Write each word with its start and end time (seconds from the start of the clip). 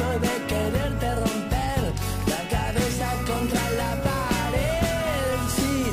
Orgulloso 0.00 0.20
de 0.20 0.46
quererte 0.46 1.14
romper 1.14 1.92
la 2.26 2.48
cabeza 2.48 3.08
contra 3.26 3.70
la 3.70 4.02
pared. 4.02 5.38
Sí. 5.56 5.92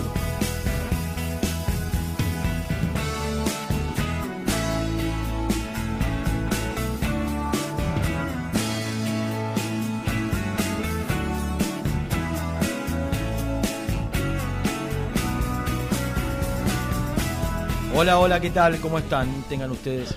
Hola, 17.96 18.20
hola, 18.20 18.40
¿qué 18.40 18.50
tal? 18.50 18.80
¿Cómo 18.80 18.98
están? 18.98 19.44
Tengan 19.50 19.72
ustedes. 19.72 20.16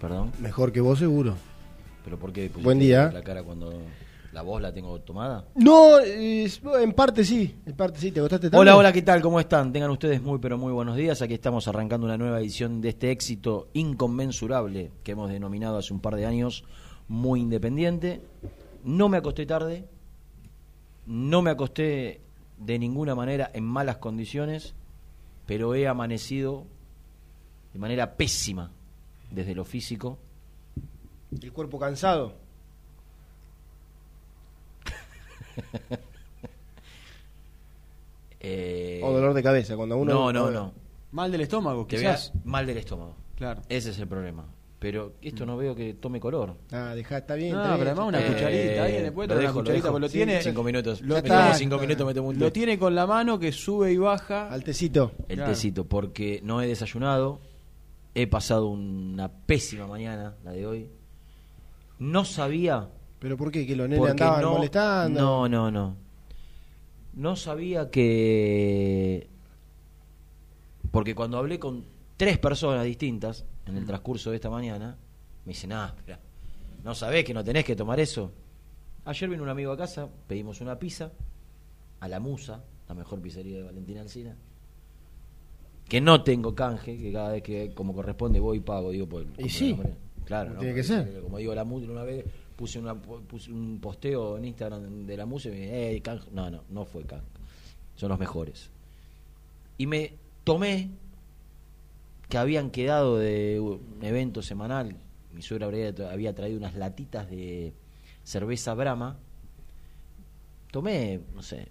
Perdón, 0.00 0.32
Mejor 0.38 0.72
que 0.72 0.80
vos 0.80 0.98
seguro. 0.98 1.34
Pero 2.08 2.18
¿por 2.18 2.32
qué 2.32 2.48
Buen 2.48 2.78
día. 2.78 3.10
la 3.12 3.20
cara 3.20 3.42
cuando 3.42 3.70
la 4.32 4.40
voz 4.40 4.62
la 4.62 4.72
tengo 4.72 4.98
tomada? 5.02 5.44
No, 5.56 6.00
en 6.00 6.92
parte 6.94 7.22
sí, 7.22 7.54
en 7.66 7.74
parte 7.74 8.00
sí, 8.00 8.12
te 8.12 8.20
acostaste 8.20 8.48
tarde. 8.48 8.58
Hola, 8.58 8.76
hola, 8.78 8.92
¿qué 8.94 9.02
tal? 9.02 9.20
¿Cómo 9.20 9.38
están? 9.38 9.74
Tengan 9.74 9.90
ustedes 9.90 10.22
muy, 10.22 10.38
pero 10.38 10.56
muy 10.56 10.72
buenos 10.72 10.96
días. 10.96 11.20
Aquí 11.20 11.34
estamos 11.34 11.68
arrancando 11.68 12.06
una 12.06 12.16
nueva 12.16 12.40
edición 12.40 12.80
de 12.80 12.88
este 12.88 13.10
éxito 13.10 13.68
inconmensurable 13.74 14.90
que 15.02 15.12
hemos 15.12 15.28
denominado 15.28 15.76
hace 15.76 15.92
un 15.92 16.00
par 16.00 16.16
de 16.16 16.24
años 16.24 16.64
muy 17.08 17.40
independiente. 17.40 18.22
No 18.84 19.10
me 19.10 19.18
acosté 19.18 19.44
tarde, 19.44 19.84
no 21.04 21.42
me 21.42 21.50
acosté 21.50 22.22
de 22.56 22.78
ninguna 22.78 23.14
manera 23.14 23.50
en 23.52 23.64
malas 23.64 23.98
condiciones, 23.98 24.74
pero 25.44 25.74
he 25.74 25.86
amanecido 25.86 26.64
de 27.74 27.78
manera 27.78 28.16
pésima 28.16 28.70
desde 29.30 29.54
lo 29.54 29.66
físico. 29.66 30.18
El 31.30 31.52
cuerpo 31.52 31.78
cansado. 31.78 32.34
Eh, 38.40 39.00
O 39.02 39.12
dolor 39.12 39.34
de 39.34 39.42
cabeza, 39.42 39.76
cuando 39.76 39.96
uno... 39.96 40.12
no, 40.12 40.32
no, 40.32 40.50
no. 40.50 40.72
Mal 41.10 41.32
del 41.32 41.40
estómago, 41.40 41.86
vea 41.90 41.98
quizás. 42.14 42.32
mal 42.44 42.66
del 42.66 42.76
estómago. 42.78 43.16
Claro. 43.34 43.62
Ese 43.68 43.90
es 43.90 43.98
el 43.98 44.06
problema. 44.06 44.46
Pero 44.78 45.14
esto 45.22 45.44
no 45.44 45.56
veo 45.56 45.74
que 45.74 45.94
tome 45.94 46.20
color. 46.20 46.54
Ah, 46.70 46.92
dejá, 46.94 47.18
está 47.18 47.34
bien. 47.34 47.52
No, 47.52 47.62
está 47.62 47.74
bien, 47.74 47.78
pero 47.80 47.90
además 47.90 48.08
una 48.08 48.18
está 48.20 48.30
bien. 48.30 48.48
cucharita, 48.62 48.84
alguien 48.84 49.02
le 49.02 49.12
puede 49.12 49.28
lo 49.28 49.34
traer 49.34 49.48
dejo, 49.48 49.58
una 49.58 49.64
cucharita, 49.64 49.98
lo 49.98 50.08
Sí, 50.08 50.12
tiene- 50.18 50.42
cinco 50.42 50.62
minutos. 50.62 51.00
lo 51.00 51.14
Me 51.16 51.22
tiene- 51.22 51.54
cinco 51.54 51.78
minutos, 51.78 52.06
me 52.06 52.14
tomo 52.14 52.28
un 52.28 52.34
té. 52.36 52.40
Lo 52.44 52.52
tiene 52.52 52.78
con 52.78 52.94
la 52.94 53.06
mano 53.08 53.38
que 53.40 53.50
sube 53.50 53.90
y 53.92 53.96
baja. 53.96 54.48
Al 54.48 54.62
tecito. 54.62 55.10
el 55.28 55.36
Claro. 55.36 55.50
tecito, 55.52 55.84
porque 55.88 56.40
no 56.44 56.62
he 56.62 56.68
desayunado, 56.68 57.40
he 58.14 58.28
pasado 58.28 58.68
una 58.68 59.32
pésima 59.32 59.88
mañana, 59.88 60.36
la 60.44 60.52
de 60.52 60.64
hoy. 60.66 60.90
No 61.98 62.24
sabía 62.24 62.88
¿Pero 63.18 63.36
por 63.36 63.50
qué? 63.50 63.66
¿Que 63.66 63.74
los 63.74 63.88
nenes 63.88 64.10
andaban 64.10 64.42
no, 64.42 64.52
molestando? 64.52 65.20
no, 65.20 65.48
no, 65.48 65.70
no. 65.70 65.96
no 67.14 67.36
sabía 67.36 67.90
que... 67.90 69.28
Porque 70.90 71.14
cuando 71.14 71.38
hablé 71.38 71.58
con 71.58 71.84
tres 72.16 72.38
personas 72.38 72.84
distintas 72.84 73.44
en 73.66 73.76
el 73.76 73.84
transcurso 73.84 74.30
de 74.30 74.36
esta 74.36 74.48
mañana, 74.48 74.96
me 75.44 75.52
dicen, 75.52 75.72
ah, 75.72 75.92
espera, 75.94 76.18
¿no 76.82 76.94
sabés 76.94 77.24
que 77.24 77.34
no 77.34 77.44
tenés 77.44 77.64
que 77.64 77.76
tomar 77.76 78.00
eso? 78.00 78.32
Ayer 79.04 79.28
vino 79.28 79.42
un 79.42 79.48
amigo 79.48 79.72
a 79.72 79.76
casa, 79.76 80.08
pedimos 80.26 80.60
una 80.60 80.78
pizza 80.78 81.12
a 82.00 82.08
la 82.08 82.20
Musa, 82.20 82.64
la 82.88 82.94
mejor 82.94 83.20
pizzería 83.20 83.58
de 83.58 83.64
Valentina 83.64 84.00
Alcina, 84.00 84.34
que 85.88 86.00
no 86.00 86.22
tengo 86.22 86.54
canje, 86.54 86.96
que 86.96 87.12
cada 87.12 87.32
vez 87.32 87.42
que 87.42 87.74
como 87.74 87.94
corresponde 87.94 88.40
voy 88.40 88.58
y 88.58 88.60
pago, 88.60 88.90
digo, 88.90 89.06
por, 89.08 89.26
Y 89.36 89.48
sí, 89.50 89.76
claro, 90.28 90.50
como 90.50 90.54
¿no? 90.54 90.60
tiene 90.60 90.74
que 90.74 90.82
Porque, 90.86 91.10
ser. 91.12 91.22
Como 91.22 91.38
digo, 91.38 91.54
la 91.54 91.64
Musa, 91.64 91.90
una 91.90 92.02
vez 92.04 92.24
puse, 92.54 92.78
una, 92.78 92.94
puse 92.94 93.50
un 93.50 93.78
posteo 93.80 94.36
en 94.38 94.44
Instagram 94.44 95.06
de 95.06 95.16
la 95.16 95.26
Musa 95.26 95.48
y 95.48 95.52
me 95.52 95.58
dije, 95.60 95.96
eh, 95.96 96.00
canje. 96.02 96.28
No, 96.32 96.50
no, 96.50 96.62
no 96.70 96.84
fue 96.84 97.04
canje. 97.04 97.26
Son 97.96 98.08
los 98.10 98.18
mejores. 98.18 98.70
Y 99.78 99.86
me 99.86 100.12
tomé 100.44 100.90
que 102.28 102.36
habían 102.38 102.70
quedado 102.70 103.16
de 103.18 103.58
un 103.60 103.80
evento 104.02 104.42
semanal. 104.42 104.96
Mi 105.32 105.42
suegra 105.42 105.66
había 105.66 106.34
traído 106.34 106.58
unas 106.58 106.74
latitas 106.74 107.28
de 107.30 107.72
cerveza 108.24 108.74
Brahma. 108.74 109.18
Tomé, 110.70 111.20
no 111.34 111.42
sé, 111.42 111.68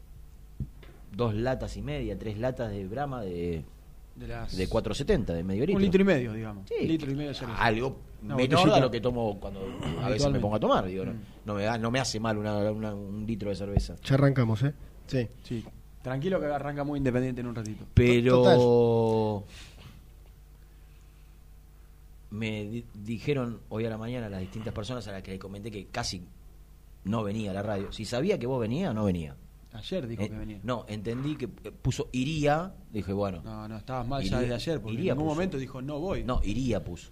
dos 1.15 1.36
latas 1.36 1.77
y 1.77 1.81
media, 1.83 2.18
tres 2.18 2.38
latas 2.39 2.71
de 2.71 2.88
Brahma 2.88 3.21
de, 3.21 3.63
De, 4.15 4.27
las- 4.27 4.56
de 4.57 4.68
470, 4.68 5.33
de 5.33 5.44
medio 5.44 5.62
litro. 5.65 5.75
Un 5.77 5.81
litro 5.83 6.01
y 6.01 6.06
medio, 6.06 6.33
digamos. 6.33 6.68
Sí, 6.68 6.75
Un 6.81 6.88
litro 6.88 7.12
y 7.12 7.15
medio 7.15 7.30
de 7.30 7.36
cerveza. 7.36 7.63
algo 7.63 8.00
Una 8.23 8.35
menor 8.35 8.69
a 8.71 8.79
lo 8.79 8.89
que 8.91 8.99
tomo 8.99 9.39
cuando 9.39 9.61
a 10.01 10.09
veces 10.09 10.31
me 10.31 10.39
pongo 10.39 10.55
a 10.55 10.59
tomar. 10.59 10.85
Digo, 10.85 11.05
no, 11.05 11.13
Mm. 11.13 11.19
no 11.45 11.53
me, 11.53 11.63
da- 11.63 11.77
no 11.77 11.91
me 11.91 11.99
hace 11.99 12.19
mal 12.19 12.37
una- 12.37 12.71
una- 12.71 12.93
un 12.95 13.25
litro 13.27 13.49
de 13.49 13.55
cerveza. 13.55 13.95
Ya 14.03 14.15
arrancamos, 14.15 14.63
¿eh? 14.63 14.73
Sí. 15.07 15.27
Sí. 15.43 15.63
Tranquilo 16.01 16.39
que 16.39 16.45
arranca 16.47 16.83
muy 16.83 16.97
independiente 16.97 17.41
en 17.41 17.47
un 17.47 17.55
ratito. 17.55 17.85
Pero 17.93 19.43
me 22.29 22.63
di- 22.65 22.85
dijeron 22.93 23.61
hoy 23.69 23.85
a 23.85 23.89
la 23.89 23.97
mañana 23.97 24.29
las 24.29 24.41
distintas 24.41 24.73
personas 24.73 25.07
a 25.07 25.11
las 25.13 25.21
que 25.23 25.31
le 25.31 25.39
comenté 25.39 25.71
que 25.71 25.85
casi 25.87 26.23
no 27.05 27.23
venía 27.23 27.51
a 27.51 27.53
la 27.53 27.61
radio. 27.63 27.91
Si 27.91 28.03
sabía 28.05 28.37
que 28.37 28.47
vos 28.47 28.59
venía, 28.59 28.93
no 28.93 29.05
venía. 29.05 29.35
Ayer 29.73 30.07
dijo 30.07 30.23
Eh, 30.23 30.29
que 30.29 30.35
venía. 30.35 30.59
No, 30.63 30.85
entendí 30.87 31.35
que 31.35 31.45
eh, 31.45 31.71
puso 31.81 32.09
iría. 32.11 32.73
Dije, 32.91 33.13
bueno. 33.13 33.41
No, 33.43 33.67
no, 33.67 33.77
estabas 33.77 34.07
mal 34.07 34.23
ya 34.23 34.39
desde 34.39 34.55
ayer, 34.55 34.81
porque 34.81 34.97
iría 34.97 35.11
en 35.11 35.17
ningún 35.17 35.29
puso. 35.29 35.35
momento 35.35 35.57
dijo 35.57 35.81
no 35.81 35.99
voy. 35.99 36.23
No, 36.23 36.41
iría 36.43 36.83
puso. 36.83 37.11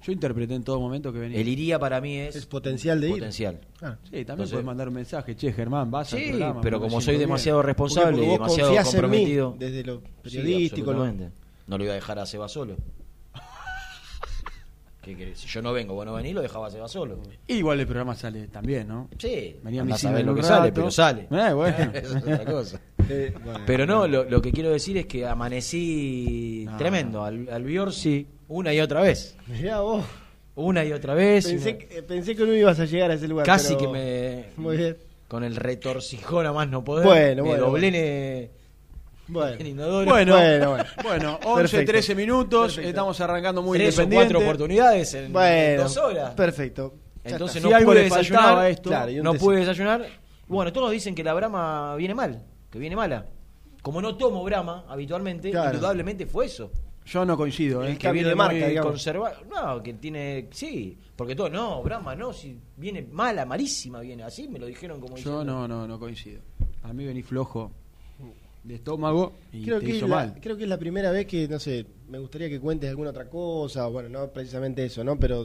Yo 0.00 0.12
interpreté 0.12 0.54
en 0.54 0.62
todo 0.62 0.78
momento 0.78 1.12
que 1.12 1.18
venía. 1.18 1.40
El 1.40 1.48
iría 1.48 1.78
para 1.78 2.00
mí 2.00 2.16
es, 2.16 2.36
Es 2.36 2.46
potencial 2.46 3.00
de 3.00 3.08
ir. 3.08 3.14
potencial. 3.14 3.60
Ah. 3.82 3.96
Sí, 4.04 4.10
también 4.10 4.20
Entonces- 4.30 4.50
puedes 4.52 4.66
mandar 4.66 4.88
un 4.88 4.94
mensaje, 4.94 5.34
che, 5.36 5.52
Germán, 5.52 5.90
vas 5.90 6.12
al 6.14 6.20
Sí, 6.20 6.28
programa. 6.30 6.60
pero 6.60 6.80
como 6.80 7.00
soy 7.00 7.16
demasiado 7.18 7.58
Porque- 7.58 7.66
responsable 7.72 8.12
porque 8.12 8.24
y 8.24 8.28
vos 8.28 8.38
demasiado 8.38 8.68
confías 8.68 8.86
en 8.86 8.90
mí 8.94 9.02
comprometido. 9.02 9.56
desde 9.58 9.84
lo 9.84 9.96
Sí, 10.24 10.38
periodístico. 10.38 10.92
lo- 10.92 11.06
no 11.66 11.76
lo 11.78 11.84
iba 11.84 11.92
a 11.92 11.96
dejar 11.96 12.18
a 12.20 12.26
Seba 12.26 12.48
solo. 12.48 12.76
¿Qué 15.02 15.16
querés? 15.16 15.38
Si 15.40 15.46
yo 15.48 15.62
no 15.62 15.72
vengo, 15.72 15.94
vos 15.94 16.04
no 16.06 16.12
venís, 16.14 16.34
lo 16.34 16.42
dejaba 16.42 16.66
a 16.66 16.70
Seba 16.70 16.86
solo. 16.88 17.18
Y 17.46 17.54
igual 17.54 17.80
el 17.80 17.86
programa 17.86 18.14
sale 18.14 18.46
también, 18.48 18.86
¿no? 18.88 19.08
Sí, 19.18 19.56
Venía 19.62 19.82
a 19.82 19.96
saber 19.98 20.24
lo 20.24 20.34
que 20.34 20.42
sale, 20.42 20.70
pero 20.72 20.90
sale. 20.90 21.26
Eh, 21.30 21.52
bueno. 21.54 21.76
Eso 21.94 22.16
es 22.18 22.22
otra 22.22 22.44
cosa. 22.44 22.80
Eh, 23.08 23.34
bueno, 23.42 23.60
Pero 23.66 23.86
no, 23.86 24.06
lo, 24.06 24.24
lo 24.24 24.42
que 24.42 24.52
quiero 24.52 24.70
decir 24.70 24.96
es 24.98 25.06
que 25.06 25.26
amanecí 25.26 26.64
No. 26.66 26.76
tremendo 26.76 27.24
al, 27.24 27.48
al 27.48 27.64
Biorsi 27.64 28.26
una 28.48 28.72
y 28.74 28.80
otra 28.80 29.00
vez. 29.02 29.36
Mirá 29.46 29.80
vos. 29.80 30.04
Una 30.54 30.84
y 30.84 30.92
otra 30.92 31.14
vez. 31.14 31.46
Pensé, 31.46 31.70
una- 31.70 31.78
que, 31.78 32.02
pensé 32.02 32.34
que 32.34 32.44
no 32.44 32.52
ibas 32.52 32.80
a 32.80 32.84
llegar 32.84 33.10
a 33.10 33.14
ese 33.14 33.28
lugar. 33.28 33.46
casi 33.46 33.74
pero- 33.76 33.78
que 33.92 33.98
me. 33.98 34.44
Muy 34.56 34.76
bien. 34.76 34.96
Con 35.28 35.44
el 35.44 35.56
retorcijón 35.56 36.46
a 36.46 36.52
más 36.52 36.68
no 36.68 36.82
poder. 36.82 37.06
Bueno, 37.06 37.42
me 37.44 37.48
bueno, 37.50 37.66
doblé 37.66 37.90
bueno. 37.90 37.98
en- 37.98 38.50
Bueno. 39.28 40.04
Bueno, 40.06 40.32
Bueno, 40.34 40.70
bueno. 40.70 40.84
bueno, 41.04 41.40
11, 41.44 41.60
Perfecto. 41.62 41.92
13 41.92 42.14
minutos, 42.14 42.62
Perfecto. 42.74 42.88
estamos 42.88 43.20
arrancando 43.20 43.62
muy 43.62 43.78
tres 43.78 43.94
independiente. 43.94 44.32
cuatro 44.34 44.48
oportunidades 44.48 45.14
en, 45.14 45.32
Bueno, 45.32 45.82
dos 45.82 45.96
horas. 45.98 46.34
perfecto. 46.34 46.94
Ya 47.24 47.32
Entonces. 47.32 47.62
Si 47.62 47.68
no 47.68 47.78
pude 47.84 48.04
desayunar. 48.04 48.70
esto, 48.70 48.88
Claro, 48.88 49.12
no 49.22 49.34
pude 49.34 49.58
desayunar. 49.58 50.06
Bueno, 50.46 50.72
todos 50.72 50.90
dicen 50.90 51.14
que 51.14 51.22
la 51.22 51.34
brama 51.34 51.94
viene 51.96 52.14
mal, 52.14 52.42
que 52.70 52.78
viene 52.78 52.96
mala. 52.96 53.26
Como 53.82 54.00
no 54.00 54.16
tomo 54.16 54.42
brama 54.44 54.86
habitualmente, 54.88 55.50
Claro. 55.50 55.74
indudablemente 55.74 56.24
fue 56.26 56.46
eso. 56.46 56.70
Yo 57.08 57.24
no 57.24 57.36
coincido, 57.36 57.82
¿eh? 57.84 57.92
El 57.92 57.98
Que 57.98 58.02
cambio 58.04 58.12
viene 58.20 58.28
de 58.30 58.34
marca, 58.34 58.66
muy 58.66 58.76
conservado. 58.76 59.36
No, 59.50 59.82
que 59.82 59.94
tiene. 59.94 60.48
Sí, 60.50 60.96
porque 61.16 61.34
todo. 61.34 61.48
No, 61.48 61.82
brama 61.82 62.14
no, 62.14 62.32
si 62.32 62.58
viene 62.76 63.02
mala, 63.10 63.46
malísima 63.46 64.00
viene. 64.00 64.22
Así 64.24 64.46
me 64.46 64.58
lo 64.58 64.66
dijeron 64.66 65.00
como 65.00 65.16
Yo 65.16 65.40
diciendo. 65.40 65.44
no, 65.44 65.66
no, 65.68 65.88
no 65.88 65.98
coincido. 65.98 66.40
A 66.82 66.92
mí 66.92 67.06
vení 67.06 67.22
flojo 67.22 67.72
de 68.64 68.74
estómago 68.74 69.32
y 69.52 69.64
Creo 69.64 69.78
te 69.80 69.86
que, 69.86 69.90
es 69.92 69.96
hizo 69.98 70.08
la, 70.08 70.16
mal. 70.16 70.38
creo 70.42 70.56
que 70.56 70.64
es 70.64 70.68
la 70.68 70.78
primera 70.78 71.10
vez 71.10 71.26
que, 71.26 71.48
no 71.48 71.58
sé, 71.58 71.86
me 72.08 72.18
gustaría 72.18 72.48
que 72.50 72.60
cuentes 72.60 72.90
alguna 72.90 73.10
otra 73.10 73.28
cosa, 73.28 73.86
bueno, 73.86 74.08
no 74.10 74.28
precisamente 74.30 74.84
eso, 74.84 75.02
¿no? 75.02 75.18
Pero 75.18 75.44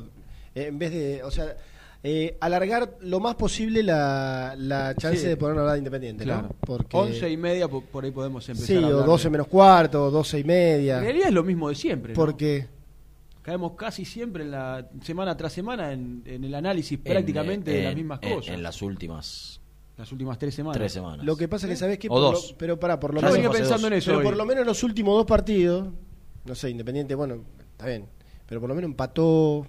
eh, 0.54 0.65
en 0.68 0.77
vez 0.77 0.92
de, 0.92 1.24
o 1.24 1.31
sea, 1.31 1.56
eh, 2.05 2.35
alargar 2.41 2.97
lo 3.01 3.19
más 3.21 3.35
posible 3.35 3.81
la, 3.81 4.55
la 4.57 4.94
chance 4.95 5.21
Sí. 5.21 5.27
de 5.27 5.38
poder 5.38 5.57
hablar 5.57 5.73
de 5.73 5.77
Independiente, 5.79 6.25
Claro. 6.25 6.44
¿no? 6.50 6.55
Porque, 6.59 6.97
11 6.97 7.29
y 7.29 7.38
media, 7.38 7.67
po- 7.69 7.81
por 7.81 8.03
ahí 8.03 8.11
podemos 8.11 8.47
empezar 8.50 8.67
Sí, 8.67 8.75
a 8.75 8.88
o 8.88 8.89
hablar 8.89 9.05
12 9.05 9.23
de- 9.23 9.29
menos 9.29 9.47
cuarto, 9.47 10.05
o 10.05 10.11
12 10.11 10.39
y 10.39 10.44
media. 10.44 10.97
En 10.97 11.03
realidad 11.05 11.27
es 11.29 11.33
lo 11.33 11.44
mismo 11.44 11.69
de 11.69 11.75
siempre, 11.75 12.13
¿no? 12.13 12.15
Porque, 12.15 12.67
Caemos 13.41 13.73
casi 13.73 14.05
siempre 14.05 14.44
en 14.44 14.51
la 14.51 14.88
semana 15.01 15.35
tras 15.35 15.51
semana 15.51 15.91
en, 15.91 16.23
en 16.25 16.45
el 16.45 16.55
análisis 16.55 16.97
En, 16.97 17.03
prácticamente 17.03 17.73
eh, 17.73 17.77
de 17.79 17.83
las 17.83 17.95
mismas 17.95 18.19
en- 18.21 18.35
cosas. 18.35 18.55
En, 18.55 18.63
las 18.63 18.81
últimas 18.81 19.59
Las 19.97 20.11
últimas 20.13 20.38
tres 20.38 20.55
semanas. 20.55 20.77
tres 20.77 20.94
semanas. 20.94 21.25
lo 21.25 21.35
que 21.35 21.47
pasa 21.50 21.67
es 21.67 21.71
que, 21.71 21.75
¿sabes 21.75 22.00
qué? 22.00 22.07
O 22.07 22.11
Por 22.11 22.19
lo- 22.21 22.31
dos. 22.31 22.55
pero 22.57 22.79
para, 22.79 23.00
por 23.01 23.13
lo 23.13 23.21
menos... 23.21 23.53
pensando 23.55 23.88
en 23.88 23.94
eso 23.94 24.07
Pero 24.11 24.19
hoy. 24.19 24.23
por 24.25 24.38
lo 24.38 24.45
menos 24.45 24.65
los 24.65 24.81
últimos 24.83 25.15
dos 25.17 25.25
partidos, 25.25 25.89
no 26.45 26.55
sé, 26.55 26.69
Independiente, 26.69 27.15
bueno, 27.15 27.44
está 27.71 27.88
bien, 27.88 28.05
pero 28.45 28.61
por 28.61 28.69
lo 28.69 28.75
menos 28.75 28.89
empató, 28.91 29.67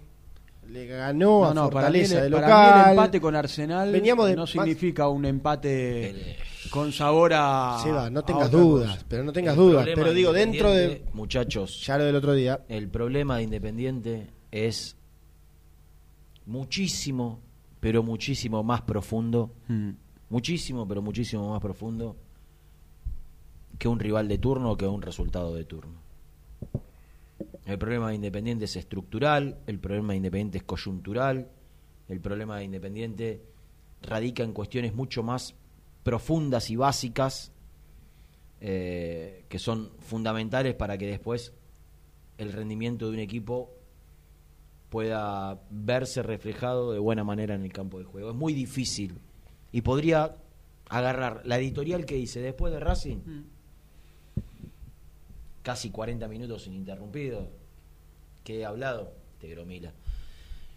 le 0.69 0.87
ganó 0.87 1.41
No, 1.41 1.45
a 1.47 1.55
no, 1.55 1.71
para 1.71 1.91
mí, 1.91 1.99
el, 2.01 2.07
Fortaleza 2.07 2.23
de 2.25 2.31
para 2.31 2.47
local. 2.49 2.75
mí 2.77 2.83
el 2.85 2.91
empate 2.91 3.21
con 3.21 3.37
Arsenal 3.37 3.93
Veníamos 3.93 4.27
de 4.27 4.37
no 4.37 4.43
más- 4.43 4.51
significa 4.51 5.09
un 5.09 5.25
empate 5.25 6.11
El- 6.11 6.37
con 6.71 6.93
sabor 6.93 7.33
a. 7.35 7.79
Seba, 7.83 8.11
no 8.11 8.23
tengas 8.25 8.51
dudas, 8.51 8.91
cosa. 8.97 9.05
pero 9.09 9.23
no 9.25 9.33
tengas 9.33 9.55
el 9.55 9.61
dudas, 9.61 9.89
pero 9.95 10.13
digo, 10.13 10.33
dentro 10.33 10.71
de... 10.73 11.05
Muchachos, 11.13 11.85
Ya 11.87 11.97
lo 11.99 12.05
del 12.05 12.17
otro 12.17 12.33
día, 12.35 12.65
el 12.69 12.89
problema 12.89 13.37
de 13.37 13.45
Independiente 13.45 14.27
es 14.51 14.97
muchísimo, 16.47 17.41
pero 17.81 18.03
muchísimo 18.03 18.63
más 18.63 18.83
profundo. 18.83 19.53
Mm. 19.69 19.91
Muchísimo, 20.31 20.89
pero 20.89 21.01
muchísimo 21.03 21.51
más 21.51 21.61
profundo 21.61 22.17
que 23.79 23.87
un 23.89 24.01
rival 24.01 24.27
de 24.27 24.39
turno 24.39 24.73
o 24.73 24.77
que 24.77 24.87
un 24.87 25.03
resultado 25.03 25.55
de 25.55 25.65
turno. 25.65 26.04
El 27.65 27.79
problema 27.79 28.09
de 28.09 28.17
Independiente 28.17 28.67
es 28.67 28.77
estructural, 28.77 29.59
el 29.67 29.79
problema 29.79 30.13
de 30.13 30.19
Independiente 30.19 30.59
es 30.59 30.65
coyuntural, 30.65 31.49
el 32.09 32.21
problema 32.21 32.59
de 32.59 32.65
Independiente 32.65 33.43
radica 34.03 34.43
en 34.43 34.53
cuestiones 34.53 34.95
mucho 34.95 35.23
más 35.23 35.55
profundas 36.03 36.71
y 36.71 36.77
básicas 36.77 37.53
eh, 38.61 39.45
que 39.49 39.59
son 39.59 39.91
fundamentales 39.99 40.75
para 40.75 40.97
que 40.97 41.07
después 41.07 41.53
el 42.39 42.53
rendimiento 42.53 43.07
de 43.07 43.13
un 43.15 43.19
equipo 43.21 43.71
pueda 44.91 45.61
verse 45.71 46.23
reflejado 46.23 46.93
de 46.93 46.99
buena 46.99 47.25
manera 47.25 47.55
en 47.55 47.63
el 47.63 47.73
campo 47.73 47.99
de 47.99 48.05
juego. 48.05 48.31
Es 48.31 48.37
muy 48.37 48.53
difícil 48.53 49.19
y 49.73 49.81
podría 49.81 50.37
agarrar 50.89 51.43
la 51.45 51.59
editorial 51.59 52.05
que 52.05 52.17
hice 52.17 52.41
después 52.41 52.73
de 52.73 52.81
Racing, 52.81 53.19
casi 55.65 55.91
40 55.91 56.29
minutos 56.29 56.67
ininterrumpidos, 56.69 57.49
que 58.45 58.61
he 58.61 58.65
hablado, 58.65 59.13
te 59.41 59.49
gromila, 59.49 59.93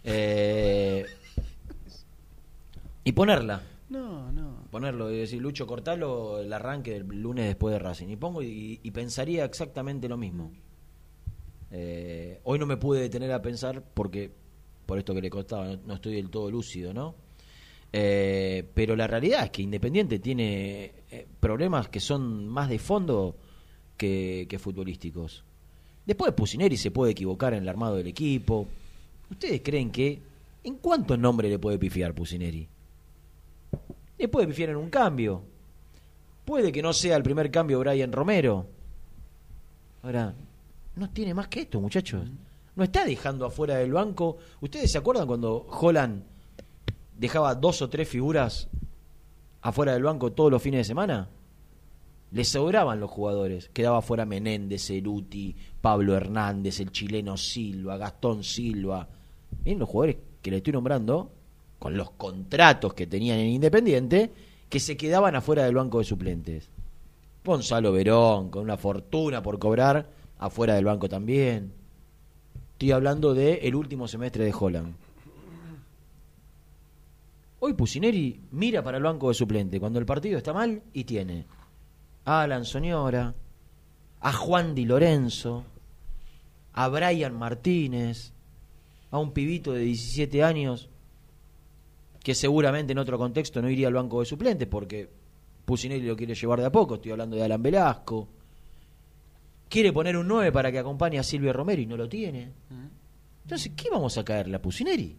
Eh, 0.02 1.04
y 3.04 3.12
ponerla, 3.12 3.62
No, 3.90 4.32
no. 4.32 4.64
ponerlo 4.70 5.10
y 5.12 5.18
decir, 5.18 5.40
Lucho, 5.40 5.66
cortalo 5.66 6.40
el 6.40 6.52
arranque 6.52 6.92
del 6.92 7.06
lunes 7.06 7.46
después 7.46 7.72
de 7.72 7.78
Racing. 7.78 8.08
Y 8.08 8.16
pongo 8.16 8.42
y, 8.42 8.80
y 8.82 8.90
pensaría 8.90 9.44
exactamente 9.44 10.08
lo 10.08 10.16
mismo. 10.16 10.50
Eh, 11.70 12.40
hoy 12.44 12.58
no 12.58 12.66
me 12.66 12.76
pude 12.78 13.00
detener 13.02 13.30
a 13.32 13.42
pensar 13.42 13.82
porque, 13.94 14.30
por 14.86 14.98
esto 14.98 15.14
que 15.14 15.20
le 15.20 15.28
costaba, 15.30 15.66
no, 15.66 15.76
no 15.86 15.94
estoy 15.94 16.14
del 16.16 16.30
todo 16.30 16.50
lúcido, 16.50 16.94
¿no? 16.94 17.14
Eh, 17.92 18.66
pero 18.74 18.96
la 18.96 19.06
realidad 19.06 19.44
es 19.44 19.50
que 19.50 19.62
Independiente 19.62 20.18
tiene 20.18 20.92
eh, 21.10 21.26
problemas 21.40 21.88
que 21.88 22.00
son 22.00 22.46
más 22.48 22.68
de 22.68 22.78
fondo 22.78 23.36
que, 23.98 24.46
que 24.48 24.58
futbolísticos. 24.58 25.44
Después 26.06 26.32
Pusineri 26.32 26.78
se 26.78 26.90
puede 26.90 27.12
equivocar 27.12 27.52
en 27.52 27.64
el 27.64 27.68
armado 27.68 27.96
del 27.96 28.06
equipo. 28.06 28.66
¿Ustedes 29.30 29.60
creen 29.62 29.90
que 29.90 30.18
en 30.64 30.76
cuántos 30.76 31.18
nombres 31.18 31.50
le 31.50 31.58
puede 31.58 31.78
pifiar 31.78 32.14
Pusineri? 32.14 32.66
Le 34.16 34.28
puede 34.28 34.46
pifiar 34.46 34.70
en 34.70 34.76
un 34.76 34.88
cambio. 34.88 35.42
Puede 36.46 36.72
que 36.72 36.80
no 36.80 36.94
sea 36.94 37.16
el 37.16 37.22
primer 37.22 37.50
cambio 37.50 37.78
Brian 37.80 38.10
Romero. 38.10 38.66
Ahora, 40.02 40.34
no 40.96 41.10
tiene 41.10 41.34
más 41.34 41.48
que 41.48 41.60
esto, 41.60 41.78
muchachos. 41.78 42.26
No 42.74 42.84
está 42.84 43.04
dejando 43.04 43.44
afuera 43.44 43.76
del 43.76 43.92
banco. 43.92 44.38
¿Ustedes 44.62 44.90
se 44.90 44.98
acuerdan 44.98 45.26
cuando 45.26 45.66
Holland 45.68 46.22
dejaba 47.18 47.54
dos 47.54 47.82
o 47.82 47.90
tres 47.90 48.08
figuras 48.08 48.68
afuera 49.60 49.92
del 49.92 50.04
banco 50.04 50.32
todos 50.32 50.50
los 50.50 50.62
fines 50.62 50.78
de 50.78 50.84
semana? 50.84 51.28
Le 52.30 52.44
sobraban 52.44 53.00
los 53.00 53.10
jugadores. 53.10 53.70
Quedaba 53.72 54.02
fuera 54.02 54.26
Menéndez, 54.26 54.86
Ceruti, 54.86 55.54
Pablo 55.80 56.14
Hernández, 56.14 56.80
el 56.80 56.92
chileno 56.92 57.36
Silva, 57.36 57.96
Gastón 57.96 58.44
Silva. 58.44 59.08
Miren 59.64 59.78
los 59.78 59.88
jugadores 59.88 60.16
que 60.42 60.50
le 60.50 60.58
estoy 60.58 60.74
nombrando, 60.74 61.30
con 61.78 61.96
los 61.96 62.10
contratos 62.10 62.94
que 62.94 63.06
tenían 63.06 63.38
en 63.38 63.48
Independiente, 63.48 64.30
que 64.68 64.80
se 64.80 64.96
quedaban 64.96 65.36
afuera 65.36 65.64
del 65.64 65.74
banco 65.74 65.98
de 65.98 66.04
suplentes. 66.04 66.70
Gonzalo 67.44 67.92
Verón, 67.92 68.50
con 68.50 68.62
una 68.62 68.76
fortuna 68.76 69.42
por 69.42 69.58
cobrar, 69.58 70.06
afuera 70.38 70.74
del 70.74 70.84
banco 70.84 71.08
también. 71.08 71.72
Estoy 72.72 72.92
hablando 72.92 73.32
del 73.32 73.58
el 73.62 73.74
último 73.74 74.06
semestre 74.06 74.44
de 74.44 74.54
Holland. 74.58 74.94
Hoy 77.60 77.72
Pusineri 77.72 78.40
mira 78.52 78.82
para 78.82 78.98
el 78.98 79.02
banco 79.02 79.28
de 79.28 79.34
suplente 79.34 79.80
cuando 79.80 79.98
el 79.98 80.06
partido 80.06 80.38
está 80.38 80.52
mal 80.52 80.82
y 80.92 81.04
tiene 81.04 81.46
a 82.28 82.42
Alan 82.42 82.66
Soñora, 82.66 83.34
a 84.20 84.32
Juan 84.34 84.74
Di 84.74 84.84
Lorenzo, 84.84 85.64
a 86.74 86.88
Brian 86.88 87.34
Martínez, 87.34 88.34
a 89.10 89.18
un 89.18 89.32
pibito 89.32 89.72
de 89.72 89.80
17 89.80 90.44
años 90.44 90.90
que 92.22 92.34
seguramente 92.34 92.92
en 92.92 92.98
otro 92.98 93.16
contexto 93.16 93.62
no 93.62 93.70
iría 93.70 93.88
al 93.88 93.94
banco 93.94 94.20
de 94.20 94.26
suplentes 94.26 94.68
porque 94.68 95.08
Pusineri 95.64 96.06
lo 96.06 96.16
quiere 96.16 96.34
llevar 96.34 96.60
de 96.60 96.66
a 96.66 96.72
poco, 96.72 96.96
estoy 96.96 97.12
hablando 97.12 97.34
de 97.34 97.44
Alan 97.44 97.62
Velasco. 97.62 98.28
Quiere 99.66 99.90
poner 99.90 100.14
un 100.14 100.28
9 100.28 100.52
para 100.52 100.70
que 100.70 100.80
acompañe 100.80 101.18
a 101.18 101.22
Silvio 101.22 101.54
Romero 101.54 101.80
y 101.80 101.86
no 101.86 101.96
lo 101.96 102.10
tiene. 102.10 102.52
Entonces, 103.42 103.72
¿qué 103.74 103.88
vamos 103.88 104.18
a 104.18 104.24
caerle 104.24 104.56
a 104.56 104.60
Pusineri? 104.60 105.16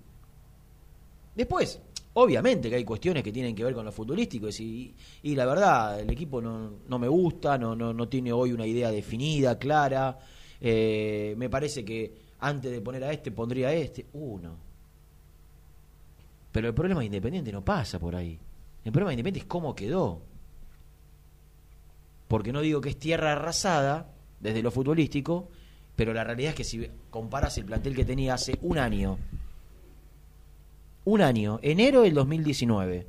Después, 1.36 1.82
obviamente 2.14 2.70
que 2.70 2.76
hay 2.76 2.84
cuestiones 2.84 3.24
que 3.24 3.32
tienen 3.32 3.56
que 3.56 3.64
ver 3.64 3.74
con 3.74 3.86
lo 3.86 3.92
futbolístico 3.92 4.50
y, 4.50 4.94
y 5.24 5.36
la 5.36 5.46
verdad, 5.46 6.00
el 6.00 6.10
equipo 6.10 6.42
no, 6.42 6.72
no 6.88 7.00
me 7.00 7.08
gusta, 7.08 7.58
no, 7.58 7.76
no, 7.76 7.94
no 7.94 8.08
tiene 8.08 8.32
hoy 8.32 8.52
una 8.52 8.66
idea 8.66 8.92
definida, 8.92 9.58
clara. 9.58 10.18
Eh, 10.62 11.36
me 11.38 11.50
parece 11.50 11.86
que 11.86 12.30
antes 12.40 12.72
de 12.72 12.82
poner 12.82 13.04
a 13.04 13.12
este 13.12 13.32
pondría 13.32 13.70
a 13.70 13.74
este. 13.74 14.06
Uno. 14.14 14.58
Pero 16.52 16.68
el 16.68 16.74
problema 16.74 17.02
de 17.02 17.08
Independiente 17.08 17.52
no 17.52 17.64
pasa 17.64 18.00
por 18.00 18.16
ahí. 18.16 18.40
El 18.84 18.92
problema 18.92 19.10
de 19.10 19.14
Independiente 19.16 19.46
es 19.46 19.50
cómo 19.50 19.76
quedó. 19.76 20.22
Porque 22.28 22.52
no 22.52 22.62
digo 22.62 22.82
que 22.82 22.90
es 22.90 22.98
tierra 22.98 23.34
arrasada 23.34 24.12
desde 24.40 24.62
lo 24.62 24.72
futbolístico, 24.72 25.50
pero 25.96 26.14
la 26.14 26.24
realidad 26.24 26.52
es 26.52 26.56
que 26.56 26.64
si 26.64 26.90
comparas 27.10 27.58
el 27.58 27.66
plantel 27.66 27.96
que 27.96 28.06
tenía 28.06 28.36
hace 28.36 28.58
un 28.62 28.78
año, 28.78 29.18
un 31.10 31.22
año, 31.22 31.60
enero 31.62 32.02
del 32.02 32.14
2019, 32.14 33.08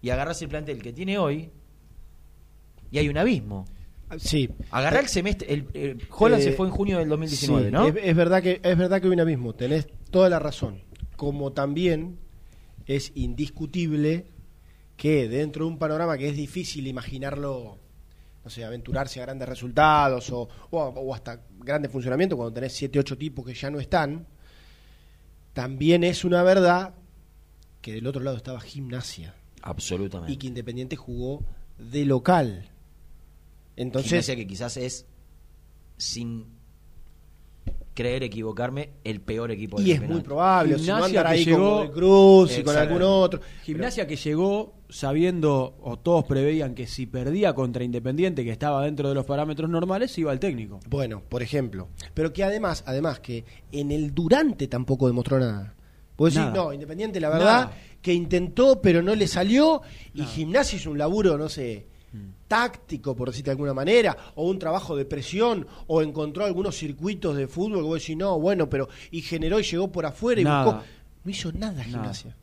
y 0.00 0.10
agarras 0.10 0.40
el 0.42 0.48
plantel 0.48 0.82
que 0.82 0.92
tiene 0.92 1.18
hoy, 1.18 1.50
y 2.90 2.98
hay 2.98 3.08
un 3.08 3.18
abismo. 3.18 3.64
Sí. 4.18 4.50
Agarrá 4.70 5.00
el 5.00 5.08
semestre. 5.08 5.52
El, 5.52 5.68
el 5.72 6.02
Holland 6.10 6.42
Eh, 6.42 6.44
se 6.44 6.52
fue 6.52 6.66
en 6.66 6.72
junio 6.72 6.98
del 6.98 7.08
2019, 7.08 7.66
sí, 7.66 7.72
¿no? 7.72 7.88
Es, 7.88 7.94
es 8.02 8.14
verdad 8.16 8.42
que 8.42 8.60
es 8.62 8.76
verdad 8.76 9.00
que 9.00 9.06
hay 9.06 9.12
un 9.12 9.20
abismo, 9.20 9.54
tenés 9.54 9.88
toda 10.10 10.28
la 10.28 10.38
razón. 10.38 10.82
Como 11.16 11.52
también 11.52 12.18
es 12.86 13.12
indiscutible 13.14 14.26
que 14.96 15.28
dentro 15.28 15.64
de 15.64 15.70
un 15.70 15.78
panorama 15.78 16.18
que 16.18 16.28
es 16.28 16.36
difícil 16.36 16.86
imaginarlo, 16.86 17.78
no 18.44 18.50
sé, 18.50 18.64
aventurarse 18.64 19.20
a 19.20 19.24
grandes 19.24 19.48
resultados 19.48 20.30
o, 20.30 20.48
o, 20.70 20.78
o 20.78 21.14
hasta 21.14 21.40
grandes 21.58 21.90
funcionamientos 21.90 22.36
cuando 22.36 22.52
tenés 22.52 22.74
7, 22.74 22.98
8 22.98 23.16
tipos 23.16 23.46
que 23.46 23.54
ya 23.54 23.70
no 23.70 23.80
están, 23.80 24.26
también 25.54 26.04
es 26.04 26.24
una 26.24 26.42
verdad 26.42 26.94
que 27.82 27.92
del 27.92 28.06
otro 28.06 28.22
lado 28.22 28.36
estaba 28.38 28.60
gimnasia 28.60 29.34
Absolutamente. 29.60 30.32
y 30.32 30.36
que 30.38 30.46
Independiente 30.46 30.96
jugó 30.96 31.44
de 31.78 32.06
local. 32.06 32.70
Entonces, 33.76 34.08
Gimnasia 34.10 34.36
que 34.36 34.46
quizás 34.46 34.76
es, 34.76 35.06
sin 35.98 36.46
creer 37.94 38.22
equivocarme, 38.22 38.90
el 39.04 39.20
peor 39.20 39.50
equipo 39.50 39.76
del 39.78 39.86
y 39.86 39.92
es 39.92 40.00
muy 40.08 40.22
probable, 40.22 40.76
o 40.76 40.78
si 40.78 40.86
no 40.86 40.94
Gimnasia 40.96 41.20
andar 41.20 41.26
que 41.34 41.38
ahí 41.38 41.44
llegó- 41.44 41.82
de 41.82 41.90
Cruz 41.90 42.58
y 42.58 42.62
con 42.62 42.76
algún 42.76 43.02
otro. 43.02 43.40
Gimnasia 43.64 44.06
que 44.06 44.16
llegó 44.16 44.74
sabiendo, 44.88 45.76
o 45.82 45.98
todos 45.98 46.24
preveían 46.24 46.74
que 46.74 46.86
si 46.86 47.06
perdía 47.06 47.54
contra 47.54 47.84
Independiente, 47.84 48.44
que 48.44 48.50
estaba 48.50 48.84
dentro 48.84 49.08
de 49.10 49.14
los 49.14 49.26
parámetros 49.26 49.68
normales, 49.68 50.16
iba 50.18 50.32
al 50.32 50.40
técnico. 50.40 50.80
Bueno, 50.88 51.22
por 51.28 51.42
ejemplo. 51.42 51.88
Pero 52.14 52.32
que 52.32 52.44
además, 52.44 52.82
además 52.86 53.20
que 53.20 53.44
en 53.72 53.90
el 53.90 54.14
durante 54.14 54.68
tampoco 54.68 55.06
demostró 55.06 55.38
nada. 55.38 55.74
Decir, 56.18 56.40
Nada. 56.40 56.52
no, 56.54 56.72
Independiente, 56.72 57.20
la 57.20 57.28
verdad, 57.30 57.44
Nada. 57.64 57.76
que 58.00 58.12
intentó, 58.12 58.80
pero 58.80 59.02
no 59.02 59.14
le 59.14 59.26
salió. 59.26 59.82
Y 60.14 60.22
Gimnasia 60.22 60.76
hizo 60.76 60.90
un 60.90 60.98
laburo, 60.98 61.36
no 61.36 61.48
sé, 61.48 61.86
táctico, 62.46 63.16
por 63.16 63.30
decirte 63.30 63.46
de 63.50 63.52
alguna 63.52 63.74
manera, 63.74 64.16
o 64.34 64.48
un 64.48 64.58
trabajo 64.58 64.94
de 64.96 65.04
presión, 65.04 65.66
o 65.86 66.02
encontró 66.02 66.44
algunos 66.44 66.76
circuitos 66.76 67.36
de 67.36 67.48
fútbol 67.48 67.78
que 67.78 67.82
vos 67.84 68.00
decís, 68.00 68.16
no, 68.16 68.38
bueno, 68.38 68.68
pero. 68.68 68.88
Y 69.10 69.22
generó 69.22 69.58
y 69.58 69.62
llegó 69.64 69.90
por 69.90 70.06
afuera 70.06 70.40
y 70.40 70.44
Nada. 70.44 70.64
buscó. 70.64 70.82
No 71.24 71.30
hizo 71.30 71.52
nada 71.52 71.82
Gimnasia. 71.82 72.36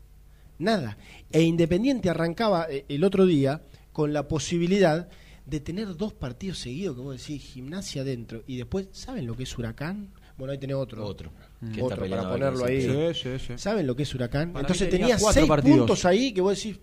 Nada. 0.58 0.98
E 1.30 1.42
Independiente 1.42 2.10
arrancaba 2.10 2.66
eh, 2.68 2.84
el 2.88 3.04
otro 3.04 3.24
día 3.24 3.62
con 3.92 4.12
la 4.12 4.26
posibilidad 4.28 5.08
de 5.46 5.60
tener 5.60 5.96
dos 5.96 6.12
partidos 6.12 6.58
seguidos, 6.58 6.96
que 6.96 7.02
vos 7.02 7.18
decís, 7.18 7.42
gimnasia 7.42 8.04
dentro, 8.04 8.42
y 8.46 8.56
después, 8.56 8.88
¿saben 8.92 9.26
lo 9.26 9.34
que 9.36 9.42
es 9.44 9.58
Huracán? 9.58 10.10
Bueno, 10.40 10.52
ahí 10.52 10.58
tenés 10.58 10.74
otro. 10.76 11.04
Otro. 11.06 11.30
que 11.60 11.80
está 11.80 11.84
Otro, 11.84 12.08
para 12.08 12.28
ponerlo 12.28 12.64
ahí. 12.64 12.84
queda. 12.86 13.14
sí, 13.14 13.28
sí. 13.38 13.52
¿Saben 13.56 13.86
lo 13.86 13.94
que 13.94 14.02
es 14.02 14.14
Huracán? 14.14 14.52
Para 14.52 14.62
Entonces 14.62 14.88
tenía 14.90 15.06
tenía 15.06 15.18
cuatro 15.20 15.40
seis 15.40 15.48
partidos. 15.48 15.78
puntos 15.78 16.04
ahí 16.04 16.32
que 16.32 16.40
vos 16.40 16.56
decís, 16.56 16.80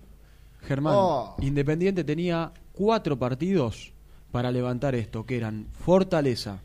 Germán, 0.62 0.94
Oh. 0.96 1.36
Independiente 1.42 2.04
tenía 2.06 2.52
cuatro 2.72 3.18
partidos 3.20 3.92
para 4.32 4.52
levantar 4.52 4.96
esto, 4.96 5.26
que 5.26 5.36
eran 5.38 5.68
Fortaleza, 5.74 6.60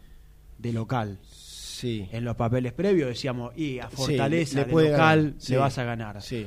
de 0.58 0.72
local. 0.72 1.18
sí. 1.28 2.08
En 2.12 2.24
los 2.24 2.36
papeles 2.36 2.72
previos 2.72 3.08
decíamos, 3.08 3.56
y 3.56 3.80
a 3.80 3.88
Sí, 3.90 3.96
Fortaleza, 3.96 4.58
le 4.60 4.64
de 4.66 4.72
local, 4.90 5.22
ganar, 5.24 5.34
sí. 5.38 5.52
le 5.52 5.58
vas 5.58 5.78
a 5.78 5.84
ganar. 5.84 6.22
Sí. 6.22 6.46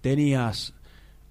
Tenías 0.00 0.74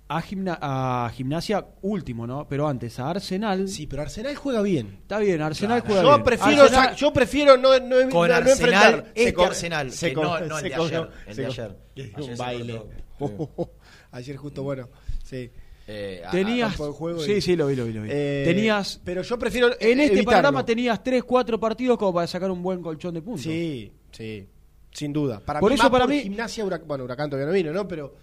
a, 0.08 0.22
Gimna- 0.22 0.58
a 0.62 1.12
Gimnasia 1.14 1.66
último, 1.82 2.28
¿no? 2.28 2.48
Pero 2.48 2.68
antes 2.68 3.00
a 3.00 3.10
Arsenal. 3.10 3.68
Sí, 3.68 3.88
pero 3.88 4.04
Arsenal 4.04 4.36
juega 4.36 4.62
bien. 4.62 5.00
Está 5.02 5.18
bien, 5.20 5.42
Arsenal 5.42 5.82
juega 5.82 6.04
Yo 6.04 6.10
bien. 6.10 6.24
prefiero, 6.24 6.64
Arsenal- 6.64 6.90
sa- 6.90 6.96
yo 6.96 7.12
prefiero 7.14 7.58
no, 7.58 7.80
no, 7.80 7.96
Con 8.10 8.10
no- 8.10 8.28
no 8.28 8.34
Arsenal, 8.34 8.48
enfrentar. 8.50 9.06
este 9.16 9.24
Se 9.26 9.34
co- 9.34 9.44
Arsenal, 9.46 9.92
se 9.92 10.10
que 10.10 10.16
no- 10.16 10.22
no 10.24 10.58
el 10.60 10.64
de 10.70 10.76
ayer, 10.76 11.10
el 11.28 11.36
de 11.36 11.46
ayer. 11.46 11.76
Un 12.18 12.38
baile. 12.38 12.82
Ayer 14.12 14.36
justo, 14.38 14.64
bueno. 14.64 14.90
Sí. 15.24 15.50
Eh, 15.88 16.24
Tenías. 16.32 16.76
y- 16.80 17.24
Sí, 17.26 17.42
sí, 17.42 17.56
lo 17.56 17.68
vi, 17.68 17.76
lo 17.76 17.86
vi. 17.86 17.94
Lo 17.94 18.02
vi. 18.04 18.10
Eh, 18.12 18.44
tenías. 18.46 19.00
Pero 19.04 19.22
yo 19.22 19.38
prefiero. 19.38 19.68
En 19.80 20.00
este 20.00 20.14
evitarlo. 20.14 20.26
panorama 20.32 20.66
tenías 20.66 21.04
3, 21.04 21.24
4 21.24 21.60
partidos 21.60 21.98
como 21.98 22.14
para 22.14 22.28
sacar 22.28 22.50
un 22.50 22.62
buen 22.64 22.82
colchón 22.82 23.14
de 23.14 23.22
puntos. 23.22 23.44
Sí, 23.44 23.92
sí, 24.12 24.48
sin 24.92 25.14
duda. 25.14 25.40
Para 25.42 25.60
Por 25.60 25.70
mí, 25.72 25.76
eso, 25.76 25.84
más 25.84 25.92
para 25.92 26.06
por 26.06 26.14
mí- 26.14 26.22
Gimnasia, 26.22 26.66
Hurac- 26.66 26.86
bueno, 26.86 27.04
Huracán 27.04 27.30
todavía 27.30 27.48
no 27.48 27.54
vino, 27.54 27.72
¿no? 27.74 27.88
Pero 27.88 28.16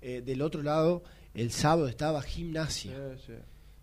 eh, 0.00 0.22
del 0.24 0.40
otro 0.42 0.62
lado, 0.62 1.02
el 1.34 1.50
sábado 1.50 1.88
estaba 1.88 2.22
Gimnasia. 2.22 2.92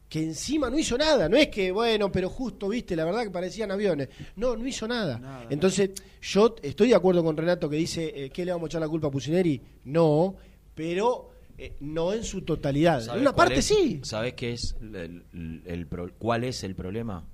Que 0.08 0.24
encima 0.24 0.70
no 0.72 0.80
hizo 0.80 0.98
nada. 0.98 1.30
No 1.30 1.38
es 1.38 1.50
que, 1.50 1.72
bueno, 1.72 2.12
pero 2.12 2.30
justo, 2.30 2.68
viste, 2.68 2.96
la 2.96 3.06
verdad 3.06 3.24
que 3.24 3.30
parecían 3.30 3.70
aviones. 3.70 4.10
No, 4.36 4.56
no 4.58 4.66
hizo 4.68 4.88
nada. 4.88 5.20
Nada, 5.20 5.46
Entonces, 5.52 5.92
yo 6.22 6.56
estoy 6.64 6.90
de 6.90 6.96
acuerdo 6.96 7.24
con 7.24 7.38
Renato 7.38 7.70
que 7.70 7.76
dice, 7.76 8.12
eh, 8.26 8.30
¿qué 8.32 8.44
le 8.44 8.52
vamos 8.52 8.66
a 8.66 8.70
echar 8.70 8.82
la 8.82 8.88
culpa 8.90 9.08
a 9.08 9.12
Pusineri? 9.12 9.62
No, 9.86 10.36
pero 10.74 11.30
eh, 11.60 11.76
no 11.82 12.12
en 12.14 12.24
su 12.24 12.42
totalidad. 12.42 13.02
En 13.02 13.06
¿Sabés 13.06 13.22
una 13.22 13.36
parte 13.36 13.60
es? 13.60 13.66
sí. 13.66 14.00
¿Sabés 14.04 14.34
qué 14.34 14.54
es 14.54 14.76
el, 14.82 14.96
el- 15.32 15.62
el 15.66 15.86
pro- 15.88 16.12
cuál 16.18 16.44
es 16.44 16.64
el 16.64 16.74
problema? 16.74 17.28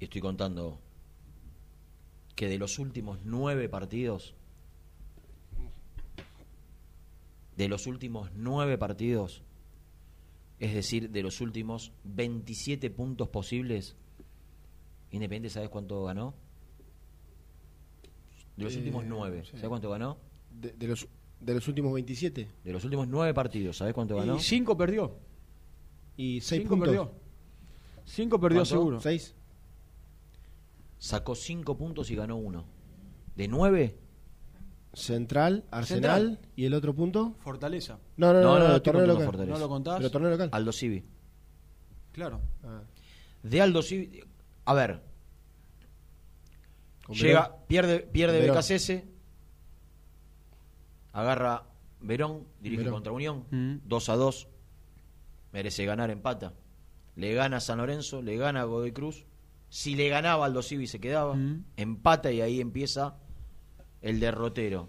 Estoy 0.00 0.20
contando 0.20 0.80
que 2.34 2.48
de 2.48 2.58
los 2.58 2.78
últimos 2.80 3.20
nueve 3.24 3.68
partidos, 3.68 4.34
de 7.62 7.68
los 7.68 7.86
últimos 7.86 8.32
nueve 8.34 8.76
partidos, 8.76 9.44
es 10.58 10.74
decir, 10.74 11.10
de 11.10 11.22
los 11.22 11.40
últimos 11.40 11.92
27 12.02 12.90
puntos 12.90 13.28
posibles, 13.28 13.96
Independiente, 15.12 15.50
¿sabes 15.50 15.68
cuánto 15.68 16.02
ganó? 16.04 16.34
De 18.56 18.64
los 18.64 18.74
Eh, 18.74 18.78
últimos 18.78 19.04
nueve, 19.04 19.44
¿sabes 19.44 19.68
cuánto 19.68 19.90
ganó? 19.90 20.18
De, 20.50 20.72
de 20.72 20.86
los, 20.88 21.06
de 21.38 21.54
los 21.54 21.68
últimos 21.68 21.92
27. 21.94 22.48
De 22.64 22.72
los 22.72 22.82
últimos 22.84 23.06
nueve 23.06 23.32
partidos, 23.32 23.76
¿sabes 23.76 23.94
cuánto 23.94 24.16
ganó? 24.16 24.36
Y 24.36 24.40
5 24.40 24.76
perdió. 24.76 25.14
Y 26.16 26.40
6 26.40 26.62
5 26.62 26.68
puntos. 26.70 26.88
perdió. 26.88 27.12
5 28.06 28.40
perdió 28.40 28.58
¿Cuánto? 28.60 28.74
seguro. 28.74 29.00
6. 29.00 29.34
sacó 30.98 31.34
5 31.36 31.76
puntos 31.76 32.10
y 32.10 32.16
ganó 32.16 32.36
uno. 32.36 32.64
De 33.36 33.46
9, 33.46 33.98
Central, 34.94 35.64
Arsenal 35.70 36.20
Central. 36.20 36.38
y 36.56 36.64
el 36.66 36.74
otro 36.74 36.94
punto. 36.94 37.34
Fortaleza. 37.40 37.98
No, 38.16 38.32
no, 38.32 38.40
no, 38.40 38.44
No, 38.54 38.58
no, 38.58 38.68
no, 38.68 38.82
torneo 38.82 39.06
local. 39.06 39.24
Fortaleza. 39.26 39.52
¿No 39.54 39.58
lo 39.58 39.68
contás? 39.68 39.96
Pero 39.98 40.10
torneo 40.10 40.30
local. 40.30 40.48
Aldo 40.52 40.72
Civi. 40.72 41.02
Claro. 42.12 42.40
Ah, 42.62 42.82
De 43.42 43.60
Aldo 43.62 43.82
Civi, 43.82 44.20
a 44.66 44.74
ver, 44.74 45.00
llega, 47.08 47.56
pierde, 47.66 48.00
pierde. 48.00 48.48
BKCS, 48.50 49.04
agarra 51.12 51.64
Verón, 52.00 52.46
dirige 52.60 52.82
Verón. 52.82 52.94
contra 52.94 53.12
Unión, 53.12 53.44
Mm. 53.50 53.76
2 53.84 54.08
a 54.08 54.16
2. 54.16 54.48
merece 55.52 55.84
ganar, 55.84 56.10
empata. 56.10 56.54
Le 57.14 57.34
gana 57.34 57.60
San 57.60 57.78
Lorenzo, 57.78 58.22
le 58.22 58.36
gana 58.38 58.64
Godoy 58.64 58.92
Cruz. 58.92 59.26
Si 59.68 59.94
le 59.94 60.08
ganaba 60.08 60.46
Aldo 60.46 60.62
Civi 60.62 60.86
se 60.86 60.98
quedaba, 61.00 61.34
Mm. 61.34 61.64
empata 61.76 62.32
y 62.32 62.40
ahí 62.40 62.60
empieza 62.60 63.16
el 64.02 64.20
derrotero. 64.20 64.88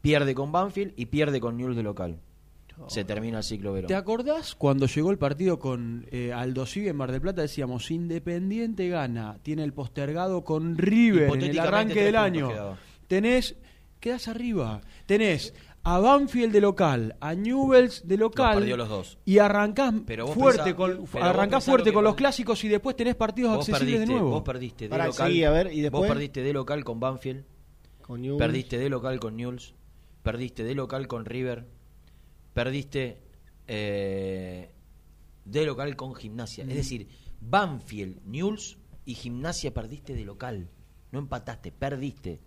Pierde 0.00 0.34
con 0.34 0.52
Banfield 0.52 0.92
y 0.96 1.06
pierde 1.06 1.40
con 1.40 1.56
Newell's 1.56 1.76
de 1.76 1.82
local. 1.82 2.20
Se 2.86 3.04
termina 3.04 3.38
el 3.38 3.44
ciclo 3.44 3.72
Verón. 3.72 3.88
¿Te 3.88 3.96
acordás 3.96 4.54
cuando 4.54 4.86
llegó 4.86 5.10
el 5.10 5.18
partido 5.18 5.58
con 5.58 6.06
eh, 6.12 6.32
Aldo 6.32 6.64
Civi 6.64 6.86
en 6.88 6.96
Mar 6.96 7.10
del 7.10 7.20
Plata? 7.20 7.42
Decíamos, 7.42 7.90
Independiente 7.90 8.88
gana, 8.88 9.38
tiene 9.42 9.64
el 9.64 9.72
postergado 9.72 10.44
con 10.44 10.78
River 10.78 11.28
en 11.34 11.42
el 11.42 11.58
arranque 11.58 12.04
del 12.04 12.14
año. 12.14 12.76
Tenés, 13.08 13.56
quedás 13.98 14.28
arriba. 14.28 14.80
Tenés 15.06 15.54
a 15.82 15.98
Banfield 15.98 16.52
de 16.52 16.60
local, 16.60 17.16
a 17.18 17.34
Newells 17.34 18.06
de 18.06 18.16
local. 18.16 18.58
perdió 18.58 18.76
los 18.76 18.88
dos. 18.88 19.18
Y 19.24 19.38
arrancás 19.38 19.92
Pero 20.06 20.26
vos 20.26 20.34
fuerte, 20.36 20.62
pensá- 20.62 20.76
con, 20.76 20.90
pero 20.90 21.00
vos 21.00 21.14
arrancás 21.16 21.64
pensá 21.64 21.70
fuerte 21.72 21.90
lo 21.90 21.94
con 21.94 22.04
los 22.04 22.14
clásicos 22.14 22.62
y 22.62 22.68
después 22.68 22.94
tenés 22.94 23.16
partidos 23.16 23.56
Vos 23.56 23.68
accesibles 23.68 23.94
perdiste, 23.94 24.12
de 24.12 24.20
nuevo. 24.20 24.30
vos 24.30 24.42
perdiste 24.44 24.84
de 24.84 24.90
Pará, 24.90 25.06
local. 25.08 25.26
seguí, 25.28 25.42
a 25.42 25.50
ver, 25.50 25.66
¿y 25.72 25.76
Vos 25.76 25.82
después? 25.82 26.08
perdiste 26.12 26.42
de 26.44 26.52
local 26.52 26.84
con 26.84 27.00
Banfield. 27.00 27.44
Con 28.08 28.22
Newell's. 28.22 28.40
Perdiste 28.40 28.78
de 28.78 28.88
local 28.88 29.20
con 29.20 29.36
Newell's, 29.36 29.74
perdiste 30.22 30.64
de 30.64 30.74
local 30.74 31.06
con 31.06 31.26
River, 31.26 31.68
perdiste 32.54 33.18
eh, 33.66 34.70
de 35.44 35.66
local 35.66 35.94
con 35.94 36.14
Gimnasia. 36.14 36.64
Mm. 36.64 36.70
Es 36.70 36.76
decir, 36.76 37.08
Banfield, 37.42 38.22
Newell's 38.24 38.78
y 39.04 39.14
Gimnasia 39.14 39.74
perdiste 39.74 40.14
de 40.14 40.24
local. 40.24 40.70
No 41.12 41.18
empataste, 41.18 41.70
perdiste. 41.70 42.40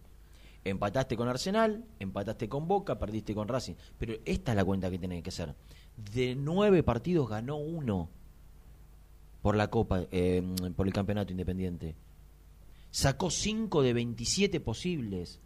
Empataste 0.63 1.15
con 1.15 1.27
Arsenal, 1.27 1.85
empataste 1.99 2.49
con 2.49 2.67
Boca, 2.67 2.97
perdiste 2.97 3.35
con 3.35 3.47
Racing. 3.47 3.75
Pero 3.99 4.15
esta 4.25 4.53
es 4.53 4.55
la 4.55 4.65
cuenta 4.65 4.89
que 4.89 4.97
tiene 4.97 5.21
que 5.21 5.29
hacer. 5.29 5.55
De 5.95 6.35
nueve 6.35 6.81
partidos 6.81 7.29
ganó 7.29 7.57
uno 7.57 8.09
por 9.43 9.55
la 9.55 9.69
Copa, 9.69 10.07
eh, 10.11 10.43
por 10.75 10.87
el 10.87 10.93
Campeonato 10.93 11.31
Independiente. 11.31 11.95
Sacó 12.89 13.29
cinco 13.29 13.83
de 13.83 13.93
27 13.93 14.59
posibles. 14.59 15.39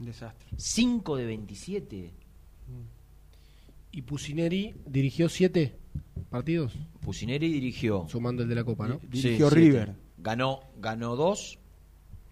Un 0.00 0.06
desastre. 0.06 0.48
5 0.56 1.16
de 1.16 1.26
27. 1.26 2.12
Y 3.92 4.02
Pusineri 4.02 4.74
dirigió 4.86 5.28
siete 5.28 5.76
partidos, 6.30 6.72
Pusineri 7.00 7.52
dirigió. 7.52 8.06
sumando 8.08 8.42
el 8.44 8.48
de 8.48 8.54
la 8.54 8.62
Copa, 8.64 8.86
¿no? 8.86 8.98
Di- 9.02 9.20
Dirigió 9.20 9.48
Sí, 9.50 9.54
River. 9.56 9.96
Ganó, 10.18 10.60
ganó 10.78 11.16
2, 11.16 11.58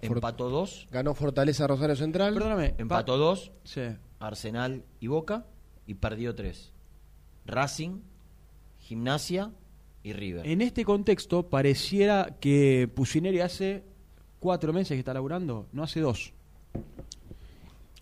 For- 0.03 0.17
empató 0.17 0.49
2, 0.51 0.87
Ganó 0.93 1.15
Fortaleza 1.15 1.67
Rosario 1.67 1.97
Central. 1.97 2.33
Perdóname. 2.35 2.75
empató 2.79 3.13
pa- 3.15 3.19
2, 3.19 3.51
Sí. 3.65 3.81
Arsenal 4.21 4.85
y 5.01 5.09
Boca 5.09 5.47
y 5.87 5.95
perdió 5.95 6.35
3. 6.35 6.73
Racing, 7.45 8.01
Gimnasia 8.79 9.51
y 10.05 10.13
River. 10.13 10.47
En 10.47 10.63
este 10.63 10.85
contexto, 10.85 11.49
pareciera 11.49 12.37
que 12.41 12.89
Pusineri 12.95 13.41
hace 13.41 13.83
cuatro 14.39 14.73
meses 14.73 14.91
que 14.95 15.01
está 15.01 15.13
laburando, 15.13 15.67
no 15.73 15.83
hace 15.83 15.99
dos. 16.01 16.33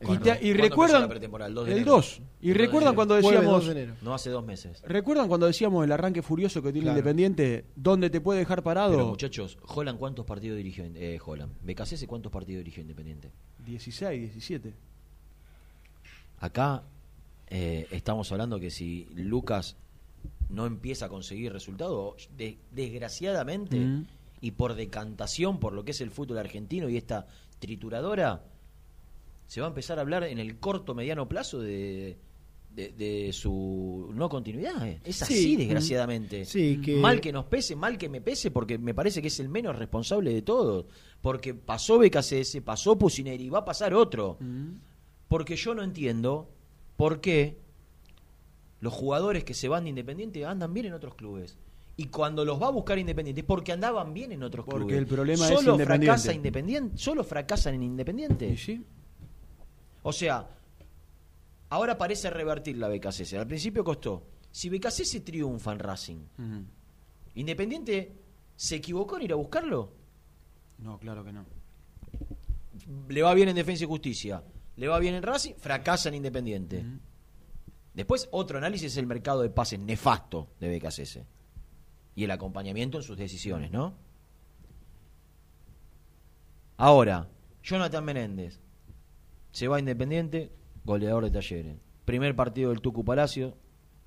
Y, 0.00 0.04
¿Cuándo? 0.04 0.24
te- 0.24 0.30
y 0.30 0.32
¿Cuándo 0.32 0.48
empezó 0.50 0.62
recuerdan 0.68 1.00
la? 1.40 1.46
El 1.46 1.54
2 1.54 1.64
de 1.66 1.72
el 1.72 1.78
enero. 1.78 1.92
2. 1.96 2.16
Y 2.16 2.18
El 2.18 2.22
2 2.22 2.42
de 2.42 2.52
recuerdan 2.66 2.94
cuando 2.94 3.14
decíamos 3.14 3.44
2 3.46 3.66
de 3.66 3.72
enero. 3.72 3.94
No 4.02 4.14
hace 4.14 4.28
dos 4.30 4.44
meses. 4.44 4.82
¿Recuerdan 4.82 5.28
cuando 5.28 5.46
decíamos 5.46 5.84
el 5.84 5.92
arranque 5.92 6.20
furioso 6.22 6.60
que 6.62 6.70
tiene 6.72 6.84
Claro. 6.86 6.98
Independiente? 6.98 7.64
¿Dónde 7.76 8.10
te 8.10 8.20
puede 8.20 8.40
dejar 8.40 8.62
parado? 8.62 8.90
Pero 8.92 9.06
muchachos, 9.06 9.56
Holland 9.66 9.98
cuántos 9.98 10.26
partidos 10.26 10.58
dirigió? 10.58 10.84
Eh, 10.84 11.18
Holland. 11.24 11.52
BKC 11.62 12.06
cuántos 12.06 12.30
partidos 12.30 12.60
dirigió 12.60 12.82
Independiente. 12.82 13.30
16, 13.64 14.20
17. 14.20 14.74
Acá 16.40 16.82
eh, 17.48 17.86
estamos 17.90 18.30
hablando 18.32 18.58
que 18.60 18.70
si 18.70 19.06
Lucas 19.14 19.76
no 20.50 20.66
empieza 20.66 21.06
a 21.06 21.08
conseguir 21.08 21.52
resultados, 21.52 22.28
de- 22.36 22.58
desgraciadamente 22.72 23.78
Mm. 23.78 24.06
y 24.40 24.50
por 24.50 24.74
decantación 24.74 25.58
por 25.58 25.72
lo 25.72 25.84
que 25.84 25.92
es 25.92 26.00
el 26.00 26.10
fútbol 26.10 26.38
argentino 26.38 26.88
y 26.88 26.96
esta 26.96 27.26
trituradora, 27.58 28.44
se 29.46 29.60
va 29.60 29.66
a 29.66 29.70
empezar 29.70 29.98
a 29.98 30.02
hablar 30.02 30.24
en 30.24 30.38
el 30.38 30.58
corto 30.58 30.94
mediano 30.94 31.28
plazo 31.28 31.60
de, 31.60 32.16
de, 32.74 32.92
de 32.92 33.32
su 33.32 34.10
no 34.14 34.28
continuidad. 34.28 34.86
eh. 34.86 35.00
Es 35.04 35.22
así, 35.22 35.34
Sí. 35.42 35.56
desgraciadamente. 35.56 36.44
Sí, 36.44 36.80
que- 36.84 36.96
Mal 36.96 37.20
que 37.20 37.32
nos 37.32 37.44
pese, 37.46 37.74
mal 37.76 37.96
que 37.96 38.08
me 38.08 38.20
pese, 38.20 38.50
porque 38.50 38.76
me 38.78 38.92
parece 38.94 39.22
que 39.22 39.28
es 39.28 39.40
el 39.40 39.48
menos 39.48 39.76
responsable 39.76 40.32
de 40.34 40.42
todos. 40.42 40.86
Porque 41.22 41.54
pasó 41.54 41.98
BKCS, 41.98 42.60
pasó 42.62 42.98
Pusineri, 42.98 43.48
va 43.48 43.60
a 43.60 43.64
pasar 43.64 43.94
otro. 43.94 44.38
Porque 45.28 45.56
yo 45.56 45.74
no 45.74 45.82
entiendo 45.82 46.48
por 46.96 47.20
qué 47.20 47.56
los 48.80 48.92
jugadores 48.92 49.42
que 49.44 49.54
se 49.54 49.68
van 49.68 49.84
de 49.84 49.90
Independiente 49.90 50.44
andan 50.44 50.72
bien 50.74 50.86
en 50.86 50.92
otros 50.92 51.14
clubes. 51.14 51.56
Y 51.96 52.06
cuando 52.08 52.44
los 52.44 52.60
va 52.60 52.66
a 52.66 52.70
buscar 52.70 52.98
Independiente 52.98 53.40
es 53.40 53.46
porque 53.46 53.72
andaban 53.72 54.12
bien 54.12 54.30
en 54.32 54.42
otros 54.42 54.66
Porque 54.66 54.80
clubes. 54.80 54.98
el 54.98 55.06
problema 55.06 55.44
es 55.48 55.54
solo 55.54 55.72
Independiente. 55.72 56.06
fracasa 56.06 56.32
Independiente, 56.34 56.98
solo 56.98 57.24
fracasan 57.24 57.74
en 57.74 57.82
Independiente. 57.84 58.48
¿Y 58.48 58.56
sí? 58.58 58.84
O 60.08 60.12
sea, 60.12 60.48
ahora 61.68 61.98
parece 61.98 62.30
revertir 62.30 62.76
la 62.76 62.86
BKC. 62.86 63.34
Al 63.34 63.48
principio 63.48 63.82
costó. 63.82 64.22
Si 64.52 64.70
BKC 64.70 65.24
triunfa 65.24 65.72
en 65.72 65.78
Racing. 65.80 66.18
Independiente 67.34 68.12
se 68.54 68.76
equivocó 68.76 69.16
en 69.16 69.24
ir 69.24 69.32
a 69.32 69.34
buscarlo. 69.34 69.92
No, 70.78 70.96
claro 71.00 71.24
que 71.24 71.32
no. 71.32 71.44
Le 73.08 73.20
va 73.20 73.34
bien 73.34 73.48
en 73.48 73.56
Defensa 73.56 73.82
y 73.82 73.88
Justicia, 73.88 74.44
le 74.76 74.86
va 74.86 75.00
bien 75.00 75.16
en 75.16 75.24
Racing, 75.24 75.54
fracasa 75.58 76.08
en 76.08 76.14
Independiente. 76.14 76.84
Después, 77.92 78.28
otro 78.30 78.58
análisis 78.58 78.92
es 78.92 78.98
el 78.98 79.08
mercado 79.08 79.42
de 79.42 79.50
pases 79.50 79.80
nefasto 79.80 80.50
de 80.60 80.78
BKCS 80.78 81.18
y 82.14 82.22
el 82.22 82.30
acompañamiento 82.30 82.98
en 82.98 83.02
sus 83.02 83.18
decisiones, 83.18 83.72
¿no? 83.72 83.92
Ahora, 86.76 87.28
Jonathan 87.60 88.04
Menéndez 88.04 88.60
se 89.56 89.68
va 89.68 89.80
Independiente, 89.80 90.50
goleador 90.84 91.24
de 91.24 91.30
Talleres. 91.30 91.78
Primer 92.04 92.36
partido 92.36 92.68
del 92.68 92.82
Tucu 92.82 93.06
Palacio, 93.06 93.56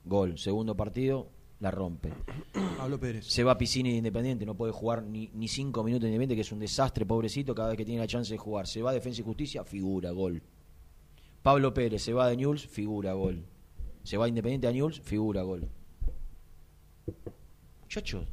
gol. 0.06 0.38
Segundo 0.38 0.78
partido, 0.78 1.32
la 1.60 1.72
rompe. 1.72 2.14
Pablo 2.78 3.00
Pérez. 3.00 3.26
Se 3.26 3.44
va 3.44 3.54
a 3.54 3.58
Piscini 3.58 3.90
de 3.90 3.98
Independiente, 3.98 4.46
no 4.46 4.54
puede 4.54 4.74
jugar 4.74 5.02
ni, 5.02 5.32
ni 5.34 5.48
cinco 5.48 5.84
minutos 5.84 6.04
de 6.04 6.10
Independiente, 6.10 6.36
que 6.36 6.42
es 6.42 6.52
un 6.52 6.60
desastre, 6.60 7.04
pobrecito, 7.04 7.56
cada 7.56 7.70
vez 7.70 7.78
que 7.78 7.86
tiene 7.86 8.00
la 8.00 8.06
chance 8.06 8.32
de 8.32 8.38
jugar. 8.38 8.68
Se 8.68 8.84
va 8.84 8.92
a 8.92 8.94
Defensa 8.94 9.22
y 9.22 9.24
Justicia, 9.24 9.64
figura, 9.64 10.12
gol. 10.12 10.44
Pablo 11.42 11.74
Pérez 11.74 12.04
se 12.04 12.14
va 12.14 12.30
de 12.30 12.38
Newell's, 12.38 12.68
figura, 12.68 13.14
gol. 13.14 13.44
Se 14.04 14.18
va 14.18 14.30
Independiente 14.30 14.68
a 14.68 14.72
Newell's, 14.72 15.02
figura, 15.02 15.42
gol. 15.42 15.68
Muchachos, 17.82 18.28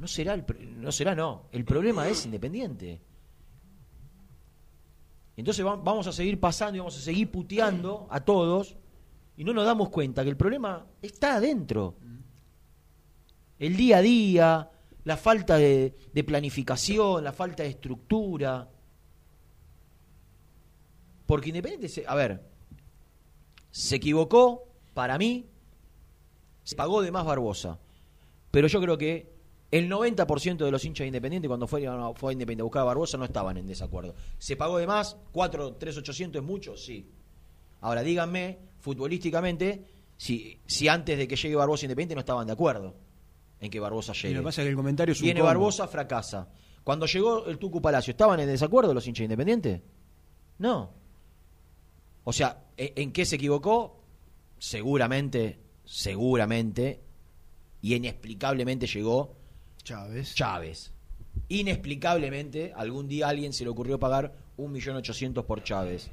no 0.00 0.08
será, 0.08 0.34
el, 0.34 0.44
no 0.80 0.90
será, 0.90 1.14
no. 1.14 1.44
El 1.52 1.64
problema 1.64 2.08
es 2.08 2.24
Independiente. 2.24 3.00
Entonces 5.36 5.64
va- 5.64 5.76
vamos 5.76 6.06
a 6.06 6.12
seguir 6.12 6.40
pasando 6.40 6.76
y 6.76 6.78
vamos 6.80 6.96
a 6.96 7.00
seguir 7.00 7.30
puteando 7.30 8.06
a 8.10 8.20
todos 8.24 8.76
y 9.36 9.44
no 9.44 9.52
nos 9.52 9.66
damos 9.66 9.90
cuenta 9.90 10.22
que 10.24 10.30
el 10.30 10.36
problema 10.36 10.86
está 11.02 11.36
adentro 11.36 11.94
el 13.58 13.76
día 13.76 13.98
a 13.98 14.02
día, 14.02 14.70
la 15.04 15.16
falta 15.16 15.56
de, 15.56 15.94
de 16.12 16.24
planificación, 16.24 17.24
la 17.24 17.32
falta 17.32 17.62
de 17.62 17.70
estructura. 17.70 18.68
Porque 21.26 21.48
Independiente, 21.48 21.88
se- 21.88 22.04
a 22.06 22.14
ver, 22.14 22.42
se 23.70 23.96
equivocó, 23.96 24.68
para 24.94 25.16
mí, 25.18 25.46
se 26.64 26.76
pagó 26.76 27.02
de 27.02 27.10
más 27.10 27.24
Barbosa. 27.24 27.78
Pero 28.50 28.68
yo 28.68 28.80
creo 28.80 28.98
que 28.98 29.35
el 29.70 29.90
90% 29.90 30.58
de 30.64 30.70
los 30.70 30.84
hinchas 30.84 31.04
de 31.04 31.08
Independiente, 31.08 31.48
cuando 31.48 31.66
fue, 31.66 31.86
a- 31.86 32.12
fue 32.14 32.30
a 32.30 32.32
Independiente 32.32 32.62
a 32.62 32.64
buscar 32.64 32.82
a 32.82 32.84
Barbosa, 32.86 33.18
no 33.18 33.24
estaban 33.24 33.56
en 33.56 33.66
desacuerdo. 33.66 34.14
¿Se 34.38 34.56
pagó 34.56 34.78
de 34.78 34.86
más? 34.86 35.16
¿4, 35.32 35.76
3, 35.78 35.96
800 35.98 36.40
es 36.40 36.46
mucho? 36.46 36.76
Sí. 36.76 37.10
Ahora 37.80 38.02
díganme, 38.02 38.58
futbolísticamente, 38.80 39.84
si, 40.16 40.60
si 40.66 40.88
antes 40.88 41.18
de 41.18 41.26
que 41.28 41.36
llegue 41.36 41.54
Barbosa 41.56 41.84
Independiente 41.84 42.14
no 42.14 42.20
estaban 42.20 42.46
de 42.46 42.52
acuerdo 42.52 42.94
en 43.60 43.70
que 43.70 43.80
Barbosa 43.80 44.12
Y 44.12 44.22
llegue. 44.22 44.34
lo 44.34 44.40
que 44.40 44.44
pasa 44.44 44.62
es 44.62 44.66
que 44.66 44.70
el 44.70 44.76
comentario 44.76 45.12
es 45.12 45.20
un 45.20 45.24
Viene 45.24 45.40
combo. 45.40 45.48
Barbosa, 45.48 45.88
fracasa. 45.88 46.48
Cuando 46.84 47.06
llegó 47.06 47.46
el 47.46 47.58
Tucu 47.58 47.82
Palacio, 47.82 48.12
¿estaban 48.12 48.38
en 48.40 48.46
desacuerdo 48.46 48.94
los 48.94 49.06
hinchas 49.06 49.20
de 49.20 49.24
Independiente? 49.24 49.82
No. 50.58 50.90
O 52.24 52.32
sea, 52.32 52.64
¿en, 52.76 52.92
en 52.96 53.12
qué 53.12 53.24
se 53.26 53.36
equivocó? 53.36 54.00
Seguramente, 54.58 55.58
seguramente 55.84 57.00
y 57.82 57.94
inexplicablemente 57.94 58.86
llegó 58.86 59.34
Chávez. 59.86 60.34
Chávez. 60.34 60.92
Inexplicablemente, 61.48 62.72
algún 62.74 63.06
día 63.06 63.26
a 63.26 63.30
alguien 63.30 63.52
se 63.52 63.62
le 63.64 63.70
ocurrió 63.70 63.98
pagar 64.00 64.34
un 64.56 64.72
millón 64.72 64.96
ochocientos 64.96 65.44
por 65.44 65.62
Chávez. 65.62 66.10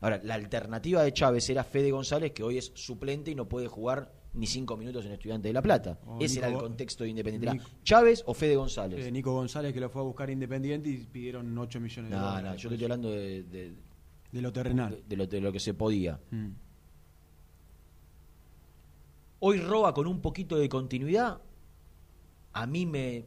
Ahora, 0.00 0.20
la 0.24 0.34
alternativa 0.34 1.02
de 1.02 1.12
Chávez 1.12 1.48
era 1.48 1.62
Fede 1.64 1.90
González, 1.92 2.32
que 2.32 2.42
hoy 2.42 2.58
es 2.58 2.72
suplente 2.74 3.30
y 3.30 3.34
no 3.36 3.48
puede 3.48 3.68
jugar 3.68 4.12
ni 4.34 4.46
cinco 4.46 4.76
minutos 4.76 5.04
en 5.06 5.12
Estudiante 5.12 5.48
de 5.48 5.54
La 5.54 5.62
Plata. 5.62 5.98
O 6.06 6.18
Ese 6.20 6.34
Nico 6.36 6.46
era 6.46 6.56
el 6.56 6.60
contexto 6.62 7.04
de 7.04 7.10
Independiente. 7.10 7.52
Nico- 7.58 7.70
Chávez 7.84 8.22
o 8.26 8.34
Fede 8.34 8.56
González. 8.56 9.04
Eh, 9.06 9.10
Nico 9.12 9.32
González 9.32 9.72
que 9.72 9.80
lo 9.80 9.88
fue 9.88 10.02
a 10.02 10.04
buscar 10.04 10.28
Independiente 10.30 10.88
y 10.88 10.96
pidieron 10.98 11.56
8 11.56 11.80
millones 11.80 12.10
de 12.10 12.16
no, 12.16 12.22
dólares. 12.24 12.50
no, 12.50 12.56
yo 12.56 12.68
estoy 12.70 12.84
hablando 12.84 13.10
de, 13.10 13.42
de- 13.44 13.72
De 14.32 14.42
lo 14.42 14.52
terrenal. 14.52 14.90
de- 14.90 15.02
de 15.08 15.16
lo, 15.16 15.26
de 15.26 15.40
lo 15.40 15.52
que 15.52 15.60
se 15.60 15.74
podía. 15.74 16.18
Mm. 16.30 16.48
Hoy 19.40 19.60
Roa 19.60 19.94
con 19.94 20.06
un 20.06 20.20
poquito 20.20 20.56
de 20.56 20.68
continuidad, 20.68 21.40
a 22.52 22.66
mí 22.66 22.86
me, 22.86 23.24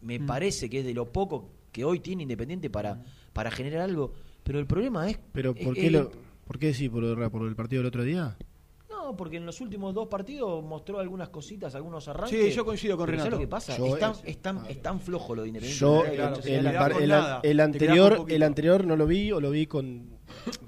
me 0.00 0.20
parece 0.20 0.68
que 0.70 0.80
es 0.80 0.84
de 0.86 0.94
lo 0.94 1.12
poco 1.12 1.50
que 1.72 1.84
hoy 1.84 2.00
tiene 2.00 2.22
Independiente 2.22 2.70
para, 2.70 3.02
para 3.32 3.50
generar 3.50 3.82
algo. 3.82 4.12
Pero 4.42 4.58
el 4.58 4.66
problema 4.66 5.08
es... 5.10 5.18
Pero 5.32 5.54
¿por 5.54 5.76
es- 5.76 5.84
qué, 5.84 5.90
lo, 5.90 6.10
¿por 6.46 6.58
qué 6.58 6.68
decís 6.68 6.88
por, 6.90 7.04
el- 7.04 7.30
por 7.30 7.46
el 7.46 7.54
partido 7.56 7.80
del 7.82 7.88
otro 7.88 8.02
día? 8.04 8.36
No, 8.90 9.16
porque 9.16 9.36
en 9.36 9.46
los 9.46 9.60
últimos 9.60 9.94
dos 9.94 10.08
partidos 10.08 10.62
mostró 10.64 10.98
algunas 10.98 11.28
cositas, 11.28 11.74
algunos 11.74 12.08
arranques. 12.08 12.46
Sí, 12.50 12.56
yo 12.56 12.64
coincido 12.64 12.96
con 12.96 13.06
Pero 13.06 13.18
¿sabes 13.18 13.32
Renato. 13.32 13.42
lo 13.42 13.46
que 13.46 13.50
pasa? 13.50 13.76
Yo- 13.76 13.86
es, 13.94 13.98
tan, 14.00 14.12
es- 14.12 14.22
es 14.24 14.38
tan- 14.38 14.66
es 14.66 14.82
tan 14.82 15.00
flojo 15.00 15.34
lo 15.34 15.42
de 15.42 15.48
Independiente. 15.48 15.78
Yo, 15.80 16.04
claro, 16.14 16.36
sí, 16.42 16.52
el, 16.52 16.66
anterior, 17.60 18.24
el 18.28 18.42
anterior 18.42 18.86
no 18.86 18.96
lo 18.96 19.06
vi 19.06 19.30
o 19.32 19.40
lo 19.40 19.50
vi 19.50 19.66
con 19.66 20.18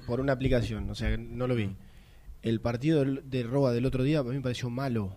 por 0.06 0.20
una 0.20 0.33
aplicación, 0.33 0.88
o 0.90 0.94
sea, 0.94 1.16
no 1.16 1.46
lo 1.46 1.54
vi. 1.54 1.70
El 2.42 2.61
partido 2.61 3.00
del- 3.00 3.28
de 3.28 3.42
Roa 3.42 3.72
del 3.72 3.87
otro 3.87 4.02
día 4.04 4.20
a 4.20 4.22
mí 4.24 4.30
me 4.35 4.40
pareció 4.40 4.70
malo. 4.70 5.16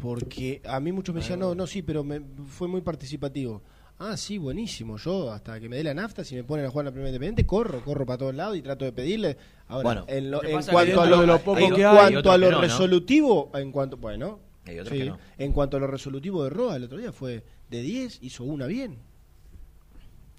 Porque 0.00 0.62
a 0.64 0.78
mí 0.80 0.92
muchos 0.92 1.14
me 1.14 1.20
decían, 1.20 1.40
no, 1.40 1.54
no, 1.54 1.66
sí, 1.66 1.82
pero 1.82 2.04
me, 2.04 2.20
fue 2.46 2.68
muy 2.68 2.80
participativo. 2.82 3.62
Ah, 3.98 4.16
sí, 4.16 4.38
buenísimo. 4.38 4.96
Yo, 4.96 5.32
hasta 5.32 5.58
que 5.58 5.68
me 5.68 5.76
dé 5.76 5.82
la 5.82 5.92
nafta, 5.92 6.22
si 6.22 6.36
me 6.36 6.44
ponen 6.44 6.66
a 6.66 6.70
jugar 6.70 6.84
en 6.84 6.86
la 6.86 6.92
primera 6.92 7.08
independiente, 7.08 7.44
corro, 7.44 7.84
corro 7.84 8.06
para 8.06 8.18
todos 8.18 8.34
lados 8.34 8.56
y 8.56 8.62
trato 8.62 8.84
de 8.84 8.92
pedirle. 8.92 9.36
Ahora, 9.66 9.82
Bueno, 9.82 10.04
en, 10.06 10.30
lo- 10.30 10.44
en 10.44 10.62
cuanto 10.62 11.00
a 11.02 11.06
lo, 11.06 11.26
lo 11.26 11.38
poco 11.40 11.58
en 11.58 11.74
que 11.74 11.84
hay- 11.84 11.96
Hay 11.96 12.12
cuanto 12.12 12.30
a 12.30 12.38
lo 12.38 12.46
que 12.46 12.50
no, 12.52 12.56
¿no? 12.58 12.62
resolutivo, 12.62 13.50
en 13.54 13.72
cuanto, 13.72 13.96
bueno, 13.96 14.38
Hay 14.66 14.78
otros 14.78 14.96
sí, 14.96 15.02
que 15.02 15.10
no. 15.10 15.18
en 15.36 15.52
cuanto 15.52 15.76
a 15.76 15.80
lo 15.80 15.88
resolutivo 15.88 16.44
de 16.44 16.50
Roa 16.50 16.76
el 16.76 16.84
otro 16.84 16.96
día 16.98 17.10
fue 17.12 17.42
de 17.68 17.82
10, 17.82 18.20
hizo 18.22 18.44
una 18.44 18.66
bien. 18.68 18.98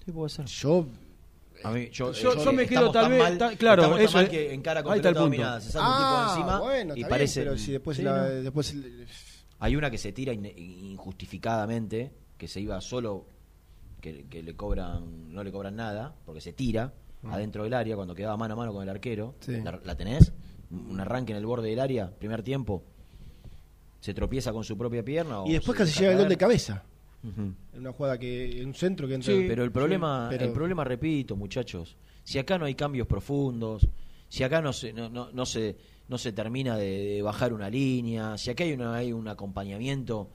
Sí, 0.06 0.12
puede 0.12 0.30
ser. 0.30 0.46
Yo 0.46 0.86
A 1.62 1.70
mí, 1.72 1.90
yo, 1.92 2.12
Yo- 2.12 2.34
yo- 2.34 2.42
yo 2.42 2.52
me 2.54 2.66
quedo 2.66 2.90
tal 2.90 3.10
vez- 3.10 3.18
mal- 3.22 3.36
ta- 3.36 3.54
claro, 3.56 3.82
tan 3.90 4.00
eso 4.00 4.14
mal 4.14 4.24
es- 4.24 4.30
que 4.30 4.54
encara 4.54 4.80
ahí 4.80 4.84
con 4.84 4.94
está 4.96 5.08
el 5.10 5.14
punto. 5.14 5.24
dominada, 5.26 5.60
se 5.60 5.70
sale 5.70 5.86
un 5.86 5.96
tipo 5.98 6.30
encima 6.30 6.58
bueno, 6.60 6.92
y 6.94 6.96
bien, 6.96 7.08
parece 7.10 7.42
pero 7.42 7.58
si 7.58 7.72
después, 7.72 7.98
Sí, 7.98 8.02
la- 8.02 8.16
¿no? 8.22 8.28
después 8.30 8.70
el- 8.72 9.06
Hay 9.60 9.76
una 9.76 9.90
que 9.90 9.98
se 9.98 10.12
tira 10.12 10.32
in- 10.32 10.46
injustificadamente, 10.46 12.12
que 12.38 12.48
se 12.48 12.60
iba 12.60 12.80
solo, 12.80 13.26
que, 14.00 14.24
que 14.28 14.42
le 14.42 14.54
cobran, 14.56 15.32
no 15.32 15.44
le 15.44 15.52
cobran 15.52 15.76
nada, 15.76 16.14
porque 16.24 16.40
se 16.40 16.52
tira 16.52 16.92
adentro 17.24 17.64
del 17.64 17.74
área 17.74 17.96
cuando 17.96 18.14
quedaba 18.14 18.36
mano 18.38 18.54
a 18.54 18.56
mano 18.56 18.72
con 18.72 18.82
el 18.82 18.88
arquero. 18.88 19.34
Sí. 19.40 19.60
¿La, 19.62 19.78
la 19.84 19.94
tenés? 19.96 20.32
Un 20.70 20.98
arranque 21.00 21.32
en 21.32 21.38
el 21.38 21.46
borde 21.46 21.68
del 21.68 21.80
área, 21.80 22.10
primer 22.10 22.42
tiempo. 22.42 22.82
Se 24.00 24.14
tropieza 24.14 24.52
con 24.52 24.64
su 24.64 24.78
propia 24.78 25.04
pierna. 25.04 25.42
o 25.42 25.46
y 25.48 25.52
después 25.52 25.76
casi 25.76 25.98
llega 26.00 26.12
el 26.12 26.18
gol 26.18 26.28
de 26.28 26.36
cabeza. 26.38 26.84
En 27.22 27.54
una 27.74 27.92
jugada 27.92 28.16
que 28.18 28.60
en 28.62 28.68
un 28.68 28.74
centro 28.74 29.06
que 29.06 29.14
entra. 29.14 29.34
Sí, 29.34 29.44
Pero 29.46 29.62
el 29.62 29.70
problema, 29.72 30.28
pero- 30.30 30.46
el 30.46 30.52
problema, 30.52 30.84
repito, 30.84 31.36
muchachos, 31.36 31.96
si 32.24 32.38
acá 32.38 32.56
no 32.56 32.64
hay 32.64 32.74
cambios 32.74 33.06
profundos, 33.06 33.86
si 34.28 34.42
acá 34.42 34.62
no 34.62 34.72
se, 34.72 34.94
no, 34.94 35.10
no, 35.10 35.30
no 35.32 35.44
se, 35.44 35.76
no 36.10 36.18
se 36.18 36.32
termina 36.32 36.76
de, 36.76 37.14
de 37.14 37.22
bajar 37.22 37.52
una 37.54 37.70
línea, 37.70 38.36
si 38.36 38.50
acá 38.50 38.64
hay, 38.64 38.72
una, 38.74 38.94
hay 38.96 39.12
un 39.12 39.26
acompañamiento 39.28 40.28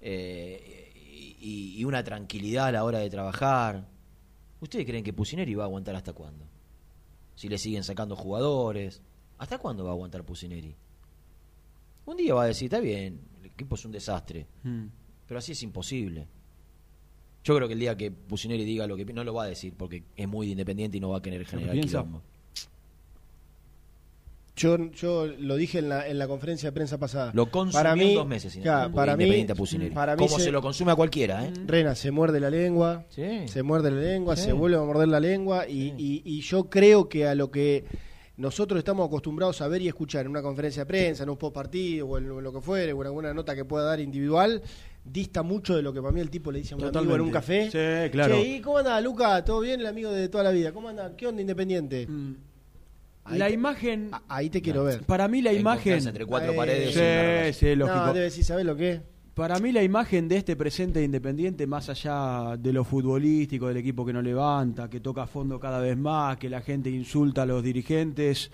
eh, 0.00 0.92
y, 1.40 1.74
y 1.78 1.84
una 1.84 2.02
tranquilidad 2.02 2.66
a 2.68 2.72
la 2.72 2.84
hora 2.84 3.00
de 3.00 3.10
trabajar, 3.10 3.86
¿ustedes 4.60 4.86
creen 4.86 5.04
que 5.04 5.12
Pusineri 5.12 5.54
va 5.54 5.64
a 5.64 5.66
aguantar 5.66 5.94
hasta 5.96 6.12
cuándo? 6.12 6.46
Si 7.34 7.48
le 7.48 7.58
siguen 7.58 7.84
sacando 7.84 8.16
jugadores, 8.16 9.02
¿hasta 9.38 9.58
cuándo 9.58 9.84
va 9.84 9.90
a 9.90 9.92
aguantar 9.92 10.24
Pusineri? 10.24 10.74
Un 12.06 12.16
día 12.16 12.34
va 12.34 12.44
a 12.44 12.46
decir, 12.46 12.66
está 12.66 12.80
bien, 12.80 13.20
el 13.40 13.46
equipo 13.46 13.74
es 13.74 13.84
un 13.84 13.92
desastre, 13.92 14.46
Mm. 14.62 14.86
pero 15.26 15.38
así 15.38 15.52
es 15.52 15.62
imposible. 15.62 16.28
Yo 17.42 17.54
creo 17.56 17.68
que 17.68 17.74
el 17.74 17.80
día 17.80 17.96
que 17.96 18.10
Pusineri 18.10 18.64
diga 18.64 18.86
lo 18.86 18.96
que 18.96 19.04
no 19.06 19.22
lo 19.24 19.34
va 19.34 19.44
a 19.44 19.48
decir 19.48 19.74
porque 19.76 20.04
es 20.16 20.26
muy 20.28 20.50
independiente 20.52 20.96
y 20.96 21.00
no 21.00 21.10
va 21.10 21.18
a 21.18 21.22
querer 21.22 21.44
generar 21.46 21.74
quilombo. 21.88 22.22
Yo, 24.56 24.78
yo 24.92 25.26
lo 25.26 25.56
dije 25.56 25.80
en 25.80 25.90
la, 25.90 26.08
en 26.08 26.18
la 26.18 26.26
conferencia 26.26 26.68
de 26.70 26.72
prensa 26.72 26.96
pasada. 26.96 27.30
Lo 27.34 27.50
consumió 27.50 27.78
para 27.78 27.94
mí, 27.94 28.08
en 28.10 28.14
dos 28.14 28.26
meses. 28.26 28.56
claro, 28.62 28.90
para 28.92 29.14
mí, 29.16 29.24
Independiente 29.24 29.52
a 29.52 29.54
Pusineri. 29.56 29.94
para 29.94 30.16
mí 30.16 30.26
Como 30.26 30.38
se, 30.38 30.50
lo 30.50 30.62
consume 30.62 30.92
a 30.92 30.94
cualquiera, 30.96 31.44
¿eh? 31.44 31.52
Rena 31.66 31.94
se 31.94 32.10
muerde 32.10 32.40
la 32.40 32.48
lengua, 32.48 33.04
Sí. 33.10 33.46
se 33.48 33.62
muerde 33.62 33.90
la 33.90 34.00
lengua, 34.00 34.34
Sí. 34.34 34.44
se 34.44 34.52
vuelve 34.52 34.78
a 34.78 34.80
morder 34.80 35.08
la 35.08 35.20
lengua 35.20 35.68
y, 35.68 35.92
y- 35.98 36.22
y 36.24 36.40
yo 36.40 36.70
creo 36.70 37.06
que 37.08 37.26
a 37.26 37.34
lo 37.34 37.50
que 37.50 37.84
nosotros 38.38 38.78
estamos 38.78 39.06
acostumbrados 39.06 39.60
a 39.60 39.68
ver 39.68 39.82
y 39.82 39.88
escuchar 39.88 40.24
en 40.24 40.30
una 40.30 40.40
conferencia 40.40 40.82
de 40.82 40.86
prensa, 40.86 41.22
en 41.24 41.30
un 41.30 41.36
post 41.36 41.54
partido 41.54 42.06
o 42.06 42.16
en 42.18 42.26
lo 42.28 42.52
que 42.52 42.60
fuere, 42.62 42.92
o 42.94 43.00
en 43.02 43.06
alguna 43.08 43.34
nota 43.34 43.54
que 43.54 43.64
pueda 43.66 43.84
dar 43.84 44.00
individual, 44.00 44.62
dista 45.04 45.42
mucho 45.42 45.76
de 45.76 45.82
lo 45.82 45.92
que 45.92 46.00
para 46.00 46.12
mí 46.12 46.20
el 46.20 46.30
tipo 46.30 46.50
le 46.50 46.60
dice 46.60 46.72
a 46.72 46.76
un 46.78 46.84
amigo 46.84 47.14
en 47.14 47.20
un 47.20 47.30
Totalmente. 47.30 47.68
café. 47.70 48.04
Sí, 48.06 48.10
claro. 48.10 48.36
Che, 48.36 48.48
¿y 48.56 48.60
cómo 48.62 48.78
anda, 48.78 48.98
Luca? 49.02 49.44
¿Todo 49.44 49.60
bien? 49.60 49.80
El 49.80 49.86
amigo 49.86 50.10
de 50.10 50.28
toda 50.30 50.44
la 50.44 50.50
vida. 50.50 50.72
¿Cómo 50.72 50.88
anda? 50.88 51.14
¿Qué 51.14 51.26
onda, 51.26 51.40
Independiente? 51.42 52.06
Mm. 52.06 52.34
Ahí 53.26 53.38
La 53.38 53.46
te- 53.48 53.54
imagen, 53.54 54.10
Ahí 54.28 54.50
te 54.50 54.62
quiero 54.62 54.84
ver. 54.84 55.02
para 55.02 55.26
mí 55.28 55.42
la 55.42 55.50
En 55.52 55.60
imagen, 55.60 56.06
entre 56.06 56.24
cuatro 56.26 56.52
Eh, 56.52 56.56
paredes. 56.56 57.54
sí, 57.56 57.66
sí, 57.66 57.74
lógico. 57.74 57.98
No, 57.98 58.12
debe 58.12 58.24
decir, 58.26 58.44
¿sabes 58.44 58.64
lo 58.64 58.76
que 58.76 58.92
es? 58.92 59.00
Para 59.34 59.58
mí 59.58 59.70
la 59.72 59.82
imagen 59.82 60.28
de 60.28 60.36
este 60.38 60.56
presente 60.56 61.00
de 61.00 61.04
Independiente, 61.04 61.66
más 61.66 61.90
allá 61.90 62.56
de 62.56 62.72
lo 62.72 62.84
futbolístico, 62.84 63.68
del 63.68 63.76
equipo 63.76 64.06
que 64.06 64.12
no 64.14 64.22
levanta, 64.22 64.88
que 64.88 65.00
toca 65.00 65.24
a 65.24 65.26
fondo 65.26 65.60
cada 65.60 65.78
vez 65.80 65.96
más, 65.96 66.38
que 66.38 66.48
la 66.48 66.62
gente 66.62 66.88
insulta 66.88 67.42
a 67.42 67.46
los 67.46 67.62
dirigentes 67.62 68.50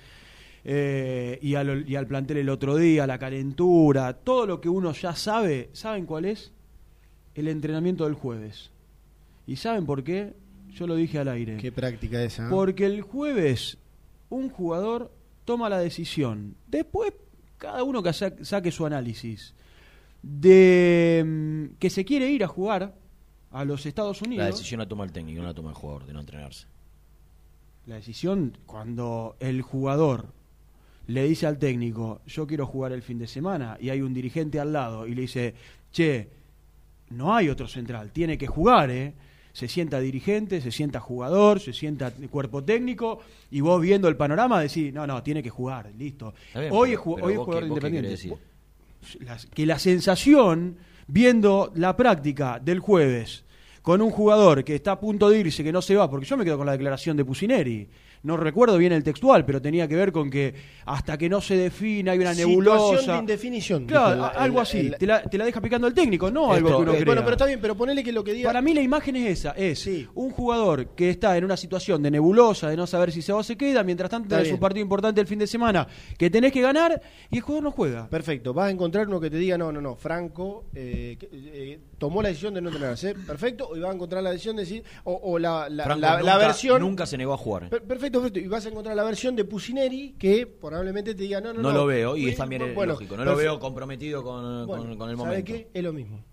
eh, 0.65 1.39
y, 1.41 1.55
al, 1.55 1.89
y 1.89 1.95
al 1.97 2.07
plantel 2.07 2.39
el 2.39 2.49
otro 2.49 2.77
día, 2.77 3.07
la 3.07 3.19
calentura, 3.19 4.13
todo 4.15 4.47
lo 4.47 4.61
que 4.61 4.69
uno 4.69 4.93
ya 4.93 5.15
sabe, 5.15 5.71
¿saben 5.73 6.05
cuál 6.07 6.25
es? 6.25 6.53
El 7.35 7.49
entrenamiento 7.49 8.05
del 8.05 8.15
jueves. 8.15 8.71
¿Y 9.47 9.57
saben 9.57 9.87
por 9.87 10.03
qué? 10.05 10.35
Yo 10.73 10.87
lo 10.87 10.95
dije 10.97 11.19
al 11.19 11.29
aire. 11.29 11.59
Qué 11.59 11.71
práctica 11.73 12.23
esa. 12.23 12.47
¿eh? 12.47 12.51
Porque 12.51 12.87
el 12.87 13.03
jueves 13.03 13.79
un 14.33 14.49
jugador 14.51 15.12
toma 15.45 15.68
la 15.68 15.79
decisión. 15.79 16.57
Después 16.66 17.12
cada 17.59 17.83
uno 17.85 18.03
que 18.03 18.12
sa- 18.12 18.33
saque 18.45 18.71
su 18.73 18.85
análisis 18.87 19.55
de 20.23 21.23
mm, 21.25 21.79
que 21.79 21.90
se 21.90 22.05
quiere 22.05 22.31
ir 22.31 22.45
a 22.45 22.49
jugar 22.49 22.95
a 23.51 23.64
los 23.64 23.85
Estados 23.87 24.23
Unidos. 24.23 24.45
La 24.45 24.51
decisión 24.51 24.79
la 24.81 24.88
toma 24.88 25.05
el 25.05 25.12
técnico, 25.12 25.40
no 25.42 25.49
la 25.49 25.55
toma 25.55 25.71
el 25.71 25.75
jugador 25.77 26.07
de 26.07 26.12
no 26.12 26.21
entrenarse. 26.21 26.66
La 27.87 27.97
decisión 27.97 28.57
cuando 28.66 29.37
el 29.40 29.62
jugador 29.62 30.27
le 31.09 31.25
dice 31.25 31.47
al 31.47 31.59
técnico, 31.59 32.21
yo 32.27 32.47
quiero 32.47 32.66
jugar 32.66 32.92
el 32.92 33.03
fin 33.03 33.18
de 33.18 33.27
semana, 33.27 33.77
y 33.81 33.90
hay 33.90 34.01
un 34.03 34.14
dirigente 34.14 34.61
al 34.61 34.73
lado 34.73 35.07
y 35.07 35.14
le 35.16 35.23
dice, 35.23 35.55
che, 35.90 36.29
no 37.11 37.35
hay 37.35 37.49
otro 37.49 37.66
central, 37.66 38.12
tiene 38.12 38.38
que 38.38 38.47
jugar, 38.47 38.90
¿eh? 38.90 39.12
Se 39.53 39.69
sienta 39.69 40.01
dirigente, 40.01 40.61
se 40.61 40.71
sienta 40.73 40.99
jugador, 41.01 41.61
se 41.61 41.73
sienta 41.73 42.11
cuerpo 42.31 42.65
técnico, 42.65 43.21
y 43.51 43.61
vos 43.61 43.81
viendo 43.81 44.09
el 44.09 44.17
panorama 44.17 44.61
decís, 44.61 44.93
no, 44.95 45.07
no, 45.07 45.23
tiene 45.23 45.43
que 45.43 45.51
jugar, 45.51 45.91
listo. 45.99 46.33
Bien, 46.55 46.69
hoy 46.73 46.91
pero- 46.91 47.01
es, 47.01 47.15
pero 47.17 47.27
hoy 47.27 47.33
es 47.35 47.38
jugador 47.38 47.62
qué- 47.62 47.69
independiente. 47.69 48.37
que 49.55 49.67
la 49.67 49.79
sensación, 49.79 50.77
viendo 51.07 51.73
la 51.75 51.97
práctica 51.97 52.59
del 52.62 52.79
jueves, 52.81 53.45
con 53.83 54.01
un 54.01 54.11
jugador 54.11 54.62
que 54.65 54.77
está 54.77 54.93
a 54.93 55.01
punto 55.01 55.29
de 55.29 55.41
irse, 55.41 55.65
que 55.65 55.73
no 55.73 55.83
se 55.83 55.97
va, 55.97 56.09
porque 56.09 56.25
yo 56.25 56.37
me 56.37 56.45
quedo 56.45 56.57
con 56.57 56.67
la 56.67 56.73
declaración 56.73 57.17
de 57.17 57.25
Pusineri. 57.25 57.88
No 58.25 58.37
recuerdo 58.37 58.79
bien 58.79 58.93
el 58.93 59.03
textual, 59.03 59.45
pero 59.45 59.61
tenía 59.61 59.89
que 59.89 59.97
ver 59.97 60.13
con 60.13 60.31
que 60.31 60.55
hasta 60.87 61.19
que 61.19 61.29
no 61.29 61.41
se 61.41 61.57
define 61.57 62.11
hay 62.11 62.19
una 62.19 62.35
Situación 62.35 62.49
nebulosa. 62.65 63.13
de 63.15 63.19
indefinición. 63.19 63.87
Claro, 63.87 64.15
el- 64.15 64.39
algo 64.39 64.59
el- 64.59 64.63
así. 64.63 64.79
el- 64.79 64.97
te, 64.97 65.07
la, 65.07 65.23
te 65.23 65.39
la 65.39 65.45
deja 65.45 65.61
picando 65.61 65.87
el 65.89 65.95
técnico, 65.95 66.31
no 66.31 66.53
algo 66.53 66.69
que 66.69 66.75
uno 66.75 66.93
eh, 66.93 66.97
crea. 66.97 67.05
Bueno, 67.07 67.23
pero 67.23 67.33
está 67.33 67.47
bien, 67.47 67.59
pero 67.61 67.77
ponele 67.77 68.05
que 68.05 68.13
lo 68.13 68.23
que 68.23 68.33
diga. 68.33 68.49
Para 68.49 68.63
mí 68.63 68.75
la 68.75 68.81
imagen 68.81 69.17
es 69.17 69.41
esa, 69.41 69.51
es 69.53 69.81
Sí. 69.81 70.07
un 70.15 70.31
jugador 70.31 70.95
que 70.95 71.11
está 71.11 71.37
en 71.37 71.45
una 71.45 71.57
situación 71.57 72.01
de 72.03 72.11
nebulosa, 72.13 72.69
de 72.71 72.77
no 72.77 72.87
saber 72.87 73.11
si 73.11 73.23
se 73.23 73.33
va 73.33 73.41
o 73.41 73.43
se 73.43 73.57
queda, 73.57 73.83
mientras 73.83 74.09
tanto 74.11 74.37
bien. 74.41 74.55
un 74.55 74.61
partido 74.61 74.83
importante 74.83 75.21
el 75.21 75.27
fin 75.27 75.41
de 75.41 75.47
semana 75.49 75.87
que 76.17 76.31
tenés 76.31 76.53
que 76.53 76.61
ganar 76.61 77.03
y 77.31 77.37
el 77.39 77.43
jugador 77.43 77.65
no 77.65 77.71
juega. 77.73 78.09
Perfecto, 78.09 78.55
vas 78.55 78.69
a 78.69 78.71
encontrar 78.71 79.09
uno 79.09 79.19
que 79.21 79.31
te 79.31 79.37
diga, 79.37 79.59
no, 79.59 79.73
no, 79.73 79.81
no, 79.81 79.97
Franco 79.97 80.67
eh, 80.75 81.19
eh, 81.33 81.81
tomó 81.99 82.23
la 82.23 82.29
decisión 82.29 82.55
de 82.55 82.61
no 82.61 82.69
entrenarse, 82.69 83.15
perfecto, 83.15 83.77
y 83.77 83.81
vas 83.81 83.91
a 83.91 83.95
encontrar 83.95 84.23
la 84.23 84.31
decisión 84.31 84.55
de 84.57 84.63
decir, 84.63 84.85
o, 85.05 85.19
o 85.25 85.39
la, 85.39 85.69
la, 85.69 85.85
Franco 85.85 86.01
la- 86.01 86.11
la 86.15 86.19
nunca- 86.35 86.39
versión... 86.39 86.81
Nunca 86.81 87.07
se 87.07 87.17
negó 87.19 87.33
a 87.33 87.37
jugar. 87.39 87.69
Per- 87.69 87.83
Perfecto, 87.83 88.12
perfecto, 88.12 88.38
y 88.38 88.46
vas 88.48 88.64
a 88.66 88.68
encontrar 88.68 88.94
la 88.94 89.03
versión 89.05 89.35
de 89.37 89.44
Pusineri 89.44 90.14
que 90.18 90.46
probablemente 90.46 91.14
te 91.14 91.22
diga, 91.22 91.40
no, 91.40 91.53
no, 91.53 91.62
No, 91.62 91.70
no. 91.70 91.79
lo 91.79 91.87
veo, 91.87 92.16
y 92.16 92.29
es 92.29 92.37
también 92.37 92.75
bueno, 92.75 92.92
lógico. 92.92 93.16
No 93.16 93.25
lo 93.25 93.35
veo 93.37 93.59
comprometido 93.59 94.22
con, 94.22 94.66
Bueno, 94.66 94.85
con- 94.85 94.96
con 94.98 95.11
el 95.11 95.16
¿sabe 95.16 95.29
momento. 95.29 95.53
qué? 95.53 95.68
Es 95.75 95.83
lo 95.83 95.92
mismo. 95.92 96.25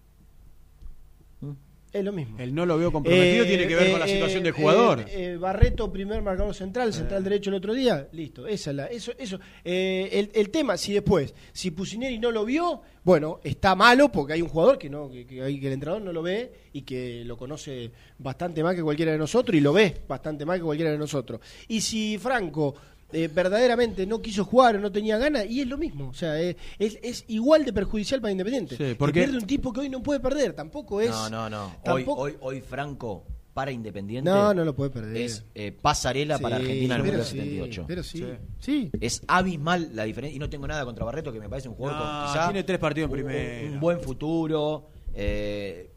Es 1.91 2.04
lo 2.06 2.12
mismo. 2.12 2.38
El 2.39 2.54
no 2.54 2.67
lo 2.67 2.78
veo 2.78 2.91
comprometido 2.91 3.43
Eh, 3.45 3.47
tiene 3.47 3.67
que 3.67 3.75
ver 3.75 3.89
con 3.91 3.99
la 3.99 4.06
eh, 4.06 4.10
situación 4.13 4.41
eh, 4.41 4.43
del 4.43 4.54
jugador. 4.54 4.99
eh, 4.99 5.06
eh, 5.34 5.38
Barreto, 5.38 5.91
primer 5.91 6.21
marcador 6.21 6.54
central, 6.54 6.93
central 6.93 7.23
derecho 7.23 7.49
el 7.49 7.56
otro 7.56 7.73
día, 7.73 8.08
listo, 8.12 8.45
esa 8.45 8.69
es 8.69 8.75
la, 8.75 8.86
eso, 8.86 9.12
eso. 9.17 9.39
Eh, 9.63 10.08
el, 10.12 10.30
el 10.36 10.49
tema, 10.52 10.78
si 10.78 10.93
después, 10.93 11.34
si 11.52 11.71
Pusineri 11.71 12.19
no 12.19 12.30
lo 12.30 12.45
vio, 12.45 12.82
bueno, 13.04 13.39
está 13.43 13.73
malo 13.73 14.12
porque 14.12 14.34
hay 14.34 14.41
un 14.43 14.49
jugador 14.49 14.78
que 14.78 14.88
no, 14.88 15.10
que, 15.10 15.25
que 15.25 15.38
que 15.38 15.67
el 15.67 15.73
entrenador 15.73 16.04
no 16.04 16.13
lo 16.13 16.21
ve 16.21 16.52
y 16.73 16.84
que 16.84 17.23
lo 17.25 17.36
conoce 17.38 17.89
bastante 18.19 18.62
más 18.62 18.75
que 18.75 18.84
cualquiera 18.84 19.12
de 19.12 19.17
nosotros 19.17 19.58
y 19.58 19.62
lo 19.62 19.73
ve 19.73 20.02
bastante 20.08 20.45
más 20.45 20.58
que 20.58 20.63
cualquiera 20.63 20.91
de 20.91 20.97
nosotros. 20.99 21.41
Y 21.67 21.82
si 21.82 22.19
Franco 22.19 22.75
eh, 23.12 23.28
verdaderamente 23.34 24.06
no 24.06 24.22
quiso 24.22 24.45
jugar 24.45 24.76
o 24.76 24.80
no 24.80 24.91
tenía 24.91 25.17
ganas, 25.17 25.45
y 25.50 25.62
es 25.62 25.67
lo 25.67 25.78
mismo, 25.78 26.10
o 26.10 26.13
sea, 26.13 26.39
eh, 26.41 26.56
es, 26.78 26.98
es 27.02 27.26
igual 27.28 27.65
de 27.65 27.74
perjudicial 27.74 28.22
para 28.22 28.32
Independiente. 28.32 28.76
Sí, 28.78 28.84
Que 28.84 28.95
porque- 28.95 29.22
pierde 29.22 29.38
un 29.38 29.48
tipo 29.48 29.74
que 29.74 29.80
hoy 29.82 29.89
no 29.89 30.02
puede 30.04 30.19
perder, 30.19 30.54
tampoco 30.54 31.02
es. 31.02 31.10
No, 31.10 31.30
no, 31.30 31.50
no. 31.50 31.65
Hoy, 31.65 32.04
tampoco- 32.04 32.22
hoy, 32.22 32.36
hoy 32.41 32.62
Franco 32.62 33.26
para 33.54 33.72
Independiente 33.72 34.30
No, 34.30 34.54
no 34.54 34.63
lo 34.63 34.74
puede 34.76 34.89
perder. 34.91 35.17
es 35.17 35.43
eh, 35.56 35.72
pasarela 35.72 36.38
para 36.39 36.58
Argentina 36.58 36.95
en 36.95 37.02
el 37.02 37.08
pero 37.08 37.17
Mundial 37.17 37.26
sí, 37.26 37.38
78. 37.50 37.86
Pero 37.88 38.04
sí. 38.04 38.17
Sí. 38.19 38.26
Sí. 38.60 38.91
Es 39.02 39.22
abismal 39.28 39.89
la 39.95 40.04
diferencia. 40.04 40.36
Y 40.36 40.39
no 40.39 40.50
tengo 40.50 40.65
nada 40.67 40.86
contra 40.86 41.04
Barreto, 41.04 41.34
que 41.34 41.39
me 41.39 41.50
parece 41.50 41.67
un 41.67 41.76
jugador 41.76 42.00
No, 42.00 42.06
con 42.22 42.28
quizá 42.32 42.45
tiene 42.45 42.63
tres 42.63 42.80
partidos 42.80 43.08
en 43.10 43.12
un- 43.12 43.26
primera. 43.26 43.72
Un, 43.74 43.80
buen 43.80 44.00
futuro. 44.00 44.88
eh, 45.13 45.91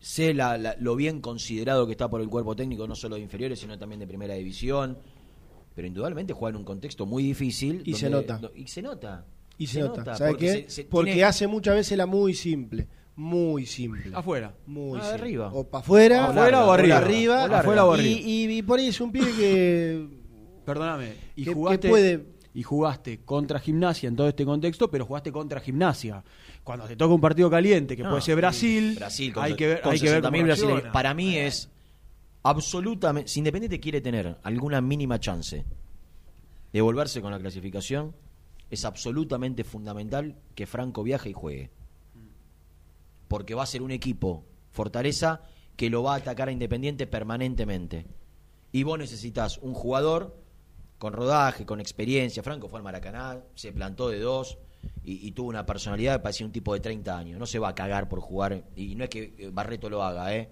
sé 0.00 0.32
la- 0.32 0.56
la- 0.58 0.76
lo 0.80 0.96
bien 0.96 1.20
considerado 1.20 1.84
que 1.86 1.92
está 1.92 2.08
por 2.08 2.20
el 2.20 2.28
cuerpo 2.28 2.56
técnico, 2.56 2.86
no 2.88 2.94
solo 2.94 3.16
de 3.16 3.20
inferiores, 3.22 3.58
sino 3.60 3.78
también 3.78 4.00
de 4.00 4.06
primera 4.06 4.34
división. 4.34 4.96
Pero 5.78 5.86
indudablemente 5.86 6.32
juega 6.32 6.50
en 6.50 6.56
un 6.56 6.64
contexto 6.64 7.06
muy 7.06 7.22
difícil. 7.22 7.82
Y 7.84 7.94
se 7.94 8.10
nota. 8.10 8.40
Y 8.56 8.66
se 8.66 8.82
nota. 8.82 9.24
Y 9.58 9.68
se, 9.68 9.78
nota. 9.78 10.16
¿Sabe 10.16 10.30
porque 10.30 10.44
qué? 10.46 10.52
se- 10.64 10.70
se 10.70 10.84
Porque 10.86 11.12
tiene- 11.12 11.22
hace 11.22 11.46
muchas 11.46 11.76
veces 11.76 11.96
la 11.96 12.04
muy 12.04 12.34
simple. 12.34 12.88
Muy 13.14 13.64
simple. 13.64 14.10
Afuera. 14.12 14.56
Muy 14.66 14.98
Ah, 14.98 15.02
simple. 15.02 15.20
arriba. 15.22 15.52
O 15.54 15.68
para 15.68 15.82
afuera. 15.84 16.26
O 16.26 16.30
afuera 16.32 16.64
o 16.66 16.72
arriba. 16.72 16.96
arriba. 16.96 17.44
O. 17.48 17.54
Afuera 17.54 17.84
o 17.84 17.92
arriba. 17.92 18.20
y, 18.24 18.58
y 18.58 18.62
por 18.62 18.80
ahí 18.80 18.88
es 18.88 19.00
un 19.00 19.12
pibe 19.12 19.30
que. 19.38 20.08
Perdóname. 20.66 21.12
Y 21.36 21.44
que- 21.44 21.54
jugaste, 21.54 21.80
que 21.82 21.88
puede- 21.88 22.26
y 22.54 22.62
jugaste 22.64 23.20
contra 23.24 23.60
gimnasia 23.60 24.08
en 24.08 24.16
todo 24.16 24.26
este 24.28 24.44
contexto, 24.44 24.90
pero 24.90 25.06
jugaste 25.06 25.30
contra 25.30 25.60
gimnasia. 25.60 26.24
Cuando 26.64 26.86
te 26.86 26.96
toca 26.96 27.14
un 27.14 27.20
partido 27.20 27.48
caliente, 27.48 27.96
que 27.96 28.02
No, 28.02 28.10
puede 28.10 28.22
ser 28.22 28.34
Brasil, 28.34 28.94
Brasil 28.96 29.32
con, 29.32 29.44
hay 29.44 29.54
que 29.54 29.68
ver, 29.68 29.80
con 29.80 29.92
hay 29.92 30.00
que 30.00 30.10
ver 30.10 30.22
60.000 30.24 30.30
cómo 30.32 30.44
brasileños. 30.44 30.72
reacciona. 30.72 30.92
Para 30.92 31.14
mí 31.14 31.36
es 31.36 31.70
absolutamente. 32.42 33.28
Si 33.28 33.40
Independiente 33.40 33.80
quiere 33.80 34.00
tener 34.00 34.38
alguna 34.42 34.80
mínima 34.80 35.18
chance 35.20 35.64
de 36.72 36.80
volverse 36.80 37.20
con 37.20 37.32
la 37.32 37.38
clasificación, 37.38 38.14
es 38.70 38.84
absolutamente 38.84 39.64
fundamental 39.64 40.36
que 40.54 40.66
Franco 40.66 41.02
viaje 41.02 41.30
y 41.30 41.32
juegue. 41.32 41.70
Porque 43.28 43.54
va 43.54 43.62
a 43.62 43.66
ser 43.66 43.82
un 43.82 43.90
equipo, 43.90 44.44
Fortaleza, 44.70 45.42
que 45.76 45.90
lo 45.90 46.02
va 46.02 46.14
a 46.14 46.18
atacar 46.18 46.48
a 46.48 46.52
Independiente 46.52 47.06
permanentemente. 47.06 48.06
Y 48.72 48.82
vos 48.82 48.98
necesitas 48.98 49.58
un 49.58 49.74
jugador 49.74 50.36
con 50.98 51.12
rodaje, 51.12 51.64
con 51.64 51.80
experiencia. 51.80 52.42
Franco 52.42 52.68
fue 52.68 52.80
al 52.80 52.84
Maracaná, 52.84 53.42
se 53.54 53.72
plantó 53.72 54.08
de 54.08 54.18
dos 54.18 54.58
y, 55.04 55.26
y 55.26 55.32
tuvo 55.32 55.48
una 55.48 55.64
personalidad 55.64 56.14
que 56.14 56.22
parecía 56.22 56.46
un 56.46 56.52
tipo 56.52 56.74
de 56.74 56.80
30 56.80 57.16
años. 57.16 57.38
No 57.38 57.46
se 57.46 57.58
va 57.58 57.68
a 57.68 57.74
cagar 57.74 58.08
por 58.08 58.20
jugar. 58.20 58.64
Y 58.76 58.94
no 58.94 59.04
es 59.04 59.10
que 59.10 59.34
eh, 59.38 59.50
Barreto 59.52 59.88
lo 59.88 60.02
haga, 60.02 60.34
¿eh? 60.34 60.50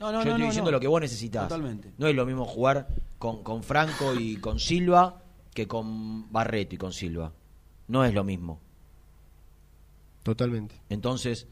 No, 0.00 0.12
no, 0.12 0.18
Yo 0.20 0.24
no, 0.24 0.30
estoy 0.30 0.40
no, 0.40 0.46
diciendo 0.46 0.70
no. 0.70 0.76
lo 0.76 0.80
que 0.80 0.88
vos 0.88 1.00
necesitas. 1.00 1.48
Totalmente. 1.48 1.92
No 1.98 2.06
es 2.06 2.14
lo 2.14 2.24
mismo 2.24 2.44
jugar 2.44 2.88
con, 3.18 3.42
con 3.42 3.62
Franco 3.62 4.14
y 4.14 4.36
con 4.36 4.58
Silva 4.60 5.22
que 5.52 5.66
con 5.66 6.30
Barreto 6.32 6.74
y 6.76 6.78
con 6.78 6.92
Silva. 6.92 7.32
No 7.88 8.04
es 8.04 8.14
lo 8.14 8.22
mismo. 8.22 8.60
Totalmente. 10.22 10.80
Entonces, 10.88 11.46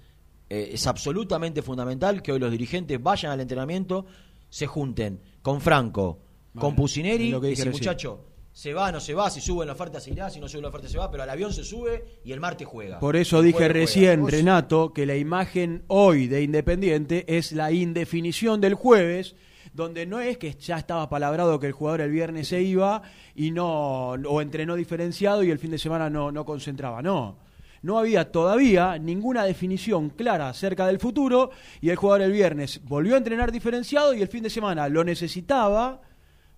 eh, 0.48 0.70
es 0.72 0.86
absolutamente 0.86 1.62
fundamental 1.62 2.22
que 2.22 2.32
hoy 2.32 2.38
los 2.38 2.50
dirigentes 2.50 3.02
vayan 3.02 3.32
al 3.32 3.40
entrenamiento, 3.40 4.06
se 4.48 4.66
junten 4.66 5.20
con 5.42 5.60
Franco, 5.60 6.20
con 6.58 6.76
Pusineri, 6.76 7.26
es 7.26 7.32
lo 7.32 7.40
que 7.40 7.48
y 7.48 7.54
recién. 7.54 7.72
muchacho, 7.72 8.24
se 8.56 8.72
va, 8.72 8.90
no 8.90 9.00
se 9.00 9.12
va, 9.12 9.28
si 9.28 9.42
sube 9.42 9.64
en 9.64 9.66
la 9.66 9.74
oferta 9.74 10.00
se 10.00 10.12
irá, 10.12 10.30
si 10.30 10.40
no 10.40 10.48
sube 10.48 10.60
en 10.60 10.62
la 10.62 10.68
oferta 10.70 10.88
se 10.88 10.96
va, 10.96 11.10
pero 11.10 11.22
al 11.22 11.28
avión 11.28 11.52
se 11.52 11.62
sube 11.62 12.20
y 12.24 12.32
el 12.32 12.40
martes 12.40 12.66
juega. 12.66 12.98
Por 12.98 13.14
eso 13.14 13.42
dije 13.42 13.58
juega. 13.58 13.74
recién, 13.74 14.26
Renato, 14.26 14.94
que 14.94 15.04
la 15.04 15.14
imagen 15.14 15.84
hoy 15.88 16.26
de 16.26 16.40
Independiente 16.40 17.26
es 17.36 17.52
la 17.52 17.70
indefinición 17.70 18.62
del 18.62 18.72
jueves, 18.72 19.36
donde 19.74 20.06
no 20.06 20.20
es 20.20 20.38
que 20.38 20.54
ya 20.54 20.78
estaba 20.78 21.10
palabrado 21.10 21.60
que 21.60 21.66
el 21.66 21.74
jugador 21.74 22.00
el 22.00 22.10
viernes 22.10 22.48
se 22.48 22.62
iba 22.62 23.02
y 23.34 23.50
no, 23.50 24.12
o 24.12 24.40
entrenó 24.40 24.74
diferenciado 24.74 25.42
y 25.44 25.50
el 25.50 25.58
fin 25.58 25.72
de 25.72 25.78
semana 25.78 26.08
no, 26.08 26.32
no 26.32 26.46
concentraba. 26.46 27.02
No. 27.02 27.36
No 27.82 27.98
había 27.98 28.32
todavía 28.32 28.96
ninguna 28.96 29.44
definición 29.44 30.08
clara 30.08 30.48
acerca 30.48 30.86
del 30.86 30.98
futuro 30.98 31.50
y 31.82 31.90
el 31.90 31.96
jugador 31.96 32.22
el 32.22 32.32
viernes 32.32 32.80
volvió 32.84 33.16
a 33.16 33.18
entrenar 33.18 33.52
diferenciado 33.52 34.14
y 34.14 34.22
el 34.22 34.28
fin 34.28 34.42
de 34.42 34.48
semana 34.48 34.88
lo 34.88 35.04
necesitaba, 35.04 36.00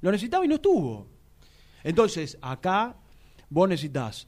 lo 0.00 0.12
necesitaba 0.12 0.44
y 0.44 0.48
no 0.48 0.54
estuvo. 0.54 1.17
Entonces, 1.88 2.38
acá 2.42 2.96
vos 3.50 3.68
necesitas 3.68 4.26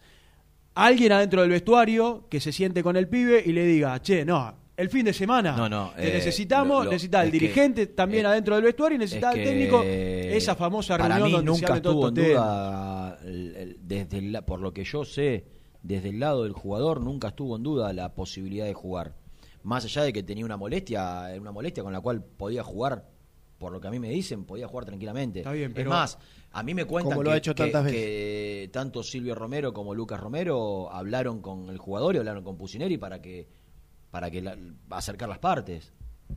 alguien 0.74 1.12
adentro 1.12 1.42
del 1.42 1.50
vestuario 1.50 2.26
que 2.28 2.40
se 2.40 2.52
siente 2.52 2.82
con 2.82 2.96
el 2.96 3.08
pibe 3.08 3.42
y 3.44 3.52
le 3.52 3.64
diga, 3.66 4.00
che, 4.00 4.24
no, 4.24 4.54
el 4.76 4.88
fin 4.88 5.04
de 5.04 5.12
semana 5.12 5.54
No, 5.56 5.68
no, 5.68 5.92
te 5.94 6.08
eh, 6.08 6.12
necesitamos, 6.14 6.84
lo- 6.86 6.90
necesita 6.92 7.22
el 7.22 7.30
que- 7.30 7.38
dirigente 7.38 7.86
también 7.88 8.24
eh, 8.24 8.28
adentro 8.28 8.54
del 8.54 8.64
vestuario 8.64 8.96
y 8.96 8.98
necesita 9.00 9.32
Es 9.32 9.36
el 9.38 9.44
técnico, 9.44 9.82
esa 9.84 10.54
famosa 10.54 10.96
para 10.96 11.18
reunión 11.18 11.40
mí 11.42 11.46
donde 11.46 11.60
se 11.60 11.66
nunca 11.66 11.82
todo 11.82 11.92
estuvo 11.92 12.08
en 12.08 12.14
temas. 12.14 12.32
duda 12.44 13.18
el- 13.24 13.56
el- 13.56 13.76
desde 13.82 14.18
el 14.18 14.42
por 14.44 14.60
lo 14.60 14.72
que 14.72 14.84
yo 14.84 15.04
sé 15.04 15.44
desde 15.82 16.08
el 16.10 16.20
lado 16.20 16.44
del 16.44 16.52
jugador 16.52 17.00
nunca 17.02 17.28
estuvo 17.28 17.56
en 17.56 17.62
duda 17.62 17.92
la 17.92 18.14
posibilidad 18.14 18.64
de 18.66 18.74
jugar. 18.74 19.14
Más 19.62 19.84
allá 19.84 20.02
de 20.02 20.12
que 20.14 20.22
tenía 20.22 20.44
una 20.46 20.56
molestia 20.56 21.28
una 21.38 21.52
molestia 21.52 21.82
con 21.82 21.92
la 21.92 22.00
cual 22.00 22.22
podía 22.24 22.62
jugar 22.62 23.06
por 23.58 23.72
lo 23.72 23.80
que 23.82 23.88
a 23.88 23.90
mí 23.90 23.98
me 23.98 24.08
dicen 24.08 24.44
podía 24.44 24.66
jugar 24.66 24.86
tranquilamente. 24.86 25.40
Está 25.40 25.52
bien, 25.52 25.70
es 25.70 25.74
pero- 25.74 25.90
más 25.90 26.16
a 26.52 26.62
mí 26.62 26.74
me 26.74 26.84
cuentan 26.84 27.12
Como 27.12 27.22
lo 27.22 27.30
que, 27.30 27.34
ha 27.34 27.38
hecho 27.38 27.54
que- 27.54 27.62
tantas 27.64 27.84
veces. 27.84 28.00
que 28.00 28.70
tanto 28.72 29.02
Silvio 29.02 29.34
Romero 29.34 29.72
como 29.72 29.94
Lucas 29.94 30.18
Romero 30.20 30.90
hablaron 30.92 31.40
con 31.40 31.68
el 31.70 31.78
jugador 31.78 32.14
y 32.14 32.18
hablaron 32.18 32.42
con 32.44 32.56
Pusineri 32.56 32.98
para 32.98 33.20
que 33.22 33.46
para 34.10 34.30
que 34.30 34.42
la- 34.42 34.56
acercar 34.90 35.28
las 35.28 35.38
partes 35.38 35.92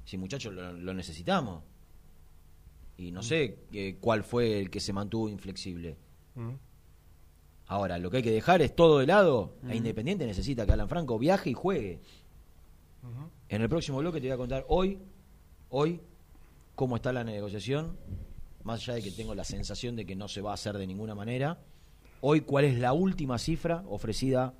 si 0.06 0.18
muchachos 0.18 0.54
lo, 0.54 0.74
lo 0.74 0.94
necesitamos 0.94 1.64
y 2.98 3.10
no 3.12 3.24
sé 3.24 3.58
eh, 3.72 3.98
cuál 4.00 4.24
fue 4.24 4.60
el 4.60 4.70
que 4.70 4.80
se 4.80 4.94
mantuvo 4.94 5.30
inflexible. 5.30 5.98
Ahora, 7.68 7.98
lo 7.98 8.12
que 8.12 8.18
hay 8.18 8.24
que 8.24 8.32
dejar 8.32 8.62
es 8.62 8.76
todo 8.76 9.00
de 9.00 9.08
lado. 9.08 9.56
A 9.68 9.74
Independiente 9.74 10.26
necesita 10.28 10.66
que 10.66 10.74
Alan 10.74 10.90
Franco 10.90 11.18
viaje 11.18 11.50
y 11.50 11.54
juegue. 11.54 12.00
En 13.50 13.62
el 13.62 13.70
próximo 13.70 13.98
bloque 14.00 14.20
te 14.22 14.28
voy 14.28 14.34
a 14.34 14.38
contar 14.38 14.66
hoy, 14.68 15.00
hoy, 15.70 16.00
cómo 16.76 16.96
está 16.98 17.12
la 17.14 17.24
negociación. 17.24 17.98
Más 18.64 18.82
allá 18.82 18.96
de 18.96 19.04
que 19.04 19.12
tengo 19.12 19.36
la 19.36 19.44
sensación 19.44 19.96
de 19.96 20.06
que 20.06 20.16
no 20.16 20.28
se 20.28 20.42
va 20.42 20.52
a 20.52 20.54
hacer 20.56 20.78
de 20.78 20.88
ninguna 20.88 21.16
manera. 21.16 21.60
Hoy, 22.22 22.42
cuál 22.42 22.66
es 22.66 22.80
la 22.80 22.94
última 22.94 23.38
cifra 23.38 23.84
ofrecida 23.88 24.54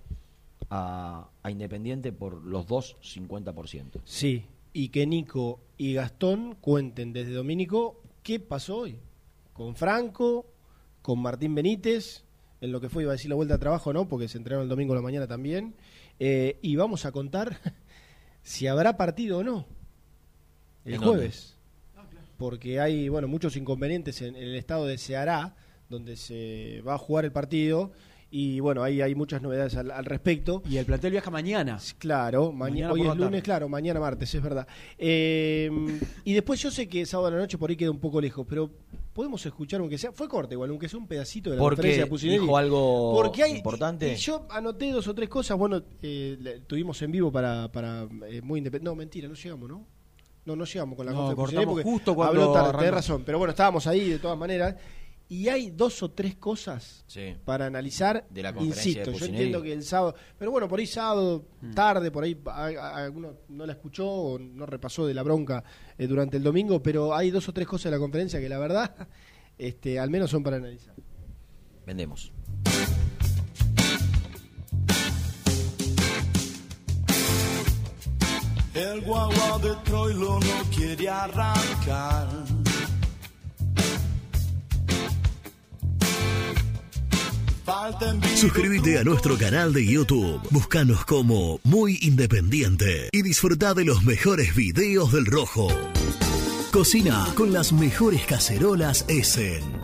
a, 0.70 1.30
a 1.42 1.52
Independiente 1.52 2.12
por 2.12 2.44
los 2.44 2.68
dos 2.68 2.98
50%. 3.02 4.02
Sí. 4.04 4.46
Y 4.74 4.90
que 4.90 5.06
Nico 5.06 5.62
y 5.78 5.94
Gastón 5.94 6.56
cuenten 6.60 7.14
desde 7.14 7.34
Domínico 7.34 8.02
qué 8.24 8.40
pasó 8.40 8.78
hoy. 8.78 9.00
Con 9.54 9.76
Franco, 9.76 10.46
con 11.02 11.20
Martín 11.20 11.56
Benítez, 11.56 12.24
en 12.60 12.72
lo 12.72 12.82
que 12.82 12.90
fue, 12.90 13.04
iba 13.04 13.12
a 13.12 13.16
decir 13.16 13.30
la 13.30 13.36
vuelta 13.36 13.56
a 13.56 13.60
trabajo, 13.60 13.94
¿no? 13.94 14.08
Porque 14.08 14.28
se 14.28 14.38
entrenaron 14.38 14.64
el 14.64 14.70
domingo 14.70 14.94
a 14.94 14.96
la 14.96 15.02
mañana 15.02 15.28
también. 15.28 15.76
Eh, 16.20 16.58
y 16.62 16.76
vamos 16.76 17.06
a 17.06 17.12
contar 17.12 17.60
si 18.42 18.68
habrá 18.68 18.98
partido 18.98 19.40
o 19.40 19.44
no 19.44 19.66
el 20.86 20.98
jueves. 20.98 21.53
Porque 22.44 22.82
hay, 22.82 23.08
bueno, 23.08 23.30
muchos 23.30 23.56
inconvenientes 23.56 24.22
en, 24.22 24.36
en 24.36 24.44
el 24.44 24.56
estado 24.56 24.86
de 24.86 24.98
Ceará, 24.98 25.56
donde 25.88 26.18
se 26.18 26.82
va 26.86 26.96
a 26.96 26.98
jugar 26.98 27.24
el 27.24 27.32
partido. 27.32 27.94
Y 28.30 28.60
bueno, 28.60 28.84
ahí 28.84 29.00
hay 29.00 29.16
muchas 29.16 29.42
novedades 29.42 29.78
al, 29.78 29.92
al 29.92 30.04
respecto. 30.04 30.62
Y 30.70 30.76
el 30.76 30.86
plantel 30.86 31.12
viaja 31.12 31.32
mañana. 31.32 31.80
Claro, 32.00 32.52
mañana, 32.52 32.90
Mañana 32.90 32.94
hoy 32.94 33.00
es 33.02 33.08
lunes, 33.16 33.30
tarde. 33.30 33.42
claro, 33.44 33.70
mañana 33.70 34.00
martes, 34.02 34.36
es 34.36 34.42
verdad. 34.44 34.68
Eh, 34.98 35.72
y 36.26 36.34
después 36.34 36.60
yo 36.62 36.70
sé 36.70 36.90
que 36.90 37.06
sábado 37.06 37.28
a 37.28 37.32
la 37.32 37.38
noche 37.38 37.58
por 37.58 37.70
ahí 37.70 37.78
queda 37.78 37.92
un 37.92 38.00
poco 38.00 38.20
lejos, 38.20 38.46
pero 38.50 38.70
podemos 39.14 39.46
escuchar 39.46 39.80
aunque 39.80 39.98
sea, 39.98 40.12
fue 40.12 40.28
corte 40.28 40.56
igual, 40.56 40.70
aunque 40.72 40.90
sea 40.90 41.00
un 41.00 41.08
pedacito 41.08 41.50
de 41.50 41.56
la 41.56 41.62
Porque 41.62 41.96
conferencia 41.96 42.30
dijo 42.32 42.58
algo 42.58 43.14
Porque 43.16 43.44
hay, 43.44 43.56
importante. 43.58 44.12
y 44.12 44.16
yo 44.18 44.48
anoté 44.50 44.92
dos 44.92 45.08
o 45.08 45.14
tres 45.16 45.30
cosas, 45.30 45.58
bueno, 45.58 45.82
eh, 46.02 46.60
tuvimos 46.68 47.02
en 47.04 47.12
vivo 47.12 47.32
para, 47.32 47.72
para 47.72 48.08
eh, 48.28 48.42
muy 48.42 48.58
independiente. 48.58 48.90
No, 48.90 48.96
mentira, 48.96 49.30
no 49.30 49.36
llegamos, 49.36 49.70
¿no? 49.70 49.86
No, 50.46 50.56
no 50.56 50.66
llegamos 50.66 50.96
con 50.98 51.06
la 51.06 51.12
No, 51.14 51.36
conferencia 51.36 51.66
porque 51.68 51.84
justo 51.84 52.16
cuando 52.16 52.42
habló 52.42 52.54
tarde, 52.54 52.60
arrancó. 52.70 52.80
tenés 52.80 52.94
razón, 52.94 53.24
pero 53.26 53.38
bueno, 53.38 53.52
estábamos 53.52 53.88
ahí 53.88 54.10
de 54.10 54.20
todas 54.20 54.38
maneras. 54.38 54.76
Y 55.30 55.48
hay 55.48 55.72
dos 55.72 56.04
o 56.04 56.12
tres 56.12 56.36
cosas 56.36 57.06
Sí. 57.08 57.34
para 57.46 57.66
analizar. 57.66 58.28
De 58.30 58.44
la 58.44 58.54
conferencia 58.54 58.90
Insisto, 58.92 59.12
de 59.12 59.18
yo 59.18 59.26
entiendo 59.26 59.62
que 59.62 59.72
el 59.74 59.82
sábado, 59.84 60.16
pero 60.38 60.52
bueno, 60.52 60.68
por 60.68 60.80
ahí 60.80 60.86
sábado, 60.86 61.46
tarde, 61.74 62.12
por 62.12 62.26
ahí 62.26 62.38
a- 62.46 62.66
a- 62.68 63.06
alguno 63.06 63.38
no 63.48 63.66
la 63.66 63.72
escuchó 63.72 64.06
o 64.08 64.38
no 64.38 64.66
repasó 64.66 65.08
de 65.08 65.14
la 65.14 65.24
bronca 65.24 65.64
eh, 65.98 66.08
durante 66.08 66.38
el 66.38 66.44
domingo, 66.44 66.84
pero 66.84 67.16
hay 67.16 67.32
dos 67.32 67.48
o 67.50 67.54
tres 67.54 67.66
cosas 67.68 67.86
de 67.86 67.92
la 67.92 68.00
conferencia 68.00 68.40
que 68.42 68.50
la 68.50 68.60
verdad, 68.60 68.94
este, 69.58 69.98
al 69.98 70.10
menos 70.10 70.30
son 70.30 70.44
para 70.44 70.58
analizar. 70.58 70.94
Vendemos. 71.86 72.32
El 78.74 79.02
guagua 79.02 79.60
de 79.62 79.76
Troilo 79.84 80.40
no 80.40 80.70
quiere 80.76 81.08
arrancar. 81.08 82.28
Suscríbete 88.36 88.98
a 88.98 89.04
nuestro 89.04 89.38
canal 89.38 89.74
de 89.74 89.86
YouTube. 89.86 90.42
Búscanos 90.50 91.06
como 91.06 91.60
Muy 91.64 92.00
Independiente 92.02 93.10
y 93.12 93.22
disfruta 93.22 93.74
de 93.74 93.86
los 93.86 94.04
mejores 94.04 94.56
videos 94.56 95.12
del 95.12 95.26
Rojo. 95.28 95.68
Cocina 96.72 97.28
con 97.36 97.54
las 97.54 97.74
mejores 97.74 98.26
cacerolas 98.26 99.06
Essen. 99.08 99.83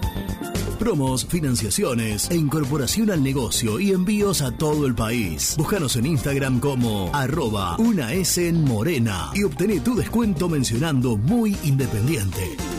Promos, 0.80 1.26
financiaciones 1.26 2.32
e 2.32 2.36
incorporación 2.36 3.12
al 3.12 3.22
negocio 3.22 3.80
y 3.80 3.92
envíos 3.92 4.42
a 4.42 4.52
todo 4.52 4.88
el 4.88 4.96
país. 4.96 5.56
Búscanos 5.58 5.96
en 5.98 6.08
Instagram 6.08 6.60
como 6.60 7.12
arroba 7.14 7.78
una 7.78 8.14
S 8.14 8.48
en 8.48 8.64
morena 8.64 9.30
y 9.36 9.44
obtené 9.44 9.82
tu 9.82 9.94
descuento 9.94 10.50
mencionando 10.50 11.18
muy 11.18 11.56
independiente. 11.64 12.79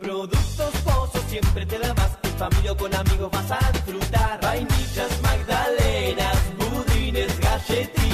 Productos 0.00 0.72
Pozo 0.84 1.22
siempre 1.28 1.66
te 1.66 1.78
da 1.78 1.94
más. 1.94 2.18
En 2.22 2.32
familia 2.32 2.72
o 2.72 2.76
con 2.76 2.94
amigos 2.94 3.30
vas 3.30 3.50
a 3.50 3.72
disfrutar. 3.72 4.40
Vainillas, 4.42 5.22
magdalenas, 5.22 6.36
budines, 6.58 7.40
galletitas. 7.40 8.13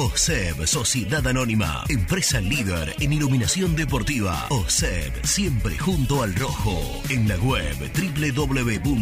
OSEB, 0.00 0.66
Sociedad 0.66 1.26
Anónima, 1.26 1.84
empresa 1.90 2.40
líder 2.40 2.94
en 3.00 3.12
iluminación 3.12 3.76
deportiva. 3.76 4.46
OSEB, 4.48 5.26
siempre 5.26 5.76
junto 5.76 6.22
al 6.22 6.34
rojo. 6.34 6.80
En 7.10 7.28
la 7.28 7.36
web 7.36 7.76
www.oseb.com.ar. 7.92 9.00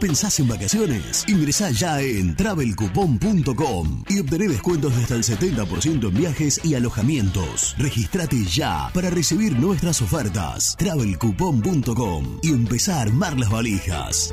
¿Pensás 0.00 0.40
en 0.40 0.48
vacaciones? 0.48 1.24
Ingresá 1.28 1.70
ya 1.70 2.00
en 2.00 2.34
travelcoupon.com 2.34 4.02
y 4.08 4.18
obtené 4.18 4.48
descuentos 4.48 4.96
de 4.96 5.02
hasta 5.02 5.14
el 5.14 5.22
70% 5.22 6.08
en 6.08 6.14
viajes 6.14 6.60
y 6.64 6.74
alojamientos. 6.74 7.76
Registrate 7.78 8.44
ya 8.46 8.90
para 8.92 9.10
recibir 9.10 9.56
nuestras 9.56 10.02
ofertas. 10.02 10.74
travelcoupon.com 10.76 12.40
y 12.42 12.48
empezá 12.48 12.98
a 12.98 13.02
armar 13.02 13.38
las 13.38 13.48
valijas. 13.48 14.32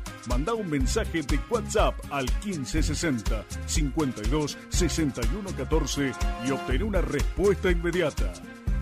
Manda 0.27 0.53
un 0.53 0.69
mensaje 0.69 1.21
de 1.23 1.39
WhatsApp 1.49 1.95
al 2.11 2.25
1560 2.43 3.45
52 3.65 4.57
61 4.69 5.49
14 5.57 6.11
y 6.47 6.51
obtén 6.51 6.83
una 6.83 7.01
respuesta 7.01 7.71
inmediata. 7.71 8.33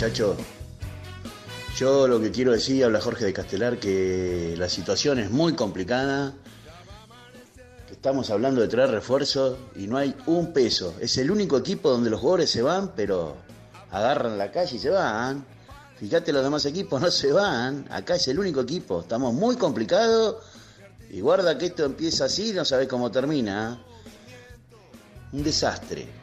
Muchachos. 0.00 0.38
Yo 1.76 2.08
lo 2.08 2.22
que 2.22 2.30
quiero 2.30 2.52
decir, 2.52 2.82
habla 2.82 3.02
Jorge 3.02 3.26
de 3.26 3.34
Castelar, 3.34 3.78
que 3.78 4.54
la 4.56 4.66
situación 4.66 5.18
es 5.18 5.30
muy 5.30 5.52
complicada, 5.52 6.32
estamos 7.90 8.30
hablando 8.30 8.62
de 8.62 8.68
traer 8.68 8.92
refuerzos 8.92 9.58
y 9.76 9.88
no 9.88 9.98
hay 9.98 10.16
un 10.24 10.54
peso. 10.54 10.94
Es 11.00 11.18
el 11.18 11.30
único 11.30 11.58
equipo 11.58 11.90
donde 11.90 12.08
los 12.08 12.18
jugadores 12.18 12.50
se 12.50 12.62
van, 12.62 12.92
pero 12.96 13.36
agarran 13.90 14.38
la 14.38 14.50
calle 14.50 14.76
y 14.76 14.78
se 14.78 14.88
van. 14.88 15.44
Fíjate 15.98 16.32
los 16.32 16.42
demás 16.42 16.64
equipos 16.64 16.98
no 17.02 17.10
se 17.10 17.30
van. 17.30 17.86
Acá 17.90 18.14
es 18.14 18.26
el 18.28 18.38
único 18.38 18.62
equipo. 18.62 19.00
Estamos 19.00 19.34
muy 19.34 19.56
complicados 19.56 20.36
y 21.10 21.20
guarda 21.20 21.58
que 21.58 21.66
esto 21.66 21.84
empieza 21.84 22.24
así 22.24 22.54
no 22.54 22.64
sabes 22.64 22.88
cómo 22.88 23.10
termina. 23.10 23.78
Un 25.32 25.44
desastre. 25.44 26.19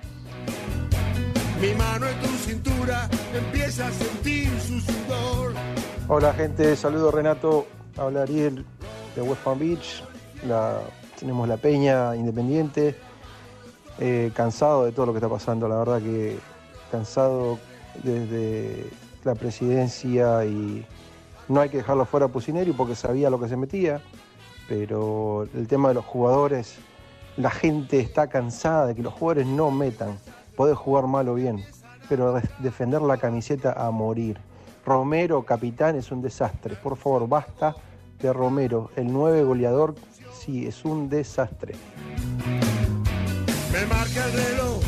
Mi 1.62 1.74
mano 1.74 2.08
en 2.08 2.20
tu 2.22 2.28
cintura 2.28 3.10
empieza 3.34 3.88
a 3.88 3.92
sentir 3.92 4.50
su 4.62 4.80
sudor. 4.80 5.54
Hola 6.08 6.34
gente, 6.34 6.76
saludo 6.76 7.12
Renato, 7.12 7.66
habla 7.98 8.22
Ariel 8.24 8.66
de 9.16 9.22
West 9.22 9.42
Palm 9.44 9.60
Beach, 9.60 10.04
tenemos 11.20 11.48
la 11.48 11.58
peña 11.58 12.16
independiente, 12.16 12.96
Eh, 14.00 14.32
cansado 14.36 14.86
de 14.86 14.92
todo 14.92 15.08
lo 15.08 15.12
que 15.12 15.18
está 15.18 15.28
pasando, 15.28 15.68
la 15.68 15.78
verdad 15.78 16.00
que 16.00 16.38
cansado 16.92 17.58
desde 18.04 18.92
la 19.24 19.34
presidencia 19.34 20.46
y 20.46 20.86
no 21.48 21.62
hay 21.62 21.70
que 21.70 21.78
dejarlo 21.78 22.06
fuera 22.06 22.28
a 22.28 22.30
Pusineri 22.30 22.74
porque 22.74 22.94
sabía 22.94 23.32
lo 23.32 23.40
que 23.40 23.48
se 23.48 23.58
metía, 23.58 24.00
pero 24.70 25.48
el 25.56 25.68
tema 25.68 25.88
de 25.88 25.96
los 25.96 26.06
jugadores, 26.06 26.76
la 27.38 27.50
gente 27.50 28.00
está 28.00 28.28
cansada 28.28 28.86
de 28.86 28.94
que 28.94 29.02
los 29.02 29.14
jugadores 29.16 29.48
no 29.48 29.72
metan, 29.72 30.20
podés 30.58 30.78
jugar 30.78 31.08
mal 31.08 31.30
o 31.30 31.36
bien, 31.36 31.64
pero 32.10 32.34
de- 32.34 32.50
defender 32.60 33.02
la 33.02 33.16
camiseta 33.18 33.72
a 33.74 33.90
morir. 33.92 34.38
Romero, 34.86 35.44
capitán, 35.44 35.96
es 35.96 36.12
un 36.12 36.22
desastre. 36.22 36.76
Por 36.76 36.98
favor, 36.98 37.28
basta 37.30 37.76
de 38.20 38.34
Romero. 38.34 38.90
El 38.96 39.12
9 39.14 39.44
goleador, 39.44 39.96
sí, 40.38 40.66
es 40.68 40.84
un 40.84 41.08
desastre. 41.10 41.76
Me 43.72 43.86
marca 43.86 44.26
el 44.26 44.34
reloj 44.34 44.82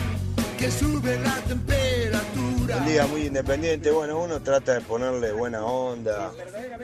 que 0.57 0.71
sube 0.71 1.19
la 1.19 1.35
temperatura. 1.47 2.18
Un 2.75 2.85
día 2.85 3.07
muy 3.07 3.25
independiente, 3.25 3.89
bueno, 3.89 4.19
uno 4.19 4.41
trata 4.41 4.73
de 4.73 4.81
ponerle 4.81 5.31
buena 5.31 5.63
onda, 5.63 6.31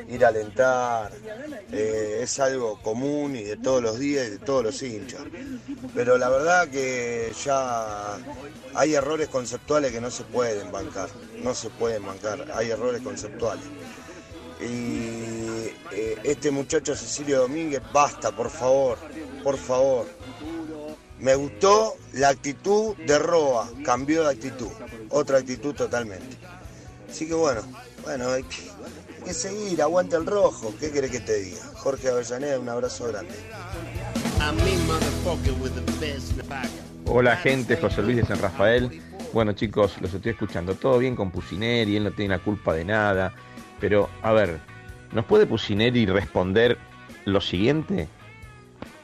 ir 0.07 0.25
a 0.25 0.29
alentar, 0.29 1.11
eh, 1.71 2.19
es 2.21 2.39
algo 2.39 2.81
común 2.81 3.36
y 3.36 3.43
de 3.43 3.57
todos 3.57 3.83
los 3.83 3.99
días 3.99 4.27
y 4.27 4.31
de 4.31 4.38
todos 4.39 4.63
los 4.63 4.81
hinchas. 4.81 5.21
Pero 5.93 6.17
la 6.17 6.29
verdad 6.29 6.67
que 6.69 7.31
ya 7.43 8.17
hay 8.73 8.95
errores 8.95 9.29
conceptuales 9.29 9.91
que 9.91 10.01
no 10.01 10.09
se 10.09 10.23
pueden 10.23 10.71
bancar, 10.71 11.09
no 11.43 11.53
se 11.53 11.69
pueden 11.69 12.05
bancar, 12.05 12.51
hay 12.53 12.71
errores 12.71 13.01
conceptuales. 13.01 13.65
Y 14.61 15.69
eh, 15.91 16.17
este 16.23 16.49
muchacho 16.49 16.95
Cecilio 16.95 17.41
Domínguez, 17.41 17.81
basta, 17.93 18.31
por 18.31 18.49
favor, 18.49 18.97
por 19.43 19.57
favor. 19.57 20.07
Me 21.20 21.36
gustó 21.36 21.95
la 22.13 22.30
actitud 22.30 22.95
de 22.97 23.18
Roa, 23.20 23.70
cambió 23.84 24.24
de 24.24 24.32
actitud, 24.32 24.70
otra 25.09 25.38
actitud 25.38 25.74
totalmente. 25.74 26.38
Así 27.09 27.28
que 27.28 27.34
bueno, 27.34 27.61
bueno, 28.03 28.30
hay 28.30 28.43
que, 28.43 28.70
hay 29.18 29.24
que 29.26 29.34
seguir, 29.34 29.82
aguanta 29.82 30.18
el 30.18 30.26
rojo, 30.26 30.74
¿qué 30.80 30.91
querés 30.91 31.11
que 31.11 31.22
te 31.22 31.36
diga? 31.36 31.63
Jorge 31.76 32.09
Avellaneda, 32.09 32.59
un 32.59 32.70
abrazo 32.70 33.07
grande. 33.07 33.34
Hola 37.05 37.38
gente, 37.38 37.78
José 37.78 38.01
Luis 38.01 38.18
de 38.18 38.26
San 38.26 38.39
Rafael. 38.39 39.01
Bueno 39.34 39.53
chicos, 39.53 39.95
los 40.01 40.13
estoy 40.13 40.32
escuchando. 40.34 40.76
Todo 40.76 40.97
bien 40.97 41.16
con 41.16 41.32
Pusineri, 41.32 41.95
él 41.95 42.03
no 42.03 42.11
tiene 42.11 42.36
la 42.36 42.43
culpa 42.43 42.74
de 42.74 42.86
nada. 42.86 43.34
Pero, 43.80 44.09
a 44.22 44.32
ver, 44.34 44.59
¿nos 45.11 45.26
puede 45.26 45.45
Pusineri 45.45 46.05
responder 46.05 46.78
lo 47.26 47.41
siguiente? 47.41 48.07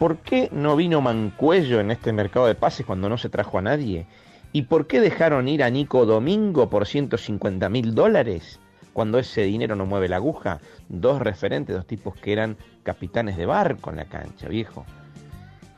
¿Por 0.02 0.18
qué 0.18 0.49
no 0.52 0.76
vino 0.76 0.99
Mancuello 0.99 1.80
en 1.80 1.91
este 1.91 2.12
mercado 2.12 2.47
de 2.47 2.56
pases 2.56 2.88
cuando 2.88 3.08
no 3.08 3.20
se 3.20 3.30
trajo 3.30 3.60
a 3.60 3.62
nadie? 3.62 4.08
¿Y 4.52 4.64
por 4.64 4.88
qué 4.88 4.99
dejaron 4.99 5.47
ir 5.47 5.62
a 5.62 5.70
Nico 5.70 6.08
Domingo 6.08 6.72
por 6.72 6.88
150 6.88 7.70
mil 7.70 7.93
dólares 7.93 8.60
cuando 8.93 9.20
ese 9.20 9.43
dinero 9.43 9.76
no 9.76 9.86
mueve 9.86 10.10
la 10.10 10.16
aguja? 10.16 10.60
Dos 10.89 11.22
referentes, 11.22 11.76
dos 11.76 11.86
tipos 11.86 12.16
que 12.16 12.34
eran 12.34 12.58
capitanes 12.82 13.38
de 13.38 13.45
barco 13.45 13.91
en 13.91 13.97
la 13.97 14.06
cancha, 14.06 14.47
viejo. 14.47 14.88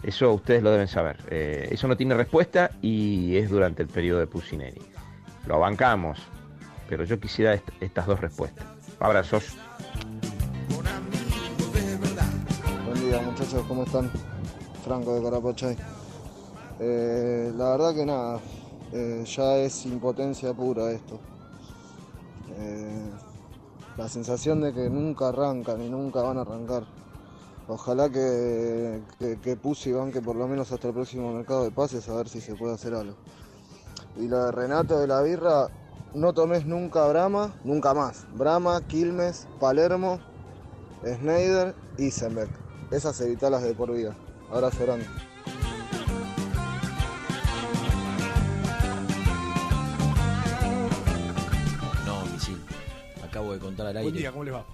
Eso 0.04 0.32
ustedes 0.32 0.64
lo 0.64 0.72
deben 0.72 0.88
saber. 0.88 1.18
Eh, 1.30 1.68
eso 1.72 1.90
no 1.90 1.98
tiene 1.98 2.16
respuesta 2.16 2.72
y 2.82 3.36
es 3.36 3.50
durante 3.50 3.84
el 3.84 3.90
periodo 3.90 4.20
de 4.22 4.28
Pusineri. 4.28 4.82
Lo 5.48 5.60
bancamos, 5.60 6.18
pero 6.88 7.04
yo 7.04 7.20
quisiera 7.20 7.54
est- 7.56 7.68
estas 7.82 8.08
dos 8.08 8.22
respuestas. 8.22 8.66
Abrazos. 9.02 9.58
Buen 13.14 13.26
día 13.26 13.32
muchachos, 13.32 13.64
¿cómo 13.68 13.84
están? 13.84 14.10
Franco 14.84 15.14
de 15.14 15.22
Carapachay. 15.22 15.78
Eh, 16.80 17.54
la 17.56 17.70
verdad 17.70 17.94
que 17.94 18.06
nada, 18.08 18.40
eh, 18.92 19.24
ya 19.24 19.58
es 19.58 19.86
impotencia 19.86 20.52
pura 20.56 20.90
esto. 20.90 21.20
Eh, 22.58 23.12
la 23.98 24.10
sensación 24.10 24.62
de 24.62 24.74
que 24.74 24.90
nunca 24.90 25.28
arrancan 25.28 25.80
y 25.84 25.90
nunca 25.90 26.24
van 26.24 26.40
a 26.40 26.42
arrancar. 26.42 26.86
Ojalá 27.68 28.10
que, 28.10 29.04
que, 29.20 29.38
que 29.40 29.56
por 29.58 30.36
lo 30.36 30.48
menos 30.48 30.72
hasta 30.72 30.88
el 30.88 30.96
próximo 30.96 31.34
mercado 31.34 31.66
de 31.66 31.70
pases 31.70 32.10
a 32.10 32.16
ver 32.16 32.28
si 32.28 32.42
se 32.42 32.56
puede 32.56 32.74
hacer 32.74 32.96
algo. 32.96 33.16
Y 34.18 34.28
lo 34.28 34.44
de 34.46 34.52
Renato 34.52 34.98
de 34.98 35.06
la 35.06 35.22
Birra, 35.22 35.68
no 36.16 36.34
tomes 36.34 36.66
nunca 36.66 37.06
Brahma, 37.06 37.54
nunca 37.64 37.94
más. 37.94 38.26
Brahma, 38.34 38.82
Quilmes, 38.88 39.48
Palermo, 39.60 40.18
Schneider 41.06 41.76
y 42.00 42.06
Isenbeck. 42.06 42.63
Esas 42.94 43.20
evitalas 43.22 43.64
de 43.64 43.74
por 43.74 43.92
vida. 43.94 44.16
Abrazo 44.52 44.84
grande. 44.86 45.06
No, 52.06 52.26
misil. 52.32 52.58
Acabo 53.24 53.54
de 53.54 53.60
contar 53.60 53.88
al 53.88 53.98
aire. 53.98 54.10
Buen 54.10 54.16
día, 54.22 54.32
¿cómo 54.32 54.44
les 54.44 54.54
va? 54.54 54.66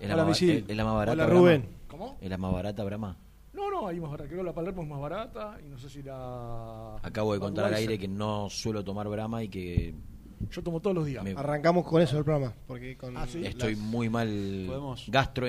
¿Es 0.00 0.08
la, 0.08 0.14
Hola, 0.14 0.24
más, 0.24 0.40
misil. 0.40 0.50
es- 0.58 0.64
es 0.70 0.76
la 0.76 0.84
más 0.84 0.94
barata? 0.94 1.12
Hola, 1.12 1.26
Brahma? 1.26 1.40
Rubén. 1.40 1.68
¿Cómo? 1.88 2.18
¿Es 2.20 2.30
la 2.30 2.38
más 2.38 2.52
barata, 2.52 2.84
Brahma? 2.84 3.16
No, 3.52 3.70
no, 3.70 3.88
ahí 3.88 3.98
más 4.00 4.10
barata. 4.10 4.28
Creo 4.28 4.40
que 4.40 4.46
la 4.46 4.54
Palermo 4.54 4.82
es 4.82 4.88
más 4.88 5.00
barata 5.00 5.58
y 5.64 5.68
no 5.68 5.78
sé 5.78 5.88
si 5.88 6.02
la. 6.02 6.96
Acabo 7.02 7.32
de 7.34 7.40
contar 7.40 7.64
al 7.66 7.74
aire 7.74 7.98
que 7.98 8.08
no 8.08 8.48
suelo 8.50 8.84
tomar 8.84 9.08
Brahma 9.08 9.42
y 9.42 9.48
que 9.48 9.94
Yo 10.50 10.62
tomo 10.62 10.80
todos 10.80 10.94
los 10.94 11.06
días. 11.06 11.24
me- 11.24 11.32
Arrancamos 11.32 11.84
con 11.84 12.00
eso 12.00 12.16
el 12.18 12.24
programa. 12.24 12.54
Porque 12.66 12.96
con 12.96 13.16
Ah, 13.16 13.26
sí. 13.26 13.44
estoy 13.44 13.74
las- 13.74 13.82
muy 13.82 14.08
mal 14.08 14.64
Podemos- 14.68 15.06
gastro 15.08 15.48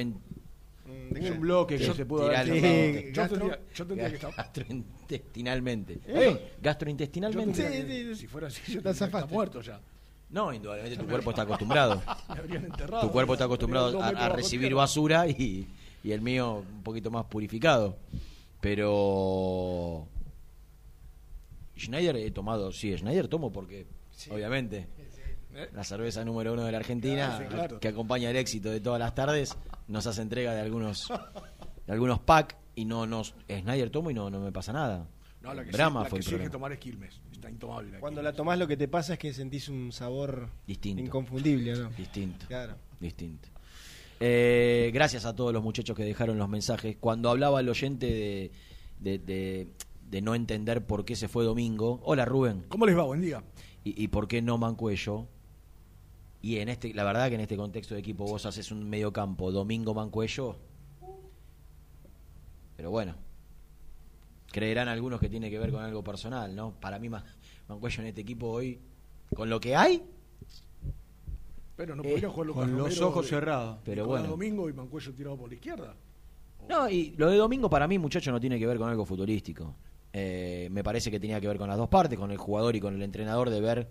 Mm, 0.89 1.31
un 1.33 1.39
bloque 1.39 1.77
que 1.77 1.93
se 1.93 2.05
pudo 2.05 2.25
haber. 2.25 2.45
Sí, 2.45 3.11
Yo 3.13 3.21
gastro- 3.21 3.37
tendría, 3.39 3.59
yo 3.75 3.85
tendría 3.87 4.09
que 4.09 4.15
estar. 4.15 4.35
gastrointestinalmente. 4.35 5.99
Yo 6.07 6.39
Gastrointestinalmente. 6.61 7.61
tendría 7.63 7.85
que- 7.85 8.03
Sí, 8.05 8.13
sí, 8.15 8.21
si 8.21 8.27
fuera 8.27 8.47
así, 8.47 8.59
yo 8.59 8.65
te 8.65 8.71
tendría 8.73 8.83
que 8.83 8.89
estar 8.91 9.09
zafaste. 9.11 9.33
muerto 9.33 9.61
ya. 9.61 9.79
No, 10.31 10.53
indudablemente 10.53 10.97
tu 10.97 11.07
cuerpo 11.09 11.29
está 11.31 11.41
acostumbrado. 11.43 12.01
Me 12.29 12.39
habrían 12.39 12.65
enterrado. 12.65 13.07
Tu 13.07 13.11
cuerpo 13.11 13.33
está 13.33 13.45
acostumbrado 13.45 14.01
a, 14.01 14.29
recibir 14.29 14.73
basura 14.75 15.27
y, 15.27 15.67
y 16.03 16.11
el 16.11 16.21
mío 16.21 16.63
un 16.71 16.83
poquito 16.83 17.09
más 17.09 17.25
purificado. 17.25 17.97
Pero 18.61 20.07
Schneider 21.77 22.15
he 22.17 22.31
tomado, 22.31 22.71
sí, 22.71 22.95
Schneider 22.97 23.27
tomo 23.27 23.51
porque, 23.51 23.87
obviamente, 24.29 24.87
la 25.73 25.83
cerveza 25.83 26.23
número 26.23 26.53
uno 26.53 26.63
de 26.65 26.71
la 26.71 26.77
Argentina, 26.77 27.27
Claro, 27.37 27.43
sí, 27.49 27.55
claro. 27.55 27.79
que 27.79 27.87
acompaña 27.87 28.29
el 28.29 28.35
éxito 28.37 28.69
de 28.69 28.79
todas 28.81 28.99
las 28.99 29.15
tardes, 29.15 29.55
nos 29.87 30.05
hace 30.07 30.21
entrega 30.21 30.53
de 30.53 30.61
algunos 30.61 31.07
de 31.87 31.93
algunos 31.93 32.19
pack 32.19 32.55
y 32.75 32.85
no 32.85 33.05
nos 33.05 33.33
Schneider 33.49 33.89
tomo 33.89 34.11
y 34.11 34.13
no, 34.13 34.29
no 34.29 34.39
me 34.39 34.51
pasa 34.51 34.71
nada. 34.73 35.07
No, 35.41 35.53
la 35.53 35.63
que, 35.63 35.71
Brahma 35.71 36.01
sí, 36.01 36.03
la 36.03 36.09
fue 36.09 36.19
que 36.19 36.23
sí 36.25 36.35
hay 36.35 36.41
que 36.41 36.49
tomar 36.49 36.71
es 36.73 36.79
Quilmes. 36.79 37.21
Está 37.31 37.49
intomable. 37.49 37.91
la 37.91 37.99
Cuando 37.99 38.19
Quilmes. 38.19 38.33
la 38.33 38.37
tomás 38.37 38.59
lo 38.59 38.67
que 38.67 38.75
te 38.77 38.87
pasa 38.89 39.13
es 39.13 39.19
que 39.19 39.33
sentís 39.33 39.69
un 39.69 39.91
sabor 39.93 40.49
Distinto. 40.67 41.01
inconfundible, 41.01 41.73
¿no? 41.75 41.89
Distinto. 41.91 42.45
Claro. 42.47 42.75
Distinto. 42.99 43.47
Eh, 44.19 44.91
gracias 44.93 45.25
a 45.25 45.33
todos 45.35 45.53
los 45.53 45.63
muchachos 45.63 45.95
que 45.95 46.03
dejaron 46.03 46.37
los 46.37 46.49
mensajes. 46.49 46.97
Cuando 46.99 47.29
hablaba 47.29 47.61
el 47.61 47.69
oyente 47.69 48.05
de, 48.07 48.51
de, 48.99 49.19
de- 49.19 49.67
de 50.09 50.21
no 50.21 50.33
entender 50.35 50.85
por 50.85 51.05
qué 51.05 51.15
se 51.15 51.27
fue 51.27 51.45
Domingo. 51.45 52.01
Hola 52.03 52.25
Rubén. 52.25 52.65
¿Cómo 52.67 52.85
les 52.85 52.97
va? 52.97 53.03
Buen 53.03 53.21
día. 53.21 53.43
Y, 53.83 54.03
y 54.03 54.07
por 54.09 54.27
qué 54.27 54.41
no 54.41 54.57
Mancuello. 54.57 55.27
Y 56.41 56.57
en 56.59 56.69
este, 56.69 56.93
la 56.93 57.03
verdad 57.03 57.27
que 57.29 57.35
en 57.35 57.41
este 57.41 57.57
contexto 57.57 57.93
de 57.95 57.99
equipo 57.99 58.25
vos 58.25 58.45
haces 58.45 58.71
un 58.71 58.89
medio 58.89 59.11
campo, 59.11 59.51
Domingo 59.51 59.93
Mancuello. 59.93 60.55
Pero 62.77 62.91
bueno, 62.91 63.15
creerán 64.51 64.87
algunos 64.87 65.19
que 65.19 65.29
tiene 65.29 65.49
que 65.49 65.59
ver 65.59 65.71
con 65.71 65.83
algo 65.83 66.03
personal, 66.03 66.55
¿no? 66.55 66.71
Para 66.79 66.97
mí 66.99 67.09
Ma- 67.09 67.25
Mancuello 67.67 68.01
en 68.01 68.07
este 68.07 68.21
equipo 68.21 68.47
hoy, 68.49 68.79
con 69.35 69.49
lo 69.49 69.59
que 69.59 69.75
hay, 69.75 70.01
Pero 71.75 71.95
no 71.95 72.03
Eh, 72.03 72.09
podrían 72.11 72.31
jugar 72.31 72.47
Lucas 72.47 72.63
con 72.65 72.77
los 72.77 73.01
ojos 73.01 73.27
cerrados. 73.27 73.77
Pero 73.85 74.05
bueno. 74.05 74.27
Domingo 74.27 74.69
y 74.69 74.73
Mancuello 74.73 75.13
tirado 75.13 75.37
por 75.37 75.47
la 75.49 75.55
izquierda. 75.55 75.93
No, 76.67 76.89
y 76.89 77.11
lo 77.17 77.29
de 77.29 77.37
domingo 77.37 77.69
para 77.69 77.87
mí, 77.87 77.97
muchacho, 77.97 78.31
no 78.31 78.39
tiene 78.39 78.59
que 78.59 78.67
ver 78.67 78.77
con 78.77 78.89
algo 78.89 79.05
futbolístico. 79.05 79.75
Eh, 80.11 80.67
me 80.71 80.83
parece 80.83 81.09
que 81.09 81.19
tenía 81.19 81.39
que 81.39 81.47
ver 81.47 81.57
con 81.57 81.67
las 81.69 81.77
dos 81.77 81.87
partes, 81.87 82.17
con 82.19 82.31
el 82.31 82.37
jugador 82.37 82.75
y 82.75 82.79
con 82.81 82.95
el 82.95 83.01
entrenador, 83.01 83.49
de 83.49 83.61
ver, 83.61 83.87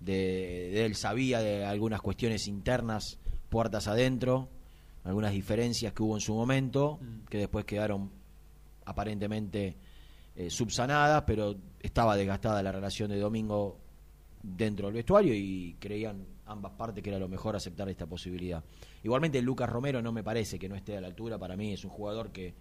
de, 0.00 0.70
de 0.72 0.84
él 0.84 0.94
sabía 0.94 1.40
de 1.40 1.64
algunas 1.64 2.00
cuestiones 2.00 2.46
internas, 2.48 3.18
puertas 3.48 3.88
adentro, 3.88 4.48
algunas 5.04 5.32
diferencias 5.32 5.92
que 5.92 6.02
hubo 6.02 6.16
en 6.16 6.20
su 6.20 6.34
momento, 6.34 6.98
que 7.30 7.38
después 7.38 7.64
quedaron 7.64 8.10
aparentemente 8.84 9.76
eh, 10.34 10.50
subsanadas, 10.50 11.22
pero 11.26 11.56
estaba 11.80 12.16
desgastada 12.16 12.62
la 12.62 12.72
relación 12.72 13.10
de 13.10 13.18
domingo 13.18 13.78
dentro 14.42 14.86
del 14.86 14.94
vestuario 14.94 15.34
y 15.34 15.76
creían 15.78 16.26
ambas 16.46 16.72
partes 16.72 17.02
que 17.02 17.10
era 17.10 17.18
lo 17.18 17.28
mejor 17.28 17.56
aceptar 17.56 17.88
esta 17.88 18.06
posibilidad. 18.06 18.62
Igualmente 19.02 19.40
Lucas 19.42 19.68
Romero 19.68 20.02
no 20.02 20.12
me 20.12 20.22
parece 20.22 20.58
que 20.58 20.68
no 20.68 20.76
esté 20.76 20.96
a 20.96 21.00
la 21.00 21.06
altura, 21.06 21.38
para 21.38 21.56
mí 21.56 21.72
es 21.72 21.84
un 21.84 21.90
jugador 21.90 22.32
que 22.32 22.54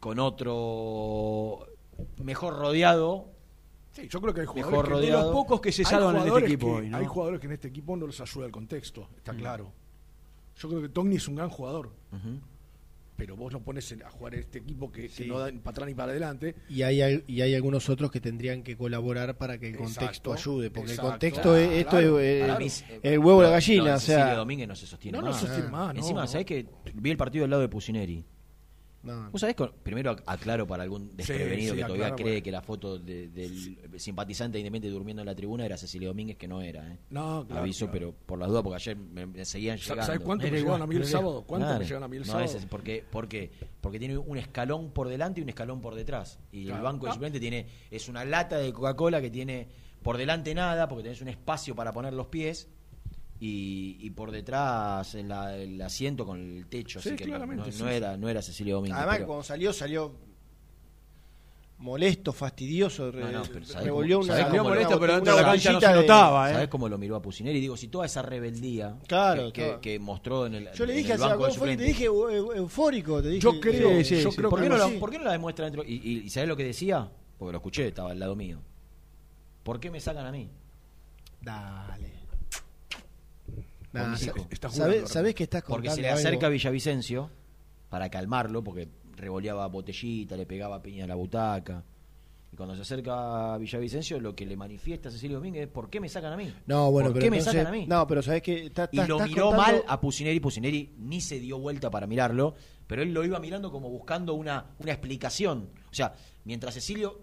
con 0.00 0.18
otro 0.18 1.66
mejor 2.22 2.56
rodeado, 2.56 3.33
Sí, 3.94 4.08
yo 4.08 4.20
creo 4.20 4.34
que 4.34 4.40
hay 4.40 4.46
jugadores 4.46 4.70
Mejor 4.72 4.84
que 4.86 4.90
rodeado. 4.92 5.18
De 5.20 5.24
los 5.26 5.32
pocos 5.34 5.60
que 5.60 5.70
se 5.72 5.84
salvan 5.84 6.16
en 6.16 6.26
este 6.26 6.40
equipo 6.40 6.66
que- 6.66 6.72
hoy, 6.82 6.88
¿no? 6.90 6.96
Hay 6.98 7.06
jugadores 7.06 7.40
que 7.40 7.46
en 7.46 7.52
este 7.52 7.68
equipo 7.68 7.96
no 7.96 8.06
les 8.06 8.20
ayuda 8.20 8.46
el 8.46 8.52
contexto, 8.52 9.08
está 9.16 9.32
Mm. 9.32 9.36
claro. 9.36 9.72
Yo 10.58 10.68
creo 10.68 10.82
que 10.82 10.88
Togni 10.88 11.16
es 11.16 11.28
un 11.28 11.36
gran 11.36 11.48
jugador, 11.48 11.90
pero 13.16 13.36
vos 13.36 13.52
lo 13.52 13.60
pones 13.60 13.92
a 14.04 14.10
jugar 14.10 14.34
en 14.34 14.40
este 14.40 14.58
equipo 14.58 14.90
que, 14.90 15.08
que 15.08 15.24
no 15.26 15.38
da 15.38 15.48
ni 15.50 15.58
para 15.58 15.70
atrás 15.70 15.88
ni 15.88 15.94
para 15.94 16.10
adelante. 16.10 16.56
Y 16.68 16.82
hay, 16.82 17.22
y 17.28 17.40
hay 17.42 17.54
algunos 17.54 17.88
otros 17.88 18.10
que 18.10 18.20
tendrían 18.20 18.64
que 18.64 18.76
colaborar 18.76 19.36
para 19.38 19.58
que 19.58 19.68
el 19.68 19.74
Exacto, 19.76 20.00
contexto 20.00 20.32
ayude, 20.32 20.70
porque 20.72 20.90
exacto. 20.90 21.06
el 21.06 21.12
contexto 21.12 21.42
Claro, 21.42 21.56
es, 21.56 21.70
esto 21.78 21.90
claro, 21.90 22.18
es, 22.20 22.26
eh, 22.26 22.44
claro. 22.44 22.64
es- 22.64 22.84
el 23.04 23.18
huevo 23.20 23.40
de 23.42 23.46
la 23.46 23.52
gallina, 23.52 23.84
de 23.84 23.92
o 23.92 24.00
sea- 24.00 24.34
Domínguez 24.34 24.66
no 24.66 24.74
se 24.74 24.86
sostiene 24.86 25.18
No, 25.18 25.22
no 25.24 25.30
más. 25.30 25.40
se 25.40 25.46
sostiene 25.46 25.70
más, 25.70 25.94
no, 25.94 26.00
Encima, 26.00 26.20
no. 26.22 26.26
¿sabés 26.26 26.46
que 26.46 26.66
vi 26.94 27.10
el 27.12 27.16
partido 27.16 27.42
del 27.44 27.50
lado 27.50 27.62
de 27.62 27.68
Pusineri? 27.68 28.24
No. 29.04 29.30
¿Vos 29.30 29.40
sabés? 29.40 29.54
con- 29.56 29.72
Primero 29.82 30.12
ac- 30.16 30.22
aclaro 30.26 30.66
para 30.66 30.82
algún 30.82 31.16
desprevenido 31.16 31.74
sí, 31.74 31.80
que 31.80 31.86
todavía 31.86 32.14
cree 32.14 32.26
bueno. 32.32 32.42
que 32.44 32.50
la 32.50 32.62
foto 32.62 32.98
de- 32.98 33.28
del 33.28 33.78
simpatizante 34.00 34.58
independiente 34.58 34.88
durmiendo 34.94 35.22
en 35.22 35.26
la 35.26 35.34
tribuna 35.34 35.64
era 35.66 35.76
Cecilio 35.76 36.08
Domínguez, 36.08 36.36
que 36.36 36.48
no 36.48 36.60
era. 36.60 36.90
¿eh? 36.92 36.98
No, 37.10 37.44
claro, 37.46 37.62
Aviso, 37.62 37.86
claro. 37.86 37.92
pero 37.92 38.14
por 38.26 38.38
las 38.38 38.48
dudas, 38.48 38.62
porque 38.62 38.76
ayer 38.76 38.96
me, 38.96 39.26
me 39.26 39.44
seguían 39.44 39.78
llegando. 39.78 40.02
¿Sabés 40.04 40.20
cuánto 40.20 40.50
me 40.50 40.58
igual, 40.58 40.82
a 40.82 40.86
mí 40.86 40.96
el 40.96 41.04
sábado? 41.06 41.44
¿Cuánto 41.46 41.78
me 41.78 41.84
llegaban 41.84 42.02
a 42.04 42.08
mí 42.08 42.16
el 42.16 42.22
No, 42.22 42.26
sábado? 42.26 42.44
ese 42.46 42.58
es 42.58 42.66
porque, 42.66 43.04
porque, 43.10 43.50
porque 43.80 43.98
tiene 43.98 44.16
un 44.18 44.36
escalón 44.38 44.90
por 44.90 45.08
delante 45.08 45.40
y 45.40 45.42
un 45.42 45.48
escalón 45.50 45.80
por 45.80 45.94
detrás. 45.94 46.38
Y 46.52 46.68
el 46.70 46.80
banco 46.80 47.06
de 47.06 47.10
Ah. 47.10 47.14
suplente 47.14 47.38
tiene, 47.40 47.66
es 47.90 48.08
una 48.08 48.24
lata 48.24 48.58
de 48.58 48.72
Coca-Cola 48.72 49.20
que 49.20 49.30
tiene 49.30 49.68
por 50.02 50.16
delante 50.18 50.54
nada, 50.54 50.86
porque 50.88 51.02
tenés 51.04 51.22
un 51.22 51.28
espacio 51.28 51.74
para 51.74 51.92
poner 51.92 52.12
los 52.12 52.26
pies. 52.26 52.68
Y, 53.46 53.98
y 54.00 54.10
por 54.10 54.30
detrás 54.30 55.14
en 55.16 55.28
la- 55.28 55.54
el 55.56 55.78
asiento 55.82 56.24
con 56.24 56.40
el 56.40 56.66
techo, 56.66 56.98
Sí, 57.02 57.10
así 57.10 57.16
que 57.16 57.24
no, 57.24 57.30
claramente, 57.32 57.66
no 57.72 57.88
sí, 57.88 57.94
era, 57.94 58.16
no 58.16 58.28
era 58.30 58.40
Cecilio 58.40 58.76
Domínguez. 58.76 58.96
Además, 58.96 59.16
pero- 59.16 59.26
cuando 59.26 59.42
salió, 59.44 59.72
salió 59.72 60.12
molesto, 61.78 62.32
fastidioso, 62.32 63.12
No, 63.12 63.30
no, 63.30 63.42
pero 63.52 63.66
¿sabés 63.66 63.84
revolvió 63.84 64.16
cómo- 64.18 64.24
una, 64.26 64.32
¿sabés 64.34 64.48
una, 64.50 64.58
cómo 64.58 64.70
lo- 64.70 64.74
molesto, 64.76 65.00
pero 65.00 65.14
dentro 65.16 65.36
de 65.36 65.42
la 65.42 65.48
cancha 65.48 65.72
no 65.72 65.80
se 65.80 65.88
de- 65.88 65.94
notaba, 65.94 66.50
¿eh? 66.50 66.54
¿Sabes 66.54 66.68
cómo 66.68 66.88
lo 66.88 66.96
miró 66.96 67.16
a 67.16 67.20
Pusineri? 67.22 67.60
Digo, 67.60 67.76
si 67.76 67.88
toda 67.88 68.06
esa 68.06 68.22
rebeldía 68.22 68.96
Claro, 69.06 69.46
que, 69.48 69.52
que- 69.52 69.62
claro. 69.66 69.80
que 69.82 69.98
mostró 69.98 70.46
en 70.46 70.54
el, 70.54 70.72
Yo 70.72 70.86
le 70.86 70.94
dije, 70.94 71.12
el 71.12 71.18
banco 71.18 71.44
de 71.46 71.50
¿cómo 71.52 71.64
fue? 71.66 71.76
te 71.76 71.82
dije 71.84 72.08
eu- 72.08 72.56
eufórico, 72.56 73.20
te 73.22 73.28
dije. 73.28 73.40
Yo 73.40 73.60
creo, 73.60 73.90
Sí, 73.98 74.04
sí, 74.16 74.22
yo 74.22 74.30
sí. 74.30 74.36
creo 74.38 74.48
¿Por 74.48 74.60
que 74.60 74.64
qué, 74.64 74.70
no 74.70 74.76
la. 74.78 74.88
¿Por 74.98 75.10
qué 75.10 75.18
no 75.18 75.24
la 75.24 75.32
demuestra 75.32 75.66
dentro? 75.66 75.84
¿Y, 75.84 75.94
y, 76.02 76.18
y 76.24 76.30
sabés 76.30 76.48
lo 76.48 76.56
que 76.56 76.64
decía? 76.64 77.10
Porque 77.38 77.52
lo 77.52 77.58
escuché, 77.58 77.88
estaba 77.88 78.12
al 78.12 78.18
lado 78.20 78.34
mío. 78.36 78.60
¿Por 79.64 79.78
qué 79.80 79.90
me 79.90 80.00
sacan 80.00 80.24
a 80.24 80.32
mí? 80.32 80.48
Dale. 81.42 82.23
Nah, 84.02 84.08
mis 84.08 84.20
sa- 84.20 84.26
hijos. 84.26 84.46
Está 84.50 84.68
¿sabés, 84.70 84.86
jugando, 84.96 85.08
sabés 85.12 85.34
que 85.34 85.44
estás 85.44 85.62
Porque 85.62 85.90
se 85.90 86.02
le 86.02 86.10
acerca 86.10 86.46
a? 86.46 86.50
Villavicencio 86.50 87.30
para 87.88 88.08
calmarlo, 88.10 88.62
porque 88.64 88.88
revoleaba 89.16 89.66
botellita, 89.68 90.36
le 90.36 90.46
pegaba 90.46 90.82
piña 90.82 91.04
a 91.04 91.06
la 91.08 91.14
butaca. 91.14 91.84
Y 92.52 92.56
cuando 92.56 92.74
se 92.76 92.82
acerca 92.82 93.54
a 93.54 93.58
Villavicencio, 93.58 94.20
lo 94.20 94.34
que 94.34 94.46
le 94.46 94.56
manifiesta 94.56 95.08
a 95.08 95.12
Cecilio 95.12 95.38
Domínguez 95.38 95.64
es 95.64 95.68
¿por 95.68 95.90
qué 95.90 96.00
me 96.00 96.08
sacan 96.08 96.32
a 96.32 96.36
mí? 96.36 96.52
No, 96.66 96.90
bueno, 96.90 97.08
¿Por 97.08 97.14
pero 97.14 97.24
qué 97.24 97.30
me 97.30 97.38
entonces- 97.38 97.60
sacan 97.62 97.74
a 97.74 97.76
mí? 97.76 97.86
No, 97.86 98.06
pero 98.06 98.22
sabés 98.22 98.42
que 98.42 98.66
está, 98.66 98.88
y 98.92 98.96
lo 98.98 99.16
estás 99.16 99.28
miró 99.28 99.46
contando- 99.50 99.72
mal 99.78 99.84
a 99.88 100.00
Pusineri. 100.00 100.40
Pusineri 100.40 100.94
ni 100.98 101.20
se 101.20 101.38
dio 101.40 101.58
vuelta 101.58 101.90
para 101.90 102.06
mirarlo, 102.06 102.54
pero 102.86 103.02
él 103.02 103.12
lo 103.12 103.24
iba 103.24 103.38
mirando 103.40 103.70
como 103.72 103.88
buscando 103.90 104.34
una, 104.34 104.66
una 104.78 104.92
explicación. 104.92 105.68
O 105.90 105.94
sea, 105.94 106.14
mientras 106.44 106.74
Cecilio 106.74 107.20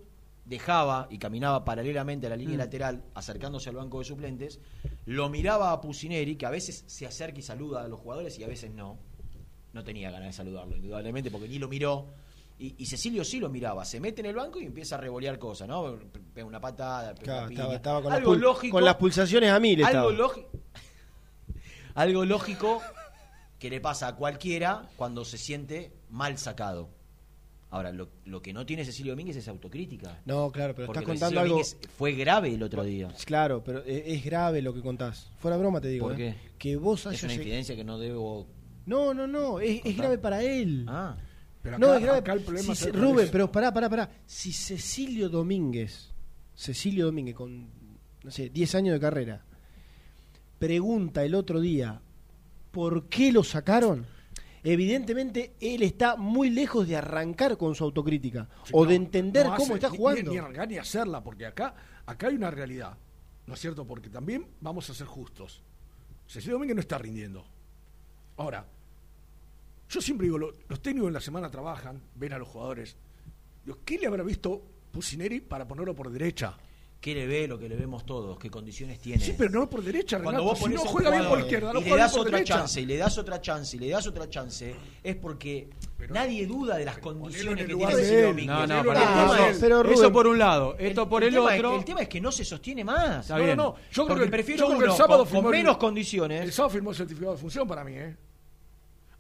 dejaba 0.52 1.08
y 1.10 1.18
caminaba 1.18 1.66
paralelamente 1.66 2.28
a 2.28 2.30
la 2.30 2.36
Mm. 2.36 2.40
línea 2.40 2.58
lateral, 2.58 3.04
acercándose 3.16 3.70
al 3.70 3.78
banco 3.78 3.98
de 3.98 4.06
suplentes, 4.06 4.60
lo 5.06 5.30
miraba 5.30 5.72
a 5.72 5.82
Pusineri, 5.82 6.36
que 6.36 6.46
a 6.46 6.52
veces 6.52 6.84
se 6.86 7.08
acerca 7.08 7.40
y 7.40 7.42
saluda 7.42 7.84
a 7.84 7.88
los 7.88 8.00
jugadores 8.00 8.38
y 8.38 8.44
a 8.44 8.48
veces 8.48 8.70
no. 8.72 9.00
No 9.74 9.84
tenía 9.84 10.12
ganas 10.12 10.28
de 10.28 10.34
saludarlo, 10.34 10.76
indudablemente, 10.76 11.32
porque 11.32 11.48
ni 11.48 11.58
lo 11.58 11.68
miró. 11.68 12.08
Y, 12.60 12.76
y 12.78 12.86
Cecilio 12.86 13.24
sí 13.24 13.40
lo 13.40 13.50
miraba, 13.50 13.84
se 13.86 14.00
mete 14.00 14.20
en 14.22 14.28
el 14.28 14.36
banco 14.36 14.60
y 14.60 14.66
empieza 14.66 14.96
a 14.96 15.00
revolear 15.00 15.40
cosas, 15.40 15.68
¿no? 15.68 15.98
Pega 16.34 16.46
una 16.46 16.62
patada, 16.62 17.16
pega 17.16 17.24
Claro, 17.24 17.40
una 17.40 17.48
piña. 17.50 17.60
estaba, 17.62 17.76
estaba 17.76 18.02
con, 18.04 18.14
Algo 18.14 18.34
las 18.34 18.42
lógico, 18.42 18.76
con 18.78 18.86
las 18.86 18.96
pulsaciones 18.98 19.50
a 19.50 19.60
mil. 19.60 19.84
algo 19.84 20.12
lógico 20.12 20.50
algo 21.96 22.26
lógico 22.26 22.82
que 23.60 23.70
le 23.70 23.80
pasa 23.82 24.08
a 24.10 24.16
cualquiera 24.16 24.90
cuando 24.96 25.26
se 25.26 25.38
siente 25.38 25.92
mal 26.10 26.38
sacado 26.38 26.90
ahora 27.72 27.92
lo, 27.92 28.10
lo 28.26 28.42
que 28.42 28.54
no 28.54 28.66
tiene 28.66 28.86
Cecilio 28.86 29.14
Domínguez 29.14 29.36
es 29.38 29.48
autocrítica 29.48 30.22
No, 30.26 30.52
claro, 30.52 30.76
pero 30.76 30.86
porque 30.88 31.00
estás 31.00 31.12
contando 31.12 31.40
Cecilio 31.40 31.42
algo. 31.42 31.56
Domínguez 31.56 31.78
fue 31.98 32.12
grave 32.14 32.54
el 32.54 32.62
otro 32.64 32.84
día 32.84 33.10
Claro, 33.26 33.64
pero 33.64 33.80
es, 33.84 34.04
es 34.06 34.24
grave 34.24 34.62
lo 34.62 34.74
que 34.74 34.82
contás. 34.82 35.32
Fuera 35.40 35.58
broma 35.58 35.82
te 35.82 35.88
digo. 35.88 36.08
¿Por 36.08 36.14
¿eh? 36.22 36.36
qué? 36.40 36.50
Que 36.58 36.76
vos 36.78 37.02
es 37.02 37.08
hayas. 37.08 37.24
una 37.24 37.34
lleg- 37.34 37.38
infidencia 37.38 37.76
que 37.76 37.84
no 37.84 37.98
debo 37.98 38.48
No, 38.86 39.14
no, 39.14 39.26
no. 39.28 39.60
Es, 39.60 39.82
es 39.84 39.98
grave 39.98 40.18
para 40.18 40.44
él. 40.44 40.86
ah 40.88 41.16
Pero 41.62 41.78
no, 41.80 41.88
acá- 41.88 41.96
es 41.98 42.02
grave. 42.04 42.18
acá 42.20 42.34
el 42.34 42.42
problema 42.42 42.66
Si 42.66 42.72
es 42.72 42.84
al 42.88 42.94
Rubén, 43.02 43.30
pero 43.32 43.52
pará, 43.52 43.74
pará, 43.74 43.90
pará. 43.90 44.10
Si 44.26 44.52
Cecilio 44.52 45.30
Domínguez, 45.30 46.12
Cecilio 46.56 47.06
Domínguez 47.06 47.36
con, 47.36 47.70
no 48.24 48.32
sé, 48.32 48.50
10 48.50 48.76
años 48.76 48.94
de 48.94 49.00
carrera, 49.00 49.44
pregunta 50.60 51.24
el 51.24 51.36
otro 51.36 51.60
día 51.60 52.02
por 52.72 53.08
qué 53.08 53.32
lo 53.32 53.44
sacaron, 53.44 54.06
evidentemente 54.64 55.56
él 55.60 55.82
está 55.84 56.16
muy 56.16 56.50
lejos 56.50 56.88
de 56.88 56.96
arrancar 56.98 57.58
con 57.58 57.76
su 57.76 57.84
autocrítica 57.84 58.48
Sí, 58.64 58.72
o 58.76 58.84
no, 58.84 58.90
de 58.90 58.96
entender 58.96 59.46
no 59.48 59.56
cómo 59.56 59.76
está 59.76 59.90
jugando. 59.90 60.24
Ni, 60.24 60.30
ni 60.30 60.38
arrancar 60.38 60.68
ni 60.68 60.78
hacerla, 60.78 61.24
porque 61.24 61.46
acá, 61.46 61.74
acá 62.06 62.28
hay 62.28 62.36
una 62.36 62.52
realidad, 62.52 62.98
¿no 63.48 63.54
es 63.54 63.60
cierto? 63.60 63.86
Porque 63.86 64.10
también 64.10 64.48
vamos 64.62 64.90
a 64.90 64.94
ser 64.94 65.08
justos. 65.08 65.62
Cecilio 66.28 66.54
Domínguez 66.56 66.76
no 66.76 66.82
está 66.82 66.98
rindiendo. 66.98 67.46
Ahora, 68.38 68.66
yo 69.90 70.02
siempre 70.02 70.26
digo, 70.26 70.38
lo- 70.38 70.54
los 70.70 70.82
técnicos 70.82 71.08
en 71.10 71.14
la 71.14 71.20
semana 71.22 71.50
trabajan, 71.52 72.02
ven 72.16 72.34
a 72.34 72.38
los 72.38 72.48
jugadores. 72.48 72.96
Digo, 73.66 73.80
¿Qué 73.84 73.98
le 74.00 74.08
habrá 74.08 74.24
visto 74.24 74.62
Pusineri 74.92 75.42
para 75.42 75.68
ponerlo 75.68 75.94
por 75.96 76.10
derecha? 76.10 76.56
¿Qué 77.02 77.16
le 77.16 77.26
ve 77.26 77.48
lo 77.48 77.58
que 77.58 77.68
le 77.68 77.76
vemos 77.76 78.06
todos? 78.06 78.38
¿Qué 78.38 78.52
condiciones 78.52 79.00
tiene? 79.00 79.26
Sí, 79.26 79.34
pero 79.36 79.50
no 79.50 79.68
por 79.68 79.82
derecha, 79.82 80.20
Cuando 80.22 80.42
Renato. 80.42 80.60
vos 80.60 80.60
Si 80.60 80.70
no 80.76 80.82
juega 80.82 81.10
bien 81.10 81.26
por 81.28 81.40
izquierda, 81.40 81.74
no 81.74 81.80
y 81.80 81.84
le 81.86 81.98
das 81.98 82.16
otra 82.16 82.32
derecha. 82.38 82.54
chance, 82.60 82.80
y 82.82 82.86
le 82.86 82.98
das 82.98 83.18
otra 83.18 83.42
chance, 83.42 83.76
y 83.76 83.80
le 83.80 83.90
das 83.90 84.06
otra 84.06 84.30
chance, 84.30 84.76
es 85.02 85.16
porque 85.16 85.68
nadie 86.12 86.46
duda 86.46 86.78
de 86.78 86.86
las 86.86 87.00
condiciones 87.00 87.66
que 87.66 87.74
tiene. 87.76 88.22
Domínguez. 88.22 88.46
No, 88.46 88.68
no, 88.68 88.94
tema 88.94 89.34
eso- 89.34 89.46
es- 89.48 89.58
pero 89.60 89.82
Rubén- 89.82 89.94
eso 89.96 90.12
por 90.14 90.28
un 90.28 90.38
lado, 90.38 90.76
esto 90.78 91.10
por 91.10 91.24
el 91.24 91.34
es- 91.34 91.40
otro. 91.40 91.76
el 91.76 91.86
tema 91.86 92.02
es 92.04 92.08
que 92.08 92.22
no 92.22 92.32
se 92.32 92.46
sostiene 92.46 92.84
más. 92.84 93.22
Está 93.22 93.38
bien. 93.40 93.58
No, 93.58 93.64
no, 93.64 93.76
yo 93.78 93.82
creo 93.92 94.08
Porque 94.10 94.26
que, 94.26 94.30
prefiero 94.32 94.60
yo 94.60 94.68
creo 94.68 94.80
que 94.80 94.86
el 94.86 94.92
sábado 94.92 95.24
con- 95.24 95.26
con 95.26 95.28
firmó 95.38 95.50
el- 95.50 95.58
menos 95.58 95.78
condiciones. 95.78 96.44
El 96.44 96.52
sábado 96.52 96.70
firmó 96.70 96.92
el 96.92 96.96
certificado 96.98 97.32
de 97.34 97.40
función 97.40 97.68
para 97.68 97.84
mí, 97.84 97.94
¿eh? 97.96 98.16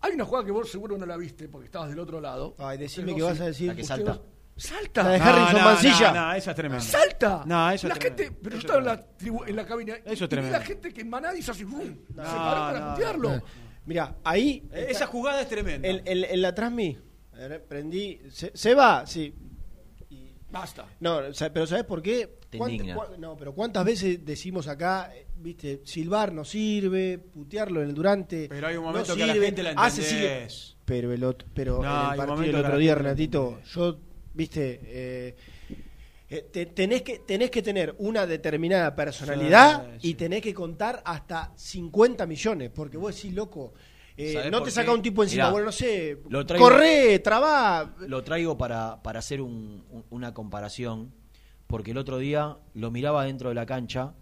Hay 0.01 0.13
una 0.13 0.25
jugada 0.25 0.45
que 0.45 0.51
vos 0.51 0.69
seguro 0.69 0.99
no 0.99 1.05
la 1.07 1.17
viste 1.17 1.47
porque 1.47 1.65
estabas 1.65 1.89
del 1.89 1.97
otro 1.99 2.21
lado. 2.21 2.53
Ay, 2.59 2.77
decime 2.77 3.15
que 3.15 3.23
vas 3.23 3.39
a 3.41 3.45
decir- 3.45 3.69
La 3.69 3.75
que 3.75 3.84
salta. 3.84 4.19
¡Salta! 4.62 5.03
La 5.03 5.09
de 5.12 5.20
No, 5.20 5.26
Harrison 5.26 5.53
no, 5.59 5.66
Mancilla. 5.66 6.12
No, 6.14 6.22
no, 6.28 6.34
esa 6.34 6.51
es 6.51 6.55
tremenda. 6.55 6.84
¡Salta! 6.84 7.43
No, 7.45 7.72
eso 7.72 7.88
es 7.88 7.93
la 7.93 7.99
tremendo. 7.99 8.24
gente, 8.24 8.39
pero 8.43 8.55
yo 8.55 8.59
estaba 8.59 8.80
es 8.80 8.86
en 8.86 8.86
la, 8.86 9.18
tribu- 9.18 9.47
en 9.49 9.55
la 9.55 9.66
cabina 9.66 9.93
y- 9.97 10.01
Eso 10.05 10.12
es 10.14 10.22
y 10.22 10.28
tremendo. 10.28 10.57
la 10.57 10.64
gente 10.64 10.93
que 10.93 11.01
en 11.01 11.09
Maná 11.09 11.34
hizo 11.36 11.51
así, 11.51 11.64
¡rum! 11.64 11.95
se 12.07 12.14
paró 12.14 12.62
para 12.62 12.80
no, 12.80 12.93
putearlo. 12.93 13.41
Mira, 13.86 14.16
ahí. 14.24 14.68
Eh, 14.72 14.88
Esa 14.89 15.07
jugada 15.07 15.41
es 15.41 15.47
tremenda. 15.49 15.88
En, 15.88 16.01
en- 16.05 16.24
en 16.26 16.41
la 16.41 16.53
transmi, 16.53 16.97
prendí. 17.68 18.20
Se, 18.30 18.51
se 18.53 18.76
va, 18.76 19.05
sí. 19.07 19.34
Basta. 20.51 20.86
No, 20.99 21.22
pero 21.53 21.66
¿sabes 21.66 21.86
por 21.86 22.01
qué? 22.01 22.39
Te 22.49 22.57
¿Cuánt- 22.59 22.72
indigna. 22.74 22.95
cua- 22.97 23.18
no, 23.18 23.38
pero 23.38 23.53
¿cuántas 23.55 23.86
veces 23.86 24.26
decimos 24.26 24.68
acá, 24.68 25.09
eh, 25.16 25.26
viste, 25.38 25.82
silbar 25.86 26.34
no 26.34 26.43
sirve, 26.43 27.18
putearlo 27.18 27.82
en 27.82 27.88
el 27.89 27.95
durante? 27.95 28.49
Pero 28.49 28.68
hay 28.68 28.76
un 28.76 28.84
no 28.84 28.89
momento 28.91 29.16
que 29.16 29.26
la 29.26 29.34
gente 29.34 29.64
la 29.64 29.72
hace 29.72 30.01
sí- 30.03 30.16
entendés. 30.18 30.76
Pero 30.84 31.14
el 31.14 31.24
otro, 31.24 31.47
pero 31.53 31.82
No, 31.82 32.14
en 32.14 32.20
el 32.20 32.28
partido 32.28 32.57
a 32.57 32.62
otro 32.62 32.78
día, 32.78 32.95
Renatito, 32.95 33.62
yo, 33.64 33.97
viste, 34.34 34.79
eh, 34.84 35.36
eh, 36.29 36.47
te- 36.51 36.67
tenés 36.67 37.01
que 37.01 37.19
tenés 37.19 37.49
que 37.51 37.61
tener 37.61 37.93
una 37.99 38.25
determinada 38.25 38.95
personalidad 38.95 39.97
Sí, 39.99 40.09
y 40.09 40.13
tenés 40.15 40.41
que 40.41 40.53
contar 40.53 41.01
hasta 41.05 41.51
50 41.55 42.25
millones, 42.25 42.69
porque 42.73 42.97
vos 42.97 43.13
decís, 43.15 43.34
loco, 43.34 43.73
eh, 44.15 44.34
¿Sabés 44.34 44.51
no 44.51 44.59
te 44.59 44.65
qué? 44.65 44.71
saca 44.71 44.93
un 44.93 45.01
tipo 45.01 45.23
encima, 45.23 45.43
Mirá, 45.45 45.51
bueno, 45.51 45.65
no 45.65 45.71
sé, 45.71 46.19
lo 46.29 46.45
traigo- 46.45 46.63
corre, 46.65 47.19
trabá, 47.19 47.95
Lo 48.07 48.23
traigo 48.23 48.57
para, 48.57 49.01
para 49.03 49.19
hacer 49.19 49.41
un- 49.41 49.84
un- 49.89 50.05
una 50.09 50.34
comparación, 50.34 51.13
porque 51.67 51.91
el 51.91 51.97
otro 51.97 52.17
día 52.17 52.57
lo 52.73 52.91
miraba 52.91 53.25
dentro 53.25 53.49
de 53.49 53.55
la 53.55 53.65
cancha. 53.65 54.13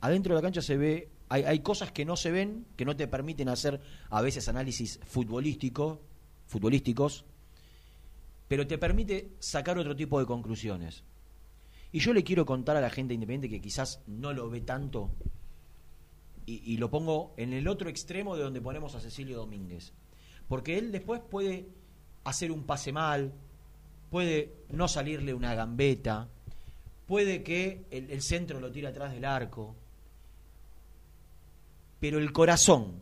Adentro 0.00 0.34
de 0.34 0.40
la 0.40 0.42
cancha 0.46 0.62
se 0.62 0.76
ve, 0.76 1.10
hay, 1.28 1.42
hay 1.44 1.60
cosas 1.60 1.90
que 1.92 2.04
no 2.04 2.16
se 2.16 2.30
ven, 2.30 2.66
que 2.76 2.84
no 2.84 2.96
te 2.96 3.08
permiten 3.08 3.48
hacer 3.48 3.80
a 4.10 4.20
veces 4.22 4.48
análisis 4.48 5.00
futbolístico, 5.06 6.02
futbolísticos, 6.46 7.24
pero 8.48 8.66
te 8.66 8.78
permite 8.78 9.32
sacar 9.38 9.78
otro 9.78 9.96
tipo 9.96 10.18
de 10.18 10.26
conclusiones. 10.26 11.04
Y 11.92 12.00
yo 12.00 12.12
le 12.12 12.24
quiero 12.24 12.44
contar 12.44 12.76
a 12.76 12.80
la 12.80 12.90
gente 12.90 13.14
independiente 13.14 13.48
que 13.48 13.60
quizás 13.60 14.02
no 14.06 14.32
lo 14.32 14.50
ve 14.50 14.60
tanto, 14.60 15.10
y, 16.48 16.76
lo 16.76 16.90
pongo 16.90 17.34
en 17.36 17.52
el 17.52 17.66
otro 17.66 17.90
extremo 17.90 18.36
de 18.36 18.44
donde 18.44 18.60
ponemos 18.60 18.94
a 18.94 19.00
Cecilio 19.00 19.36
Domínguez. 19.36 19.92
Porque 20.46 20.78
él 20.78 20.92
después 20.92 21.20
puede 21.20 21.66
hacer 22.22 22.52
un 22.52 22.62
pase 22.62 22.92
mal, 22.92 23.32
puede 24.10 24.54
no 24.70 24.86
salirle 24.86 25.34
una 25.34 25.56
gambeta, 25.56 26.28
puede 27.06 27.42
que 27.42 27.84
el 27.90 28.22
centro 28.22 28.60
lo 28.60 28.70
tire 28.70 28.86
atrás 28.86 29.12
del 29.12 29.24
arco, 29.24 29.74
pero 31.98 32.18
el 32.20 32.32
corazón 32.32 33.00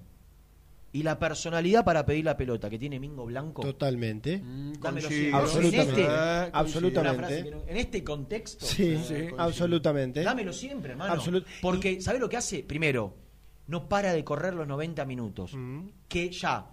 y 0.94 1.02
la 1.02 1.18
personalidad 1.18 1.84
para 1.84 2.06
pedir 2.06 2.24
la 2.24 2.36
pelota 2.36 2.70
que 2.70 2.78
tiene 2.78 2.98
Mingo 3.00 3.26
Blanco, 3.26 3.62
totalmente. 3.62 4.38
dámelo 4.80 5.08
coincido. 5.08 5.10
siempre. 5.10 5.34
Absolutamente. 5.34 6.00
En 6.04 6.08
este, 6.08 6.50
absolutamente. 6.52 7.50
no- 7.50 7.62
en 7.66 7.76
este 7.76 8.04
contexto, 8.04 8.64
Sí, 8.64 8.96
eh, 9.10 9.34
absolutamente. 9.36 10.22
Dámelo 10.22 10.52
siempre, 10.52 10.92
hermano. 10.92 11.12
Absolut- 11.12 11.44
Porque, 11.60 12.00
¿sabes 12.00 12.20
lo 12.20 12.28
que 12.28 12.36
hace? 12.36 12.62
Primero, 12.62 13.12
no 13.66 13.88
para 13.88 14.12
de 14.12 14.22
correr 14.24 14.54
los 14.54 14.68
90 14.68 15.04
minutos. 15.04 15.52
Mm. 15.54 15.88
Que 16.08 16.30
ya, 16.30 16.70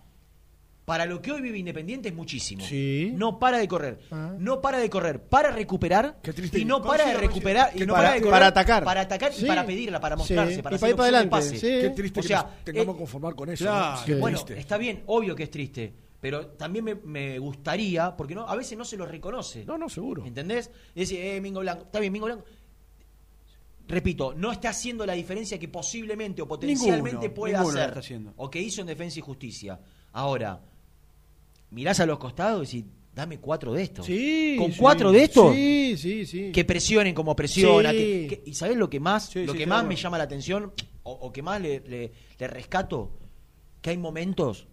para 0.91 1.05
lo 1.05 1.21
que 1.21 1.31
hoy 1.31 1.39
vive 1.39 1.57
Independiente 1.57 2.09
es 2.09 2.13
muchísimo. 2.13 2.65
Sí. 2.65 3.13
No 3.15 3.39
para 3.39 3.59
de 3.59 3.67
correr. 3.69 3.99
Ah. 4.11 4.35
No 4.37 4.59
para 4.59 4.77
de 4.77 4.89
correr. 4.89 5.23
Para 5.23 5.49
recuperar. 5.49 6.19
triste. 6.21 6.59
Y 6.59 6.65
no 6.65 6.81
para 6.81 7.05
de 7.05 7.13
recuperar. 7.13 7.71
Y 7.73 7.77
Que 7.79 7.85
no 7.85 7.93
para, 7.93 8.03
para- 8.09 8.15
de 8.15 8.19
correr. 8.19 8.31
para 8.33 8.47
atacar. 8.47 8.83
Para 8.83 9.01
atacar 9.01 9.31
Sí. 9.31 9.45
y 9.45 9.47
para 9.47 9.65
pedirla, 9.65 10.01
para 10.01 10.15
Sí. 10.17 10.19
mostrarse, 10.19 10.53
Y 10.55 10.55
para 10.57 10.63
para 10.63 10.75
hacer 10.75 10.89
ir 10.89 10.95
para 10.97 11.03
adelante, 11.07 11.29
pase. 11.29 11.55
sí. 11.55 11.61
Qué 11.61 11.89
triste 11.95 12.19
O 12.19 12.23
que 12.23 12.27
sea, 12.27 12.43
nos 12.43 12.63
tengamos 12.65 12.89
eh, 12.89 12.97
que 12.97 12.99
conformar 12.99 13.35
con 13.35 13.49
eso. 13.51 13.63
claro. 13.63 13.99
¿no? 14.01 14.05
Qué 14.05 14.15
bueno, 14.15 14.37
triste. 14.43 14.59
está 14.59 14.77
bien, 14.77 15.03
obvio 15.05 15.33
que 15.33 15.43
es 15.43 15.49
triste, 15.49 15.93
pero 16.19 16.47
también 16.47 16.83
me, 16.83 16.95
me 16.95 17.39
gustaría, 17.39 18.13
porque 18.17 18.35
no 18.35 18.45
a 18.45 18.55
veces 18.57 18.77
no 18.77 18.83
se 18.83 18.97
lo 18.97 19.05
reconoce. 19.05 19.63
No, 19.63 19.77
no, 19.77 19.87
seguro. 19.87 20.25
¿Entendés? 20.25 20.69
Y 20.93 20.99
decir, 20.99 21.21
eh, 21.21 21.39
Mingo 21.39 21.61
Blanco, 21.61 21.83
está 21.85 22.01
bien, 22.01 22.11
Mingo 22.11 22.25
Blanco. 22.25 22.43
Repito, 23.87 24.33
no 24.35 24.51
está 24.51 24.69
haciendo 24.69 25.05
la 25.05 25.13
diferencia 25.13 25.57
que 25.57 25.67
posiblemente 25.67 26.41
o 26.41 26.47
potencialmente 26.49 27.11
Ninguno, 27.27 27.33
pueda 27.33 27.61
hacer. 27.61 27.87
está 27.89 27.99
haciendo. 27.99 28.33
O 28.37 28.49
que 28.49 28.59
hizo 28.61 28.81
en 28.81 28.87
Defensa 28.87 29.19
y 29.19 29.21
Justicia. 29.21 29.79
Ahora, 30.13 30.59
mirás 31.72 31.99
a 31.99 32.05
los 32.05 32.19
costados 32.19 32.74
y 32.74 32.82
decís, 32.82 32.93
dame 33.13 33.39
cuatro 33.39 33.74
de 33.74 33.84
estos. 33.84 34.05
Sí, 34.05 34.55
Con 34.57 34.72
sí. 34.72 34.78
cuatro 34.80 35.11
de 35.11 35.24
estos, 35.24 35.53
Sí, 35.55 35.95
sí, 35.97 36.26
sí. 36.26 36.51
que 36.51 36.63
presionen 36.63 37.13
como 37.15 37.36
presiona. 37.36 37.91
Sí. 37.91 37.97
que- 37.97 38.28
que- 38.43 38.49
y 38.49 38.53
sabés 38.53 38.78
lo 38.78 38.89
que 38.89 38.99
más, 38.99 39.36
lo 39.36 39.53
que 39.53 39.65
más 39.65 39.84
me 39.86 39.95
llama 39.95 40.17
la 40.17 40.24
atención, 40.26 40.72
o, 41.03 41.11
o 41.11 41.32
que 41.34 41.41
más 41.41 41.59
le, 41.61 41.80
le- 41.82 42.11
le 42.39 42.47
rescato, 42.47 43.17
que 43.82 43.89
hay 43.89 43.97
momentos 43.97 44.67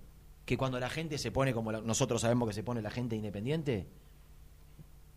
que 0.45 0.57
cuando 0.57 0.79
la 0.79 0.89
gente 0.89 1.19
se 1.19 1.31
pone 1.31 1.53
como 1.53 1.73
la- 1.73 1.81
nosotros 1.81 2.21
sabemos 2.21 2.49
que 2.49 2.55
se 2.55 2.63
pone 2.63 2.81
la 2.83 2.91
gente 2.91 3.17
independiente, 3.17 3.87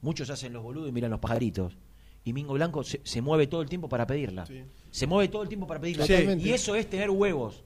muchos 0.02 0.30
hacen 0.30 0.54
los 0.54 0.64
boludos 0.64 0.90
y 0.90 0.92
miran 0.92 1.12
los 1.12 1.20
pajaritos. 1.20 1.78
Y 2.24 2.34
Mingo 2.34 2.54
Blanco 2.54 2.84
se, 2.84 3.02
se 3.04 3.22
mueve 3.22 3.48
todo 3.48 3.62
el 3.62 3.70
tiempo 3.70 3.90
para 3.90 4.06
pedirla. 4.06 4.46
Se 4.92 5.08
mueve 5.08 5.28
todo 5.30 5.42
el 5.44 5.48
tiempo 5.50 5.66
para 5.68 5.80
pedirla. 5.80 6.06
Y 6.36 6.52
eso 6.52 6.76
es 6.76 6.90
tener 6.90 7.10
huevos. 7.10 7.64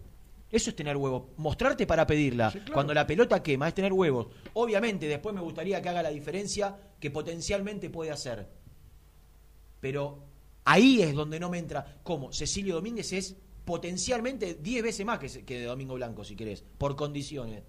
Eso 0.51 0.69
es 0.69 0.75
tener 0.75 0.95
huevos. 0.95 1.23
Mostrarte 1.37 1.85
para 1.87 2.05
pedirla. 2.07 2.53
Cuando 2.73 2.93
la 2.93 3.05
pelota 3.05 3.41
quema 3.43 3.67
es 3.67 3.73
tener 3.73 3.91
huevos. 3.91 4.27
Obviamente, 4.53 5.07
después 5.07 5.33
me 5.35 5.41
gustaría 5.41 5.81
que 5.81 5.89
haga 5.89 6.03
la 6.03 6.09
diferencia 6.09 6.77
que 6.99 7.11
potencialmente 7.11 7.89
puede 7.89 8.11
hacer. 8.11 8.47
Pero 9.79 10.23
ahí 10.63 11.01
es 11.01 11.13
donde 11.13 11.39
no 11.39 11.49
me 11.49 11.57
entra. 11.59 11.99
¿Cómo? 12.03 12.31
Cecilio 12.31 12.75
Domínguez 12.75 13.11
es 13.13 13.35
potencialmente 13.65 14.55
10 14.55 14.83
veces 14.83 15.05
más 15.05 15.19
que, 15.19 15.43
que 15.43 15.59
de 15.59 15.65
Domingo 15.65 15.95
Blanco, 15.95 16.23
si 16.23 16.35
querés, 16.35 16.63
por 16.77 16.95
condiciones. 16.95 17.63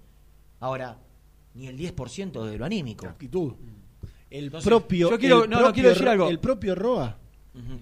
Ahora, 0.61 0.99
ni 1.55 1.67
el 1.67 1.77
10% 1.79 2.45
de 2.45 2.59
lo 2.59 2.65
anímico. 2.65 3.07
Actitud. 3.07 3.55
El 4.31 4.45
Entonces, 4.47 4.69
propio. 4.69 5.11
yo 5.11 5.19
quiero- 5.19 5.45
el 5.45 5.51
no, 5.51 5.73
quiero 5.73 5.89
decir 5.91 6.09
algo. 6.09 6.29
El 6.29 6.39
propio 6.41 6.75
Roa. 6.75 7.19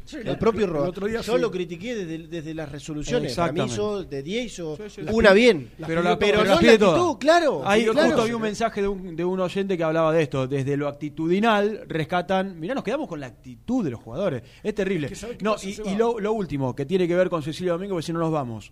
Sí, 0.04 0.18
El 0.24 0.38
propio 0.38 0.66
Roa. 0.66 0.84
El 0.84 0.88
otro 0.90 1.06
día 1.06 1.20
Yo 1.20 1.34
sí. 1.34 1.40
lo 1.40 1.50
critiqué 1.50 1.94
desde, 1.94 2.28
desde 2.28 2.54
las 2.54 2.70
resoluciones. 2.70 3.34
Para 3.34 3.52
mí 3.52 3.62
hizo 3.64 4.04
de 4.04 4.22
10 4.22 4.44
hizo 4.46 4.76
Sí, 4.76 4.82
sí, 4.88 5.00
una 5.12 5.32
bien. 5.32 5.70
Pero, 5.86 6.02
la, 6.02 6.18
pero 6.18 6.38
pero 6.38 6.38
no 6.38 6.44
la 6.44 6.54
actitud, 6.54 6.78
todas. 6.78 7.16
claro. 7.18 7.62
Ahí 7.66 7.84
claro. 7.84 8.06
justo 8.08 8.22
había 8.22 8.36
un 8.36 8.42
mensaje 8.42 8.82
de 8.82 8.88
un, 8.88 9.16
de 9.16 9.24
un 9.24 9.40
oyente 9.40 9.76
que 9.76 9.84
hablaba 9.84 10.12
de 10.12 10.22
esto. 10.22 10.46
Desde 10.46 10.76
lo 10.76 10.88
actitudinal 10.88 11.82
rescatan. 11.88 12.58
Mirá, 12.60 12.74
nos 12.74 12.84
quedamos 12.84 13.08
con 13.08 13.20
la 13.20 13.26
actitud 13.26 13.84
de 13.84 13.90
los 13.90 14.00
jugadores. 14.00 14.42
Es 14.62 14.74
terrible. 14.74 15.06
Es 15.06 15.12
que 15.12 15.16
¿sabe 15.16 15.36
qué 15.38 15.44
no, 15.44 15.56
y, 15.62 15.80
y 15.90 15.96
lo, 15.96 16.20
lo 16.20 16.32
último, 16.32 16.74
que 16.74 16.86
tiene 16.86 17.08
que 17.08 17.14
ver 17.16 17.28
con 17.28 17.42
Cecilio 17.42 17.72
Domínguez, 17.72 17.92
porque 17.94 18.06
si 18.06 18.12
no 18.12 18.20
nos 18.20 18.32
vamos. 18.32 18.70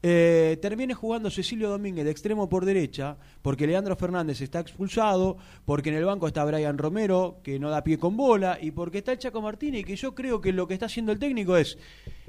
Eh, 0.00 0.58
termine 0.62 0.94
jugando 0.94 1.28
Cecilio 1.28 1.68
Domínguez 1.68 2.04
de 2.04 2.12
extremo 2.12 2.48
por 2.48 2.64
derecha, 2.64 3.16
porque 3.42 3.66
Leandro 3.66 3.96
Fernández 3.96 4.40
está 4.40 4.60
expulsado, 4.60 5.36
porque 5.64 5.88
en 5.88 5.96
el 5.96 6.04
banco 6.04 6.28
está 6.28 6.44
Brian 6.44 6.78
Romero, 6.78 7.40
que 7.42 7.58
no 7.58 7.68
da 7.68 7.82
pie 7.82 7.98
con 7.98 8.16
bola, 8.16 8.58
y 8.60 8.70
porque 8.70 8.98
está 8.98 9.10
el 9.10 9.18
Chaco 9.18 9.42
Martínez, 9.42 9.84
que 9.84 9.96
yo 9.96 10.14
creo 10.14 10.40
que 10.40 10.52
lo 10.52 10.68
que 10.68 10.74
está 10.74 10.86
haciendo 10.86 11.10
el 11.10 11.18
técnico 11.18 11.56
es, 11.56 11.78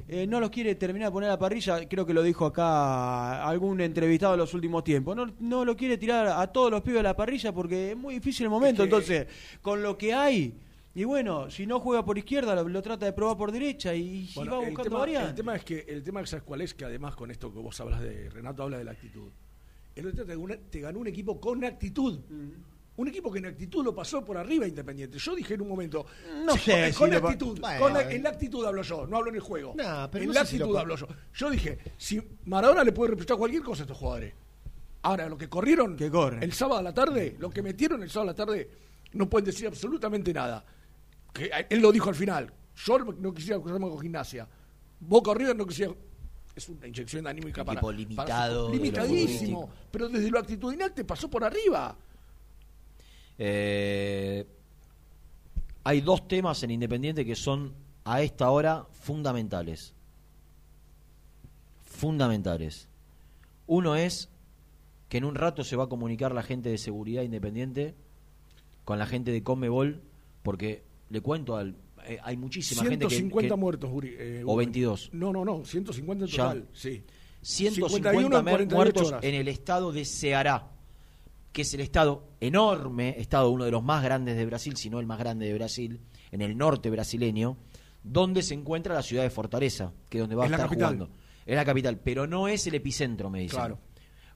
eh, 0.07 0.25
no 0.25 0.39
los 0.39 0.49
quiere 0.49 0.73
terminar 0.73 1.09
de 1.09 1.13
poner 1.13 1.29
a 1.29 1.33
la 1.33 1.39
parrilla, 1.39 1.87
creo 1.87 2.07
que 2.07 2.13
lo 2.13 2.23
dijo 2.23 2.47
acá 2.47 3.45
algún 3.45 3.81
entrevistado 3.81 4.33
en 4.33 4.39
los 4.39 4.53
últimos 4.55 4.83
tiempos, 4.83 5.15
no, 5.15 5.31
no 5.39 5.63
lo 5.63 5.77
quiere 5.77 5.99
tirar 5.99 6.27
a 6.27 6.47
todos 6.47 6.71
los 6.71 6.81
pibes 6.81 7.01
a 7.01 7.03
la 7.03 7.15
parrilla 7.15 7.53
porque 7.53 7.91
es 7.91 7.97
muy 7.97 8.15
difícil 8.15 8.45
el 8.45 8.49
momento, 8.49 8.83
entonces, 8.83 9.27
con 9.61 9.83
lo 9.83 9.95
que 9.95 10.13
hay... 10.13 10.55
Y 10.99 11.05
bueno, 11.05 11.49
si 11.49 11.65
no 11.65 11.79
juega 11.79 12.03
por 12.03 12.17
izquierda, 12.17 12.53
lo, 12.55 12.67
lo 12.67 12.81
trata 12.81 13.05
de 13.05 13.13
probar 13.13 13.37
por 13.37 13.53
derecha 13.53 13.95
y, 13.95 14.01
y 14.01 14.31
Bueno, 14.35 14.57
va 14.57 14.63
el, 14.63 14.69
buscando 14.71 14.83
tema, 14.89 14.99
variantes. 14.99 15.29
el 15.29 15.35
tema 15.35 15.55
es 15.55 15.63
que 15.63 15.85
el 15.87 16.03
tema 16.03 16.25
sabes 16.25 16.43
cuál 16.43 16.59
es 16.59 16.73
que 16.73 16.83
además 16.83 17.15
con 17.15 17.31
esto 17.31 17.53
que 17.53 17.59
vos 17.59 17.79
hablas 17.79 18.01
de 18.01 18.29
Renato 18.29 18.63
habla 18.63 18.79
de 18.79 18.83
la 18.83 18.91
actitud. 18.91 19.29
El 19.95 20.07
otro 20.07 20.25
día 20.25 20.35
te, 20.35 20.57
te 20.57 20.79
ganó 20.81 20.99
un 20.99 21.07
equipo 21.07 21.39
con 21.39 21.63
actitud. 21.63 22.19
Un 22.97 23.07
equipo 23.07 23.31
que 23.31 23.39
en 23.39 23.45
actitud 23.45 23.81
lo 23.81 23.95
pasó 23.95 24.25
por 24.25 24.35
arriba 24.37 24.65
a 24.65 24.67
Independiente. 24.67 25.17
Yo 25.19 25.33
dije 25.35 25.53
en 25.53 25.61
un 25.61 25.69
momento, 25.69 26.05
No 26.43 26.53
sí, 26.55 26.59
sé 26.69 26.93
con, 26.97 27.07
si 27.09 27.15
lo 27.17 27.27
actitud, 27.29 27.59
Bueno, 27.61 27.79
con 27.79 27.93
la- 27.93 28.11
en 28.11 28.21
la 28.23 28.29
actitud 28.31 28.65
hablo 28.65 28.81
yo, 28.81 29.07
no 29.07 29.15
hablo 29.15 29.29
en 29.29 29.35
el 29.35 29.41
juego. 29.41 29.73
Nah, 29.77 30.07
pero 30.07 30.23
en 30.23 30.27
no 30.27 30.33
la 30.33 30.41
sé 30.43 30.51
si 30.51 30.57
lo 30.57 30.65
actitud 30.65 30.79
hablo 30.81 30.95
yo. 30.97 31.07
Yo 31.33 31.49
dije, 31.49 31.79
si 31.95 32.21
Maradona 32.43 32.83
le 32.83 32.91
puede 32.91 33.11
reprochar 33.11 33.37
cualquier 33.37 33.63
cosa 33.63 33.83
a 33.83 33.85
estos 33.85 33.97
jugadores. 33.97 34.33
Ahora, 35.03 35.29
lo 35.29 35.37
que 35.37 35.47
corrieron 35.47 35.95
Que 35.95 36.11
el 36.41 36.51
sábado 36.51 36.79
a 36.79 36.83
la 36.83 36.93
tarde, 36.93 37.37
lo 37.39 37.49
que 37.49 37.61
metieron 37.61 38.03
el 38.03 38.09
sábado 38.09 38.31
a 38.31 38.33
la 38.33 38.35
tarde, 38.35 38.69
no 39.13 39.29
pueden 39.29 39.45
decir 39.45 39.65
absolutamente 39.65 40.33
nada. 40.33 40.65
Que 41.33 41.51
él 41.69 41.79
lo 41.81 41.91
dijo 41.91 42.09
al 42.09 42.15
final. 42.15 42.51
Yo 42.75 42.97
no 42.99 43.33
quisiera 43.33 43.59
cruzarme 43.59 43.89
con 43.89 43.99
gimnasia. 43.99 44.47
Boca 44.99 45.33
River 45.33 45.55
no 45.55 45.65
quisiera 45.65 45.93
es 46.55 46.67
una 46.69 46.87
inyección 46.87 47.25
anímica 47.27 47.63
para. 47.63 47.79
para- 47.79 47.97
limitado 47.97 48.67
de 48.69 48.77
lo 48.77 48.83
limitadísimo. 48.83 49.69
Pero 49.91 50.09
desde 50.09 50.29
lo 50.29 50.39
actitudinal 50.39 50.93
te 50.93 51.05
pasó 51.05 51.29
por 51.29 51.43
arriba. 51.43 51.95
Eh, 53.37 54.45
hay 55.83 56.01
dos 56.01 56.27
temas 56.27 56.61
en 56.63 56.71
Independiente 56.71 57.25
que 57.25 57.35
son 57.35 57.73
a 58.03 58.21
esta 58.21 58.49
hora 58.49 58.85
fundamentales. 58.91 59.93
Fundamentales. 61.83 62.89
Uno 63.67 63.95
es 63.95 64.29
que 65.07 65.17
en 65.17 65.25
un 65.25 65.35
rato 65.35 65.63
se 65.63 65.75
va 65.75 65.85
a 65.85 65.87
comunicar 65.89 66.33
la 66.33 66.43
gente 66.43 66.69
de 66.69 66.77
seguridad 66.77 67.23
independiente 67.23 67.95
con 68.85 68.99
la 68.99 69.05
gente 69.05 69.31
de 69.31 69.43
Comebol, 69.43 70.01
porque 70.43 70.83
le 71.09 71.21
cuento 71.21 71.55
al. 71.55 71.75
eh, 72.07 72.17
hay 72.23 72.37
muchísima 72.37 72.81
gente 72.83 73.05
que. 73.07 73.15
150 73.15 73.55
que- 73.55 73.59
muertos, 73.59 73.89
Uri, 73.93 74.15
eh, 74.17 74.43
O 74.45 74.53
Uri. 74.53 74.65
22. 74.65 75.09
No, 75.13 75.31
no, 75.33 75.43
no, 75.45 75.63
150 75.65 76.25
en 76.25 76.31
Ya. 76.31 76.43
total. 76.43 76.67
Sí. 76.73 77.03
150 77.41 78.11
51 78.11 78.39
en 78.39 78.45
mer- 78.45 78.53
48 78.53 78.75
muertos 78.75 79.07
horas. 79.09 79.23
en 79.23 79.35
el 79.35 79.47
estado 79.47 79.91
de 79.91 80.05
Ceará, 80.05 80.71
que 81.51 81.61
es 81.63 81.73
el 81.73 81.79
estado 81.81 82.27
enorme, 82.41 83.15
estado 83.17 83.49
uno 83.49 83.65
de 83.65 83.71
los 83.71 83.83
más 83.83 84.03
grandes 84.03 84.35
de 84.37 84.45
Brasil, 84.45 84.75
si 84.77 84.89
no 84.89 84.99
el 84.99 85.05
más 85.05 85.19
grande 85.19 85.45
de 85.47 85.53
Brasil, 85.53 85.99
en 86.31 86.41
el 86.41 86.57
norte 86.57 86.89
brasileño, 86.89 87.57
donde 88.03 88.43
se 88.43 88.53
encuentra 88.53 88.93
la 88.93 89.01
ciudad 89.01 89.23
de 89.23 89.29
Fortaleza, 89.29 89.93
que 90.09 90.17
es 90.17 90.21
donde 90.21 90.35
va 90.35 90.45
Es 90.45 90.51
a 90.51 90.55
estar 90.55 90.69
jugando. 90.69 91.09
Es 91.45 91.55
la 91.55 91.65
capital, 91.65 91.99
pero 91.99 92.27
no 92.27 92.47
es 92.47 92.67
el 92.67 92.75
epicentro, 92.75 93.29
me 93.29 93.39
dicen. 93.39 93.57
Claro. 93.57 93.79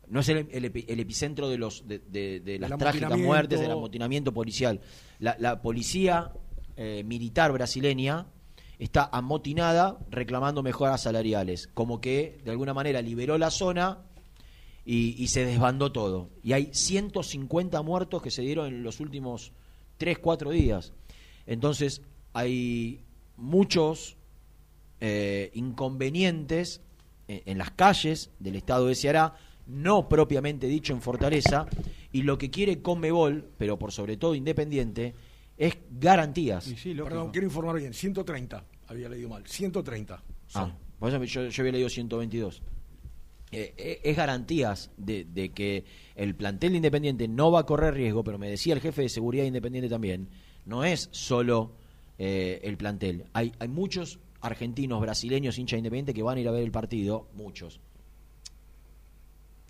No 0.09 0.19
es 0.19 0.30
el, 0.30 0.47
el 0.51 0.65
epi- 0.74 0.86
el 0.88 0.99
epicentro 0.99 1.47
de 1.49 1.57
los 1.57 1.88
de, 1.88 1.99
de- 1.99 2.39
de 2.41 2.59
las 2.59 2.78
trágicas 2.78 3.17
muertes, 3.17 3.59
del 3.59 3.71
amotinamiento 3.71 4.34
policial. 4.34 4.82
La, 5.19 5.36
la 5.39 5.61
policía 5.61 6.32
eh, 6.76 7.03
militar 7.05 7.51
brasileña 7.51 8.28
está 8.80 9.09
amotinada 9.11 9.97
reclamando 10.09 10.63
mejoras 10.63 11.03
salariales, 11.03 11.67
como 11.74 12.01
que 12.01 12.39
de 12.43 12.51
alguna 12.51 12.74
manera 12.74 13.01
liberó 13.01 13.38
la 13.38 13.51
zona 13.51 13.99
y, 14.86 15.28
se 15.28 15.45
desbandó 15.45 15.91
todo. 15.91 16.30
Y 16.43 16.53
hay 16.53 16.69
150 16.74 17.82
muertos 17.82 18.21
que 18.21 18.32
se 18.32 18.41
dieron 18.41 18.67
en 18.67 18.84
los 18.84 18.99
últimos 18.99 19.53
3, 19.97 20.19
4 20.19 20.51
días. 20.51 20.91
Entonces 21.45 22.01
hay 22.34 23.01
muchos 23.38 24.17
eh, 24.99 25.51
inconvenientes 25.53 26.82
en, 27.28 27.43
en 27.45 27.57
las 27.57 27.71
calles 27.71 28.32
del 28.39 28.55
estado 28.55 28.88
de 28.88 28.95
Ceará, 28.95 29.36
no 29.65 30.09
propiamente 30.09 30.67
dicho 30.67 30.91
en 30.91 31.01
Fortaleza, 31.01 31.67
y 32.11 32.24
lo 32.24 32.38
que 32.38 32.49
quiere 32.49 32.82
Conmebol, 32.82 33.49
pero 33.57 33.80
por 33.80 33.93
sobre 33.93 34.17
todo 34.17 34.36
Independiente, 34.36 35.15
es 35.57 35.77
garantías. 35.91 36.73
Perdón, 36.83 37.31
quiero 37.31 37.47
informar 37.47 37.77
bien. 37.77 37.93
130. 37.93 38.63
Había 38.87 39.09
leído 39.09 39.29
mal. 39.29 39.45
130. 39.45 40.23
Ah, 40.55 40.71
por 40.99 41.09
eso 41.09 41.23
yo, 41.23 41.47
yo 41.47 41.61
había 41.61 41.71
leído 41.73 41.89
122. 41.89 42.61
Eh, 43.51 43.73
eh, 43.77 44.01
es 44.03 44.17
garantías 44.17 44.89
de, 44.97 45.25
de 45.25 45.49
que 45.49 45.85
el 46.15 46.35
plantel 46.35 46.71
de 46.71 46.77
Independiente 46.77 47.27
no 47.27 47.51
va 47.51 47.59
a 47.59 47.65
correr 47.67 47.93
riesgo, 47.93 48.23
pero 48.23 48.39
me 48.39 48.49
decía 48.49 48.73
el 48.73 48.81
jefe 48.81 49.03
de 49.03 49.09
seguridad 49.09 49.43
de 49.43 49.49
Independiente 49.49 49.89
también, 49.89 50.29
no 50.65 50.83
es 50.83 51.07
solo 51.11 51.75
eh, 52.17 52.59
el 52.63 52.77
plantel. 52.77 53.25
Hay, 53.33 53.51
hay 53.59 53.67
muchos 53.67 54.19
argentinos, 54.41 54.99
brasileños, 55.01 55.59
hinchas 55.59 55.75
de 55.75 55.79
Independiente 55.79 56.13
que 56.15 56.23
van 56.23 56.37
a 56.37 56.41
ir 56.41 56.47
a 56.47 56.51
ver 56.51 56.63
el 56.63 56.71
partido, 56.71 57.29
muchos. 57.35 57.79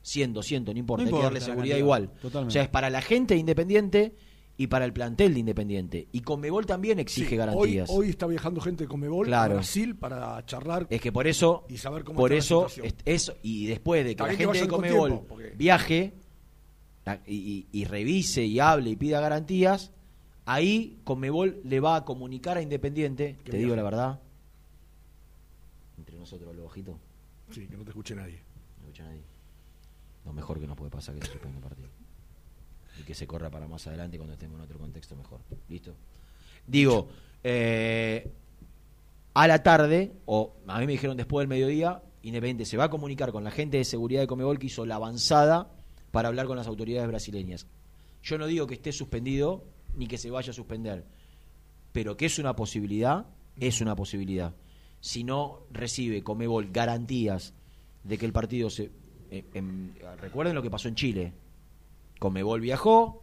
100, 0.04 0.34
200, 0.34 0.74
no 0.74 0.80
importa, 0.80 1.04
No 1.04 1.10
hay 1.10 1.16
que 1.16 1.24
darle 1.24 1.42
seguridad 1.42 1.76
cantidad, 1.76 1.78
igual. 1.78 2.12
totalmente. 2.22 2.48
O 2.48 2.52
sea, 2.52 2.64
es 2.64 2.70
para 2.70 2.90
la 2.90 3.02
gente 3.02 3.34
de 3.34 3.40
Independiente 3.42 4.16
y 4.56 4.68
para 4.68 4.86
el 4.86 4.94
plantel 4.94 5.34
de 5.34 5.40
Independiente. 5.40 6.08
Y 6.12 6.22
Conmebol 6.22 6.66
también 6.66 7.00
exige 7.00 7.30
Sí, 7.32 7.36
garantías. 7.38 7.90
Hoy, 7.90 7.98
hoy 8.06 8.10
está 8.10 8.28
viajando 8.28 8.62
gente 8.62 8.84
de 8.84 8.88
Comebol 8.88 9.26
Claro. 9.26 9.54
a 9.54 9.56
Brasil 9.56 9.96
para 9.96 10.46
charlar. 10.46 10.86
Es 10.90 11.02
que 11.02 11.12
por 11.12 11.26
eso, 11.28 11.66
y 11.70 11.78
saber 11.78 12.04
cómo 12.04 12.18
por 12.18 12.32
eso, 12.34 12.68
es- 12.84 12.94
eso, 13.06 13.36
y 13.42 13.66
después 13.66 14.04
de 14.06 14.12
que 14.12 14.16
También 14.18 14.40
la 14.48 14.54
gente 14.54 14.60
de 14.60 14.60
vayan 14.60 14.68
con 14.70 14.80
Comebol 14.80 15.10
tiempo, 15.10 15.26
porque- 15.28 15.50
viaje 15.58 16.14
y, 17.26 17.36
y- 17.36 17.68
y 17.82 17.86
revise 17.86 18.46
y 18.46 18.60
hable 18.60 18.92
y 18.92 18.96
pida 18.96 19.20
garantías, 19.20 19.92
ahí 20.46 21.00
Comebol 21.04 21.60
le 21.64 21.80
va 21.80 21.96
a 21.96 22.06
comunicar 22.06 22.58
a 22.58 22.62
Independiente, 22.62 23.38
te 23.44 23.58
digo 23.58 23.76
la 23.76 23.84
verdad, 23.84 24.20
entre 25.98 26.18
nosotros 26.18 26.56
los 26.56 26.66
ojitos, 26.66 26.96
Sí, 27.52 27.66
que 27.68 27.76
no 27.78 27.84
te 27.84 27.90
escuche 27.90 28.16
nadie. 28.16 28.40
no 28.82 28.84
escucha 28.88 29.04
nadie. 29.04 29.22
Lo 30.26 30.32
mejor 30.34 30.60
que 30.60 30.68
nos 30.68 30.78
puede 30.78 30.92
pasar 30.92 31.16
que 31.16 31.26
se 31.26 31.32
suspenda 31.34 31.58
el 31.58 31.64
partido. 31.64 31.88
Y 33.00 33.04
que 33.04 33.16
se 33.16 33.26
corra 33.26 33.50
para 33.50 33.68
más 33.68 33.88
adelante 33.88 34.18
cuando 34.18 34.34
estemos 34.34 34.58
en 34.58 34.64
otro 34.64 34.78
contexto 34.78 35.16
mejor. 35.16 35.40
¿Listo? 35.68 35.96
Digo, 36.68 37.10
eh, 37.44 38.32
a 39.34 39.48
la 39.48 39.64
tarde, 39.64 40.14
o 40.26 40.56
a 40.68 40.80
mí 40.80 40.86
me 40.86 40.94
dijeron 40.94 41.18
después 41.18 41.44
del 41.44 41.50
mediodía, 41.50 42.02
Independiente 42.24 42.64
se 42.66 42.78
va 42.78 42.86
a 42.86 42.90
comunicar 42.90 43.34
con 43.34 43.44
la 43.44 43.52
gente 43.52 43.78
de 43.78 43.84
seguridad 43.84 44.22
de 44.22 44.28
Comebol 44.28 44.58
que 44.58 44.68
hizo 44.68 44.86
la 44.86 44.96
avanzada 44.96 45.70
para 46.12 46.30
hablar 46.30 46.46
con 46.46 46.56
las 46.56 46.68
autoridades 46.68 47.08
brasileñas. 47.10 47.68
Yo 48.24 48.38
no 48.38 48.48
digo 48.48 48.66
que 48.66 48.76
esté 48.76 48.94
suspendido 48.94 49.66
ni 49.98 50.08
que 50.08 50.18
se 50.18 50.30
vaya 50.30 50.52
a 50.52 50.54
suspender, 50.54 51.04
pero 51.92 52.16
que 52.16 52.28
es 52.28 52.40
una 52.40 52.56
posibilidad, 52.56 53.26
es 53.60 53.82
una 53.82 53.96
posibilidad. 53.96 54.56
Si 55.02 55.26
no 55.26 55.64
recibe 55.72 56.24
Comebol 56.24 56.72
garantías 56.72 57.54
de 58.06 58.18
que 58.18 58.26
el 58.26 58.32
partido 58.32 58.70
se... 58.70 58.90
eh, 59.30 59.44
recuerden 60.22 60.56
lo 60.56 60.62
que 60.62 60.70
pasó 60.70 60.88
en 60.88 60.96
Chile. 60.96 61.34
Comebol 62.24 62.62
viajó 62.62 63.22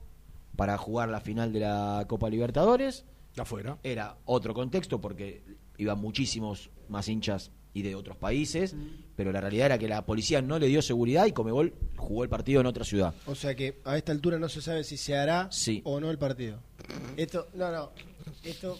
para 0.56 0.76
jugar 0.76 1.08
la 1.08 1.22
final 1.22 1.54
de 1.54 1.60
la 1.60 2.04
Copa 2.06 2.28
Libertadores. 2.28 3.06
Afuera. 3.38 3.78
Era 3.82 4.18
otro 4.26 4.52
contexto 4.52 5.00
porque 5.00 5.42
iban 5.78 5.98
muchísimos 5.98 6.68
más 6.90 7.08
hinchas 7.08 7.50
y 7.72 7.80
de 7.80 7.94
otros 7.94 8.18
países, 8.18 8.76
pero 9.16 9.32
la 9.32 9.40
realidad 9.40 9.64
era 9.66 9.78
que 9.78 9.88
la 9.88 10.04
policía 10.04 10.42
no 10.42 10.58
le 10.58 10.66
dio 10.66 10.82
seguridad 10.82 11.24
y 11.24 11.32
Comebol 11.32 11.72
jugó 11.96 12.24
el 12.24 12.28
partido 12.28 12.60
en 12.60 12.66
otra 12.66 12.84
ciudad. 12.84 13.14
O 13.26 13.34
sea 13.34 13.54
que 13.54 13.80
a 13.86 13.96
esta 13.96 14.12
altura 14.12 14.38
no 14.38 14.50
se 14.50 14.60
sabe 14.60 14.84
si 14.84 14.98
se 14.98 15.16
hará 15.16 15.48
Sí. 15.50 15.80
o 15.86 15.98
no 15.98 16.10
el 16.10 16.18
partido. 16.18 16.58
Esto, 17.16 17.46
no, 17.54 17.72
no, 17.72 17.92
esto, 18.44 18.76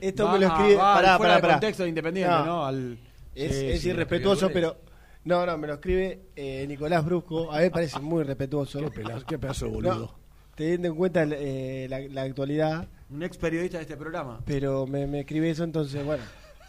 esto 0.00 0.24
Va- 0.24 0.32
me 0.32 0.38
lo 0.38 0.46
escribe. 0.46 0.76
va 0.76 0.94
pará, 0.94 1.16
fuera 1.18 1.34
pará, 1.34 1.40
pará. 1.42 1.54
contexto 1.54 1.82
de 1.82 1.88
Independiente, 1.90 2.32
¿no? 2.46 2.64
Al- 2.64 2.98
es 3.34 3.52
Sí, 3.58 3.66
es 3.66 3.80
sí, 3.82 3.88
irrespetuoso, 3.90 4.48
pero 4.52 4.76
no, 5.24 5.46
no, 5.46 5.58
me 5.58 5.66
lo 5.66 5.74
escribe 5.74 6.20
eh, 6.36 6.64
Nicolás 6.68 7.04
Brusco. 7.04 7.50
A 7.52 7.56
mí 7.58 7.62
me 7.64 7.70
parece 7.70 7.98
muy 8.00 8.22
respetuoso. 8.24 8.78
Qué 8.90 8.90
pela- 9.02 9.24
qué 9.26 9.38
pedazo 9.38 9.66
de 9.66 9.70
boludo. 9.72 10.14
teniendo 10.54 10.88
en 10.88 10.94
cuenta 10.94 11.22
eh, 11.24 11.86
la, 11.88 12.00
la 12.00 12.22
actualidad, 12.22 12.88
Un 13.10 13.22
ex 13.22 13.36
periodista 13.38 13.78
de 13.78 13.82
este 13.82 13.96
programa. 13.96 14.40
pero 14.44 14.86
me, 14.86 15.06
me 15.06 15.20
escribe 15.20 15.50
eso, 15.50 15.64
entonces 15.64 16.04
bueno. 16.04 16.22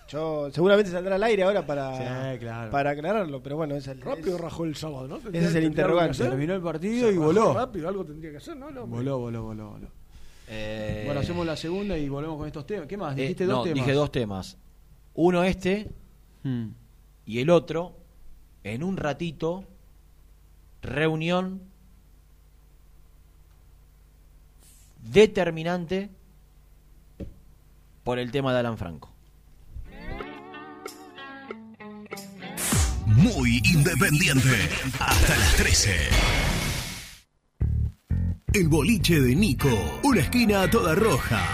Yo 0.07 0.49
seguramente 0.51 0.91
saldrá 0.91 1.15
al 1.15 1.23
aire 1.23 1.41
ahora 1.43 1.65
para, 1.65 2.33
Sí, 2.33 2.39
claro. 2.39 2.69
para 2.69 2.91
aclararlo, 2.91 3.41
pero 3.41 3.55
bueno, 3.57 3.73
es 3.75 3.87
el, 3.87 3.99
Rápido 4.01 4.35
es- 4.35 4.41
rajó 4.41 4.63
el 4.65 4.75
sábado, 4.75 5.07
¿no? 5.07 5.17
ese 5.17 5.47
es 5.47 5.55
el 5.55 5.63
interrogante. 5.63 6.17
Terminó 6.19 6.53
el 6.53 6.61
partido 6.61 7.11
y 7.11 7.17
voló. 7.17 7.55
Rápido, 7.55 7.89
algo 7.89 8.05
tendría 8.05 8.29
que 8.29 8.37
hacer, 8.37 8.55
¿no? 8.55 8.67
Voló, 8.85 9.17
voló, 9.17 9.41
voló, 9.43 9.69
voló. 9.71 9.87
Eh, 10.47 11.01
Bueno, 11.07 11.21
hacemos 11.21 11.43
la 11.43 11.55
segunda 11.57 11.97
y 11.97 12.07
volvemos 12.07 12.37
con 12.37 12.45
estos 12.45 12.67
temas. 12.67 12.85
¿Qué 12.87 12.97
más? 12.97 13.17
eh, 13.17 13.21
Dijiste 13.21 13.45
no, 13.45 13.53
dos 13.55 13.63
temas. 13.63 13.75
dije 13.85 13.93
dos 13.93 14.11
temas. 14.11 14.57
Uno 15.15 15.43
este 15.43 15.89
Hmm. 16.43 16.67
y 17.25 17.39
el 17.39 17.49
otro, 17.49 17.97
en 18.65 18.81
un 18.83 18.97
ratito, 18.97 19.63
reunión 20.81 21.61
determinante 25.03 26.09
por 28.03 28.17
el 28.17 28.31
tema 28.31 28.53
de 28.53 28.59
Alan 28.59 28.77
Franco. 28.77 29.13
Muy 33.05 33.61
independiente. 33.71 34.49
Hasta 34.99 35.37
las 35.37 35.55
13. 35.57 35.95
El 38.53 38.67
boliche 38.67 39.21
de 39.21 39.35
Nico. 39.35 39.69
Una 40.03 40.21
esquina 40.21 40.67
toda 40.71 40.95
roja. 40.95 41.45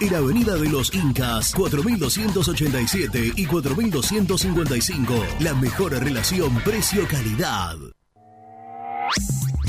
En 0.00 0.14
Avenida 0.14 0.56
de 0.56 0.70
los 0.70 0.94
Incas, 0.94 1.54
4287 1.54 3.32
y 3.36 3.44
4255. 3.44 5.14
La 5.40 5.52
mejor 5.54 5.92
relación 5.92 6.54
precio-calidad. 6.64 7.76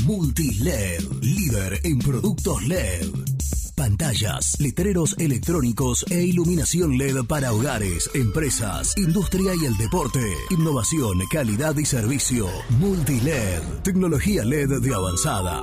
Multiled, 0.06 1.02
líder 1.20 1.80
en 1.84 1.98
productos 1.98 2.62
LED. 2.66 3.08
Pantallas, 3.76 4.58
letreros 4.58 5.16
electrónicos 5.18 6.04
e 6.10 6.22
iluminación 6.22 6.96
LED 6.96 7.24
para 7.28 7.52
hogares, 7.52 8.10
empresas, 8.14 8.96
industria 8.96 9.52
y 9.60 9.66
el 9.66 9.76
deporte. 9.76 10.20
Innovación, 10.50 11.18
calidad 11.30 11.76
y 11.76 11.84
servicio. 11.84 12.46
Multiled, 12.78 13.62
tecnología 13.82 14.44
LED 14.44 14.80
de 14.80 14.94
avanzada. 14.94 15.62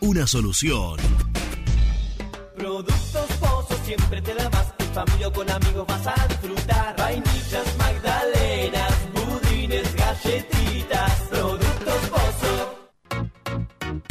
una 0.00 0.24
solución. 0.24 0.98
Productos 2.56 3.26
Pozo 3.40 3.76
siempre 3.84 4.22
te 4.22 4.32
da 4.32 4.48
más. 4.50 4.72
En 4.78 4.86
familia 4.94 5.26
o 5.26 5.32
con 5.32 5.50
amigos 5.50 5.84
vas 5.88 6.06
a 6.06 6.28
disfrutar. 6.28 6.94
Vainillas, 6.96 7.76
magdalenas, 7.76 8.92
budines, 9.12 9.94
galletitas. 9.96 10.63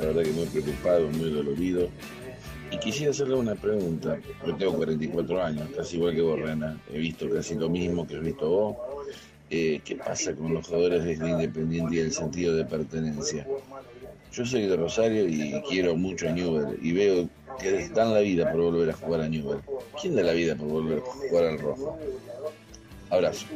la 0.00 0.06
verdad 0.06 0.22
que 0.22 0.32
muy 0.32 0.46
preocupado, 0.46 1.08
muy 1.08 1.30
dolorido. 1.30 1.88
Y 2.70 2.78
quisiera 2.78 3.10
hacerle 3.10 3.34
una 3.34 3.54
pregunta. 3.54 4.18
Yo 4.46 4.56
tengo 4.56 4.74
44 4.76 5.42
años, 5.42 5.68
casi 5.76 5.96
igual 5.96 6.14
que 6.14 6.22
vos, 6.22 6.40
Rena. 6.40 6.80
He 6.92 6.98
visto 6.98 7.28
casi 7.28 7.54
lo 7.54 7.68
mismo 7.68 8.06
que 8.06 8.16
has 8.16 8.22
visto 8.22 8.48
vos. 8.48 8.76
Eh, 9.50 9.80
¿Qué 9.84 9.96
pasa 9.96 10.34
con 10.34 10.54
los 10.54 10.66
jugadores 10.66 11.04
de 11.04 11.14
Independiente 11.14 11.96
y 11.96 11.98
el 11.98 12.12
sentido 12.12 12.54
de 12.54 12.64
pertenencia? 12.64 13.46
Yo 14.32 14.46
soy 14.46 14.66
de 14.66 14.76
Rosario 14.76 15.28
y 15.28 15.60
quiero 15.68 15.96
mucho 15.96 16.28
a 16.28 16.32
Newell 16.32 16.78
y 16.80 16.92
veo 16.92 17.28
que 17.58 17.88
dan 17.88 18.14
la 18.14 18.20
vida 18.20 18.50
por 18.52 18.60
volver 18.60 18.90
a 18.90 18.92
jugar 18.92 19.22
a 19.22 19.28
Newell. 19.28 19.60
¿Quién 20.00 20.14
da 20.14 20.22
la 20.22 20.32
vida 20.32 20.54
por 20.54 20.68
volver 20.68 20.98
a 20.98 21.00
jugar 21.00 21.44
al 21.46 21.58
rojo? 21.58 21.98
Abrazo. 23.10 23.46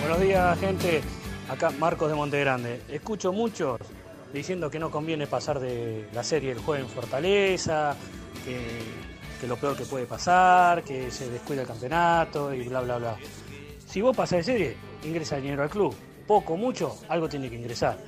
Buenos 0.00 0.20
días, 0.20 0.58
gente. 0.58 1.19
Acá 1.50 1.70
Marcos 1.72 2.08
de 2.08 2.14
Montegrande. 2.14 2.82
Escucho 2.88 3.32
muchos 3.32 3.80
diciendo 4.32 4.70
que 4.70 4.78
no 4.78 4.88
conviene 4.88 5.26
pasar 5.26 5.58
de 5.58 6.08
la 6.12 6.22
serie 6.22 6.52
el 6.52 6.60
juego 6.60 6.84
en 6.84 6.88
Fortaleza, 6.88 7.96
que, 8.44 9.48
lo 9.48 9.56
peor 9.56 9.76
que 9.76 9.84
puede 9.84 10.06
pasar, 10.06 10.84
que 10.84 11.10
se 11.10 11.28
descuida 11.28 11.62
el 11.62 11.66
campeonato 11.66 12.54
y 12.54 12.68
bla, 12.68 12.82
bla, 12.82 12.98
bla. 12.98 13.16
Si 13.84 14.00
vos 14.00 14.16
pasás 14.16 14.38
de 14.38 14.42
serie, 14.44 14.76
ingresa 15.02 15.38
dinero 15.38 15.64
al 15.64 15.70
club. 15.70 15.92
Poco, 16.24 16.56
mucho, 16.56 16.96
algo 17.08 17.28
tiene 17.28 17.50
que 17.50 17.56
ingresar. 17.56 17.98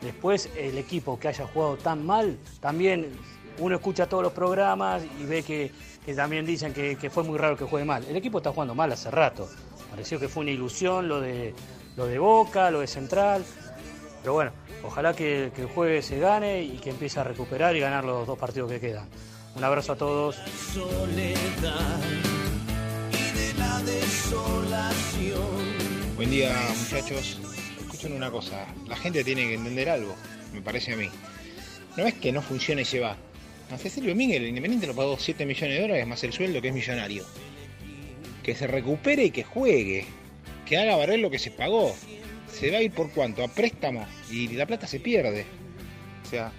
Después, 0.00 0.48
el 0.56 0.78
equipo 0.78 1.18
que 1.18 1.26
haya 1.26 1.48
jugado 1.48 1.76
tan 1.76 2.06
mal, 2.06 2.38
también 2.60 3.10
uno 3.58 3.74
escucha 3.74 4.08
todos 4.08 4.22
los 4.22 4.32
programas 4.32 5.02
y 5.20 5.24
ve 5.24 5.42
que, 5.42 5.72
que 6.06 6.14
también 6.14 6.46
dicen 6.46 6.72
que, 6.72 6.94
que 6.94 7.10
fue 7.10 7.24
muy 7.24 7.38
raro 7.38 7.56
que 7.56 7.64
juegue 7.64 7.84
mal. 7.84 8.04
El 8.04 8.14
equipo 8.14 8.38
está 8.38 8.52
jugando 8.52 8.76
mal 8.76 8.92
hace 8.92 9.10
rato. 9.10 9.48
Pareció 9.90 10.20
que 10.20 10.28
fue 10.28 10.42
una 10.42 10.52
ilusión 10.52 11.08
lo 11.08 11.20
de, 11.20 11.54
lo 11.96 12.06
de 12.06 12.18
Boca, 12.18 12.70
lo 12.70 12.80
de 12.80 12.86
Central. 12.86 13.44
Pero 14.20 14.34
bueno, 14.34 14.52
ojalá 14.82 15.14
que, 15.14 15.52
que 15.54 15.62
el 15.62 15.68
jueves 15.68 16.06
se 16.06 16.18
gane 16.18 16.62
y 16.62 16.78
que 16.78 16.90
empiece 16.90 17.20
a 17.20 17.24
recuperar 17.24 17.76
y 17.76 17.80
ganar 17.80 18.04
los 18.04 18.26
dos 18.26 18.38
partidos 18.38 18.70
que 18.70 18.80
quedan. 18.80 19.08
Un 19.56 19.62
abrazo 19.62 19.92
a 19.92 19.96
todos. 19.96 20.36
Buen 26.16 26.30
día 26.30 26.56
muchachos. 26.78 27.40
Escuchen 27.80 28.12
una 28.12 28.30
cosa, 28.30 28.66
la 28.86 28.96
gente 28.96 29.22
tiene 29.22 29.42
que 29.42 29.54
entender 29.54 29.88
algo, 29.88 30.14
me 30.52 30.60
parece 30.60 30.92
a 30.92 30.96
mí. 30.96 31.08
No 31.96 32.04
es 32.04 32.14
que 32.14 32.32
no 32.32 32.42
funcione 32.42 32.82
y 32.82 32.84
se 32.84 33.00
va. 33.00 33.16
A 33.70 33.78
Cecilio 33.78 34.10
Domínguez 34.10 34.40
el 34.40 34.48
Independiente 34.48 34.86
lo 34.86 34.94
pagó 34.94 35.16
7 35.18 35.46
millones 35.46 35.76
de 35.76 35.82
dólares 35.82 36.06
más 36.06 36.22
el 36.24 36.32
sueldo 36.32 36.60
que 36.60 36.68
es 36.68 36.74
millonario. 36.74 37.24
Que 38.42 38.54
se 38.54 38.66
recupere 38.66 39.24
y 39.24 39.30
que 39.30 39.44
juegue. 39.44 40.06
Que 40.66 40.78
haga 40.78 40.96
valer 40.96 41.18
lo 41.20 41.30
que 41.30 41.38
se 41.38 41.50
pagó. 41.50 41.94
Se 42.52 42.70
va 42.70 42.78
a 42.78 42.82
ir 42.82 42.92
por 42.92 43.10
cuánto? 43.10 43.44
A 43.44 43.48
préstamo 43.48 44.06
y 44.30 44.48
la 44.48 44.66
plata 44.66 44.86
se 44.86 45.00
pierde. 45.00 45.44
O 46.24 46.28
sea, 46.28 46.52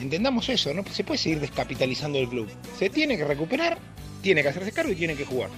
entendamos 0.00 0.48
eso, 0.48 0.74
no 0.74 0.84
se 0.84 1.04
puede 1.04 1.18
seguir 1.18 1.40
descapitalizando 1.40 2.18
el 2.18 2.28
club. 2.28 2.48
Se 2.78 2.90
tiene 2.90 3.16
que 3.16 3.24
recuperar, 3.24 3.78
tiene 4.22 4.42
que 4.42 4.48
hacerse 4.48 4.72
cargo 4.72 4.92
y 4.92 4.96
tiene 4.96 5.14
que 5.14 5.24
jugar. 5.24 5.50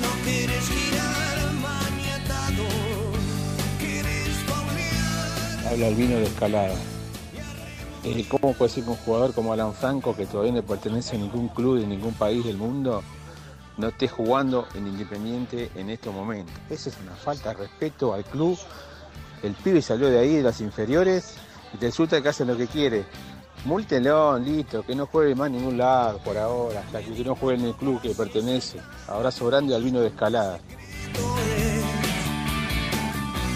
No 0.00 0.08
quieres 0.24 0.68
girar 0.68 1.52
maniatado, 1.54 2.64
quieres 3.78 4.28
paulear. 4.48 5.72
Habla 5.72 5.88
el 5.88 5.94
vino 5.94 6.18
de 6.18 6.24
escalada. 6.24 6.74
Eh, 8.04 8.24
¿Cómo 8.28 8.52
puede 8.52 8.70
ser 8.70 8.84
que 8.84 8.90
un 8.90 8.96
jugador 8.96 9.32
como 9.32 9.52
Alan 9.52 9.72
Franco, 9.72 10.14
que 10.14 10.26
todavía 10.26 10.52
no 10.52 10.62
pertenece 10.62 11.16
a 11.16 11.18
ningún 11.18 11.48
club 11.48 11.80
de 11.80 11.86
ningún 11.86 12.12
país 12.12 12.44
del 12.44 12.58
mundo, 12.58 13.02
no 13.76 13.88
esté 13.88 14.08
jugando 14.08 14.66
en 14.74 14.86
Independiente 14.86 15.70
en 15.74 15.90
estos 15.90 16.14
momentos? 16.14 16.54
Eso 16.70 16.88
es 16.88 16.96
una 17.02 17.14
falta 17.16 17.50
de 17.50 17.54
respeto 17.56 18.14
al 18.14 18.24
club. 18.24 18.58
El 19.42 19.54
pibe 19.54 19.82
salió 19.82 20.08
de 20.08 20.18
ahí, 20.18 20.36
de 20.36 20.42
las 20.42 20.60
inferiores, 20.60 21.34
y 21.72 21.76
te 21.78 21.86
resulta 21.86 22.22
que 22.22 22.28
hace 22.28 22.44
lo 22.44 22.56
que 22.56 22.66
quiere. 22.66 23.04
Múltelo, 23.64 24.38
listo, 24.38 24.82
que 24.82 24.94
no 24.94 25.06
juegue 25.06 25.34
más 25.34 25.46
en 25.46 25.54
ningún 25.54 25.78
lado 25.78 26.18
por 26.18 26.36
ahora, 26.36 26.80
hasta 26.80 27.02
que 27.02 27.24
no 27.24 27.34
juegue 27.34 27.60
en 27.60 27.66
el 27.68 27.74
club 27.74 28.00
que 28.00 28.08
le 28.08 28.14
pertenece. 28.14 28.78
Abrazo 29.08 29.46
grande 29.46 29.74
al 29.74 29.82
vino 29.82 30.00
de 30.00 30.08
escalada. 30.08 30.58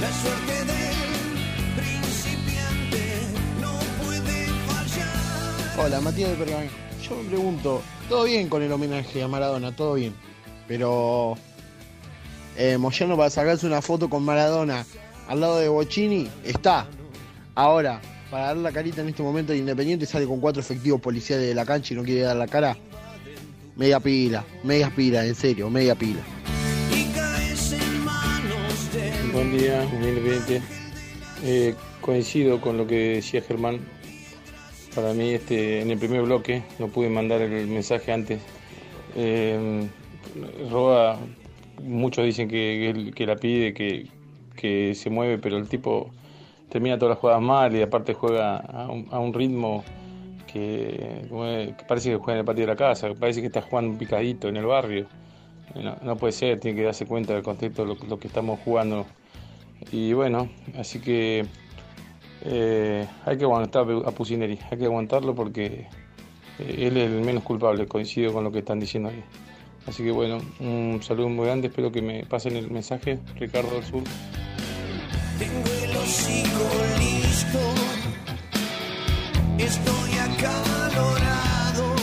La 0.01 0.13
suerte 0.13 0.65
del 0.65 1.75
principiante 1.77 3.29
no 3.61 3.79
puede 4.05 4.47
fallar. 4.67 5.87
Hola, 5.87 6.01
Matías 6.01 6.31
de 6.31 6.37
Pergamino. 6.37 6.88
Yo 7.09 7.17
me 7.17 7.29
pregunto, 7.29 7.83
todo 8.09 8.25
bien 8.25 8.49
con 8.49 8.63
el 8.63 8.71
homenaje 8.71 9.23
a 9.23 9.29
Maradona, 9.29 9.75
todo 9.75 9.95
bien. 9.95 10.15
Pero 10.67 11.37
eh, 12.57 12.77
Moyano 12.77 13.17
para 13.17 13.31
sacarse 13.31 13.67
una 13.67 13.81
foto 13.81 14.11
con 14.11 14.23
Maradona 14.25 14.85
al 15.29 15.41
lado 15.41 15.59
de 15.59 15.69
Bocini 15.69 16.29
está. 16.45 16.87
Ahora, 17.55 18.01
para 18.31 18.47
dar 18.47 18.57
la 18.59 18.73
carita 18.73 19.01
en 19.01 19.09
este 19.09 19.23
momento 19.23 19.53
de 19.53 19.59
Independiente 19.59 20.07
sale 20.07 20.27
con 20.27 20.41
cuatro 20.41 20.61
efectivos 20.61 21.01
policiales 21.01 21.47
de 21.47 21.55
la 21.55 21.65
cancha 21.65 21.95
y 21.95 21.97
no 21.97 22.03
quiere 22.03 22.23
dar 22.23 22.37
la 22.37 22.47
cara. 22.47 22.77
Media 23.77 24.01
pila, 24.01 24.45
media 24.65 24.93
pila, 24.95 25.25
en 25.25 25.35
serio, 25.35 25.71
media 25.71 25.95
pila. 25.95 26.21
Buen 29.33 29.57
día, 29.57 29.85
Independiente. 29.85 30.63
Eh, 31.45 31.75
coincido 32.01 32.61
con 32.61 32.77
lo 32.77 32.87
que 32.87 33.15
decía 33.17 33.41
Germán. 33.41 33.98
Para 34.99 35.15
mí, 35.15 35.31
este, 35.31 35.81
en 35.81 35.93
el 35.93 35.99
primer 35.99 36.23
bloque, 36.23 36.65
no 36.81 36.89
pude 36.89 37.09
mandar 37.09 37.41
el 37.41 37.69
mensaje 37.69 38.11
antes. 38.11 38.41
Eh, 39.15 39.87
Roa, 40.73 41.21
muchos 41.85 42.25
dicen 42.25 42.49
que, 42.49 43.13
que- 43.15 43.25
la 43.25 43.37
pide, 43.37 43.73
que, 43.73 44.09
que 44.57 44.97
se 44.97 45.09
mueve, 45.09 45.39
pero 45.39 45.57
el 45.57 45.69
tipo 45.69 46.11
termina 46.69 46.99
todas 46.99 47.11
las 47.11 47.21
jugadas 47.21 47.41
mal 47.41 47.77
y 47.77 47.81
aparte 47.83 48.13
juega 48.13 48.57
a 48.57 48.91
un, 48.91 49.07
a 49.13 49.21
un 49.21 49.33
ritmo 49.33 49.85
que 50.53 51.23
parece 51.87 52.11
que 52.11 52.17
juega 52.17 52.33
en 52.33 52.39
el 52.41 52.45
patio 52.45 52.63
de 52.63 52.67
la 52.73 52.77
casa, 52.77 53.15
parece 53.15 53.41
que 53.41 53.47
está 53.47 53.63
jugando 53.63 53.93
un 53.93 53.99
picadito 53.99 54.49
en 54.49 54.57
el 54.57 54.67
barrio. 54.67 55.07
No, 55.77 55.97
no 56.03 56.17
puede 56.17 56.33
ser, 56.33 56.59
tiene 56.59 56.77
que 56.77 56.83
darse 56.83 57.07
cuenta 57.07 57.35
del 57.35 57.45
contexto 57.45 57.83
de 57.83 57.95
lo, 57.95 58.07
lo 58.09 58.19
que 58.19 58.27
estamos 58.27 58.59
jugando. 58.65 59.07
Y 59.93 60.13
bueno, 60.13 60.49
así 60.77 60.99
que 60.99 61.47
eh, 62.51 63.07
hay 63.27 63.37
que 63.37 63.45
aguantar 63.45 63.87
a 64.07 64.11
Pusineri, 64.11 64.59
hay 64.71 64.79
que 64.79 64.87
aguantarlo 64.87 65.35
porque 65.35 65.87
eh, 66.59 66.75
él 66.79 66.97
es 66.97 67.11
el 67.11 67.21
menos 67.21 67.43
culpable, 67.43 67.87
coincido 67.87 68.33
con 68.33 68.43
lo 68.43 68.51
que 68.51 68.61
están 68.61 68.81
diciendo 68.81 69.11
ahí. 69.11 69.23
Así 69.87 70.03
que 70.03 70.11
bueno, 70.11 70.39
un 70.61 70.99
saludo 71.03 71.29
muy 71.29 71.45
grande, 71.45 71.69
espero 71.69 71.93
que 71.93 72.01
me 72.01 72.25
pasen 72.25 72.57
el 72.57 72.71
mensaje, 72.71 73.19
Ricardo 73.39 73.75
del 73.75 73.85
Sur. 73.85 74.03
Tengo 75.39 75.85
el 75.85 75.97
hocico 75.99 76.71
listo. 76.99 77.59
Estoy 79.59 80.11
acalorado. 80.19 81.97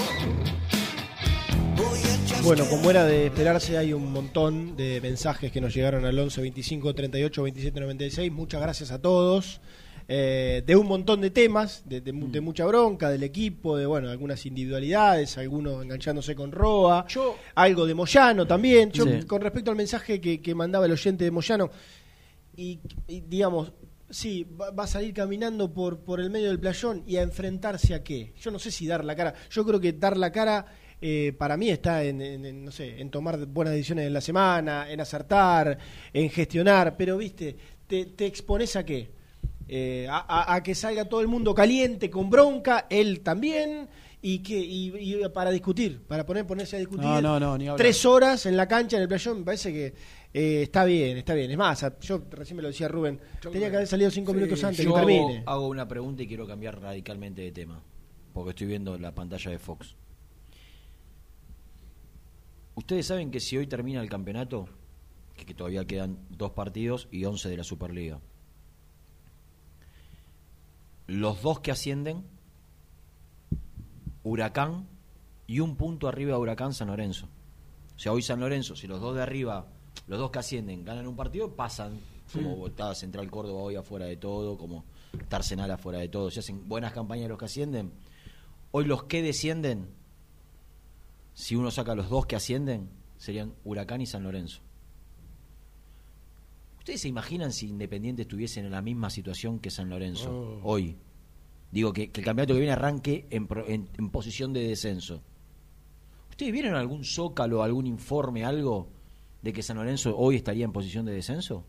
Voy 1.76 2.00
a 2.00 2.24
echar 2.24 2.43
Bueno, 2.43 2.66
como 2.70 2.91
era 2.91 3.04
de 3.06 3.26
esperarse, 3.26 3.80
hay 3.80 3.93
un 3.93 4.12
montón 4.12 4.78
de 4.78 5.02
mensajes 5.02 5.52
que 5.52 5.60
nos 5.60 5.74
llegaron 5.74 6.06
al 6.06 6.20
11 6.20 6.39
25 6.39 6.93
38 6.93 7.41
27 7.41 7.80
96. 7.80 8.32
Muchas 8.32 8.62
gracias 8.62 8.91
a 8.91 9.02
todos. 9.02 9.60
Eh, 10.08 10.62
de 10.66 10.76
un 10.76 10.86
montón 10.86 11.20
de 11.22 11.32
temas, 11.32 11.82
de, 11.86 11.99
de 11.99 12.41
mucha 12.41 12.64
bronca 12.66 13.10
del 13.10 13.24
equipo, 13.24 13.76
de 13.76 13.88
bueno, 13.88 14.08
algunas 14.10 14.45
individualidades, 14.45 15.36
algunos 15.39 15.84
enganchándose 15.84 16.36
con 16.36 16.51
Roa, 16.51 17.08
algo 17.56 17.88
de 17.88 17.95
Moyano 17.95 18.45
también. 18.45 18.91
Yo, 18.91 19.03
Sí. 19.06 19.24
con 19.26 19.41
respecto 19.41 19.72
al 19.72 19.78
mensaje 19.78 20.22
que, 20.22 20.41
que 20.41 20.53
mandaba 20.53 20.86
el 20.86 20.91
oyente 20.91 21.24
de 21.24 21.32
Moyano, 21.32 21.72
y, 22.56 22.80
y, 23.08 23.22
digamos, 23.22 23.72
sí, 24.10 24.45
va, 24.62 24.70
va 24.70 24.84
a 24.84 24.88
salir 24.88 25.12
caminando 25.14 25.74
por, 25.74 25.97
por 25.99 26.20
el 26.20 26.30
medio 26.30 26.49
del 26.49 26.60
playón 26.60 27.03
y 27.08 27.18
a 27.18 27.24
enfrentarse 27.24 27.95
a 27.95 28.03
qué. 28.03 28.32
Yo 28.39 28.51
no 28.51 28.60
sé 28.60 28.70
si 28.70 28.86
dar 28.86 29.03
la 29.03 29.16
cara. 29.16 29.34
Yo 29.49 29.66
creo 29.66 29.80
que 29.80 29.91
dar 29.93 30.16
la 30.18 30.32
cara 30.32 30.66
eh, 31.01 31.34
para 31.38 31.58
mí 31.58 31.70
está 31.70 32.03
en, 32.03 32.22
en- 32.22 32.45
en, 32.45 32.64
no 32.66 32.72
sé, 32.72 33.01
en 33.01 33.10
tomar 33.10 33.43
buenas 33.47 33.74
decisiones 33.74 34.06
en 34.06 34.14
la 34.14 34.22
semana, 34.22 34.89
en 34.89 35.01
acertar, 35.01 35.78
en 36.14 36.30
gestionar, 36.30 36.95
pero 36.95 37.18
viste, 37.18 37.56
te, 37.88 38.06
te 38.06 38.26
expones 38.28 38.76
a 38.76 38.86
qué? 38.86 39.14
Eh, 39.68 40.07
a, 40.09 40.18
a- 40.20 40.55
a 40.55 40.63
que 40.63 40.76
salga 40.76 41.05
todo 41.05 41.22
el 41.22 41.28
mundo 41.28 41.55
caliente, 41.55 42.09
con 42.09 42.30
bronca, 42.30 42.86
él 42.89 43.22
también, 43.22 43.88
y 44.22 44.39
que 44.39 44.57
y, 44.59 44.93
y 44.95 45.30
para 45.30 45.49
discutir, 45.51 46.01
para 46.03 46.26
poner 46.26 46.45
ponerse 46.47 46.76
a 46.76 46.80
discutir 46.80 47.05
No, 47.05 47.22
no, 47.22 47.39
no, 47.39 47.57
ni 47.57 47.68
tres 47.76 48.05
horas 48.05 48.45
en 48.45 48.55
la 48.57 48.68
cancha, 48.68 48.97
en 48.97 49.03
el 49.03 49.07
playón, 49.07 49.39
me 49.39 49.45
parece 49.45 49.72
que 49.74 49.93
eh, 50.34 50.63
está 50.63 50.84
bien, 50.86 51.18
está 51.18 51.34
bien. 51.34 51.49
Es 51.49 51.57
más, 51.57 51.86
yo 52.01 52.22
recién 52.32 52.57
me 52.57 52.61
lo 52.61 52.68
decía 52.68 52.88
Rubén, 52.88 53.20
tenía 53.41 53.70
que 53.70 53.76
haber 53.78 53.88
salido 53.88 54.11
cinco 54.11 54.34
minutos 54.34 54.63
antes 54.63 54.84
Yo 54.86 54.93
que 54.93 54.99
termine. 54.99 55.43
hago 55.45 55.68
una 55.68 55.88
pregunta 55.88 56.22
y 56.24 56.28
quiero 56.28 56.45
cambiar 56.45 56.80
radicalmente 56.82 57.41
de 57.41 57.51
tema, 57.51 57.82
porque 58.34 58.51
estoy 58.51 58.68
viendo 58.68 58.97
la 58.99 59.13
pantalla 59.16 59.49
de 59.51 59.57
Fox. 59.59 59.95
Ustedes 62.76 63.05
saben 63.07 63.32
que 63.32 63.39
si 63.39 63.57
hoy 63.57 63.68
termina 63.68 64.01
el 64.01 64.09
campeonato, 64.09 64.68
que, 65.36 65.45
que 65.45 65.53
todavía 65.53 65.86
quedan 65.86 66.20
dos 66.30 66.51
partidos 66.51 67.07
y 67.11 67.24
11 67.26 67.49
de 67.49 67.57
la 67.57 67.63
Superliga, 67.63 68.20
los 71.08 71.41
dos 71.41 71.60
que 71.60 71.72
ascienden, 71.72 72.24
Huracán 74.24 74.88
y 75.47 75.60
un 75.60 75.76
punto 75.76 76.08
arriba 76.08 76.34
de 76.34 76.39
Huracán 76.39 76.74
San 76.74 76.88
Lorenzo. 76.88 77.28
O 77.95 77.99
sea, 77.99 78.12
hoy 78.12 78.22
San 78.22 78.39
Lorenzo, 78.39 78.76
si 78.76 78.88
los 78.88 78.99
dos 78.99 79.16
de 79.16 79.22
arriba, 79.22 79.68
los 80.08 80.20
dos 80.20 80.32
que 80.32 80.39
ascienden, 80.39 80.84
ganan 80.84 81.08
un 81.08 81.16
partido, 81.16 81.56
pasan, 81.56 81.99
como 82.34 82.68
está 82.68 82.93
Central 82.95 83.30
Córdoba 83.30 83.62
hoy 83.62 83.76
afuera 83.76 84.06
de 84.06 84.18
todo, 84.18 84.58
como 84.58 84.84
está 85.20 85.38
Arsenal 85.38 85.72
afuera 85.72 85.99
de 85.99 86.10
todo. 86.10 86.32
Si 86.32 86.39
hacen 86.39 86.68
buenas 86.68 86.91
campañas 86.91 87.30
los 87.30 87.38
que 87.38 87.45
ascienden, 87.45 87.91
hoy 88.72 88.86
los 88.86 89.03
que 89.03 89.22
descienden, 89.22 89.88
si 91.34 91.56
uno 91.56 91.72
saca 91.72 91.95
los 91.95 92.10
dos 92.10 92.26
que 92.26 92.36
ascienden, 92.36 92.89
serían 93.18 93.53
Huracán 93.64 94.01
y 94.01 94.06
San 94.08 94.24
Lorenzo. 94.24 94.62
¿Ustedes 96.86 97.01
se 97.01 97.07
imaginan 97.07 97.51
si 97.51 97.67
Independiente 97.67 98.21
estuviesen 98.21 98.65
en 98.65 98.71
la 98.71 98.79
misma 98.83 99.09
situación 99.09 99.57
que 99.57 99.71
San 99.71 99.89
Lorenzo 99.89 100.29
Oh. 100.29 100.59
hoy? 100.69 100.95
Digo, 101.71 101.91
que, 101.91 102.11
que 102.11 102.21
el 102.21 102.25
campeonato 102.25 102.53
que 102.53 102.59
viene 102.59 102.73
arranque 102.73 103.25
en, 103.31 103.47
en- 103.67 103.89
en 103.97 104.09
posición 104.11 104.53
de 104.53 104.67
descenso. 104.67 105.23
¿Ustedes 106.29 106.51
vieron 106.53 106.75
algún 106.75 107.03
zócalo, 107.03 107.63
algún 107.63 107.88
informe, 107.88 108.45
algo 108.45 108.88
de 109.41 109.51
que 109.51 109.63
San 109.63 109.77
Lorenzo 109.77 110.15
hoy 110.15 110.36
estaría 110.36 110.63
en 110.63 110.71
posición 110.71 111.07
de 111.07 111.13
descenso? 111.13 111.65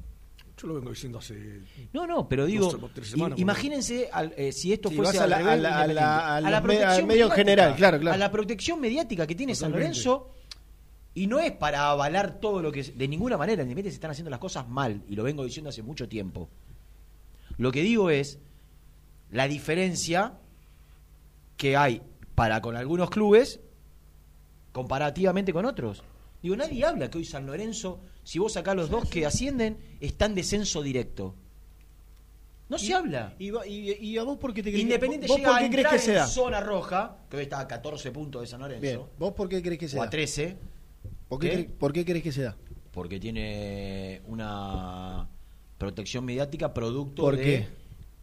Yo 0.61 0.69
lo 0.69 0.75
vengo 0.75 0.91
diciendo 0.91 1.17
hace. 1.19 1.61
No, 1.95 2.07
no, 2.07 2.29
pero 2.29 2.45
digo, 2.45 2.67
dos 2.71 2.83
o 2.83 2.89
tres 2.91 3.09
semanas, 3.09 3.39
imagínense 3.39 4.11
al- 4.13 4.35
eh, 4.37 4.53
si 4.53 4.75
esto 4.75 4.91
fuese 4.91 5.19
a 5.19 5.27
la- 5.27 5.39
a 5.39 6.35
a 6.37 6.59
a 6.59 6.63
protección 6.63 7.07
medio 7.07 7.25
mediática, 7.29 7.35
general, 7.37 7.75
claro, 7.77 7.99
claro. 7.99 8.15
A 8.15 8.19
la 8.19 8.31
protección 8.31 8.81
mediática 8.83 9.27
que 9.27 9.35
tiene 9.35 9.55
San. 9.55 9.73
Lorenzo 9.73 10.35
y 11.17 11.27
no 11.27 11.41
es 11.41 11.51
para 11.51 11.91
avalar 11.91 12.39
todo 12.41 12.63
lo 12.63 12.71
que 12.71 12.83
de 12.85 13.09
ninguna 13.09 13.37
manera 13.37 13.63
Independiente 13.63 13.91
se 13.91 13.97
están 13.97 14.11
haciendo 14.13 14.31
las 14.31 14.39
cosas 14.39 14.69
mal 14.69 15.03
y 15.09 15.17
lo 15.17 15.25
vengo 15.25 15.43
diciendo 15.45 15.71
hace 15.71 15.83
mucho 15.83 16.09
tiempo. 16.09 16.49
Lo 17.59 17.73
que 17.73 17.81
digo 17.83 18.11
es 18.11 18.39
la 19.33 19.49
diferencia 19.49 20.35
que 21.57 21.77
hay 21.77 22.03
para 22.35 22.61
con 22.61 22.77
algunos 22.77 23.11
clubes 23.11 23.61
comparativamente 24.73 25.53
con 25.53 25.65
otros. 25.65 26.03
Digo, 26.43 26.55
nadie 26.57 26.85
habla 26.85 27.11
que 27.11 27.19
hoy 27.19 27.25
San 27.25 27.47
Lorenzo, 27.47 27.99
si 28.23 28.39
vos 28.39 28.53
sacás 28.53 28.77
los 28.77 28.91
dos 28.91 29.09
que 29.09 29.25
ascienden, 29.27 29.79
está 30.01 30.27
en 30.27 30.35
descenso 30.35 30.83
directo. 30.83 31.35
No 32.69 32.79
se 32.79 32.93
habla. 32.95 33.35
Y, 33.39 33.51
va- 33.51 33.67
y- 33.67 33.93
y 33.93 34.19
a 34.19 34.25
vos 34.25 34.39
por 34.39 34.53
qué 34.53 34.63
te 34.63 34.71
crees 34.71 34.83
Independiente 34.83 35.29
vos 35.29 35.37
llega 35.39 35.49
por 35.51 35.57
a 35.57 35.71
crees 35.71 35.87
que 35.89 35.97
en 35.97 36.27
zona 36.27 36.61
roja, 36.61 37.17
que 37.31 37.37
hoy 37.37 37.43
está 37.45 37.61
a 37.61 37.67
14 37.69 38.11
puntos 38.11 38.43
de 38.43 38.47
San 38.49 38.61
Lorenzo, 38.61 38.83
Bien, 38.83 39.01
¿vos 39.19 39.33
por 39.35 39.49
qué 39.49 39.63
crees 39.63 39.79
que 39.79 39.89
se 39.89 39.99
o 39.99 40.03
a 40.03 40.11
13, 40.11 40.57
¿Por 41.29 41.41
qué, 41.41 41.69
por 41.79 41.93
qué 41.93 42.05
crees 42.05 42.23
que 42.23 42.33
se 42.33 42.43
da? 42.43 42.57
porque 42.93 43.21
tiene 43.21 44.23
una 44.27 45.29
protección 45.77 46.25
mediática 46.25 46.73
producto 46.73 47.23
¿Por 47.23 47.37
de 47.37 47.43
qué? 47.43 47.69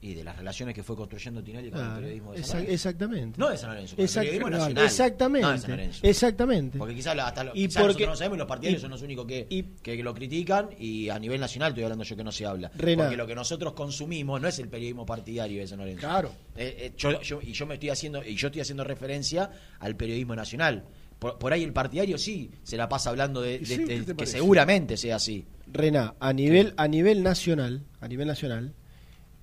y 0.02 0.16
de 0.16 0.24
las 0.24 0.36
relaciones 0.36 0.74
que 0.76 0.82
fue 0.84 0.96
construyendo 0.98 1.42
Tinelli 1.44 1.70
con 1.70 1.80
el 1.80 1.86
Claro, 1.86 2.02
periodismo 2.02 2.34
de 2.34 2.44
San 2.44 2.58
Lorenzo. 2.58 2.74
exactamente. 2.74 3.40
No 3.40 3.50
de 3.50 3.58
San 3.58 3.70
Lorenzo, 3.70 3.96
con 3.96 4.04
el 4.06 4.12
periodismo 4.14 4.50
nacional. 4.50 4.84
Exactamente. 4.86 5.46
No 5.48 5.52
de 5.54 5.58
San 5.60 5.70
Lorenzo. 5.72 6.00
Exactamente. 6.04 6.78
Porque 6.80 6.96
quizás 6.96 7.18
hasta 7.20 7.44
lo, 7.46 7.52
Y 7.56 7.68
quizás 7.68 7.84
porque- 7.84 7.88
nosotros 7.88 8.10
no 8.10 8.16
sabemos 8.18 8.36
y 8.36 8.40
los 8.40 8.48
partidarios 8.48 8.80
y- 8.80 8.82
son 8.82 8.92
los 8.92 9.02
únicos 9.04 9.26
que, 9.28 9.66
que 9.82 10.04
lo 10.04 10.14
critican 10.14 10.70
y 10.78 11.08
a 11.10 11.20
nivel 11.20 11.40
nacional 11.40 11.70
estoy 11.70 11.84
hablando 11.84 12.04
yo 12.04 12.16
que 12.18 12.24
no 12.24 12.32
se 12.34 12.46
habla. 12.46 12.70
Porque 12.72 13.16
lo 13.16 13.28
que 13.28 13.36
nosotros 13.36 13.74
consumimos 13.74 14.42
no 14.42 14.48
es 14.50 14.60
el 14.60 14.68
periodismo 14.68 15.06
partidario 15.06 15.62
de 15.62 15.68
San 15.68 15.78
Lorenzo. 15.78 16.00
Claro. 16.02 16.32
Eh, 16.58 16.76
eh, 16.80 16.94
yo, 16.98 17.22
yo- 17.22 17.42
y 17.42 17.54
yo 17.54 17.66
me 17.68 17.76
estoy 17.76 17.92
haciendo 17.92 18.24
y 18.26 18.36
yo 18.36 18.48
estoy 18.48 18.62
haciendo 18.62 18.84
referencia 18.84 19.50
al 19.80 19.96
periodismo 19.96 20.36
nacional. 20.36 20.84
Por, 21.24 21.40
por 21.40 21.54
ahí 21.54 21.64
el 21.64 21.74
partidario 21.74 22.18
sí 22.20 22.52
se 22.64 22.78
la 22.78 22.88
pasa 22.88 23.10
hablando 23.10 23.42
de, 23.42 23.58
de- 23.60 23.66
Sí, 23.66 23.78
de- 23.78 23.86
¿qué 23.86 24.00
te 24.02 24.06
que 24.06 24.14
parece? 24.16 24.38
seguramente 24.38 24.98
sea 24.98 25.16
así. 25.16 25.46
Rená, 25.66 26.14
a 26.20 26.34
nivel, 26.34 26.74
a 26.78 26.88
nivel 26.88 27.24
nacional, 27.24 27.86
a 28.02 28.08
nivel 28.08 28.28
nacional, 28.28 28.74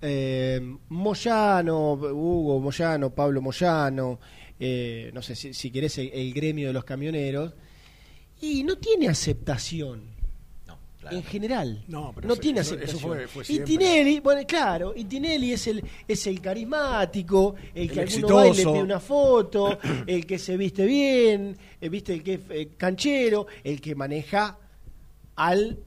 eh, 0.02 0.60
Moyano, 0.90 1.94
Hugo 1.94 2.60
Moyano, 2.60 3.14
Pablo 3.14 3.40
Moyano, 3.42 4.20
eh, 4.58 5.10
no 5.14 5.22
sé 5.22 5.34
si, 5.34 5.54
si 5.54 5.70
querés 5.70 5.96
el, 5.98 6.10
el 6.12 6.32
gremio 6.34 6.68
de 6.68 6.72
los 6.74 6.84
camioneros, 6.84 7.54
y 8.42 8.62
no 8.64 8.76
tiene 8.78 9.08
aceptación. 9.08 10.19
En 11.10 11.22
general, 11.22 11.82
No, 11.88 12.12
pero 12.14 12.28
no 12.28 12.34
eso- 12.34 12.40
tiene 12.42 12.60
eso- 12.60 12.74
eso 12.74 12.84
aceptación. 12.84 13.28
fue- 13.28 13.44
fue 13.44 13.54
y. 13.54 13.60
Tinelli, 13.60 14.20
bueno, 14.20 14.42
claro, 14.46 14.92
y 14.94 15.04
Tinelli 15.04 15.52
es 15.52 15.66
el, 15.66 15.82
es 16.06 16.26
el 16.26 16.40
carismático, 16.40 17.54
el 17.74 17.88
que 17.90 18.00
El 18.02 18.08
alguno 18.08 18.34
va 18.36 18.46
y 18.48 18.54
le 18.54 18.64
pide 18.64 18.82
una 18.82 19.00
foto, 19.00 19.78
el 20.06 20.26
que 20.26 20.38
se 20.38 20.56
viste 20.58 20.84
bien, 20.84 21.56
eh, 21.80 21.88
viste 21.88 22.12
el 22.12 22.22
que 22.22 22.34
es 22.34 22.40
eh, 22.50 22.68
canchero, 22.76 23.46
el 23.64 23.80
que 23.80 23.94
maneja 23.94 24.58
al 25.36 25.78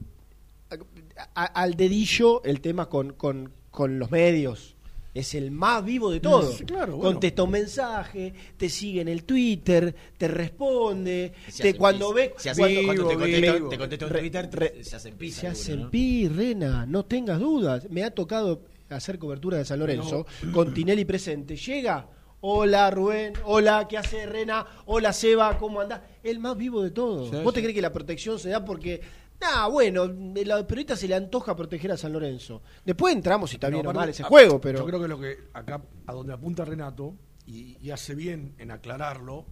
a- 1.34 1.44
al 1.44 1.74
dedillo 1.74 2.42
el 2.42 2.60
tema 2.60 2.88
con, 2.88 3.12
con, 3.12 3.52
con 3.70 3.98
los 4.00 4.10
medios. 4.10 4.73
Es 5.14 5.32
el 5.36 5.52
más 5.52 5.84
vivo 5.84 6.10
de 6.10 6.18
todos. 6.18 6.56
Sí, 6.56 6.64
claro, 6.64 6.96
bueno. 6.96 7.12
Contesta 7.12 7.44
un 7.44 7.50
mensaje, 7.52 8.34
te 8.56 8.68
sigue 8.68 9.00
en 9.00 9.06
el 9.06 9.22
Twitter, 9.22 9.94
te 10.18 10.26
responde, 10.26 11.32
Se 11.48 11.62
te 11.62 11.74
cuando 11.76 12.08
se- 12.08 12.14
ve 12.14 12.34
se 12.36 12.50
hace- 12.50 12.60
cuando 12.84 13.06
te 13.06 13.14
Vivo, 13.16 13.68
contesta- 13.68 13.88
te 13.98 14.06
Re- 14.08 14.20
Twitter, 14.20 14.48
re- 14.52 14.82
se 14.84 14.96
hacen 14.96 15.14
pis 15.16 15.36
Se 15.36 15.46
hacen 15.46 15.82
¿no? 15.82 15.90
pi, 15.90 16.26
Rena, 16.28 16.84
no 16.86 17.04
tengas 17.04 17.38
dudas. 17.38 17.88
Me 17.90 18.02
ha 18.02 18.10
tocado 18.12 18.62
hacer 18.90 19.18
cobertura 19.20 19.58
de 19.58 19.64
San 19.64 19.78
Lorenzo 19.78 20.26
con 20.52 20.74
Tinelli 20.74 21.04
presente. 21.04 21.54
Llega, 21.56 22.08
hola 22.40 22.90
Rubén, 22.90 23.34
hola, 23.44 23.86
¿qué 23.88 23.96
hace 23.98 24.26
Rena? 24.26 24.66
Hola 24.86 25.12
Seba, 25.12 25.56
¿cómo 25.58 25.80
andás? 25.80 26.00
El 26.24 26.40
más 26.40 26.56
vivo 26.56 26.82
de 26.82 26.90
todos. 26.90 27.30
Sí, 27.30 27.36
¿Vos 27.44 27.54
te 27.54 27.60
crees 27.60 27.74
que 27.76 27.82
la 27.82 27.92
protección 27.92 28.38
se 28.40 28.48
da 28.50 28.64
porque... 28.64 29.00
Ah, 29.42 29.68
bueno, 29.68 30.06
la 30.06 30.66
periodista 30.66 30.96
se 30.96 31.06
le 31.08 31.14
antoja 31.14 31.54
proteger 31.54 31.92
a 31.92 31.96
San 31.96 32.12
Lorenzo. 32.12 32.62
Después 32.84 33.14
entramos 33.14 33.50
si 33.50 33.56
está 33.56 33.68
No, 33.68 33.76
bien 33.76 33.86
o 33.86 33.92
mal 33.92 34.08
ese 34.08 34.22
a- 34.22 34.26
juego, 34.26 34.60
pero... 34.60 34.78
Yo 34.80 34.86
creo 34.86 35.00
que 35.02 35.08
lo 35.08 35.18
que 35.20 35.36
acá, 35.52 35.82
a 36.06 36.12
donde 36.12 36.32
apunta 36.32 36.64
Renato, 36.64 37.14
y, 37.46 37.76
y 37.80 37.90
hace 37.90 38.14
bien 38.14 38.54
en 38.58 38.70
aclararlo, 38.70 39.44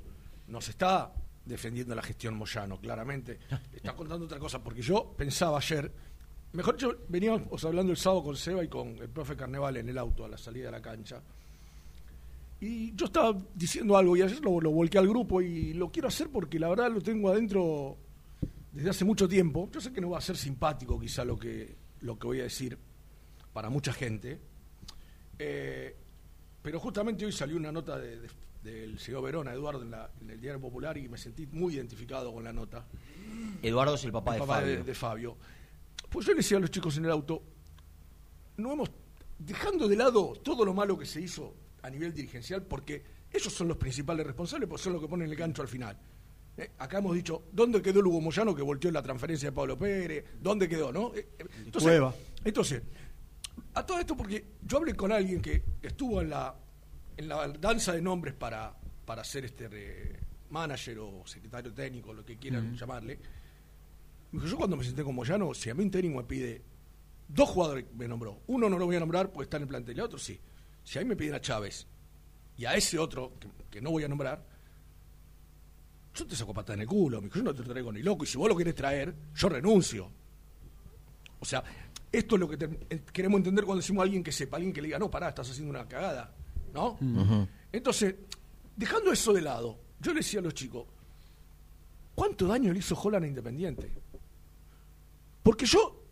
nos 0.49 0.69
está 0.69 1.13
defendiendo 1.45 1.95
la 1.95 2.03
gestión 2.03 2.35
Moyano, 2.35 2.79
claramente. 2.81 3.39
Está 3.75 3.95
contando 3.95 4.25
otra 4.25 4.39
cosa, 4.39 4.63
porque 4.63 4.81
yo 4.81 5.13
pensaba 5.17 5.59
ayer, 5.59 5.93
mejor 6.53 6.77
yo 6.79 6.95
veníamos 7.09 7.63
hablando 7.65 7.91
el 7.93 7.99
sábado 7.99 8.23
con 8.23 8.37
Seba 8.37 8.65
y 8.65 8.69
con 8.69 8.97
el 8.99 9.09
profe 9.11 9.37
Carneval 9.37 9.77
en 9.77 9.89
el 9.91 9.99
auto 9.99 10.25
a 10.25 10.29
la 10.29 10.39
salida 10.39 10.67
de 10.67 10.73
la 10.73 10.81
cancha. 10.81 11.21
Y 12.61 12.95
yo 12.95 13.07
estaba 13.07 13.37
diciendo 13.55 13.97
algo 13.97 14.17
y 14.17 14.23
ayer 14.23 14.41
lo, 14.41 14.61
lo 14.61 14.71
volqué 14.71 14.97
al 14.99 15.09
grupo 15.09 15.43
y 15.43 15.75
lo 15.75 15.91
quiero 15.91 16.09
hacer 16.09 16.29
porque 16.31 16.59
la 16.61 16.69
verdad 16.69 16.91
lo 16.93 17.01
tengo 17.01 17.29
adentro 17.31 17.97
desde 18.73 18.91
hace 18.91 19.05
mucho 19.05 19.29
tiempo. 19.29 19.69
Yo 19.73 19.81
sé 19.81 19.93
que 19.93 20.01
no 20.01 20.11
va 20.11 20.19
a 20.19 20.23
ser 20.23 20.37
simpático 20.37 20.99
quizá 20.99 21.25
lo 21.25 21.39
que, 21.39 21.77
lo 22.01 22.19
que 22.19 22.27
voy 22.27 22.41
a 22.41 22.45
decir 22.45 22.79
para 23.53 23.69
mucha 23.71 23.93
gente. 23.93 24.41
Eh, 25.39 25.97
pero 26.63 26.79
justamente 26.81 27.25
hoy 27.25 27.33
salió 27.33 27.57
una 27.57 27.73
nota 27.73 27.99
de- 27.99 28.21
de- 28.21 28.29
del 28.63 28.99
señor 29.01 29.23
Verona, 29.25 29.53
Eduardo, 29.53 29.83
en, 29.83 29.91
la- 29.91 30.11
en 30.21 30.31
el 30.31 30.41
Diario 30.41 30.61
Popular 30.61 30.97
y 30.97 31.09
me 31.09 31.19
sentí 31.19 31.47
muy 31.47 31.75
identificado 31.75 32.33
con 32.33 32.45
la 32.45 32.53
nota. 32.53 32.87
Eduardo 33.63 33.95
es 33.97 34.05
el 34.05 34.13
papá, 34.13 34.35
El 34.37 34.41
de 34.41 34.47
papá 34.47 34.61
Fabio. 34.61 34.77
de, 34.77 34.83
de 34.85 34.95
Fabio. 34.95 35.37
Pues 36.09 36.27
yo 36.27 36.33
le 36.33 36.39
decía 36.39 36.59
a 36.59 36.61
los 36.61 36.71
chicos 36.71 36.97
en 36.97 37.05
el 37.07 37.11
auto, 37.11 37.43
no 38.59 38.73
hemos, 38.73 38.91
dejando 39.39 39.89
de 39.89 39.97
lado 39.97 40.35
todo 40.45 40.65
lo 40.65 40.73
malo 40.75 40.97
que 40.97 41.07
se 41.07 41.21
hizo 41.21 41.55
a 41.83 41.91
nivel 41.91 42.15
dirigencial, 42.15 42.63
porque 42.63 43.03
ellos 43.33 43.53
son 43.53 43.67
los 43.67 43.77
principales 43.79 44.25
responsables, 44.25 44.69
porque 44.69 44.83
son 44.85 44.93
los 44.93 45.03
que 45.03 45.09
ponen 45.09 45.29
el 45.29 45.35
gancho 45.37 45.63
al 45.63 45.69
final. 45.69 45.99
Eh, 46.57 46.71
acá 46.79 46.99
hemos 46.99 47.15
dicho, 47.15 47.45
¿dónde 47.51 47.81
quedó 47.81 48.01
el 48.01 48.07
Hugo 48.07 48.21
Moyano 48.21 48.55
que 48.55 48.63
volteó 48.63 48.91
la 48.91 49.03
transferencia 49.03 49.51
de 49.51 49.57
Pablo 49.57 49.79
Pérez? 49.79 50.25
¿Dónde 50.41 50.69
quedó, 50.69 50.93
no? 50.93 51.15
Eh, 51.15 51.29
eh, 51.39 51.47
entonces, 51.65 51.83
Cueva. 51.83 52.15
entonces, 52.45 52.83
a 53.75 53.87
todo 53.87 53.99
esto 53.99 54.17
porque 54.17 54.45
yo 54.63 54.77
hablé 54.79 54.95
con 54.95 55.13
alguien 55.13 55.41
que 55.41 55.63
estuvo 55.81 56.21
en 56.21 56.31
la, 56.31 56.55
en 57.17 57.29
la 57.29 57.49
danza 57.49 57.93
de 57.93 58.03
nombres 58.03 58.35
para, 58.35 58.75
para 59.07 59.25
ser 59.25 59.47
este 59.47 60.21
manager 60.51 60.99
o 60.99 61.23
secretario 61.27 61.73
técnico, 61.73 62.13
lo 62.13 62.25
que 62.25 62.37
quieran 62.37 62.77
llamarle. 62.77 63.19
Me 64.31 64.39
dijo, 64.39 64.51
yo 64.51 64.57
cuando 64.59 64.77
me 64.77 64.85
senté 64.85 65.03
con 65.03 65.15
Moyano, 65.15 65.55
si 65.55 65.71
a 65.71 65.75
mí 65.75 65.83
un 65.83 65.91
técnico 65.91 66.19
me 66.19 66.25
pide 66.25 66.63
dos 67.29 67.49
jugadores 67.49 67.87
me 67.95 68.07
nombró, 68.07 68.43
uno 68.49 68.69
no 68.69 68.79
lo 68.79 68.85
voy 68.85 68.97
a 68.97 69.01
nombrar 69.01 69.33
porque 69.33 69.45
está 69.45 69.57
en 69.57 69.63
el 69.63 69.69
plantel, 69.69 69.97
y 69.97 70.01
a 70.01 70.05
otro 70.05 70.19
sí. 70.19 70.39
Si 70.85 70.99
a 70.99 71.03
mí 71.03 71.09
me 71.09 71.17
piden 71.17 71.35
a 71.35 71.41
Chávez 71.41 71.87
y 72.59 72.67
a 72.67 72.75
ese 72.75 72.99
otro, 72.99 73.33
que, 73.41 73.49
que 73.71 73.81
no 73.81 73.91
voy 73.91 74.05
a 74.05 74.09
nombrar, 74.09 74.52
yo 76.15 76.27
te 76.27 76.37
saco 76.37 76.53
patada 76.53 76.75
en 76.75 76.81
el 76.83 76.87
culo, 76.87 77.21
mijo, 77.21 77.37
yo 77.37 77.43
no 77.43 77.55
te 77.55 77.63
traigo 77.63 77.93
ni 77.93 78.03
loco, 78.03 78.25
y 78.25 78.27
si 78.27 78.37
vos 78.39 78.49
lo 78.49 78.57
querés 78.57 78.75
traer, 78.75 79.15
yo 79.35 79.49
renuncio. 79.49 80.11
O 81.41 81.45
sea, 81.45 81.63
esto 82.11 82.35
es 82.37 82.41
lo 82.41 82.49
que 82.49 82.57
te- 82.57 82.79
eh, 82.91 83.03
queremos 83.13 83.39
entender 83.39 83.65
cuando 83.65 83.81
decimos 83.81 84.03
a 84.03 84.05
alguien 84.05 84.23
que 84.23 84.31
sepa, 84.33 84.57
alguien 84.57 84.73
que 84.73 84.83
le 84.83 84.89
diga, 84.89 84.99
no, 84.99 85.11
pará, 85.11 85.29
estás 85.31 85.51
haciendo 85.51 85.71
una 85.71 85.89
cagada, 85.89 86.35
¿no? 86.75 86.99
Entonces, 87.73 88.15
dejando 88.77 89.11
eso 89.13 89.33
de 89.33 89.41
lado, 89.41 89.79
yo 90.01 90.13
le 90.13 90.19
decía 90.21 90.41
a 90.41 90.43
los 90.43 90.55
chicos, 90.55 90.87
¿cuánto 92.15 92.47
daño 92.47 92.73
le 92.73 92.79
hizo 92.81 92.95
Holland 93.01 93.25
a 93.25 93.29
Independiente? 93.29 93.91
Porque 95.43 95.65
yo 95.67 96.05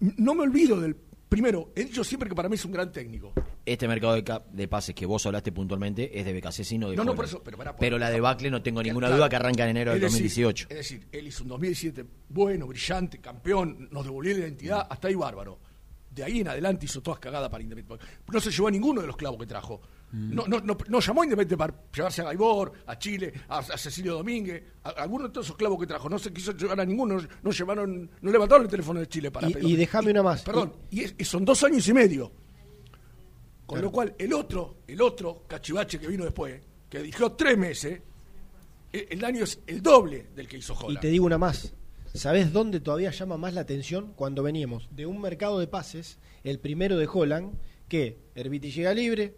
no 0.00 0.34
me 0.34 0.42
olvido 0.42 0.80
del... 0.80 0.96
Primero, 1.28 1.72
he 1.74 1.84
dicho 1.84 2.04
siempre 2.04 2.28
que 2.28 2.36
para 2.36 2.48
mí 2.48 2.54
es 2.54 2.64
un 2.64 2.70
gran 2.72 2.92
técnico. 2.92 3.32
Este 3.64 3.88
mercado 3.88 4.14
de, 4.14 4.40
de 4.52 4.68
pases 4.68 4.94
que 4.94 5.06
vos 5.06 5.26
hablaste 5.26 5.50
puntualmente 5.50 6.16
es 6.18 6.24
de 6.24 6.32
BKC, 6.32 6.78
no 6.78 6.88
de 6.90 6.96
No, 6.96 7.02
no, 7.04 7.14
por 7.16 7.24
eso, 7.24 7.42
pero 7.42 7.56
por- 7.56 7.74
Pero 7.76 7.98
la 7.98 8.10
debacle 8.10 8.48
no 8.48 8.62
tengo 8.62 8.80
ninguna 8.82 9.08
Claro. 9.08 9.18
duda 9.18 9.28
que 9.28 9.36
arranca 9.36 9.64
en 9.64 9.70
enero 9.70 9.90
del 9.92 10.04
Es 10.04 10.12
decir, 10.12 10.22
2018. 10.22 10.66
Es 10.70 10.76
decir, 10.76 11.08
él 11.10 11.26
hizo 11.26 11.42
un 11.42 11.48
2017 11.48 12.04
bueno, 12.28 12.66
brillante, 12.68 13.18
campeón, 13.20 13.88
nos 13.90 14.04
devolvió 14.04 14.34
la 14.34 14.40
identidad, 14.40 14.86
hasta 14.88 15.08
ahí 15.08 15.16
bárbaro. 15.16 15.58
De 16.10 16.22
ahí 16.22 16.40
en 16.40 16.48
adelante 16.48 16.86
hizo 16.86 17.02
todas 17.02 17.18
cagadas 17.18 17.50
para 17.50 17.62
Independiente. 17.62 18.06
No 18.32 18.40
se 18.40 18.50
llevó 18.50 18.68
a 18.68 18.70
ninguno 18.70 19.00
de 19.00 19.06
los 19.08 19.16
clavos 19.16 19.38
que 19.40 19.46
trajo. 19.46 19.82
No, 20.18 20.46
no, 20.46 20.60
no, 20.60 20.78
no 20.88 21.00
llamó 21.00 21.20
a 21.20 21.24
Independiente 21.24 21.56
para 21.58 21.74
llevarse 21.94 22.22
a 22.22 22.24
Gaibor, 22.24 22.72
a 22.86 22.98
Chile, 22.98 23.32
a, 23.48 23.58
a 23.58 23.76
Cecilio 23.76 24.14
Domínguez, 24.14 24.62
a, 24.82 24.90
alguno 24.90 25.26
de 25.26 25.30
todos 25.30 25.46
esos 25.48 25.56
clavos 25.56 25.78
que 25.78 25.86
trajo. 25.86 26.08
No 26.08 26.18
se 26.18 26.32
quiso 26.32 26.52
llevar 26.52 26.80
a 26.80 26.84
ninguno, 26.86 27.20
no, 27.20 27.28
no 27.42 27.50
llevaron, 27.50 28.10
no 28.22 28.30
levantaron 28.30 28.64
el 28.64 28.70
teléfono 28.70 29.00
de 29.00 29.08
Chile 29.08 29.30
para 29.30 29.48
Y, 29.50 29.54
y 29.60 29.76
déjame 29.76 30.10
una 30.12 30.22
más. 30.22 30.42
Perdón, 30.42 30.72
y, 30.90 31.02
es- 31.02 31.14
y 31.18 31.24
son 31.24 31.44
dos 31.44 31.62
años 31.64 31.86
y 31.88 31.92
medio. 31.92 32.32
Con 33.66 33.82
lo 33.82 33.90
cual, 33.90 34.14
el 34.18 34.32
otro, 34.32 34.78
el 34.86 35.02
otro 35.02 35.42
cachivache 35.48 35.98
que 35.98 36.06
vino 36.06 36.24
después, 36.24 36.60
que 36.88 36.98
dirigió 36.98 37.32
tres 37.32 37.58
meses, 37.58 38.00
el, 38.92 39.06
el 39.10 39.20
daño 39.20 39.42
es 39.44 39.60
el 39.66 39.82
doble 39.82 40.28
del 40.36 40.46
que 40.46 40.58
hizo 40.58 40.72
Y 40.74 40.84
Holland. 40.84 41.00
te 41.00 41.08
digo 41.08 41.26
una 41.26 41.36
más. 41.38 41.74
¿Sabés 42.14 42.52
dónde 42.52 42.80
todavía 42.80 43.10
llama 43.10 43.36
más 43.36 43.52
la 43.54 43.62
atención? 43.62 44.12
Cuando 44.14 44.42
veníamos 44.42 44.88
de 44.92 45.04
un 45.04 45.20
mercado 45.20 45.58
de 45.58 45.66
pases, 45.66 46.18
el 46.44 46.60
primero 46.60 46.96
de 46.96 47.08
Holland, 47.12 47.58
que 47.88 48.18
Herbiti 48.34 48.70
llega 48.70 48.94
libre, 48.94 49.34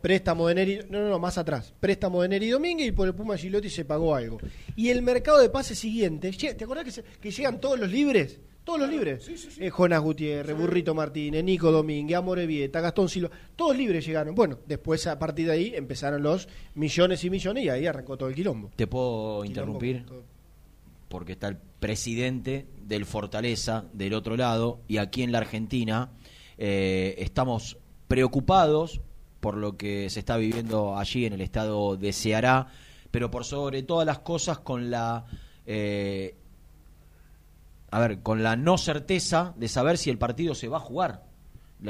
préstamo 0.00 0.48
de 0.48 0.54
Neri, 0.54 0.80
no, 0.88 1.00
no, 1.02 1.08
no, 1.08 1.18
más 1.18 1.38
atrás, 1.38 1.72
préstamo 1.80 2.22
de 2.22 2.28
Neri 2.28 2.50
Domínguez 2.50 2.88
y 2.88 2.92
por 2.92 3.06
el 3.08 3.14
Puma 3.14 3.36
Gilotti 3.36 3.70
se 3.70 3.84
pagó 3.84 4.14
algo. 4.14 4.38
Y 4.76 4.88
el 4.90 5.02
mercado 5.02 5.38
de 5.40 5.48
pases 5.50 5.78
siguiente, 5.78 6.30
¿te 6.32 6.64
acordás 6.64 6.84
que, 6.84 6.90
se- 6.92 7.02
que 7.20 7.30
llegan 7.30 7.60
todos 7.60 7.78
los 7.78 7.90
libres? 7.90 8.40
Todos 8.62 8.80
los 8.80 8.90
libres. 8.90 9.58
Eh, 9.58 9.70
Jonas 9.70 10.00
Gutiérrez, 10.02 10.54
Burrito 10.56 10.94
Martínez, 10.94 11.42
Nico 11.42 11.72
Domínguez, 11.72 12.18
Amore 12.18 12.46
Vieta, 12.46 12.80
Gastón 12.80 13.08
Silva, 13.08 13.30
todos 13.56 13.76
libres 13.76 14.04
llegaron. 14.06 14.34
Bueno, 14.34 14.58
después 14.66 15.06
a 15.06 15.18
partir 15.18 15.46
de 15.46 15.52
ahí 15.52 15.72
empezaron 15.74 16.22
los 16.22 16.46
millones 16.74 17.24
y 17.24 17.30
millones 17.30 17.64
y 17.64 17.68
ahí 17.70 17.86
arrancó 17.86 18.16
todo 18.18 18.28
el 18.28 18.34
quilombo. 18.34 18.70
¿Te 18.76 18.86
puedo 18.86 19.42
Quilombo, 19.42 19.44
interrumpir? 19.46 20.04
todo. 20.06 20.22
Porque 21.08 21.32
está 21.32 21.48
el 21.48 21.56
presidente 21.56 22.66
del 22.86 23.06
Fortaleza 23.06 23.86
del 23.94 24.12
otro 24.14 24.36
lado 24.36 24.80
y 24.86 24.98
aquí 24.98 25.22
en 25.22 25.32
la 25.32 25.38
Argentina 25.38 26.12
eh, 26.58 27.14
estamos 27.18 27.78
preocupados 28.06 29.00
por 29.40 29.56
lo 29.56 29.76
que 29.76 30.08
se 30.10 30.20
está 30.20 30.36
viviendo 30.36 30.96
allí 30.96 31.26
en 31.26 31.32
el 31.32 31.40
estado 31.40 31.96
de 31.96 32.12
Ceará, 32.12 32.68
pero 33.10 33.30
por 33.30 33.44
sobre 33.44 33.82
todas 33.82 34.06
las 34.06 34.20
cosas 34.20 34.58
con 34.58 34.90
la 34.90 35.24
eh, 35.66 36.34
a 37.90 37.98
ver, 37.98 38.22
con 38.22 38.42
la 38.42 38.56
no 38.56 38.78
certeza 38.78 39.54
de 39.56 39.68
saber 39.68 39.98
si 39.98 40.10
el 40.10 40.18
partido 40.18 40.54
se 40.54 40.68
va 40.68 40.78
a 40.78 40.80
jugar. 40.80 41.24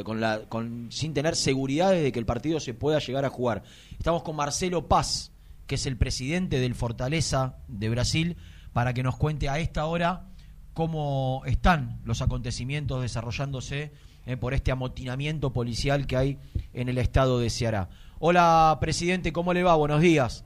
Con 0.04 0.20
la, 0.20 0.42
con, 0.48 0.86
sin 0.92 1.14
tener 1.14 1.34
seguridades 1.34 2.02
de 2.02 2.12
que 2.12 2.20
el 2.20 2.26
partido 2.26 2.60
se 2.60 2.74
pueda 2.74 3.00
llegar 3.00 3.24
a 3.24 3.30
jugar. 3.30 3.64
Estamos 3.98 4.22
con 4.22 4.36
Marcelo 4.36 4.86
Paz, 4.86 5.32
que 5.66 5.74
es 5.74 5.86
el 5.86 5.96
presidente 5.96 6.60
del 6.60 6.76
Fortaleza 6.76 7.56
de 7.66 7.88
Brasil, 7.88 8.36
para 8.72 8.94
que 8.94 9.02
nos 9.02 9.16
cuente 9.16 9.48
a 9.48 9.58
esta 9.58 9.86
hora 9.86 10.26
cómo 10.74 11.42
están 11.44 12.00
los 12.04 12.22
acontecimientos 12.22 13.02
desarrollándose 13.02 13.92
eh, 14.26 14.36
por 14.36 14.54
este 14.54 14.70
amotinamiento 14.70 15.52
policial 15.52 16.06
que 16.06 16.16
hay 16.16 16.38
en 16.72 16.88
el 16.88 16.98
estado 16.98 17.38
de 17.38 17.50
Ceará. 17.50 17.88
Hola, 18.18 18.76
presidente, 18.80 19.32
¿cómo 19.32 19.52
le 19.52 19.62
va? 19.62 19.74
Buenos 19.76 20.00
días. 20.00 20.44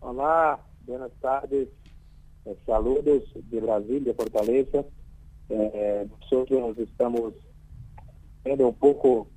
Olá, 0.00 0.58
buenas 0.86 1.12
tardes. 1.20 1.68
Eh, 2.44 2.56
saludos 2.66 3.22
de 3.34 3.60
Brasil, 3.60 4.04
de 4.04 4.14
Fortaleza. 4.14 4.84
Eh, 5.48 6.08
nosotros 6.20 6.78
estamos 6.78 7.34
vendo 8.44 8.68
um 8.68 8.72
pouco 8.72 9.28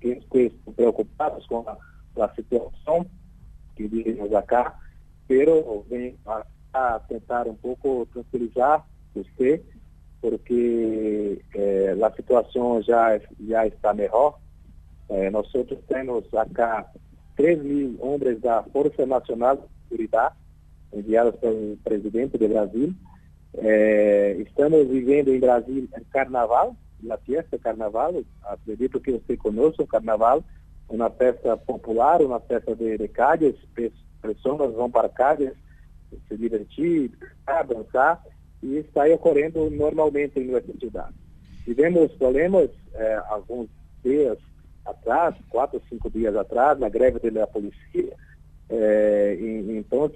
que 0.00 0.16
que 0.30 0.50
preocupados 0.74 1.46
com 1.46 1.64
a, 1.68 1.76
a 2.22 2.34
situação 2.34 3.06
que 3.76 3.86
vivemos 3.86 4.32
acá, 4.34 4.78
pero 5.26 5.84
vem 5.88 6.16
a, 6.26 6.44
a 6.72 6.98
tentar 7.00 7.46
um 7.46 7.54
pouco 7.54 8.06
tranquilizar 8.12 8.84
você, 9.14 9.62
porque 10.22 11.44
eh, 11.54 11.96
a 12.00 12.10
situação 12.12 12.80
já 12.80 13.20
já 13.46 13.66
está 13.66 13.92
melhor. 13.92 14.38
Eh, 15.10 15.28
nós 15.30 15.50
temos 15.88 16.32
acá 16.32 16.88
3 17.36 17.62
mil 17.62 17.96
homens 18.00 18.40
da 18.40 18.62
Força 18.62 19.04
Nacional 19.04 19.56
de 19.56 19.62
Seguridade 19.88 20.34
enviados 20.94 21.38
pelo 21.40 21.76
presidente 21.78 22.38
do 22.38 22.48
Brasil. 22.48 22.94
Eh, 23.58 24.36
estamos 24.46 24.86
vivendo 24.88 25.28
em 25.34 25.40
Brasil 25.40 25.88
carnaval, 26.10 26.76
na 27.02 27.16
festa 27.18 27.58
carnaval, 27.58 28.22
acredito 28.44 29.00
que 29.00 29.10
você 29.12 29.36
conhece 29.36 29.82
o 29.82 29.86
carnaval, 29.86 30.44
uma 30.88 31.10
festa 31.10 31.56
popular, 31.56 32.22
uma 32.22 32.38
festa 32.40 32.76
de, 32.76 32.96
de 32.96 33.08
calles, 33.08 33.56
pe- 33.74 33.92
pessoas 34.20 34.72
vão 34.74 34.88
para 34.90 35.08
calles 35.08 35.52
se 36.28 36.36
divertir, 36.36 37.10
dançar, 37.66 38.22
e 38.62 38.78
está 38.78 39.04
ocorrendo 39.06 39.68
normalmente 39.70 40.38
em 40.38 40.46
nossa 40.46 40.72
cidade. 40.78 41.14
Tivemos 41.64 42.12
problemas 42.12 42.70
eh, 42.94 43.22
alguns 43.28 43.68
dias 44.04 44.38
atrás, 44.84 45.34
quatro, 45.48 45.80
cinco 45.88 46.10
dias 46.10 46.34
atrás, 46.36 46.78
na 46.78 46.88
greve 46.88 47.30
da 47.30 47.46
polícia, 47.46 48.16
eh, 48.68 49.36
e, 49.40 49.76
então 49.78 50.10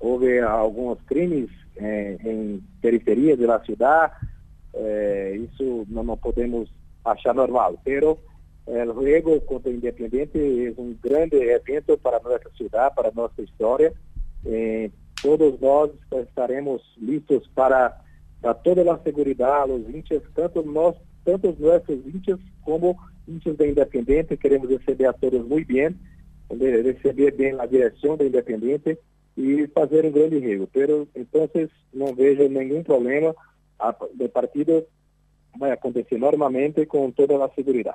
houve 0.00 0.40
alguns 0.40 1.00
crimes 1.02 1.50
eh, 1.76 2.16
em 2.24 2.62
periferia 2.80 3.36
da 3.36 3.60
cidade, 3.64 4.12
eh, 4.74 5.36
isso 5.36 5.86
não, 5.88 6.02
não 6.02 6.16
podemos 6.16 6.68
achar 7.04 7.34
normal, 7.34 7.78
eh, 7.86 8.84
o 8.84 8.94
juego 8.94 9.40
contra 9.42 9.70
o 9.70 9.74
Independiente 9.74 10.38
é 10.38 10.80
um 10.80 10.96
grande 11.02 11.36
evento 11.36 11.98
para 11.98 12.20
nossa 12.20 12.50
cidade, 12.56 12.94
para 12.94 13.12
nossa 13.12 13.42
história. 13.42 13.92
Todos 15.22 15.58
nós 15.60 15.90
estaremos 16.26 16.82
listos 16.98 17.46
para, 17.54 17.96
para 18.40 18.54
toda 18.54 18.92
a 18.92 18.98
segurança, 18.98 19.66
os 19.72 19.94
hinchas, 19.94 20.22
tanto 20.34 20.62
nós, 20.62 20.96
tanto 21.24 21.50
os 21.50 21.58
nossos 21.58 22.06
hinchas 22.12 22.40
como 22.62 22.96
hinchas 23.28 23.56
da 23.56 23.66
Independiente, 23.66 24.36
queremos 24.36 24.68
receber 24.68 25.06
a 25.06 25.12
todos 25.12 25.46
muito 25.46 25.68
bem, 25.68 25.94
de- 26.50 26.82
receber 26.82 27.30
bem 27.36 27.58
a 27.60 27.66
direção 27.66 28.16
da 28.16 28.24
Independiente 28.24 28.98
e 29.36 29.66
fazer 29.68 30.04
um 30.04 30.10
grande 30.10 30.38
rego. 30.38 30.68
Pero, 30.72 31.08
então, 31.14 31.48
não 31.94 32.14
vejo 32.14 32.48
nenhum 32.48 32.82
problema. 32.82 33.34
A, 33.78 33.90
o 33.90 34.28
partido 34.28 34.84
vai 35.58 35.70
acontecer 35.70 36.18
normalmente 36.18 36.84
com 36.86 37.10
toda 37.10 37.42
a 37.44 37.48
segurança. 37.50 37.94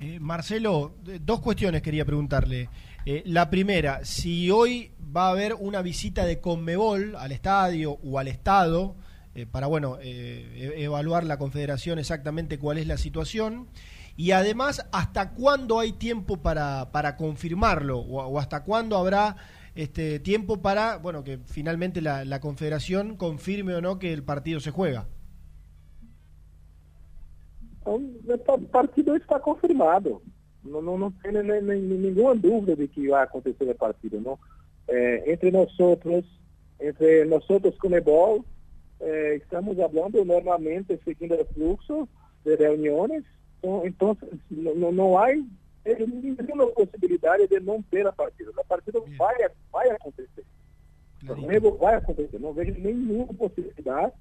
Eh, 0.00 0.18
Marcelo, 0.18 0.94
de- 1.04 1.18
dos 1.18 1.40
cuestiones 1.40 1.82
quería 1.82 2.04
preguntarle. 2.06 2.68
Eh, 3.04 3.22
la 3.26 3.50
primera, 3.50 4.04
si 4.04 4.50
hoy 4.50 4.92
va 5.14 5.26
a 5.26 5.30
haber 5.30 5.54
una 5.54 5.82
visita 5.82 6.24
de 6.24 6.40
Conmebol 6.40 7.16
al 7.16 7.32
estadio 7.32 7.98
o 8.02 8.18
al 8.18 8.28
Estado 8.28 8.96
eh, 9.34 9.46
para, 9.46 9.66
bueno, 9.66 9.98
eh, 10.00 10.72
e- 10.76 10.82
evaluar 10.84 11.24
la 11.24 11.36
Confederación 11.38 11.98
exactamente 11.98 12.58
cuál 12.58 12.78
es 12.78 12.86
la 12.86 12.96
situación. 12.96 13.68
Y 14.16 14.32
además, 14.32 14.86
¿hasta 14.90 15.30
cuándo 15.32 15.78
hay 15.78 15.92
tiempo 15.92 16.38
para, 16.38 16.90
para 16.92 17.16
confirmarlo? 17.16 17.98
O, 18.00 18.22
o 18.24 18.38
hasta 18.38 18.64
cuándo 18.64 18.96
habrá 18.96 19.36
este 19.74 20.18
tiempo 20.18 20.60
para, 20.62 20.96
bueno, 20.96 21.22
que 21.24 21.38
finalmente 21.46 22.00
la, 22.00 22.24
la 22.24 22.40
Confederación 22.40 23.16
confirme 23.16 23.74
o 23.74 23.80
no 23.82 23.98
que 23.98 24.12
el 24.12 24.22
partido 24.24 24.60
se 24.60 24.70
juega? 24.70 25.06
Então, 27.80 28.54
o 28.56 28.60
partido 28.68 29.16
está 29.16 29.40
confirmado. 29.40 30.22
Não, 30.62 30.82
não, 30.82 30.98
não 30.98 31.10
tem 31.10 31.32
nem, 31.32 31.62
nem- 31.62 31.80
nenhuma 31.80 32.34
dúvida 32.34 32.76
de 32.76 32.86
que 32.88 33.08
vai 33.08 33.24
acontecer 33.24 33.64
o 33.70 33.74
partido. 33.74 34.20
Não? 34.20 34.38
É, 34.88 35.32
entre 35.32 35.50
nós 35.50 35.78
outros, 35.80 36.24
entre 36.80 37.24
nós 37.24 37.48
outros 37.48 37.76
Comebol, 37.78 38.44
é, 39.00 39.36
estamos 39.36 39.76
falando 39.76 40.24
normalmente 40.24 40.98
seguindo 41.04 41.34
o 41.34 41.44
fluxo 41.54 42.08
de 42.44 42.54
reuniões. 42.56 43.24
Então, 43.58 43.86
então 43.86 44.18
não, 44.50 44.74
não- 44.74 44.92
não 44.92 45.18
há 45.18 45.28
nenhuma 45.84 46.66
possibilidade 46.68 47.46
de 47.48 47.60
não 47.60 47.82
ter 47.82 48.06
a 48.06 48.12
partida. 48.12 48.50
A 48.58 48.64
partida 48.64 49.00
vai, 49.16 49.36
vai 49.72 49.90
acontecer. 49.90 50.44
O 51.22 51.34
juego 51.36 51.76
vai 51.78 51.94
acontecer. 51.94 52.38
Não 52.38 52.52
vejo 52.52 52.78
nenhuma 52.80 53.26
possibilidade. 53.34 54.12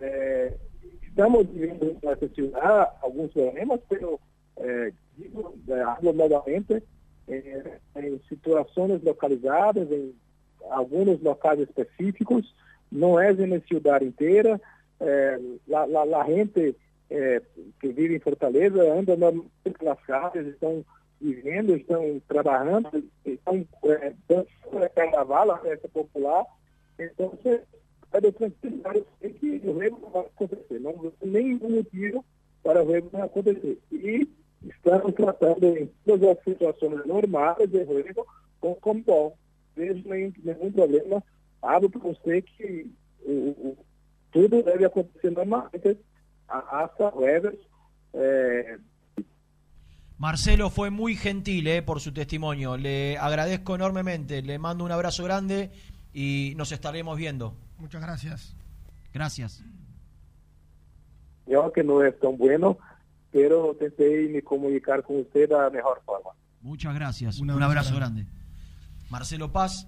É, 0.00 0.54
estamos 1.02 1.46
vivendo 1.52 1.96
nessa 2.02 2.28
ciudad 2.28 2.90
alguns 3.02 3.32
problemas, 3.32 3.80
pero 3.88 4.18
eh, 4.56 4.92
digo, 5.16 5.54
hablo 5.86 6.12
novamente 6.12 6.82
eh, 7.28 7.78
em 7.96 8.20
situações 8.28 9.02
localizadas, 9.02 9.90
em 9.90 10.14
algunos 10.70 11.22
locales 11.22 11.68
específicos, 11.68 12.54
no 12.90 13.20
es 13.20 13.38
en 13.38 13.50
la 13.50 13.60
ciudad 13.60 14.02
entera. 14.02 14.60
Eh, 15.00 15.38
la, 15.66 16.24
gente 16.24 16.76
eh, 17.10 17.40
que 17.80 17.88
vive 17.88 18.14
en 18.14 18.20
Fortaleza 18.20 18.94
anda 18.94 19.16
pelas 19.78 20.00
casas, 20.06 20.46
estão 20.46 20.84
vivendo, 21.20 21.76
estão 21.76 22.20
trabalhando, 22.28 23.04
estão 23.24 23.66
eh, 23.84 24.14
dançando 24.28 24.90
carnaval, 24.94 25.50
a 25.50 25.58
festa 25.58 25.88
popular. 25.88 26.44
Então, 26.98 27.32
é 28.14 28.20
de 28.20 28.32
tranquilidade 28.32 29.04
eu 29.20 29.34
sei 29.40 29.58
que 29.60 29.68
o 29.68 29.74
não 29.74 30.10
vai 30.10 30.22
acontecer. 30.22 30.78
Não 30.80 30.92
tem 31.20 31.28
nenhum 31.30 31.70
motivo 31.70 32.24
para 32.62 32.82
o 32.82 32.88
rego 32.90 33.10
não 33.12 33.22
acontecer. 33.22 33.78
E 33.92 34.28
estamos 34.64 35.12
tratando 35.14 35.66
em 35.76 35.90
todas 36.06 36.36
as 36.38 36.44
situações 36.44 37.04
normais 37.06 37.68
de 37.68 37.82
rego 37.82 38.26
com 38.60 38.74
Compol. 38.76 39.36
Vejo 39.76 40.08
nenhum, 40.08 40.32
nenhum 40.42 40.70
problema. 40.72 41.22
Abro 41.60 41.90
para 41.90 42.00
você 42.00 42.42
que 42.42 42.86
o, 43.24 43.32
o, 43.32 43.78
tudo 44.30 44.62
deve 44.62 44.84
acontecer 44.84 45.30
normalmente 45.30 45.98
a- 46.48 46.82
hasta 46.84 47.10
jueves. 47.10 47.58
Eh, 48.14 48.78
Marcelo 50.18 50.70
fue 50.70 50.90
muy 50.90 51.16
gentil 51.16 51.66
eh, 51.66 51.82
por 51.82 52.00
su 52.00 52.12
testimonio. 52.12 52.76
Le 52.76 53.18
agradezco 53.18 53.74
enormemente. 53.74 54.42
Le 54.42 54.58
mando 54.58 54.84
un 54.84 54.92
abrazo 54.92 55.24
grande 55.24 55.70
y 56.12 56.54
nos 56.56 56.70
estaremos 56.70 57.16
viendo. 57.18 57.54
Muchas 57.84 58.00
gracias. 58.00 58.56
Gracias. 59.12 59.62
yo 61.46 61.70
que 61.70 61.84
no 61.84 62.02
es 62.02 62.18
tan 62.18 62.38
bueno, 62.38 62.78
pero 63.30 63.74
me 64.30 64.42
comunicar 64.42 65.02
con 65.02 65.16
usted 65.20 65.50
de 65.50 65.54
la 65.54 65.68
mejor 65.68 66.00
forma. 66.06 66.30
Muchas 66.62 66.94
gracias. 66.94 67.38
Un 67.40 67.50
Un, 67.50 67.62
abrazo 67.62 67.90
abrazo 67.90 67.96
grande. 67.96 68.26
Marcelo 69.10 69.52
Paz. 69.52 69.86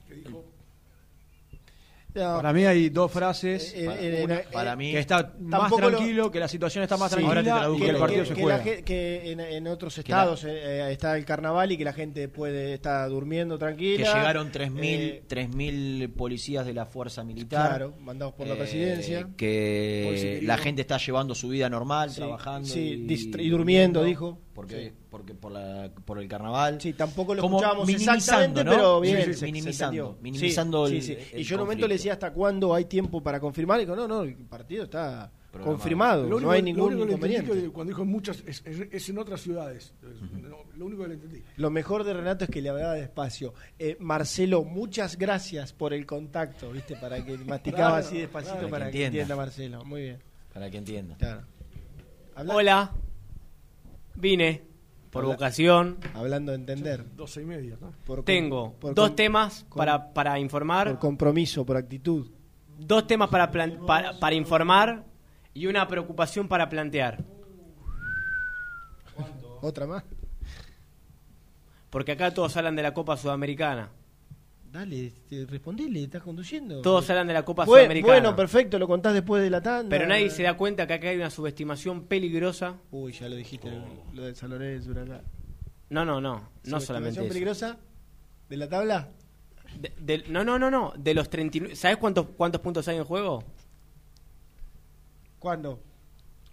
Para 2.17 2.53
mí 2.53 2.65
hay 2.65 2.89
dos 2.89 3.11
frases 3.13 3.73
Eh, 3.77 3.85
para, 3.87 4.01
eh, 4.01 4.25
una- 4.25 4.35
eh, 4.37 4.45
para 4.53 4.77
mí- 4.77 4.93
que 4.93 4.99
está 4.99 5.33
más 5.39 5.61
tampoco 5.61 5.83
lo- 5.83 5.97
tranquilo, 5.97 6.31
que 6.31 6.41
la 6.41 6.49
situación 6.49 6.83
está 6.83 6.97
más 6.97 7.11
Sí, 7.13 7.17
tranquila 7.17 7.69
y 7.75 7.79
que 7.81 7.91
el 7.91 7.97
partido 7.97 8.23
que- 8.23 8.29
se 8.29 8.35
que 8.35 8.43
juega. 8.43 8.57
la 8.59 8.65
que 8.65 9.33
en, 9.33 9.41
en 9.41 9.67
otros 9.69 9.95
Que 9.95 10.01
estados 10.01 10.45
eh, 10.45 10.51
eh, 10.51 10.89
está 10.93 11.17
el 11.17 11.25
carnaval 11.25 11.73
y 11.73 11.77
que 11.79 11.85
la 11.85 11.93
gente 11.93 12.29
puede 12.29 12.75
estar 12.75 13.09
durmiendo 13.09 13.59
tranquila. 13.59 13.97
Que 14.13 14.19
llegaron 14.19 14.51
3.000 14.51 15.01
Eh, 15.01 15.23
3.000 15.27 16.09
policías 16.17 16.65
de 16.67 16.75
la 16.75 16.87
fuerza 16.87 17.25
militar. 17.25 17.69
Claro, 17.69 17.95
mandados 18.01 18.35
por 18.35 18.47
la 18.47 18.55
Eh, 18.55 18.57
presidencia. 18.59 19.29
Que 19.37 20.41
la 20.43 20.57
gente 20.59 20.83
está 20.83 20.99
llevando 20.99 21.35
su 21.35 21.49
vida 21.49 21.69
normal, 21.69 22.11
Sí, 22.11 22.17
trabajando. 22.17 22.69
sí, 22.69 23.07
y, 23.09 23.43
y 23.43 23.49
durmiendo, 23.51 24.03
dijo. 24.05 24.39
Porque, 24.57 24.89
Sí. 24.89 24.93
porque 25.11 25.35
por, 25.35 25.53
la, 25.53 25.91
por 26.05 26.19
el 26.19 26.27
carnaval. 26.27 26.81
Sí, 26.81 26.95
tampoco 26.95 27.35
lo 27.35 27.43
Como 27.43 27.59
escuchábamos 27.59 27.87
minimizando, 27.87 28.16
exactamente, 28.19 28.65
¿no? 28.65 28.70
pero 28.73 29.01
bien, 29.01 29.24
Sí, 29.27 29.35
sí, 29.35 29.45
minimizando, 29.45 30.19
minimizando 30.23 30.87
Sí, 30.89 30.97
el- 30.97 31.03
sí, 31.03 31.15
sí. 31.15 31.28
el 31.35 31.41
Y 31.41 31.45
yo 31.45 31.55
en 31.57 31.61
un 31.61 31.66
momento 31.66 31.87
le 31.87 31.95
decía 31.95 32.15
hasta 32.15 32.33
cuándo 32.33 32.74
hay 32.74 32.87
tiempo 32.87 33.23
para 33.23 33.39
confirmar. 33.39 33.78
Y 33.78 33.85
digo, 33.85 33.95
no, 33.95 34.09
no, 34.09 34.23
el 34.23 34.35
partido 34.35 34.85
está 34.85 35.31
Programado. 35.53 35.77
confirmado. 35.78 36.23
Lo 36.23 36.37
único, 36.37 36.41
no 36.41 36.51
hay 36.53 36.61
lo 36.61 36.65
ningún 36.65 36.83
único 36.95 37.01
que 37.03 37.07
le 37.07 37.15
entendí 37.15 37.35
inconveniente. 37.37 37.66
que 37.69 37.73
cuando 37.73 37.91
dijo 37.91 38.03
en 38.03 38.09
muchas, 38.09 38.43
es, 38.47 38.62
es- 38.65 38.89
es 38.91 39.09
en 39.11 39.19
otras 39.19 39.41
ciudades. 39.43 39.93
No, 40.33 40.57
lo 40.74 40.87
único 40.87 41.03
que 41.03 41.09
le 41.09 41.15
entendí. 41.16 41.43
Lo 41.57 41.70
mejor 41.70 42.03
de 42.05 42.15
Renato 42.15 42.45
es 42.45 42.51
que 42.51 42.62
le 42.62 42.70
hablaba 42.70 42.95
despacio. 42.95 43.53
Eh, 43.78 43.97
Marcelo, 44.01 44.65
muchas 44.65 45.19
gracias 45.19 45.74
por 45.74 45.93
el 45.93 46.07
contacto, 46.07 46.73
¿viste? 46.73 46.97
Para 46.97 47.23
que 47.23 47.37
masticaba 47.47 47.89
Claro, 47.91 47.95
así 47.97 48.19
despacito 48.20 48.55
claro. 48.55 48.69
para 48.70 48.85
Para 48.87 48.91
que 48.91 48.99
que 48.99 49.05
entienda. 49.07 49.37
Marcelo. 49.37 49.85
Muy 49.85 50.01
bien. 50.01 50.19
Para 50.55 50.70
que 50.70 50.78
entienda. 50.78 51.15
Claro. 51.19 51.43
Hola. 52.37 52.91
Vine 54.17 54.63
por 55.11 55.23
Habla- 55.25 55.35
vocación. 55.35 55.99
Hablando 56.15 56.53
de 56.53 56.59
entender. 56.59 57.05
Doce 57.17 57.43
y 57.43 57.45
media. 57.45 57.77
¿no? 57.81 57.93
Por 58.05 58.25
Tengo 58.25 58.73
por 58.75 58.95
dos 58.95 59.09
com- 59.09 59.17
temas 59.17 59.65
com- 59.69 59.79
para, 59.79 60.13
para 60.13 60.39
informar. 60.39 60.89
Por 60.89 60.99
compromiso, 60.99 61.65
por 61.65 61.77
actitud. 61.77 62.29
Dos 62.79 63.07
temas 63.07 63.29
para, 63.31 63.51
plan- 63.51 63.79
para, 63.87 64.19
para 64.19 64.35
informar 64.35 65.05
y 65.55 65.67
una 65.67 65.87
preocupación 65.89 66.49
para 66.49 66.69
plantear. 66.69 67.25
¿Otra 69.63 69.87
más? 69.87 70.05
Porque 71.91 72.13
acá 72.13 72.35
todos 72.35 72.55
hablan 72.57 72.77
de 72.77 72.83
la 72.83 72.93
Copa 72.93 73.17
Sudamericana. 73.17 73.89
Dale, 74.77 75.07
este, 75.07 75.47
respondele, 75.47 76.03
estás 76.03 76.23
conduciendo. 76.23 76.82
Todos 76.82 77.09
hablan 77.09 77.28
de 77.28 77.32
la 77.32 77.47
Copa 77.47 77.65
Sudamericana. 77.65 78.12
Bueno, 78.12 78.36
perfecto, 78.36 78.78
lo 78.78 78.86
contás 78.86 79.15
después 79.15 79.43
de 79.43 79.48
la 79.48 79.62
tanda. 79.62 79.89
Pero 79.89 80.07
nadie 80.07 80.28
se 80.28 80.43
da 80.43 80.55
cuenta 80.55 80.86
que 80.86 80.93
acá 80.93 81.09
hay 81.09 81.16
una 81.16 81.31
subestimación 81.31 82.03
peligrosa. 82.05 82.77
Uy, 82.90 83.12
ya 83.12 83.27
lo 83.31 83.36
dijiste, 83.36 83.73
lo 84.12 84.24
del 84.24 84.36
San 84.36 84.51
Lorenzo, 84.51 84.90
acá. 84.90 85.23
No, 85.89 86.05
no, 86.05 86.20
no. 86.20 86.51
No 86.65 86.78
solamente 86.78 87.20
eso. 87.20 87.27
peligrosa? 87.28 87.78
¿De 88.51 88.57
la 88.59 88.69
tabla? 88.69 89.09
De- 89.98 90.24
no, 90.28 90.44
no, 90.44 90.59
no, 90.59 90.70
no. 90.70 90.93
De 90.98 91.15
los 91.15 91.31
39. 91.31 91.74
¿Sabes 91.74 91.97
cuántos, 91.97 92.27
cuántos 92.36 92.61
puntos 92.61 92.86
hay 92.86 92.98
en 92.98 93.05
juego? 93.05 93.44
¿Cuándo? 95.39 95.81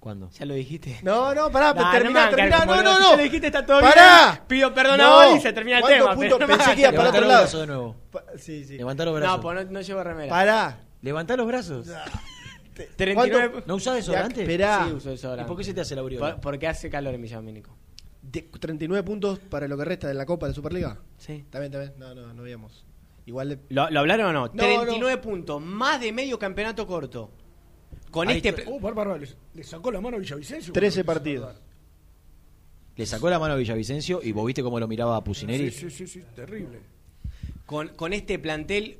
¿Cuándo? 0.04 0.30
Ya 0.32 0.46
lo 0.46 0.54
dijiste. 0.54 1.00
No, 1.02 1.34
no, 1.34 1.50
pará, 1.50 1.74
Nah, 1.74 1.90
terminá, 1.94 2.26
no 2.30 2.36
terminá, 2.36 2.66
no, 2.66 2.84
no, 2.84 3.00
no. 3.00 3.10
ya 3.12 3.16
lo 3.16 3.24
dijiste, 3.24 3.48
está 3.48 3.66
todo 3.66 3.80
¡Pará! 3.80 4.32
bien. 4.34 4.44
Pido 4.50 4.74
perdón 4.74 4.98
No. 4.98 5.06
a 5.06 5.28
Oli 5.30 5.38
y 5.38 5.42
se 5.42 5.54
termina 5.54 5.78
el 5.78 5.82
¿Cuántos 5.82 6.00
tema. 6.04 6.16
puntos? 6.16 6.38
pero 6.40 6.48
no 6.52 6.58
Pensé 6.58 6.76
que 6.76 6.82
iba 6.82 6.92
para 6.92 7.10
otro 7.10 7.22
lado. 7.26 7.60
de 7.62 7.68
nuevo. 7.68 7.96
Pa- 8.12 8.24
sí, 8.38 8.66
sí. 8.66 8.76
Levantá 8.78 9.06
los 9.06 9.16
brazos. 9.16 9.38
No, 9.38 9.42
pues 9.42 9.66
no, 9.66 9.72
no 9.72 9.80
llevo 9.80 10.04
remera. 10.04 10.30
Pará. 10.30 10.80
Levantá 11.02 11.38
los 11.38 11.48
brazos. 11.48 11.88
39 12.98 13.50
¿Cuánto? 13.52 13.68
¿No 13.68 13.76
usás 13.76 13.96
desodorante? 13.96 14.42
Esperá. 14.42 14.86
Sí, 14.88 14.94
uso 14.94 15.10
desodorante. 15.12 15.48
¿Y 15.48 15.50
por 15.50 15.58
qué 15.58 15.64
se 15.64 15.74
te 15.74 15.82
hace 15.82 15.96
la 15.96 16.02
aureola? 16.02 16.32
Por- 16.34 16.42
porque 16.42 16.68
hace 16.68 16.90
calor 16.90 17.14
en 17.14 17.22
Villa 17.22 17.38
Domínico. 17.38 17.78
De- 18.22 18.42
39 18.60 19.04
puntos 19.04 19.40
para 19.40 19.68
lo 19.70 19.78
que 19.78 19.86
resta 19.86 20.08
de 20.10 20.16
la 20.16 20.26
Copa 20.26 20.48
de 20.50 20.54
Superliga. 20.54 20.98
Sí. 21.18 21.34
Está 21.46 21.60
bien, 21.60 21.72
está 21.74 21.80
bien. 21.80 21.94
No, 21.98 22.14
no, 22.14 22.34
no 22.34 22.44
veíamos. 22.44 22.86
Igual 23.26 23.50
de- 23.50 23.60
¿Lo, 23.70 23.90
lo 23.90 24.00
hablaron 24.02 24.26
o 24.28 24.34
no? 24.34 24.42
No, 24.48 24.52
39 24.52 25.18
puntos, 25.20 25.62
más 25.62 26.02
de 26.02 26.12
medio 26.12 26.38
campeonato 26.38 26.86
corto. 26.88 27.32
Con 28.14 28.28
Ahí 28.30 28.38
este. 28.44 28.64
Oh, 28.68 28.80
bárbaro, 28.80 29.18
le, 29.18 29.28
le 29.56 29.64
sacó 29.64 29.92
la 29.92 30.00
mano 30.00 30.18
a 30.18 30.20
Villavicencio. 30.20 30.72
13 30.72 31.00
Bueno, 31.02 31.06
partidos. 31.14 31.56
Le 32.96 33.06
sacó 33.08 33.28
la 33.28 33.40
mano 33.40 33.56
a 33.56 33.58
Villavicencio 33.58 34.22
y 34.22 34.32
vos 34.32 34.46
viste 34.46 34.62
cómo 34.62 34.80
lo 34.80 34.88
miraba 34.88 35.16
a 35.18 35.24
Pusineri. 35.24 35.72
Sí, 35.72 35.90
sí, 35.90 36.06
sí, 36.06 36.08
sí, 36.08 36.24
terrible. 36.36 36.80
con, 37.66 37.88
con 37.96 38.14
este 38.14 38.38
plantel 38.38 39.00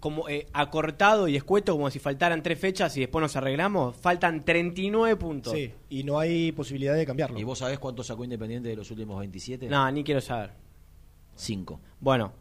como 0.00 0.30
eh, 0.30 0.46
acortado 0.54 1.28
y 1.28 1.36
escueto, 1.36 1.72
como 1.72 1.90
si 1.90 1.98
faltaran 1.98 2.42
tres 2.42 2.58
fechas 2.58 2.96
y 2.96 3.00
después 3.00 3.20
nos 3.20 3.36
arreglamos, 3.36 3.96
faltan 3.96 4.46
39 4.46 5.16
puntos. 5.16 5.52
Sí, 5.52 5.70
y 5.90 6.02
no 6.04 6.18
hay 6.18 6.52
posibilidad 6.52 6.94
de 6.94 7.04
cambiarlo. 7.04 7.38
¿Y 7.38 7.44
vos 7.44 7.58
sabés 7.58 7.78
cuánto 7.78 8.02
sacó 8.02 8.24
Independiente 8.24 8.70
de 8.70 8.76
los 8.76 8.90
últimos 8.90 9.18
27? 9.18 9.68
No, 9.68 9.90
ni 9.92 10.02
quiero 10.04 10.22
saber. 10.22 10.52
5. 11.36 11.80
Bueno, 12.00 12.32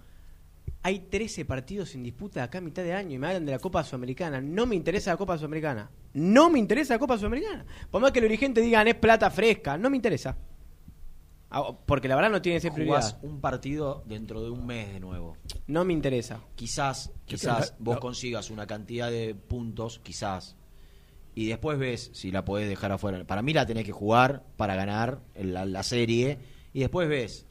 hay 0.84 1.00
13 1.00 1.46
partidos 1.46 1.96
en 1.96 2.04
disputa 2.04 2.44
acá 2.44 2.58
a 2.58 2.62
mitad 2.62 2.84
de 2.84 2.94
año 2.94 3.16
y 3.16 3.18
me 3.18 3.28
hablan 3.28 3.46
de 3.46 3.54
la 3.54 3.60
Copa 3.60 3.84
Sudamericana. 3.84 4.42
No 4.42 4.66
me 4.66 4.76
interesa 4.76 5.12
la 5.12 5.18
Copa 5.18 5.38
Sudamericana. 5.38 5.90
No 6.14 6.50
me 6.50 6.60
interesa 6.60 6.94
la 6.96 7.00
Copa 7.00 7.18
Sudamericana. 7.18 7.66
Por 7.90 8.02
más 8.02 8.12
que 8.12 8.20
los 8.22 8.30
dirigentes 8.30 8.64
digan 8.64 8.88
es 8.88 8.96
plata 8.96 9.30
fresca, 9.32 9.78
no 9.78 9.90
me 9.90 9.96
interesa. 9.96 10.38
Ah, 11.50 11.72
Porque 11.86 12.08
la 12.08 12.16
verdad 12.16 12.32
no 12.32 12.42
tiene 12.42 12.60
Jugás 12.60 12.74
prioridad. 12.74 13.20
un 13.24 13.40
partido 13.40 14.04
dentro 14.08 14.44
de 14.44 14.50
un 14.50 14.66
mes 14.66 14.92
de 14.92 15.00
nuevo. 15.00 15.38
No 15.68 15.86
me 15.86 15.94
interesa. 15.94 16.42
Quizás, 16.56 17.12
¿Qué 17.28 17.36
quizás 17.36 17.76
vos 17.80 17.96
No. 17.96 18.02
consigas 18.02 18.50
una 18.50 18.66
cantidad 18.66 19.10
de 19.12 19.36
puntos, 19.36 20.00
quizás. 20.04 20.56
Y 21.36 21.48
después 21.48 21.78
ves 21.80 22.10
si 22.14 22.32
la 22.32 22.44
podés 22.44 22.68
dejar 22.68 22.92
afuera. 22.92 23.24
Para 23.26 23.42
mí 23.42 23.54
la 23.54 23.66
tenés 23.66 23.86
que 23.86 23.92
jugar 23.92 24.44
para 24.58 24.76
ganar 24.76 25.22
la, 25.36 25.66
la 25.66 25.84
serie. 25.84 26.40
Y 26.74 26.80
después 26.82 27.08
ves. 27.08 27.46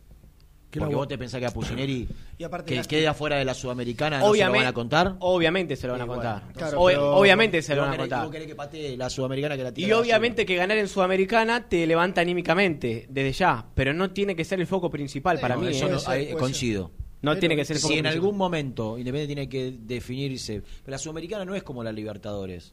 Que 0.73 0.78
Porque 0.81 0.93
la- 0.94 0.99
vos 1.01 1.07
te 1.09 1.19
pensás 1.19 1.39
que 1.39 1.44
a 1.47 1.53
Y 2.39 2.44
aparte 2.44 2.70
que 2.70 2.77
las- 2.77 2.89
quede 2.89 3.07
afuera 3.07 3.36
de 3.36 3.44
la 3.44 3.53
Sudamericana 3.53 4.16
no 4.19 4.23
se 4.23 4.27
lo 4.27 4.31
Obviamente, 4.32 4.59
van 4.65 4.66
a 4.66 4.73
contar. 4.73 5.16
obviamente 5.20 5.77
se 5.77 5.86
lo 5.86 5.93
van 5.93 6.03
a 6.03 6.07
contar. 6.07 6.40
bueno, 6.44 6.53
claro, 6.57 6.81
Ob- 6.81 6.86
pero- 6.89 7.16
obviamente 7.16 7.61
se 7.62 7.74
lo 7.77 7.82
van 7.82 7.93
a 7.93 7.97
contar. 7.99 8.23
vos 8.23 8.32
querés 8.32 8.47
que 8.49 8.55
patee 8.55 8.97
la 8.97 9.11
Sudamericana 9.11 9.55
que 9.59 9.62
la 9.65 9.73
tira 9.74 9.86
Y 9.86 9.90
la 9.90 9.99
obviamente 9.99 10.47
que 10.47 10.57
ganar 10.57 10.78
en 10.78 10.89
Sudamericana 10.89 11.69
te 11.69 11.86
levanta 11.86 12.23
anímicamente, 12.23 13.07
desde 13.11 13.32
ya, 13.32 13.66
pero 13.74 13.93
no 13.93 14.12
tiene 14.12 14.35
que 14.35 14.47
ser 14.47 14.61
el 14.61 14.66
foco 14.66 14.89
principal 14.89 15.39
para 15.39 15.57
No, 15.57 15.61
mí. 15.61 15.69
eso 15.69 15.86
¿eh? 15.89 15.90
no- 15.90 15.99
ser, 15.99 16.36
coincido. 16.39 16.90
No 17.20 17.32
Pero 17.32 17.40
tiene 17.40 17.55
que 17.57 17.65
ser 17.66 17.77
el 17.77 17.82
foco 17.82 17.93
Si 17.93 17.99
en 17.99 18.05
principal. 18.05 18.24
algún 18.24 18.39
momento 18.39 18.99
Independiente 18.99 19.35
tiene 19.35 19.49
que 19.51 19.77
definirse, 19.78 20.62
pero 20.82 20.93
la 20.93 20.99
Sudamericana 20.99 21.44
no 21.44 21.55
es 21.55 21.62
como 21.62 21.85
la 21.85 21.93
Libertadores. 21.93 22.73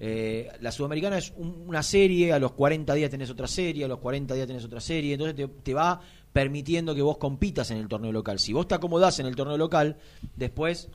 Eh, 0.00 0.48
la 0.60 0.70
Sudamericana 0.70 1.18
es 1.18 1.32
un- 1.36 1.64
una 1.66 1.82
serie, 1.82 2.32
a 2.32 2.38
los 2.38 2.52
40 2.52 2.94
días 2.94 3.10
tenés 3.10 3.30
otra 3.30 3.48
serie, 3.48 3.84
a 3.84 3.88
los 3.88 3.98
40 3.98 4.32
días 4.34 4.46
tenés 4.46 4.64
otra 4.64 4.80
serie, 4.80 5.14
entonces 5.14 5.34
te, 5.34 5.48
te 5.48 5.74
va 5.74 6.00
permitiendo 6.32 6.94
que 6.94 7.02
vos 7.02 7.18
compitas 7.18 7.70
en 7.70 7.78
el 7.78 7.88
torneo 7.88 8.12
local. 8.12 8.38
Si 8.38 8.52
vos 8.52 8.68
te 8.68 8.74
acomodás 8.74 9.18
en 9.20 9.26
el 9.26 9.34
torneo 9.36 9.56
local, 9.58 9.96
después 10.36 10.88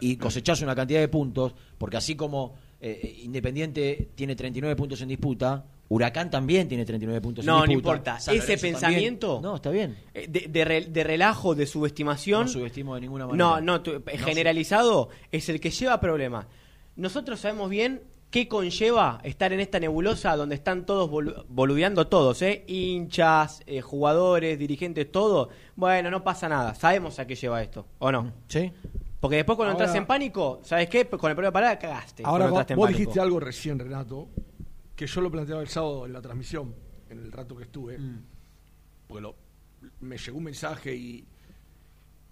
y, 0.00 0.12
y 0.12 0.16
cosechás 0.16 0.62
una 0.62 0.74
cantidad 0.74 1.00
de 1.00 1.08
puntos, 1.08 1.54
porque 1.78 1.96
así 1.96 2.14
como 2.16 2.54
eh, 2.80 3.20
Independiente 3.24 4.08
tiene 4.14 4.34
39 4.36 4.74
puntos 4.76 5.00
en 5.02 5.08
disputa, 5.08 5.64
Huracán 5.88 6.30
también 6.30 6.68
tiene 6.68 6.84
39 6.86 7.20
puntos 7.20 7.44
No, 7.44 7.56
en 7.56 7.58
no 7.60 7.66
disputa. 7.66 7.88
importa. 7.90 8.20
San 8.20 8.34
Ese 8.34 8.56
pensamiento- 8.56 9.34
también. 9.34 9.42
No, 9.50 9.56
está 9.56 9.70
bien. 9.70 9.96
Eh, 10.14 10.26
De, 10.28 10.46
de 10.48 10.64
re- 10.64 10.86
de 10.86 11.04
relajo, 11.04 11.54
de 11.54 11.66
subestimación. 11.66 12.42
No 12.42 12.48
subestimo 12.48 12.94
de 12.94 13.02
ninguna 13.02 13.26
manera. 13.26 13.44
No, 13.44 13.60
no, 13.60 13.82
tu- 13.82 14.02
generalizado 14.06 15.10
es 15.30 15.48
el 15.48 15.60
que 15.60 15.70
lleva 15.70 16.00
problemas. 16.00 16.46
Nosotros 16.96 17.40
sabemos 17.40 17.68
bien 17.68 18.02
qué 18.32 18.48
conlleva 18.48 19.20
estar 19.22 19.52
en 19.52 19.60
esta 19.60 19.78
nebulosa 19.78 20.34
donde 20.36 20.54
están 20.54 20.86
todos 20.86 21.10
bol 21.10 22.08
todos, 22.08 22.42
¿eh? 22.42 22.64
hinchas, 22.66 23.62
eh, 23.66 23.82
jugadores, 23.82 24.58
dirigentes, 24.58 25.12
todo. 25.12 25.50
Bueno, 25.76 26.10
no 26.10 26.24
pasa 26.24 26.48
nada, 26.48 26.74
sabemos 26.74 27.18
a 27.18 27.26
qué 27.26 27.36
lleva 27.36 27.62
esto, 27.62 27.86
¿o 27.98 28.10
no? 28.10 28.32
Sí. 28.48 28.72
Porque 29.20 29.36
después 29.36 29.56
cuando 29.56 29.72
entras 29.72 29.94
en 29.94 30.06
pánico, 30.06 30.60
¿sabes 30.64 30.88
qué? 30.88 31.06
Con 31.06 31.30
el 31.30 31.36
problema 31.36 31.48
de 31.48 31.52
parada 31.52 31.78
cagaste. 31.78 32.22
Ahora 32.24 32.48
vos, 32.48 32.64
en 32.68 32.76
vos 32.76 32.88
dijiste 32.88 33.20
algo 33.20 33.38
recién, 33.38 33.78
Renato, 33.78 34.30
que 34.96 35.06
yo 35.06 35.20
lo 35.20 35.30
planteaba 35.30 35.60
el 35.60 35.68
sábado 35.68 36.06
en 36.06 36.14
la 36.14 36.22
transmisión, 36.22 36.74
en 37.10 37.18
el 37.18 37.30
rato 37.30 37.54
que 37.54 37.64
estuve, 37.64 37.98
mm. 37.98 38.24
porque 39.08 39.20
lo, 39.20 39.36
me 40.00 40.16
llegó 40.16 40.38
un 40.38 40.44
mensaje 40.44 40.94
y 40.94 41.24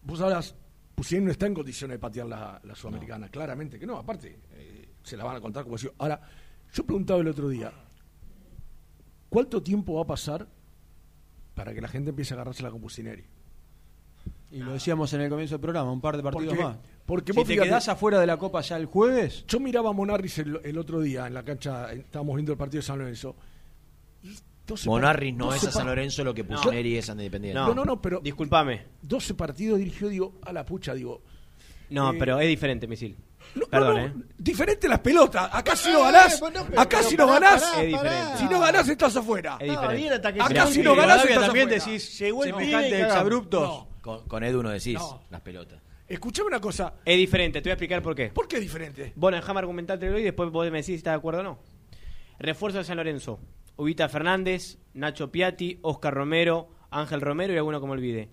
vos 0.03 0.21
hablas, 0.23 0.55
pues 0.95 1.09
Pusieron 1.09 1.27
no 1.27 1.33
está 1.33 1.47
en 1.47 1.55
condiciones 1.55 1.97
de 1.97 1.99
patear 1.99 2.27
la, 2.27 2.59
la 2.65 2.75
Sudamericana, 2.75 3.29
claramente 3.29 3.79
que 3.79 3.87
no, 3.87 3.99
aparte 3.99 4.39
se 5.11 5.17
la 5.17 5.25
van 5.25 5.37
a 5.37 5.41
contar 5.41 5.65
como 5.65 5.77
si. 5.77 5.89
Ahora, 5.99 6.21
yo 6.73 6.85
preguntaba 6.85 7.21
el 7.21 7.29
otro 7.29 7.49
día, 7.49 7.73
¿cuánto 9.29 9.63
tiempo 9.63 9.95
va 9.95 10.03
a 10.03 10.07
pasar 10.07 10.47
para 11.55 11.75
que 11.75 11.81
la 11.81 11.89
gente 11.89 12.11
empiece 12.11 12.33
a 12.33 12.37
agarrarse 12.37 12.63
la 12.63 12.71
compusineri? 12.71 13.25
Y 14.53 14.59
lo 14.59 14.73
decíamos 14.73 15.13
en 15.13 15.21
el 15.23 15.31
comienzo 15.31 15.55
del 15.55 15.61
programa, 15.61 15.93
un 15.93 16.01
par 16.01 16.17
de 16.17 16.23
partidos 16.23 16.59
más. 16.59 16.77
Porque 17.07 17.33
si 17.33 17.39
vos 17.39 17.47
te 17.47 17.55
fíjate, 17.55 17.91
afuera 17.91 18.21
de 18.21 18.27
la 18.27 18.37
Copa 18.37 18.61
ya 18.61 18.77
el 18.77 18.87
jueves. 18.87 19.45
Yo 19.47 19.59
miraba 19.59 19.91
a 19.91 19.93
Monarris 19.93 20.39
el, 20.39 20.79
otro 20.79 21.01
día 21.01 21.27
en 21.27 21.35
la 21.35 21.45
cancha, 21.45 21.93
estábamos 21.93 22.37
viendo 22.37 22.53
el 22.53 22.59
partido 22.59 22.81
de 22.81 22.87
San 22.87 22.99
Lorenzo. 22.99 23.35
Monarris 24.87 25.35
no 25.35 25.53
es 25.53 25.65
a 25.65 25.73
San 25.73 25.87
Lorenzo 25.87 26.23
lo 26.23 26.33
que 26.33 26.45
Pusineri 26.45 26.93
no. 26.93 26.99
es 26.99 27.09
a 27.11 27.13
Independiente. 27.13 27.59
No, 27.59 27.69
no, 27.69 27.75
no, 27.75 27.85
no 27.85 28.01
pero. 28.01 28.21
Disculpame. 28.21 28.83
12 29.03 29.35
partidos 29.35 29.79
dirigió, 29.79 30.09
digo, 30.09 30.35
a 30.43 30.53
la 30.53 30.65
pucha, 30.65 30.95
digo. 30.95 31.23
No, 31.91 32.13
eh, 32.13 32.17
pero 32.19 32.39
es 32.39 32.49
diferente, 32.49 32.87
Misil. 32.87 33.17
Perdón, 33.71 33.99
¿eh? 33.99 34.13
Diferente 34.39 34.89
las 34.89 35.01
pelotas. 35.01 35.49
Acá 35.53 35.77
si 35.77 35.91
no 35.93 36.03
ganás, 36.03 36.43
acá 36.77 37.03
si 37.03 37.17
no 37.17 37.27
ganás, 37.27 37.73
si 38.39 38.45
no 38.45 38.61
ganás 38.61 38.89
estás 38.89 39.17
afuera. 39.17 39.59
Acá 40.41 40.67
si 40.67 40.83
no 40.83 40.95
ganás 40.95 41.27
también 41.27 41.69
decís, 41.69 42.19
llegó 42.19 42.45
el 42.45 42.51
semejante 42.51 43.03
exabruptos. 43.03 43.87
Con, 44.01 44.27
con, 44.27 44.43
Edu 44.43 44.63
no 44.63 44.71
decís 44.71 44.99
las 45.29 45.41
pelotas. 45.43 45.79
Escuchame 46.09 46.49
una 46.49 46.61
cosa. 46.61 46.95
Es 47.05 47.17
diferente, 47.17 47.61
te 47.61 47.69
voy 47.69 47.71
a 47.71 47.75
explicar 47.75 48.03
por 48.03 48.17
qué. 48.17 48.31
¿Por 48.31 48.49
qué 48.49 48.57
es 48.57 48.63
diferente? 48.63 49.13
Bueno, 49.15 49.37
déjame 49.37 49.61
argumentártelo 49.61 50.19
y 50.19 50.25
después 50.25 50.51
vos 50.51 50.65
me 50.65 50.79
decís 50.79 50.87
si 50.87 50.95
estás 50.95 51.13
de 51.13 51.19
acuerdo 51.19 51.41
o 51.41 51.45
no. 51.45 51.59
Refuerzo 52.41 52.79
de 52.79 52.85
San 52.85 52.97
Lorenzo. 52.97 53.39
Ubita 53.77 54.09
Fernández, 54.09 54.79
Nacho 54.93 55.31
Piatti, 55.31 55.79
Oscar 55.83 56.13
Romero, 56.13 56.71
Ángel 56.91 57.21
Romero 57.21 57.53
y 57.53 57.57
alguno 57.57 57.81
que 57.81 57.87
me 57.87 57.93
olvide. 57.93 58.31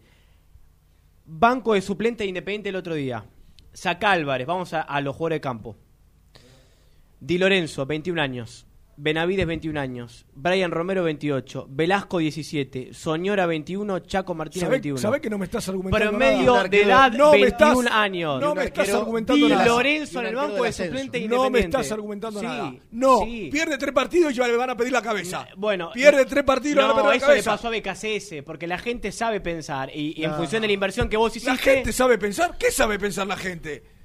Banco 1.25 1.73
de 1.73 1.81
suplente 1.81 2.25
Independiente 2.25 2.69
el 2.69 2.77
otro 2.77 2.95
día. 2.95 3.25
Saca 3.77 4.11
Álvarez, 4.11 4.47
vamos 4.47 4.73
a, 4.73 4.81
a 4.81 5.01
los 5.01 5.15
jugadores 5.15 5.35
de 5.35 5.41
campo. 5.41 5.75
Di 7.19 7.37
Lorenzo, 7.37 7.85
21 7.85 8.19
años. 8.19 8.66
Benavides 8.99 9.45
21 9.45 9.79
años, 9.79 10.25
Brian 10.33 10.71
Romero 10.71 11.03
28, 11.03 11.67
Velasco 11.69 12.17
17, 12.17 12.95
Soñora 12.95 13.45
21, 13.45 13.99
Chaco 13.99 14.33
Martínez 14.33 14.63
¿Sabe, 14.63 14.77
21. 14.77 14.97
¿Sabés 14.97 15.21
que 15.21 15.29
no 15.29 15.37
me 15.37 15.45
estás 15.45 15.69
argumentando 15.69 16.09
Promedio 16.09 16.53
nada? 16.55 16.67
de 16.67 16.81
edad 16.81 17.11
no 17.11 17.29
21 17.29 17.47
estás, 17.47 17.91
años. 17.91 18.41
No 18.41 18.55
me 18.55 18.63
estás 18.63 18.89
argumentando 18.89 19.49
nada. 19.49 19.63
y. 19.63 19.67
Lorenzo 19.67 20.19
en 20.19 20.25
el 20.25 20.35
banco 20.35 20.63
de 20.63 20.71
suplente 20.71 21.19
independiente. 21.19 21.35
No 21.35 21.49
me 21.51 21.59
estás 21.59 21.91
argumentando 21.91 22.39
sí, 22.39 22.45
nada. 22.47 22.73
No, 22.89 23.19
sí. 23.19 23.49
pierde 23.51 23.77
tres 23.77 23.93
partidos 23.93 24.33
y 24.33 24.35
ya 24.35 24.47
le 24.47 24.57
van 24.57 24.71
a 24.71 24.75
pedir 24.75 24.91
la 24.91 25.03
cabeza. 25.03 25.47
Mm, 25.55 25.59
bueno, 25.61 25.91
pierde 25.93 26.25
tres 26.25 26.43
partidos 26.43 26.77
y 26.77 26.81
no, 26.81 26.87
le 26.87 26.93
van 26.93 27.05
a 27.05 27.09
pedir 27.09 27.21
la 27.21 27.27
cabeza. 27.27 27.53
eso 27.53 27.67
le 27.67 27.71
pasó 27.83 27.91
a 27.91 27.93
BKCS, 27.93 28.43
porque 28.43 28.65
la 28.65 28.79
gente 28.79 29.11
sabe 29.11 29.41
pensar 29.41 29.91
y, 29.93 30.19
y 30.19 30.23
en 30.23 30.31
ah. 30.31 30.37
función 30.37 30.63
de 30.63 30.69
la 30.69 30.73
inversión 30.73 31.07
que 31.07 31.17
vos 31.17 31.35
hiciste. 31.35 31.51
¿La 31.51 31.57
gente 31.57 31.93
sabe 31.93 32.17
pensar? 32.17 32.57
¿Qué 32.57 32.71
sabe 32.71 32.97
pensar 32.97 33.27
la 33.27 33.37
gente? 33.37 33.96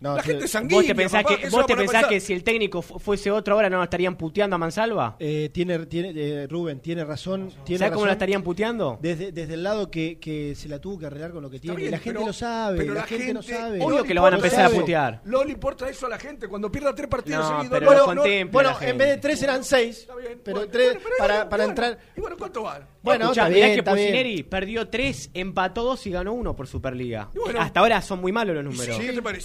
La 0.00 0.22
gente 0.22 0.44
es 0.46 0.50
sanguínea, 0.50 0.78
¿Vos 0.78 0.86
te 0.86 0.94
pensás, 0.94 1.24
que, 1.24 1.48
¿vos 1.48 1.66
te 1.66 1.76
pensás 1.76 2.06
que, 2.06 2.20
si 2.20 2.32
el 2.32 2.42
técnico 2.42 2.80
fuese 2.82 3.30
otro 3.30 3.54
ahora 3.54 3.68
no 3.68 3.76
lo 3.76 3.84
estarían 3.84 4.16
puteando 4.16 4.56
a 4.56 4.58
Mansalva? 4.58 5.16
Eh, 5.18 5.50
tiene, 5.52 5.86
tiene 5.86 6.12
eh, 6.14 6.46
Rubén, 6.46 6.80
tiene 6.80 7.04
razón. 7.04 7.52
Tiene 7.64 7.78
¿Sabés 7.78 7.92
cómo 7.92 8.06
la 8.06 8.12
estarían 8.12 8.42
puteando? 8.42 8.98
Desde, 9.00 9.30
desde 9.32 9.54
el 9.54 9.62
lado 9.62 9.90
que, 9.90 10.18
que, 10.18 10.54
se 10.54 10.68
la 10.68 10.78
tuvo 10.78 10.98
que 10.98 11.06
arreglar 11.06 11.32
con 11.32 11.42
lo 11.42 11.50
que 11.50 11.60
tiene. 11.60 11.76
Bien, 11.76 11.90
la 11.90 11.98
gente 11.98 12.18
pero, 12.18 12.26
lo 12.26 12.32
sabe, 12.32 12.78
pero 12.78 12.94
la, 12.94 13.02
gente, 13.02 13.34
no 13.34 13.42
sabe. 13.42 13.82
Obvio 13.82 14.04
que 14.04 14.14
lo 14.14 14.22
van 14.22 14.34
a 14.34 14.36
empezar 14.36 14.66
a 14.66 14.70
putear. 14.70 15.20
No 15.24 15.44
le 15.44 15.52
importa 15.52 15.88
eso 15.88 16.06
a 16.06 16.08
la 16.08 16.18
gente. 16.18 16.48
Cuando 16.48 16.72
pierda 16.72 16.94
tres 16.94 17.08
partidos 17.08 17.48
no, 17.48 17.60
seguidos. 17.60 17.84
Bueno, 17.84 18.14
no, 18.14 18.50
bueno 18.50 18.76
en 18.80 18.98
vez 18.98 19.08
de 19.08 19.16
tres 19.18 19.42
eran 19.42 19.64
seis. 19.64 20.08
Pero 20.42 20.66
tres 20.68 20.98
para 21.18 21.64
entrar. 21.64 21.98
¿Y 22.16 22.20
cuánto 22.20 22.62
van? 22.62 22.88
Bueno, 23.02 23.24
Escuchá, 23.26 23.48
mirá 23.48 23.74
que 23.74 23.82
Pucineri 23.82 24.42
perdió 24.42 24.88
tres, 24.88 25.30
empató 25.32 25.82
dos 25.82 26.06
y 26.06 26.10
ganó 26.10 26.34
uno 26.34 26.54
por 26.54 26.66
Superliga. 26.66 27.30
Hasta 27.58 27.80
ahora 27.80 28.02
son 28.02 28.20
muy 28.20 28.32
malos 28.32 28.54
los 28.54 28.64
números. 28.64 28.98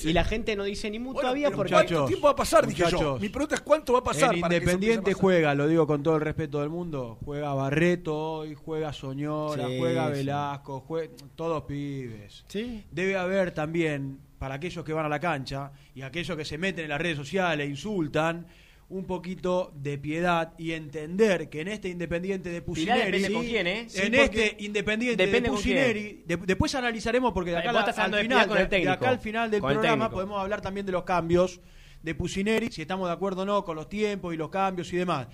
Y 0.03 0.13
la 0.13 0.23
gente 0.23 0.44
no 0.53 0.65
dice 0.65 0.89
ni 0.91 0.99
mu 0.99 1.13
todavía 1.13 1.49
porque. 1.49 1.71
¿Cuánto 1.71 2.05
tiempo 2.05 2.25
va 2.25 2.31
a 2.31 2.35
pasar? 2.35 2.67
Dije 2.67 2.83
yo. 2.91 3.17
Mi 3.19 3.29
pregunta 3.29 3.55
es 3.55 3.61
cuánto 3.61 3.93
va 3.93 3.99
a 3.99 4.03
pasar. 4.03 4.35
Independiente 4.35 5.13
juega, 5.13 5.55
lo 5.55 5.67
digo 5.67 5.87
con 5.87 6.03
todo 6.03 6.15
el 6.15 6.21
respeto 6.21 6.59
del 6.59 6.69
mundo. 6.69 7.17
Juega 7.23 7.53
Barreto 7.53 8.15
hoy, 8.15 8.55
juega 8.55 8.91
Soñora, 8.91 9.67
juega 9.77 10.09
Velasco, 10.09 10.81
juega, 10.81 11.13
todos 11.35 11.63
pibes. 11.63 12.43
¿Sí? 12.47 12.83
Debe 12.91 13.15
haber 13.15 13.51
también, 13.51 14.19
para 14.37 14.55
aquellos 14.55 14.83
que 14.83 14.91
van 14.91 15.05
a 15.05 15.09
la 15.09 15.19
cancha 15.19 15.71
y 15.93 16.01
aquellos 16.01 16.35
que 16.35 16.43
se 16.43 16.57
meten 16.57 16.83
en 16.83 16.89
las 16.89 16.99
redes 16.99 17.17
sociales, 17.17 17.69
insultan 17.69 18.47
un 18.87 19.05
poquito 19.05 19.71
de 19.75 19.97
piedad 19.97 20.53
y 20.57 20.73
entender 20.73 21.49
que 21.49 21.61
en 21.61 21.69
este 21.69 21.89
Independiente 21.89 22.49
de 22.49 22.61
Pusineri. 22.61 23.25
en 23.25 24.15
este 24.15 24.55
Independiente 24.59 25.25
de 25.25 25.41
Pusineri. 25.41 26.23
Después 26.25 26.75
analizaremos, 26.75 27.33
porque 27.33 27.51
de 27.51 27.57
acá, 27.57 27.71
al, 27.71 29.19
final, 29.19 29.49
del 29.49 29.61
programa 29.61 30.11
podemos 30.11 30.39
hablar 30.39 30.61
también 30.61 30.85
de 30.85 30.91
los 30.91 31.03
cambios 31.03 31.61
de 32.03 32.13
Pusineri, 32.13 32.71
si 32.71 32.81
estamos 32.83 33.07
de 33.07 33.13
acuerdo 33.13 33.41
o 33.41 33.45
no 33.45 33.65
con 33.65 33.75
los 33.75 33.89
tiempos 33.89 34.33
y 34.33 34.37
los 34.37 34.49
cambios 34.49 34.93
y 34.93 34.97
demás. 34.97 35.27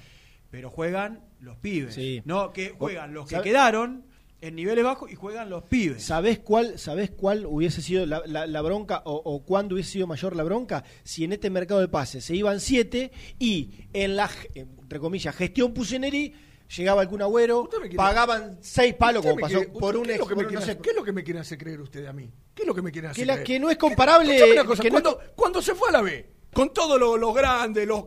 Pero 0.49 0.69
juegan 0.69 1.21
los 1.39 1.57
pibes, 1.57 1.95
sí. 1.95 2.21
¿no? 2.23 2.53
Que 2.53 2.69
juegan 2.69 3.13
los 3.13 3.27
que 3.27 3.41
quedaron 3.41 4.05
en 4.41 4.55
niveles 4.55 4.83
bajos 4.83 5.11
y 5.11 5.15
juegan 5.15 5.51
los 5.51 5.63
pibes. 5.65 6.03
¿Sabés 6.03 6.39
cuál, 6.39 6.79
sabés 6.79 7.11
cuál 7.11 7.45
hubiese 7.45 7.81
sido 7.83 8.07
la, 8.07 8.61
bronca 8.61 9.03
o, 9.05 9.43
cuándo 9.45 9.75
hubiese 9.75 9.91
sido 9.91 10.07
mayor 10.07 10.35
la 10.35 10.43
bronca? 10.43 10.83
Si 11.03 11.23
en 11.23 11.33
este 11.33 11.51
mercado 11.51 11.79
de 11.79 11.87
pases 11.87 12.25
se 12.25 12.35
iban 12.35 12.59
siete 12.59 13.11
y 13.37 13.69
en 13.93 14.15
la, 14.15 14.31
entre 14.55 14.99
comillas, 14.99 15.35
gestión 15.35 15.75
Puseneri 15.75 16.33
llegaba 16.75 17.01
algún 17.01 17.21
agüero, 17.21 17.69
pagaban 17.95 18.57
seis 18.61 18.95
palos 18.95 19.23
como 19.23 19.37
pasó 19.37 19.61
por 19.73 19.95
un 19.95 20.05
¿qué 20.05 20.15
es, 20.15 20.21
que 20.21 20.35
quiere, 20.35 20.77
¿Qué 20.77 20.89
es 20.89 20.95
lo 20.95 21.03
que 21.03 21.11
me 21.11 21.23
quiere 21.23 21.39
hacer 21.39 21.57
creer 21.59 21.79
usted 21.79 22.05
a 22.07 22.13
mí? 22.13 22.31
¿Qué 22.55 22.63
es 22.63 22.67
lo 22.67 22.73
que 22.73 22.81
me 22.81 22.91
quiere 22.91 23.09
hacer 23.09 23.25
creer? 23.25 23.43
Que 23.43 23.59
no 23.59 23.69
es 23.69 23.77
comparable. 23.77 24.35
Que, 24.81 24.89
cuando, 24.89 25.19
cuando, 25.35 25.61
se 25.61 25.75
fue 25.75 25.89
a 25.89 25.91
la 25.91 26.01
B, 26.01 26.27
con 26.51 26.73
todos 26.73 26.99
los 26.99 27.35
grandes, 27.35 27.87
los 27.87 28.05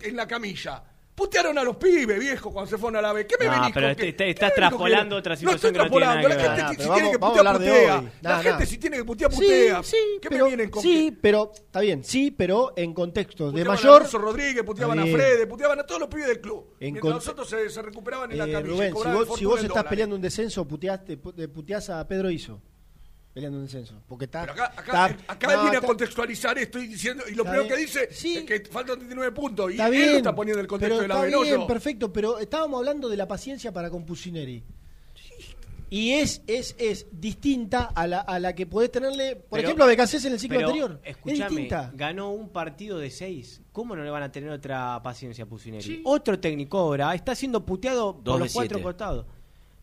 en 0.00 0.16
la 0.16 0.26
camilla 0.26 0.82
Putearon 1.14 1.56
a 1.56 1.62
los 1.62 1.76
pibes, 1.76 2.18
viejo, 2.18 2.52
cuando 2.52 2.68
se 2.68 2.76
fueron 2.76 2.96
a 2.96 3.02
la 3.02 3.12
vez. 3.12 3.26
¿Qué 3.26 3.36
me 3.38 3.48
venís 3.48 3.70
pero 3.72 3.94
que- 3.94 4.30
estás 4.30 4.52
traspolando 4.52 5.14
otra 5.16 5.36
situación 5.36 5.52
no 5.52 5.56
estoy 5.56 5.72
traspolando. 5.72 6.28
La 6.28 6.66
gente, 6.66 6.82
si 6.82 6.90
tiene 6.90 7.10
que 7.12 7.18
putear, 7.18 7.52
putea. 7.56 8.12
La 8.20 8.38
gente, 8.42 8.66
si 8.66 8.78
tiene 8.78 8.96
que 8.96 9.04
putear, 9.04 9.30
putea. 9.30 9.82
Sí, 9.84 9.96
¿Qué 10.20 10.28
pero, 10.28 10.44
me 10.44 10.50
vienen 10.50 10.70
con 10.70 10.82
sí, 10.82 11.16
pero 11.22 11.52
está 11.54 11.80
bien, 11.80 12.02
sí, 12.02 12.32
pero 12.32 12.72
en 12.76 12.92
contextos 12.92 13.52
de 13.54 13.60
Puteaban 13.60 13.78
a 13.78 13.80
mayor. 13.80 13.96
Alonso 14.00 14.18
Rodríguez, 14.18 14.64
puteaban 14.64 14.98
a 14.98 15.04
Está 15.04 15.16
bien. 15.16 15.28
Frede, 15.28 15.46
puteaban 15.46 15.78
a 15.78 15.86
todos 15.86 16.00
los 16.00 16.08
pibes 16.08 16.26
del 16.26 16.40
club. 16.40 16.74
En 16.80 16.94
Mientras 16.94 17.02
con- 17.02 17.12
nosotros 17.12 17.48
se, 17.48 17.82
recuperaban 17.82 18.32
en 18.32 18.38
la 18.38 18.46
eh, 18.46 18.62
Rubén, 18.62 18.94
si 18.96 19.08
vos, 19.08 19.38
si 19.38 19.44
vos 19.44 19.62
estás 19.62 19.84
peleando 19.84 20.16
un 20.16 20.22
descenso, 20.22 20.66
puteaste, 20.66 21.16
puteás 21.16 21.90
a 21.90 22.06
Pedro 22.08 22.28
Iso 22.28 22.60
peleando 23.34 23.58
un 23.58 23.68
censo. 23.68 24.00
Porque 24.08 24.26
está. 24.26 24.42
Acá, 24.42 25.10
eh, 25.10 25.62
viene 25.62 25.76
a 25.76 25.80
contextualizar 25.80 26.56
esto 26.56 26.78
y 26.78 26.86
diciendo. 26.86 27.24
Y 27.28 27.34
lo 27.34 27.42
primero 27.44 27.66
que 27.66 27.76
dice 27.76 28.08
es 28.10 28.44
que 28.44 28.62
faltan 28.70 28.96
39 28.96 29.32
puntos. 29.32 29.74
Y 29.74 29.80
él 29.80 30.16
está 30.16 30.34
poniendo 30.34 30.60
el 30.60 30.68
contexto 30.68 31.00
de 31.00 31.08
la 31.08 31.26
Está 31.26 31.40
bien, 31.40 31.66
perfecto, 31.66 32.12
pero 32.12 32.38
estábamos 32.38 32.78
hablando 32.78 33.08
de 33.08 33.16
la 33.16 33.26
paciencia 33.26 33.72
para 33.72 33.90
con 33.90 34.06
Pusineri. 34.06 34.62
Sí. 35.14 35.54
Y 35.90 36.12
es, 36.14 36.42
es, 36.46 36.74
es 36.78 37.06
distinta 37.12 37.84
a 37.84 38.06
la, 38.08 38.20
a 38.20 38.40
la 38.40 38.54
que 38.54 38.66
podés 38.66 38.90
tenerle, 38.90 39.36
por 39.36 39.60
ejemplo, 39.60 39.84
a 39.84 39.86
Becasés 39.86 40.24
en 40.24 40.32
el 40.32 40.40
ciclo 40.40 40.58
anterior. 40.58 41.00
Escuchame, 41.04 41.68
ganó 41.94 42.30
un 42.30 42.48
partido 42.48 42.98
de 42.98 43.10
seis. 43.10 43.62
¿Cómo 43.70 43.94
no 43.94 44.02
le 44.02 44.10
van 44.10 44.24
a 44.24 44.32
tener 44.32 44.50
otra 44.50 45.00
paciencia 45.04 45.44
a 45.44 45.48
Otro 46.04 46.40
técnico 46.40 46.78
ahora 46.78 47.14
está 47.14 47.34
siendo 47.34 47.64
puteado 47.64 48.20
por 48.20 48.40
los 48.40 48.52
cuatro 48.52 48.82
costados. 48.82 49.26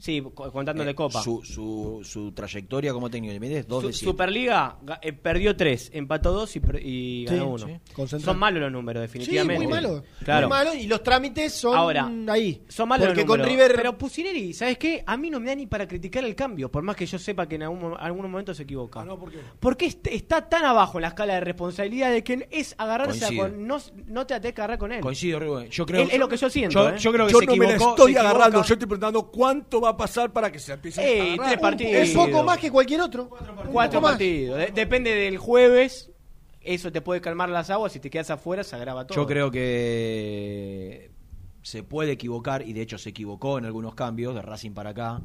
Sí, 0.01 0.19
contando 0.33 0.81
eh, 0.81 0.87
de 0.87 0.95
Copa. 0.95 1.21
Su, 1.21 1.43
su, 1.43 2.01
su, 2.03 2.31
trayectoria 2.31 2.91
como 2.91 3.07
técnico 3.07 3.39
de 3.39 3.61
dos 3.61 3.81
su, 3.81 3.87
de 3.87 3.93
Superliga 3.93 4.79
eh, 4.99 5.13
perdió 5.13 5.55
tres, 5.55 5.91
empató 5.93 6.31
dos 6.31 6.55
y, 6.55 7.25
ganó 7.25 7.55
sí, 7.59 7.65
uno. 7.95 8.07
Son 8.07 8.39
malos 8.39 8.61
los 8.61 8.71
números, 8.71 9.01
definitivamente. 9.01 9.63
Muy 9.63 9.71
malos. 9.71 10.03
Claro. 10.23 10.47
Muy 10.47 10.57
malos 10.57 10.75
y 10.75 10.87
los 10.87 11.03
trámites 11.03 11.53
son 11.53 11.77
Ahora, 11.77 12.11
ahí. 12.29 12.63
Son 12.67 12.89
malos 12.89 13.09
porque 13.09 13.21
los 13.21 13.27
números. 13.27 13.47
Con 13.47 13.57
River... 13.57 13.75
Pero 13.75 13.95
Pusineri, 13.95 14.53
¿sabes 14.55 14.79
qué? 14.79 15.03
A 15.05 15.15
mí 15.17 15.29
no 15.29 15.39
me 15.39 15.49
da 15.49 15.55
ni 15.55 15.67
para 15.67 15.87
criticar 15.87 16.25
el 16.25 16.33
cambio, 16.33 16.71
por 16.71 16.81
más 16.81 16.95
que 16.95 17.05
yo 17.05 17.19
sepa 17.19 17.47
que 17.47 17.55
en 17.55 17.63
algún, 17.63 17.93
algún 17.99 18.23
momento 18.23 18.55
se 18.55 18.63
equivoca. 18.63 19.01
Ah, 19.01 19.05
no, 19.05 19.19
¿por 19.19 19.31
qué? 19.31 19.37
Porque 19.59 19.85
está 19.85 20.49
tan 20.49 20.65
abajo 20.65 20.97
en 20.97 21.03
la 21.03 21.07
escala 21.09 21.35
de 21.35 21.41
responsabilidad 21.41 22.11
de 22.11 22.23
que 22.23 22.47
es 22.49 22.73
agarrarse 22.79 23.31
No, 23.55 23.77
no 24.07 24.25
te 24.25 24.33
ates 24.33 24.51
que 24.53 24.61
agarrar 24.61 24.79
con 24.79 24.91
él. 24.91 25.01
Coincido, 25.01 25.39
Rubén. 25.39 25.69
Yo 25.69 25.85
creo, 25.85 26.01
es, 26.01 26.13
es 26.13 26.19
lo 26.19 26.27
que 26.27 26.37
yo 26.37 26.49
siento. 26.49 26.89
Yo, 26.89 26.95
eh. 26.95 26.97
yo 26.97 27.11
creo 27.11 27.27
que 27.27 27.33
yo 27.33 27.39
se 27.39 27.45
no 27.45 27.51
equivocó, 27.51 27.71
me 27.71 27.77
la 27.77 27.89
estoy 27.91 28.15
agarrando, 28.15 28.63
yo 28.63 28.73
estoy 28.73 28.87
preguntando 28.87 29.29
cuánto 29.29 29.79
va 29.79 29.90
a 29.91 29.97
pasar 29.97 30.31
para 30.31 30.51
que 30.51 30.59
se 30.59 30.73
empiece 30.73 31.01
a 31.01 31.07
eh, 31.07 31.37
tres 31.37 31.59
partidos. 31.59 31.93
Es 31.93 32.11
poco 32.13 32.43
más 32.43 32.57
que 32.57 32.71
cualquier 32.71 33.01
otro. 33.01 33.29
Cuatro 33.71 34.01
partidos. 34.01 34.59
Depende 34.73 35.13
del 35.13 35.37
jueves. 35.37 36.11
Eso 36.61 36.91
te 36.91 37.01
puede 37.01 37.21
calmar 37.21 37.49
las 37.49 37.69
aguas. 37.69 37.91
Si 37.91 37.99
te 37.99 38.09
quedas 38.09 38.29
afuera, 38.29 38.63
se 38.63 38.75
agrava 38.75 39.07
todo. 39.07 39.15
Yo 39.15 39.25
creo 39.25 39.49
que 39.49 41.11
se 41.63 41.83
puede 41.83 42.13
equivocar, 42.13 42.67
y 42.67 42.73
de 42.73 42.81
hecho 42.81 42.97
se 42.97 43.09
equivocó 43.09 43.57
en 43.57 43.65
algunos 43.65 43.95
cambios 43.95 44.33
de 44.33 44.41
Racing 44.41 44.71
para 44.71 44.91
acá, 44.91 45.21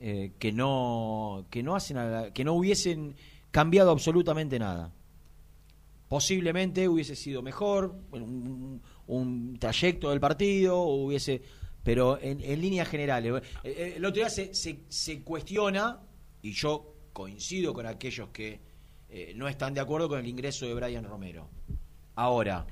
eh, 0.00 0.32
que, 0.38 0.52
no, 0.52 1.46
que, 1.50 1.62
no 1.62 1.76
hacen 1.76 1.96
la, 1.96 2.32
que 2.32 2.44
no 2.44 2.54
hubiesen 2.54 3.14
cambiado 3.50 3.90
absolutamente 3.90 4.58
nada. 4.58 4.92
Posiblemente 6.08 6.88
hubiese 6.88 7.16
sido 7.16 7.42
mejor, 7.42 7.94
un 9.06 9.56
trayecto 9.58 10.10
del 10.10 10.20
partido, 10.20 10.82
hubiese 10.82 11.42
pero 11.84 12.18
en, 12.20 12.40
en 12.42 12.60
líneas 12.60 12.88
generales. 12.88 13.42
eh, 13.62 13.74
eh, 13.76 13.92
El 13.96 14.04
otro 14.04 14.16
día 14.16 14.30
se, 14.30 14.54
se, 14.54 15.22
cuestiona, 15.22 16.00
y 16.42 16.52
yo 16.52 16.96
coincido 17.12 17.72
con 17.72 17.86
aquellos 17.86 18.30
que 18.30 18.60
eh, 19.10 19.32
no 19.36 19.46
están 19.46 19.74
de 19.74 19.80
acuerdo 19.80 20.08
con 20.08 20.18
el 20.18 20.26
ingreso 20.26 20.66
de 20.66 20.74
Brian 20.74 21.04
Romero. 21.04 21.48
Ahora, 22.16 22.66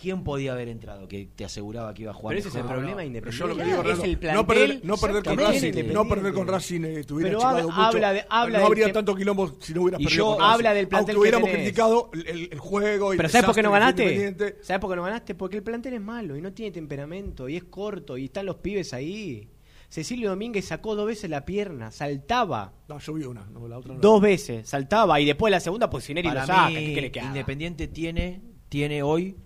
¿quién 0.00 0.24
podía 0.24 0.52
haber 0.52 0.68
entrado 0.68 1.06
que 1.08 1.28
te 1.34 1.44
aseguraba 1.44 1.94
que 1.94 2.02
iba 2.02 2.10
a 2.10 2.14
jugar? 2.14 2.36
Pero 2.36 2.40
ese 2.40 2.48
es 2.48 2.54
el 2.54 2.68
problema 2.70 2.96
Pero 2.96 3.06
independiente. 3.06 3.38
yo 3.38 3.46
lo 3.46 3.56
que 3.56 3.64
digo, 3.64 3.82
es 3.82 3.98
el 4.04 4.12
no 4.12 4.18
plantel. 4.20 4.46
perder, 4.46 4.80
no 4.84 4.96
perder 4.96 5.22
con. 5.22 5.38
Racing, 5.38 5.92
no 5.92 6.08
perder 6.08 6.32
con 6.34 6.48
Racing 6.48 6.80
eh, 6.84 7.04
te 7.04 7.12
hubiera 7.14 7.30
Pero 7.30 7.46
habla- 7.46 7.62
mucho. 7.62 7.74
habla 7.74 8.12
de- 8.12 8.24
habla 8.28 8.58
no 8.60 8.66
habría 8.66 8.92
tanto 8.92 9.14
quilombo 9.14 9.52
si 9.60 9.74
no 9.74 9.82
hubieras 9.82 10.00
Y 10.00 10.04
perdido 10.04 10.18
yo 10.24 10.30
con 10.32 10.38
Racing. 10.40 10.54
habla 10.54 10.74
del 10.74 10.88
plantel 10.88 11.14
Aunque 11.16 11.20
hubiéramos 11.20 11.48
que 11.50 11.54
criticado 11.56 12.10
el, 12.26 12.58
juego 12.58 13.14
y 13.14 13.16
Pero 13.16 13.26
el 13.26 13.32
¿sabes 13.32 13.46
por 13.46 13.54
qué 13.54 13.62
no 13.62 13.70
ganaste? 13.72 14.56
¿Sabes 14.62 14.80
por 14.80 14.90
qué 14.90 14.96
no 14.96 15.02
ganaste? 15.02 15.34
Porque 15.34 15.56
el 15.56 15.62
plantel 15.62 15.94
es 15.94 16.00
malo 16.00 16.36
y 16.36 16.40
no 16.42 16.52
tiene 16.52 16.72
temperamento 16.72 17.48
y 17.48 17.56
es 17.56 17.64
corto 17.64 18.18
y 18.18 18.24
están 18.26 18.46
los 18.46 18.56
pibes 18.56 18.92
ahí. 18.94 19.48
Cecilio 19.88 20.30
Domínguez 20.30 20.64
sacó 20.64 20.96
dos 20.96 21.06
veces 21.06 21.30
la 21.30 21.44
pierna, 21.44 21.92
saltaba. 21.92 22.72
No, 22.88 22.98
yo 22.98 23.12
vi 23.14 23.24
una, 23.24 23.46
no, 23.52 23.68
la 23.68 23.78
otra 23.78 23.94
no. 23.94 24.00
Dos 24.00 24.20
veces, 24.20 24.68
saltaba 24.68 25.20
y 25.20 25.24
después 25.24 25.52
la 25.52 25.60
segunda 25.60 25.88
pues 25.88 26.02
Sineri 26.04 26.28
lo 26.30 26.34
saca. 26.40 26.68
mí, 26.68 26.74
¿Qué? 27.12 27.20
Independiente 27.22 27.86
tiene, 27.86 28.40
tiene 28.68 29.04
hoy 29.04 29.36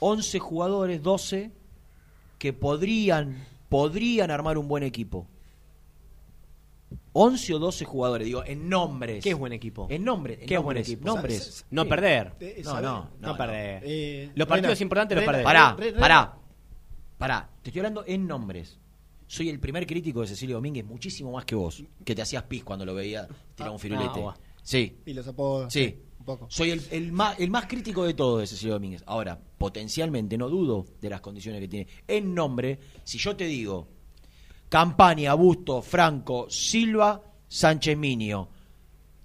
11 0.00 0.38
jugadores, 0.38 1.02
12, 1.02 1.50
que 2.38 2.52
podrían, 2.52 3.46
podrían 3.68 4.30
armar 4.30 4.58
un 4.58 4.66
buen 4.68 4.82
equipo. 4.82 5.26
11 7.12 7.54
o 7.54 7.58
12 7.58 7.84
jugadores, 7.84 8.24
digo, 8.26 8.44
en 8.44 8.68
nombres. 8.68 9.22
¿Qué 9.22 9.30
es 9.30 9.38
buen 9.38 9.52
equipo? 9.52 9.86
En 9.90 10.04
nombres. 10.04 10.40
en 10.40 10.46
¿Qué 10.46 10.54
es 10.54 10.60
buen 10.62 10.76
nombres, 10.76 10.88
equipo? 10.88 11.06
Nombres. 11.06 11.66
No 11.70 11.86
perder. 11.86 12.34
Eh, 12.40 12.62
No, 12.64 12.74
no, 12.80 12.80
no, 12.80 13.10
No 13.28 13.36
perder. 13.36 13.82
Eh, 13.84 14.30
Los 14.34 14.46
partidos 14.46 14.78
Rena, 14.78 14.82
importantes 14.84 15.16
los 15.16 15.24
perdés. 15.24 15.44
Pará, 15.44 15.76
pará. 15.98 16.36
Pará, 17.18 17.50
te 17.62 17.68
estoy 17.70 17.80
hablando 17.80 18.04
en 18.06 18.26
nombres. 18.26 18.78
Soy 19.26 19.48
el 19.50 19.60
primer 19.60 19.86
crítico 19.86 20.22
de 20.22 20.26
Cecilio 20.28 20.56
Domínguez, 20.56 20.84
muchísimo 20.84 21.30
más 21.32 21.44
que 21.44 21.54
vos, 21.54 21.84
que 22.04 22.14
te 22.14 22.22
hacías 22.22 22.44
pis 22.44 22.64
cuando 22.64 22.84
lo 22.86 22.94
veía 22.94 23.28
tirar 23.54 23.70
un 23.72 23.78
firulete. 23.78 24.24
Ah, 24.26 24.34
sí, 24.62 24.98
Y 25.04 25.12
los 25.12 25.26
apodos. 25.28 25.72
sí. 25.72 25.98
Un 26.20 26.24
poco. 26.26 26.46
Soy 26.50 26.70
el, 26.70 26.82
el 26.90 27.12
más, 27.12 27.38
el 27.40 27.48
más 27.50 27.66
crítico 27.66 28.04
de 28.04 28.12
todo 28.12 28.38
de 28.38 28.46
Cecilio 28.46 28.74
Domínguez. 28.74 29.02
Ahora, 29.06 29.40
potencialmente, 29.60 30.38
no 30.38 30.48
dudo 30.48 30.86
de 31.02 31.10
las 31.10 31.20
condiciones 31.20 31.60
que 31.60 31.68
tiene. 31.68 31.86
En 32.08 32.34
nombre, 32.34 32.78
si 33.04 33.18
yo 33.18 33.36
te 33.36 33.44
digo 33.44 33.88
Campaña, 34.70 35.34
Busto, 35.34 35.82
Franco, 35.82 36.48
Silva, 36.48 37.20
Sánchez 37.46 37.94
Minio, 37.98 38.48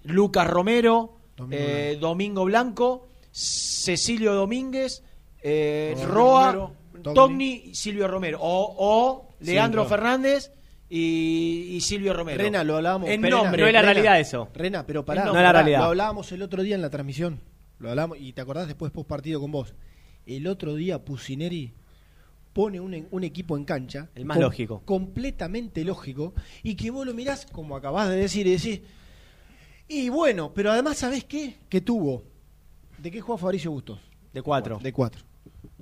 Lucas 0.04 0.46
Romero, 0.46 1.20
Domingo 1.38 1.58
eh, 1.58 1.98
Domingo 2.02 2.44
Blanco, 2.44 3.08
Cecilio 3.32 4.34
Domínguez, 4.34 5.04
eh, 5.42 5.94
Romero, 5.96 6.14
Roa, 6.14 6.72
Togni. 7.02 7.14
Togni 7.16 7.62
y 7.68 7.76
Silvio 7.76 8.10
Romero. 8.10 8.40
O, 8.42 8.76
o 8.78 9.36
Leandro 9.40 9.84
Sí, 9.84 9.90
Fernández 9.90 10.52
y, 10.90 11.70
y 11.76 11.80
Silvio 11.80 12.14
Romero. 12.14 12.44
Rena, 12.44 12.66
lo 12.66 12.76
hablábamos. 12.76 13.10
En 13.10 13.24
Rena, 13.24 13.38
nombre. 13.38 13.62
no 13.62 13.68
es 13.68 13.74
la 13.74 13.80
Rena, 13.80 13.94
realidad 13.94 14.20
eso. 14.20 14.50
Rena, 14.54 14.86
pero 14.86 15.06
pará. 15.06 15.24
No 15.24 15.38
es 15.38 15.42
la 15.44 15.54
realidad. 15.54 15.80
Lo 15.80 15.86
hablábamos 15.86 16.30
el 16.34 16.42
otro 16.42 16.62
día 16.62 16.76
en 16.76 16.82
la 16.82 16.90
transmisión. 16.90 17.40
Lo 17.80 17.90
hablamos 17.90 18.18
y 18.20 18.34
te 18.34 18.42
acordás 18.42 18.68
después 18.68 18.92
post 18.92 19.08
partido 19.08 19.40
con 19.40 19.54
vos. 19.54 19.74
El 20.26 20.48
otro 20.48 20.76
día 20.76 21.04
Pusineri 21.04 21.72
pone 22.54 22.80
un, 22.80 23.08
un 23.12 23.24
equipo 23.24 23.58
en 23.58 23.66
cancha. 23.66 24.10
El 24.16 24.26
más 24.26 24.38
lógico. 24.40 24.82
Completamente 24.86 25.84
lógico. 25.84 26.34
Y 26.64 26.76
que 26.76 26.90
vos 26.92 27.06
lo 27.06 27.14
mirás, 27.14 27.46
como 27.46 27.76
acabás 27.76 28.10
de 28.10 28.16
decir, 28.16 28.48
y 28.48 28.52
decís. 28.52 28.82
Y 29.88 30.10
bueno, 30.10 30.52
pero 30.54 30.72
además, 30.72 30.98
¿sabés 30.98 31.24
qué? 31.26 31.58
Que 31.70 31.82
tuvo. 31.82 32.24
¿De 32.98 33.12
qué 33.12 33.22
jugó 33.22 33.38
Fabricio 33.38 33.72
Bustos? 33.72 34.00
De 34.34 34.42
cuatro. 34.42 34.80
De 34.82 34.92
cuatro. 34.92 35.22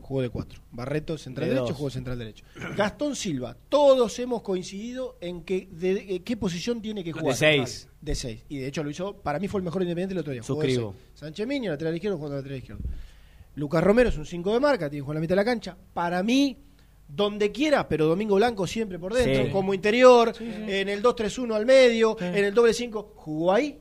Jugó 0.01 0.21
de 0.21 0.29
cuatro. 0.29 0.59
Barreto, 0.71 1.17
central 1.17 1.47
De 1.47 1.55
derecho, 1.55 1.73
jugó 1.73 1.89
central 1.89 2.19
derecho. 2.19 2.43
Gastón 2.75 3.15
Silva. 3.15 3.55
Todos 3.69 4.19
hemos 4.19 4.41
coincidido 4.41 5.17
en 5.21 5.43
que 5.43 5.69
de, 5.71 5.93
de- 5.95 6.19
qué 6.23 6.35
posición 6.35 6.81
tiene 6.81 7.03
que 7.03 7.13
jugar. 7.13 7.35
seis. 7.37 7.87
De 8.01 8.13
seis. 8.13 8.43
Y 8.49 8.57
de 8.57 8.67
hecho 8.67 8.83
lo 8.83 8.89
hizo, 8.89 9.15
para 9.15 9.39
mí 9.39 9.47
fue 9.47 9.59
el 9.59 9.63
mejor 9.63 9.81
independiente 9.83 10.13
el 10.13 10.19
otro 10.19 10.33
día. 10.33 10.41
Jugó 10.41 10.61
de 10.61 10.67
Suscribo. 10.67 10.95
seis. 11.13 11.19
Sánchez 11.21 11.47
Miño, 11.47 11.71
lateral 11.71 11.95
izquierdo, 11.95 12.17
jugó 12.17 12.31
de 12.31 12.35
lateral 12.37 12.57
izquierdo. 12.57 12.83
Lucas 13.55 13.83
Romero 13.83 14.09
es 14.09 14.17
un 14.17 14.25
5 14.25 14.53
de 14.53 14.59
marca, 14.59 14.89
tiene 14.89 15.01
que 15.01 15.01
jugar 15.03 15.15
en 15.15 15.19
la 15.19 15.21
mitad 15.21 15.33
de 15.33 15.41
la 15.41 15.45
cancha. 15.45 15.77
Para 15.93 16.23
mí, 16.23 16.57
donde 17.07 17.51
quiera, 17.51 17.87
pero 17.87 18.07
Domingo 18.07 18.35
Blanco 18.35 18.65
siempre 18.65 18.97
por 18.97 19.13
dentro, 19.13 19.45
Sí. 19.45 19.51
como 19.51 19.73
interior, 19.73 20.33
en 20.39 20.89
el 20.89 21.01
2-3-1 21.03 21.53
al 21.55 21.65
medio, 21.65 22.17
en 22.19 22.45
el 22.45 22.53
doble 22.53 22.73
5, 22.73 23.13
jugó 23.15 23.53
ahí. 23.53 23.79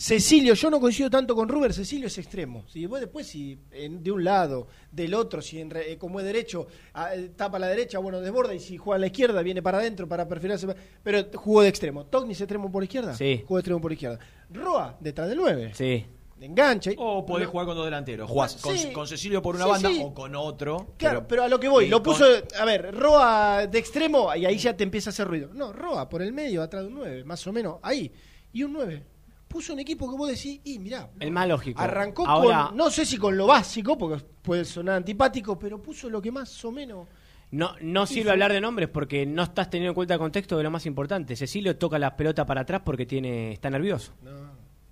Cecilio, 0.00 0.54
yo 0.54 0.70
no 0.70 0.78
coincido 0.78 1.10
tanto 1.10 1.34
con 1.34 1.48
Ruber, 1.48 1.72
Cecilio 1.74 2.06
es 2.06 2.16
extremo. 2.18 2.64
Si 2.68 2.86
vos 2.86 3.00
después, 3.00 3.26
si 3.26 3.58
en- 3.72 4.00
de 4.00 4.12
un 4.12 4.22
lado, 4.22 4.68
del 4.92 5.12
otro, 5.12 5.42
si 5.42 5.60
en 5.60 5.70
re- 5.70 5.90
eh, 5.92 5.98
como 5.98 6.20
es 6.20 6.24
derecho, 6.26 6.68
ah, 6.94 7.12
eh, 7.16 7.30
tapa 7.34 7.56
a 7.56 7.60
la 7.60 7.66
derecha, 7.66 7.98
bueno, 7.98 8.20
desborda, 8.20 8.54
y 8.54 8.60
si 8.60 8.76
juega 8.76 8.94
a 8.94 9.00
la 9.00 9.06
izquierda, 9.08 9.42
viene 9.42 9.60
para 9.60 9.78
adentro 9.78 10.06
para 10.08 10.28
perfilarse. 10.28 10.68
Pero 11.02 11.24
jugó 11.34 11.62
de 11.62 11.68
extremo. 11.68 12.06
Togni 12.06 12.32
es 12.32 12.40
extremo 12.40 12.70
por 12.70 12.84
izquierda. 12.84 13.14
Sí. 13.16 13.40
Jugó 13.42 13.56
de 13.56 13.60
extremo 13.62 13.80
por 13.80 13.92
izquierda. 13.92 14.20
Roa, 14.50 14.96
detrás 15.00 15.28
del 15.28 15.38
9. 15.38 15.72
Sí. 15.74 16.06
De 16.38 16.46
enganche. 16.46 16.94
O 16.98 17.26
podés 17.26 17.48
jugar 17.48 17.66
con 17.66 17.74
dos 17.76 17.84
delanteros. 17.84 18.30
Jugás 18.30 18.56
con, 18.56 18.76
Sí. 18.76 18.92
con 18.92 19.06
Cecilio 19.08 19.42
por 19.42 19.56
una 19.56 19.64
Sí, 19.64 19.70
banda 19.70 19.88
sí. 19.90 20.00
o 20.04 20.14
con 20.14 20.34
otro. 20.36 20.94
Claro, 20.96 21.26
pero, 21.26 21.42
a 21.42 21.48
lo 21.48 21.58
que 21.58 21.68
voy, 21.68 21.88
lo 21.88 22.02
con- 22.02 22.12
puso, 22.14 22.24
a 22.58 22.64
ver, 22.64 22.94
Roa 22.94 23.66
de 23.66 23.78
extremo 23.78 24.34
y 24.36 24.46
ahí 24.46 24.56
ya 24.58 24.76
te 24.76 24.84
empieza 24.84 25.10
a 25.10 25.12
hacer 25.12 25.26
ruido. 25.26 25.50
No, 25.52 25.72
Roa 25.72 26.08
por 26.08 26.22
el 26.22 26.32
medio, 26.32 26.62
atrás 26.62 26.82
de 26.84 26.88
un 26.88 26.94
9, 26.94 27.24
más 27.24 27.44
o 27.46 27.52
menos, 27.52 27.78
ahí. 27.82 28.12
Y 28.52 28.62
un 28.62 28.72
9. 28.72 29.04
Puso 29.48 29.72
un 29.72 29.78
equipo 29.80 30.10
que 30.10 30.16
vos 30.16 30.28
decís, 30.28 30.60
y 30.62 30.78
mirá, 30.78 31.08
El 31.20 31.30
más 31.30 31.48
lógico. 31.48 31.80
arrancó 31.80 32.26
Ahora, 32.26 32.66
con, 32.68 32.76
no 32.76 32.90
sé 32.90 33.04
si 33.06 33.16
con 33.16 33.36
lo 33.36 33.46
básico, 33.46 33.96
porque 33.96 34.22
puede 34.42 34.64
sonar 34.64 34.96
antipático, 34.96 35.58
pero 35.58 35.80
puso 35.82 36.08
lo 36.10 36.20
que 36.20 36.30
más 36.30 36.64
o 36.64 36.70
menos... 36.70 37.08
No, 37.50 37.74
no 37.80 38.06
sirve 38.06 38.30
hablar 38.30 38.52
de 38.52 38.60
nombres 38.60 38.90
porque 38.90 39.24
no 39.24 39.42
estás 39.42 39.70
teniendo 39.70 39.92
en 39.92 39.94
cuenta 39.94 40.12
el 40.12 40.20
contexto 40.20 40.58
de 40.58 40.64
lo 40.64 40.70
más 40.70 40.84
importante. 40.84 41.34
Cecilio 41.34 41.78
toca 41.78 41.98
la 41.98 42.14
pelota 42.14 42.44
para 42.44 42.60
atrás 42.60 42.82
porque 42.84 43.06
tiene 43.06 43.52
está 43.52 43.70
nervioso. 43.70 44.12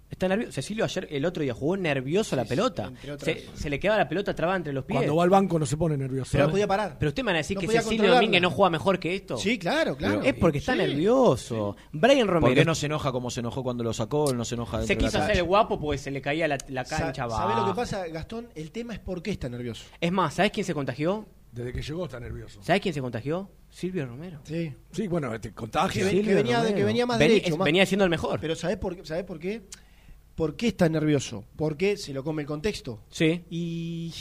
Está 0.08 0.28
nervioso. 0.28 0.52
Cecilio 0.52 0.84
ayer, 0.84 1.08
el 1.10 1.24
otro 1.24 1.42
día, 1.42 1.52
jugó 1.52 1.76
nervioso 1.76 2.36
la 2.36 2.44
pelota. 2.44 2.86
entre 2.86 3.12
otras. 3.12 3.36
Se, 3.36 3.46
se 3.56 3.68
le 3.68 3.80
quedaba 3.80 3.98
la 3.98 4.08
pelota 4.08 4.34
trabada 4.34 4.56
entre 4.58 4.72
los 4.72 4.84
pies. 4.84 4.98
Cuando 4.98 5.16
va 5.16 5.24
al 5.24 5.30
banco 5.30 5.58
no 5.58 5.66
se 5.66 5.76
pone 5.76 5.96
nervioso. 5.96 6.30
Pero 6.32 6.46
¿eh? 6.46 6.50
podía 6.50 6.66
parar. 6.68 6.96
Pero 6.98 7.08
usted 7.08 7.22
me 7.24 7.26
van 7.26 7.34
a 7.36 7.38
decir 7.38 7.56
No 7.56 7.60
que 7.60 7.66
Cecilio. 7.68 8.14
Domínguez 8.14 8.40
no 8.40 8.50
juega 8.50 8.70
mejor 8.70 9.00
que 9.00 9.14
esto. 9.16 9.36
Sí, 9.36 9.58
claro, 9.58 9.96
claro. 9.96 10.22
Es 10.22 10.34
porque 10.34 10.58
está 10.58 10.72
Sí. 10.74 10.78
nervioso. 10.78 11.76
Brian 11.92 12.26
¿Por 12.26 12.34
Romero 12.34 12.54
qué 12.54 12.64
no 12.64 12.74
se 12.76 12.86
enoja 12.86 13.10
como 13.10 13.30
se 13.30 13.40
enojó 13.40 13.62
cuando 13.64 13.82
lo 13.82 13.92
sacó? 13.92 14.32
No 14.32 14.44
se 14.44 14.54
enoja 14.54 14.82
se 14.82 14.86
de 14.88 14.94
la 14.94 14.98
quiso 14.98 15.08
hacer 15.18 15.20
cancha? 15.28 15.40
el 15.40 15.44
guapo 15.46 15.80
porque 15.80 15.98
se 15.98 16.10
le 16.12 16.20
caía 16.20 16.46
la, 16.48 16.58
la 16.68 16.84
Sa- 16.84 16.98
cancha 16.98 17.28
¿Sabés 17.28 17.56
lo 17.56 17.66
que 17.66 17.74
pasa, 17.74 18.06
Gastón? 18.06 18.48
El 18.54 18.70
tema 18.70 18.92
es 18.94 19.00
por 19.00 19.22
qué 19.22 19.32
está 19.32 19.48
nervioso. 19.48 19.84
Es 20.00 20.12
más, 20.12 20.34
¿sabes 20.34 20.52
quién 20.52 20.64
se 20.64 20.72
contagió? 20.74 21.26
Desde 21.50 21.72
que 21.72 21.82
llegó 21.82 22.04
está 22.04 22.20
nervioso. 22.20 22.62
¿Sabes 22.62 22.82
quién 22.82 22.94
se 22.94 23.00
contagió? 23.00 23.50
Silvio 23.70 24.06
Romero. 24.06 24.40
Sí. 24.44 24.72
Sí, 24.92 25.08
bueno, 25.08 25.38
te 25.40 25.52
contagia. 25.52 26.02
Que, 26.08 26.14
ven- 26.14 26.24
que 26.24 26.34
venía, 26.34 26.62
de- 26.62 26.74
que 26.74 26.84
venía 26.84 27.06
más 27.06 27.18
Vení- 27.18 27.28
derecho. 27.28 27.48
es- 27.52 27.58
más- 27.58 27.64
venía 27.64 27.86
siendo 27.86 28.04
el 28.04 28.10
mejor. 28.10 28.38
Pero 28.40 28.54
¿sabés 28.54 28.76
por, 28.76 28.94
qué- 28.94 29.04
¿sabés 29.04 29.24
por 29.24 29.38
qué? 29.38 29.62
¿Por 30.36 30.54
qué 30.54 30.68
está 30.68 30.88
nervioso? 30.88 31.44
Porque 31.56 31.96
se 31.96 32.12
lo 32.12 32.22
come 32.22 32.42
el 32.42 32.48
contexto. 32.48 33.00
Sí. 33.08 33.42
Y 33.48 34.12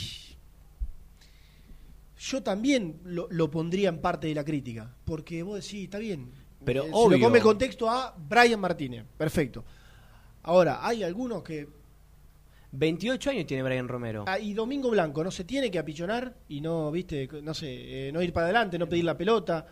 yo 2.18 2.42
también 2.42 3.00
lo, 3.04 3.28
lo 3.30 3.50
pondría 3.50 3.90
en 3.90 4.00
parte 4.00 4.26
de 4.26 4.34
la 4.34 4.42
crítica. 4.42 4.96
Porque 5.04 5.42
vos 5.42 5.62
decís, 5.62 5.84
está 5.84 5.98
bien. 5.98 6.30
Pero 6.64 6.84
se 6.84 6.90
obvio. 6.92 7.18
lo 7.18 7.24
come 7.24 7.38
el 7.38 7.44
contexto 7.44 7.90
a 7.90 8.16
Brian 8.16 8.58
Martínez. 8.58 9.04
Perfecto. 9.16 9.64
Ahora, 10.42 10.84
hay 10.84 11.02
algunos 11.02 11.42
que... 11.42 11.68
28 12.72 13.30
años 13.30 13.46
tiene 13.46 13.62
Brian 13.62 13.86
Romero. 13.86 14.24
Ah, 14.26 14.38
y 14.38 14.52
Domingo 14.52 14.90
Blanco 14.90 15.22
no 15.22 15.30
se 15.30 15.44
tiene 15.44 15.70
que 15.70 15.78
apichonar 15.78 16.34
y 16.48 16.60
no, 16.60 16.90
viste, 16.90 17.28
no 17.42 17.54
sé, 17.54 18.08
eh, 18.08 18.12
no 18.12 18.20
ir 18.20 18.32
para 18.32 18.46
adelante, 18.46 18.78
no 18.78 18.88
pedir 18.88 19.04
la 19.04 19.16
pelota. 19.16 19.66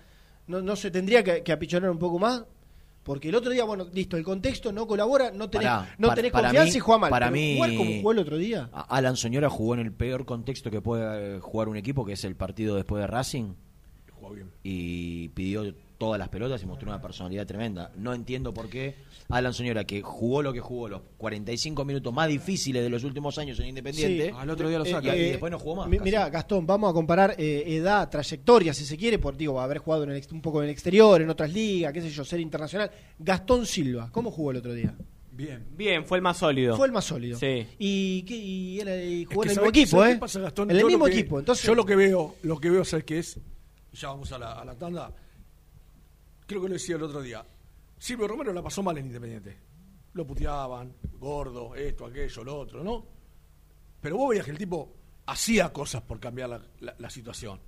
No, 0.46 0.62
no 0.62 0.76
se 0.76 0.90
tendría 0.90 1.22
que, 1.22 1.42
que 1.42 1.52
apichonar 1.52 1.90
un 1.90 1.98
poco 1.98 2.18
más. 2.18 2.44
Porque 3.04 3.28
el 3.28 3.34
otro 3.34 3.50
día, 3.52 3.64
bueno, 3.64 3.86
listo, 3.92 4.16
el 4.16 4.24
contexto 4.24 4.72
no 4.72 4.86
colabora, 4.86 5.30
no 5.30 5.48
tenés, 5.50 5.68
Pará, 5.68 5.94
no 5.98 6.08
para- 6.08 6.16
tenés 6.16 6.32
para 6.32 6.48
confianza 6.48 6.72
mí- 6.72 6.76
y 6.76 6.80
juega 6.80 6.98
mal. 6.98 7.10
para 7.10 7.26
pero 7.26 7.36
mí- 7.36 7.54
jugar 7.56 7.74
como 7.76 7.90
jugó 7.96 8.12
el 8.12 8.18
otro 8.18 8.36
día. 8.38 8.70
A- 8.72 8.96
Alan 8.96 9.16
Soñora 9.16 9.50
jugó 9.50 9.74
en 9.74 9.80
el 9.80 9.92
peor 9.92 10.24
contexto 10.24 10.70
que 10.70 10.80
puede 10.80 11.36
eh, 11.36 11.40
jugar 11.40 11.68
un 11.68 11.76
equipo, 11.76 12.04
que 12.06 12.14
es 12.14 12.24
el 12.24 12.34
partido 12.34 12.74
después 12.76 13.00
de 13.02 13.06
Racing. 13.06 13.52
Jugó 14.14 14.30
bien. 14.34 14.50
Y 14.62 15.28
pidió 15.28 15.74
todas 15.98 16.18
las 16.18 16.28
pelotas 16.28 16.62
y 16.62 16.66
mostró 16.66 16.88
una 16.90 17.00
personalidad 17.00 17.46
tremenda. 17.46 17.92
No 17.96 18.12
entiendo 18.14 18.52
por 18.52 18.68
qué 18.68 18.94
Alan 19.28 19.54
Soñora, 19.54 19.84
que 19.84 20.02
jugó 20.02 20.42
lo 20.42 20.52
que 20.52 20.60
jugó, 20.60 20.88
los 20.88 21.02
45 21.18 21.84
minutos 21.84 22.12
más 22.12 22.28
difíciles 22.28 22.82
de 22.82 22.90
los 22.90 23.04
últimos 23.04 23.38
años 23.38 23.58
en 23.60 23.66
Independiente, 23.68 24.26
Sí. 24.30 24.34
al 24.36 24.50
otro 24.50 24.68
día 24.68 24.78
lo 24.78 24.84
Eh, 24.84 24.90
saca. 24.90 25.14
eh, 25.14 25.28
y 25.28 25.30
después 25.30 25.50
no 25.50 25.58
jugó 25.58 25.76
más. 25.76 25.88
mi- 25.88 25.96
casi. 25.98 26.04
Mirá, 26.04 26.28
Gastón, 26.30 26.66
vamos 26.66 26.90
a 26.90 26.92
comparar 26.92 27.34
eh, 27.38 27.64
edad, 27.66 28.08
trayectoria, 28.10 28.74
si 28.74 28.84
se 28.84 28.96
quiere, 28.96 29.18
por 29.18 29.36
digo, 29.36 29.60
haber 29.60 29.78
jugado 29.78 30.04
en 30.04 30.10
el 30.10 30.22
un 30.32 30.42
poco 30.42 30.58
en 30.62 30.64
el 30.68 30.70
exterior, 30.72 31.22
en 31.22 31.30
otras 31.30 31.52
ligas, 31.52 31.92
qué 31.92 32.02
sé 32.02 32.10
yo, 32.10 32.24
ser 32.24 32.40
internacional. 32.40 32.90
Gastón 33.18 33.64
Silva, 33.66 34.10
¿cómo 34.12 34.30
jugó 34.30 34.50
el 34.50 34.58
otro 34.58 34.72
día? 34.74 34.94
Bien. 35.30 35.64
Bien, 35.76 36.04
fue 36.04 36.18
el 36.18 36.22
más 36.22 36.36
sólido. 36.36 36.76
Fue 36.76 36.86
el 36.86 36.92
más 36.92 37.04
sólido. 37.06 37.38
Sí. 37.38 37.66
Y, 37.78 38.22
qué- 38.22 38.36
y 38.36 38.78
era- 38.80 39.02
y 39.02 39.22
Es 39.22 39.28
jugó 39.28 39.40
que 39.42 39.46
en 39.48 39.50
el 39.50 39.56
¿sabés- 39.56 39.66
mismo 39.66 39.68
equipo, 39.70 39.90
¿sabés 39.98 40.10
¿eh? 40.10 40.14
qué 40.14 40.20
pasa, 40.20 40.40
Gastón? 40.40 40.70
En 40.70 40.76
el 40.76 40.82
Yo 40.82 40.86
mismo 40.88 41.04
que- 41.06 41.10
equipo. 41.12 41.38
Entonces, 41.40 41.66
Yo 41.66 41.74
lo 41.74 41.84
que 41.84 41.96
veo, 41.96 42.34
lo 42.42 42.60
que 42.60 42.70
veo, 42.70 42.84
¿sabes 42.84 43.04
qué 43.04 43.18
es? 43.18 43.40
Ya 43.94 44.08
vamos 44.08 44.30
a 44.32 44.38
la, 44.38 44.52
a 44.52 44.64
la 44.64 44.74
tanda. 44.76 45.10
Creo 46.46 46.62
que 46.62 46.68
lo 46.68 46.74
decía 46.74 46.96
el 46.96 47.02
otro 47.02 47.22
día. 47.22 47.44
Silvio 47.98 48.28
Romero 48.28 48.52
la 48.52 48.62
pasó 48.62 48.82
mal 48.82 48.98
en 48.98 49.06
Independiente. 49.06 49.56
Lo 50.12 50.26
puteaban, 50.26 50.94
gordo, 51.18 51.74
esto, 51.74 52.06
aquello, 52.06 52.44
lo 52.44 52.58
otro, 52.58 52.84
¿no? 52.84 53.06
Pero 54.00 54.16
vos 54.16 54.30
veías 54.30 54.44
que 54.44 54.50
el 54.50 54.58
tipo 54.58 54.94
hacía 55.26 55.72
cosas 55.72 56.02
por 56.02 56.20
cambiar 56.20 56.60
la, 56.80 57.10
situación. 57.10 57.60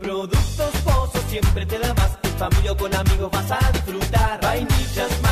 Productos 0.00 0.70
Pozo 0.84 1.20
siempre 1.28 1.66
te 1.66 1.76
da 1.80 1.92
más. 1.94 2.16
En 2.22 2.38
familia 2.38 2.76
con 2.76 2.94
amigos 2.94 3.32
vas 3.32 3.50
a 3.50 3.72
disfrutar. 3.72 4.40
Vainillas, 4.42 5.10
magdalenas, 5.22 5.31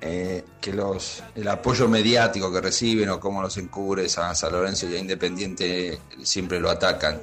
eh, 0.00 0.42
que 0.58 0.72
los 0.72 1.22
el 1.34 1.46
apoyo 1.48 1.86
mediático 1.86 2.50
que 2.50 2.62
reciben 2.62 3.10
o 3.10 3.20
cómo 3.20 3.42
los 3.42 3.58
encubres 3.58 4.16
a 4.16 4.34
San 4.34 4.52
Lorenzo 4.52 4.88
y 4.88 4.96
a 4.96 4.98
Independiente 4.98 5.98
siempre 6.22 6.58
lo 6.58 6.70
atacan. 6.70 7.20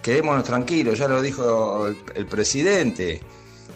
Quedémonos 0.00 0.44
tranquilos, 0.44 0.98
ya 0.98 1.08
lo 1.08 1.20
dijo 1.20 1.86
el, 2.14 2.26
presidente. 2.26 3.20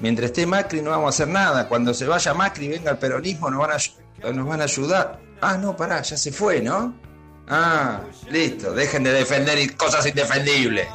Mientras 0.01 0.31
esté 0.31 0.47
Macri 0.47 0.81
no 0.81 0.89
vamos 0.89 1.07
a 1.07 1.09
hacer 1.11 1.29
nada. 1.29 1.69
Cuando 1.69 1.93
se 1.93 2.07
vaya 2.07 2.33
Macri 2.33 2.67
venga 2.69 2.93
el 2.93 2.99
peronismo 2.99 3.51
nos 3.51 3.61
van 3.61 3.73
a, 3.73 4.33
nos 4.33 4.49
van 4.49 4.63
a 4.63 4.65
ayudar. 4.65 5.21
Ah, 5.43 5.59
no, 5.59 5.77
pará, 5.77 6.01
ya 6.01 6.17
se 6.17 6.33
fue, 6.33 6.63
¿no? 6.63 7.10
Ah, 7.53 8.03
listo, 8.31 8.73
dejen 8.75 9.03
de 9.03 9.11
defender 9.11 9.59
cosas 9.77 10.07
indefendibles. 10.07 10.87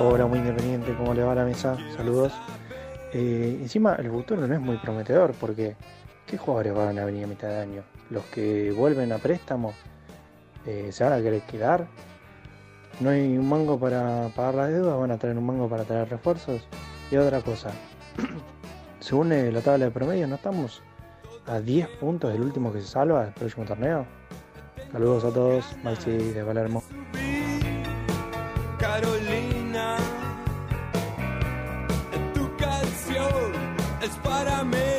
Hola, 0.00 0.26
muy 0.26 0.40
independiente, 0.40 0.92
¿cómo 0.96 1.14
le 1.14 1.22
va 1.22 1.30
a 1.30 1.34
la 1.36 1.44
mesa? 1.44 1.76
Saludos. 1.96 2.32
Eh, 3.12 3.56
encima, 3.62 3.94
el 3.94 4.10
futuro 4.10 4.48
no 4.48 4.52
es 4.52 4.60
muy 4.60 4.78
prometedor 4.78 5.32
porque 5.34 5.76
¿qué 6.26 6.36
jugadores 6.36 6.74
van 6.74 6.98
a 6.98 7.04
venir 7.04 7.22
a 7.22 7.28
mitad 7.28 7.46
de 7.46 7.60
año? 7.60 7.84
¿Los 8.10 8.24
que 8.24 8.72
vuelven 8.72 9.12
a 9.12 9.18
préstamo 9.18 9.74
eh, 10.66 10.88
se 10.90 11.04
van 11.04 11.12
a 11.12 11.22
querer 11.22 11.42
quedar? 11.42 11.86
¿No 12.98 13.10
hay 13.10 13.38
un 13.38 13.48
mango 13.48 13.78
para 13.78 14.28
pagar 14.34 14.56
la 14.56 14.66
deuda? 14.66 14.96
¿Van 14.96 15.12
a 15.12 15.18
traer 15.18 15.38
un 15.38 15.46
mango 15.46 15.68
para 15.68 15.84
traer 15.84 16.08
refuerzos? 16.08 16.66
Y 17.12 17.16
otra 17.16 17.42
cosa, 17.42 17.70
según 18.98 19.30
eh, 19.32 19.52
la 19.52 19.60
tabla 19.60 19.84
de 19.84 19.90
promedio, 19.92 20.26
¿no 20.26 20.34
estamos 20.34 20.82
a 21.46 21.60
10 21.60 21.88
puntos 22.00 22.32
del 22.32 22.42
último 22.42 22.72
que 22.72 22.80
se 22.80 22.88
salva 22.88 23.24
del 23.24 23.34
próximo 23.34 23.64
torneo? 23.64 24.06
Saludos 24.92 25.24
a 25.24 25.30
todos, 25.32 25.64
Maxi 25.82 26.10
de 26.10 26.44
Palermo. 26.44 26.82
Carolina, 28.78 29.96
tu 32.32 32.56
canción 32.56 33.52
es 34.02 34.10
para 34.22 34.62
mí. 34.64 34.93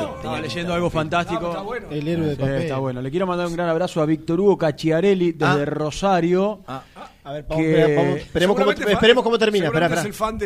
No, 0.00 0.08
no. 0.08 0.16
Estaba 0.16 0.40
leyendo 0.40 0.74
algo 0.74 0.90
fantástico. 0.90 1.46
Ah, 1.46 1.50
está 1.50 1.62
bueno. 1.62 1.86
El 1.90 2.08
héroe 2.08 2.26
de 2.26 2.34
Sí, 2.34 2.40
papel. 2.40 2.62
Está 2.62 2.78
bueno. 2.78 3.02
Le 3.02 3.10
quiero 3.10 3.26
mandar 3.26 3.46
un 3.46 3.52
gran 3.54 3.68
abrazo 3.68 4.00
a 4.02 4.06
Víctor 4.06 4.40
Hugo 4.40 4.58
Cachiarelli 4.58 5.32
desde 5.32 5.62
Ah. 5.62 5.64
Rosario. 5.64 6.60
A 6.66 7.32
ver, 7.32 7.44
vamos, 7.48 7.64
que- 7.64 7.80
espera, 7.80 8.02
vamos, 8.02 8.18
esperemos, 8.20 8.56
cómo, 8.56 8.70
esperemos 8.72 9.24
cómo 9.24 9.38
termina. 9.38 9.66
Espera, 9.66 9.88
seguramente 9.88 9.88
espera. 9.88 10.00
es 10.00 10.06
el 10.06 10.14
fan 10.14 10.38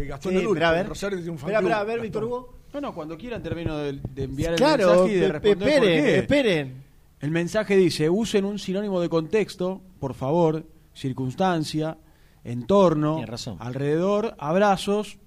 de 0.00 0.06
Gastón 0.08 0.32
Sí, 0.32 0.36
de 0.38 0.42
Lourdes, 0.44 0.62
espera, 0.62 0.68
a 0.68 0.72
ver. 0.82 0.88
Rosario 0.88 1.18
tiene 1.18 1.30
un 1.32 1.38
fan 1.38 1.50
Espera, 1.54 1.80
a 1.80 1.84
ver. 1.84 2.00
Víctor 2.00 2.24
Hugo. 2.24 2.54
No, 2.72 2.80
no, 2.80 2.94
cuando 2.94 3.16
quieran 3.16 3.42
termino 3.42 3.76
de, 3.78 4.00
de 4.02 4.24
enviar 4.24 4.52
el 4.52 4.58
Claro, 4.58 4.88
mensaje 4.88 5.12
y 5.12 5.14
de 5.16 5.28
responder 5.28 5.58
por 5.58 5.68
esperen, 5.68 6.04
qué. 6.04 6.18
esperen. 6.18 6.84
El 7.20 7.30
mensaje 7.30 7.76
dice, 7.76 8.10
usen 8.10 8.44
un 8.44 8.58
sinónimo 8.58 9.00
de 9.00 9.08
contexto, 9.08 9.80
por 10.00 10.14
favor, 10.14 10.64
circunstancia, 10.92 11.96
entorno, 12.42 13.22
razón. 13.26 13.56
alrededor, 13.60 14.34
abrazos, 14.38 15.18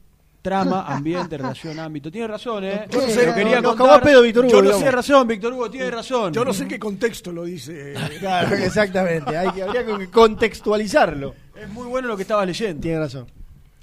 trama, 0.42 0.86
ambiente, 0.88 1.38
relación, 1.38 1.80
ámbito. 1.80 2.10
Tiene 2.12 2.28
razón, 2.28 2.64
¿eh? 2.64 2.88
Yo 2.90 3.02
no 3.02 3.08
sé, 3.08 3.28
Lo 3.28 3.36
quería 3.36 3.62
nos 3.62 3.76
contar. 3.76 4.02
pedo, 4.02 4.22
Víctor 4.22 4.46
Hugo, 4.46 4.54
Yo 4.54 4.62
no 4.62 4.72
tiene 4.76 4.92
razón, 4.92 5.28
Víctor 5.28 5.54
Hugo, 5.54 5.70
tiene 5.70 5.92
razón. 5.92 6.32
Yo 6.34 6.46
no 6.46 6.54
sé 6.54 6.64
en 6.64 6.70
qué 6.70 6.80
contexto 6.80 7.32
lo 7.32 7.44
dice. 7.46 7.94
Claro, 8.20 8.56
exactamente. 8.56 9.36
Hay 9.38 9.52
que, 9.52 9.64
habría 9.64 9.86
que 9.86 10.10
contextualizarlo. 10.10 11.34
Es 11.56 11.70
muy 11.70 11.88
bueno 11.88 12.08
lo 12.08 12.16
que 12.16 12.22
estabas 12.24 12.46
leyendo. 12.48 12.82
Tiene 12.82 13.00
razón. 13.00 13.28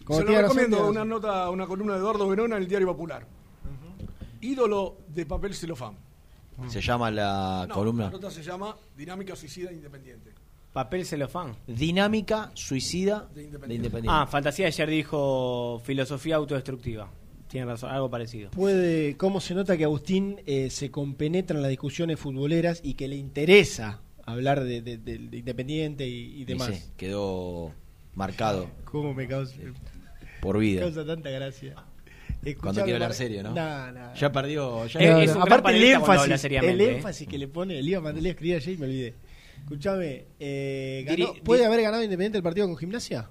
Como 0.04 0.18
Se 0.20 0.24
lo 0.24 0.30
razón, 0.32 0.42
recomiendo 0.42 0.76
tiene 0.76 0.90
una 0.90 1.00
razón. 1.00 1.08
nota, 1.08 1.50
una 1.50 1.66
columna 1.66 1.92
de 1.94 1.98
Eduardo 2.00 2.28
Verona 2.28 2.56
en 2.56 2.62
el 2.62 2.68
Diario 2.68 2.86
Popular. 2.88 3.26
Ídolo 4.40 4.98
de 5.08 5.24
papel 5.26 5.54
celofán. 5.54 5.96
Se 6.68 6.80
llama 6.80 7.10
la 7.10 7.64
No, 7.68 7.74
columna 7.74 8.04
La 8.04 8.10
nota 8.10 8.30
se 8.30 8.42
llama 8.42 8.76
Dinámica 8.96 9.34
Suicida 9.34 9.72
Independiente. 9.72 10.33
Papel 10.74 11.06
celofán. 11.06 11.54
Dinámica 11.68 12.50
Suicida 12.54 13.28
de 13.32 13.44
Independiente. 13.44 13.90
Ah, 14.08 14.26
Fantasía 14.26 14.66
ayer 14.66 14.90
dijo 14.90 15.80
filosofía 15.84 16.34
autodestructiva. 16.36 17.10
Tiene 17.48 17.66
razón, 17.66 17.90
algo 17.92 18.10
parecido. 18.10 18.50
Puede, 18.50 19.16
cómo 19.16 19.40
se 19.40 19.54
nota 19.54 19.76
que 19.76 19.84
Agustín 19.84 20.40
eh, 20.46 20.70
se 20.70 20.90
compenetra 20.90 21.56
en 21.56 21.62
las 21.62 21.68
discusiones 21.70 22.18
futboleras 22.18 22.80
y 22.82 22.94
que 22.94 23.06
le 23.06 23.14
interesa 23.14 24.00
hablar 24.26 24.64
de, 24.64 24.82
de- 24.82 24.98
de- 24.98 25.18
de 25.18 25.36
Independiente 25.38 26.08
y, 26.08 26.44
demás. 26.44 26.70
sí, 26.74 26.90
quedó 26.96 27.70
marcado 28.16 28.68
¿Cómo 28.84 29.14
me 29.14 29.28
causa, 29.28 29.54
por 30.40 30.58
vida. 30.58 30.80
causa 30.80 31.06
tanta 31.06 31.30
gracia? 31.30 31.76
Cuando 32.60 32.82
quiere 32.82 32.94
hablar 32.94 33.14
serio, 33.14 33.42
¿no? 33.42 33.52
No, 33.54 33.92
no. 33.92 34.14
Ya 34.16 34.30
perdió. 34.32 34.86
Ya 34.86 35.00
No, 35.12 35.18
Es- 35.20 35.34
no, 35.34 35.42
Aparte 35.42 35.70
el 35.76 35.84
énfasis, 35.84 36.44
el 36.44 36.80
¿eh? 36.80 36.96
énfasis 36.96 37.26
que 37.28 37.38
le 37.38 37.48
pone, 37.48 37.80
le 37.80 37.88
iba 37.90 37.98
a 38.00 38.02
mandar, 38.02 38.22
le 38.22 38.30
escribir 38.30 38.56
ayer 38.56 38.74
y 38.74 38.76
me 38.76 38.86
olvidé. 38.86 39.14
Escuchame, 39.64 40.26
eh, 40.38 41.04
ganó- 41.06 41.32
Diri- 41.34 41.42
¿puede 41.42 41.60
di- 41.62 41.66
haber 41.66 41.82
ganado 41.82 42.02
Independiente 42.02 42.38
el 42.38 42.44
partido 42.44 42.66
con 42.66 42.76
Gimnasia? 42.76 43.30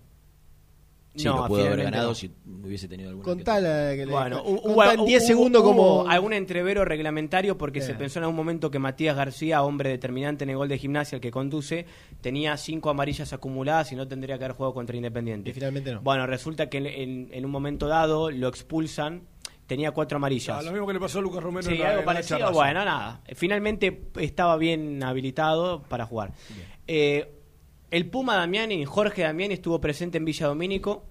Sí, 1.16 1.26
No, 1.26 1.38
lo 1.44 1.48
pudo 1.48 1.60
haber 1.60 1.74
finalmente 1.74 1.92
ganado 1.92 2.10
no. 2.10 2.16
si 2.16 2.32
hubiese 2.66 2.88
tenido 2.88 3.10
alguna. 3.12 3.24
Contala 3.24 3.92
que 3.96 4.04
le- 4.08 4.12
Bueno, 4.12 4.44
con- 4.44 4.56
hu- 4.56 4.62
contá 4.64 4.94
en 4.96 5.06
10 5.06 5.22
hubo- 5.22 5.28
segundos 5.28 5.62
hubo 5.62 5.70
como... 5.70 6.10
algún 6.10 6.34
entrevero 6.34 6.86
reglamentario 6.86 7.56
porque 7.56 7.82
se 7.82 7.90
Bien. 7.90 8.00
pensó 8.00 8.18
en 8.18 8.24
algún 8.24 8.36
momento 8.36 8.72
que 8.72 8.80
Matías 8.80 9.16
García, 9.16 9.62
hombre 9.62 9.92
determinante 9.92 10.44
en 10.44 10.50
el 10.50 10.58
gol 10.58 10.70
de 10.70 10.80
gimnasia, 10.80 11.18
el 11.18 11.22
que 11.22 11.30
conduce, 11.30 11.86
tenía 12.22 12.58
cinco 12.58 12.90
amarillas 12.90 13.32
acumuladas 13.32 13.92
y 13.92 13.96
no 13.96 14.08
tendría 14.08 14.40
que 14.40 14.46
haber 14.46 14.58
jugado 14.58 14.74
contra 14.74 14.96
Independiente. 14.98 15.52
Y 15.52 15.54
finalmente 15.54 15.94
no. 15.94 16.02
Bueno, 16.02 16.26
resulta 16.26 16.68
que 16.68 16.80
en, 16.80 16.88
en- 16.88 17.30
en 17.32 17.46
un 17.46 17.52
momento 17.52 17.88
dado 17.88 18.32
lo 18.32 18.48
expulsan, 18.48 19.22
tenía 19.68 19.92
cuatro 19.92 20.18
amarillas. 20.18 20.58
Ah, 20.60 20.64
lo 20.64 20.72
mismo 20.72 20.88
que 20.88 20.94
le 20.94 21.00
pasó 21.00 21.20
a 21.20 21.22
Lucas 21.22 21.44
Romero 21.44 21.68
Sí, 21.68 21.74
en 21.76 21.80
la- 21.82 21.90
algo 21.90 22.00
en 22.00 22.06
parecido. 22.06 22.52
Bueno, 22.52 22.86
nada. 22.86 23.22
Finalmente 23.36 24.10
estaba 24.20 24.58
bien 24.58 25.04
habilitado 25.04 25.84
para 25.84 26.06
jugar. 26.06 26.34
Eh, 26.88 27.34
el 27.92 28.10
Puma 28.10 28.36
Damiani, 28.36 28.86
Jorge 28.86 29.22
Damiani, 29.24 29.54
estuvo 29.54 29.80
presente 29.80 30.18
en 30.18 30.26
Villa 30.26 30.48
Domínico 30.48 31.06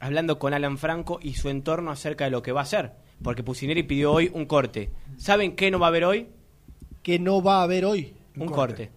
hablando 0.00 0.38
con 0.38 0.52
Alan 0.54 0.78
Franco 0.78 1.18
y 1.22 1.34
su 1.34 1.48
entorno 1.48 1.90
acerca 1.90 2.24
de 2.24 2.30
lo 2.30 2.42
que 2.42 2.52
va 2.52 2.60
a 2.60 2.64
hacer. 2.64 2.92
Porque 3.22 3.42
Pusineri 3.42 3.84
pidió 3.84 4.12
hoy 4.12 4.30
un 4.34 4.44
corte. 4.46 4.90
¿Saben 5.16 5.56
qué 5.56 5.70
no 5.70 5.78
va 5.78 5.86
a 5.86 5.88
haber 5.88 6.04
hoy? 6.04 6.28
Que 7.02 7.18
no 7.18 7.42
va 7.42 7.60
a 7.60 7.62
haber 7.62 7.84
hoy. 7.84 8.14
Un, 8.36 8.48
corte. 8.48 8.90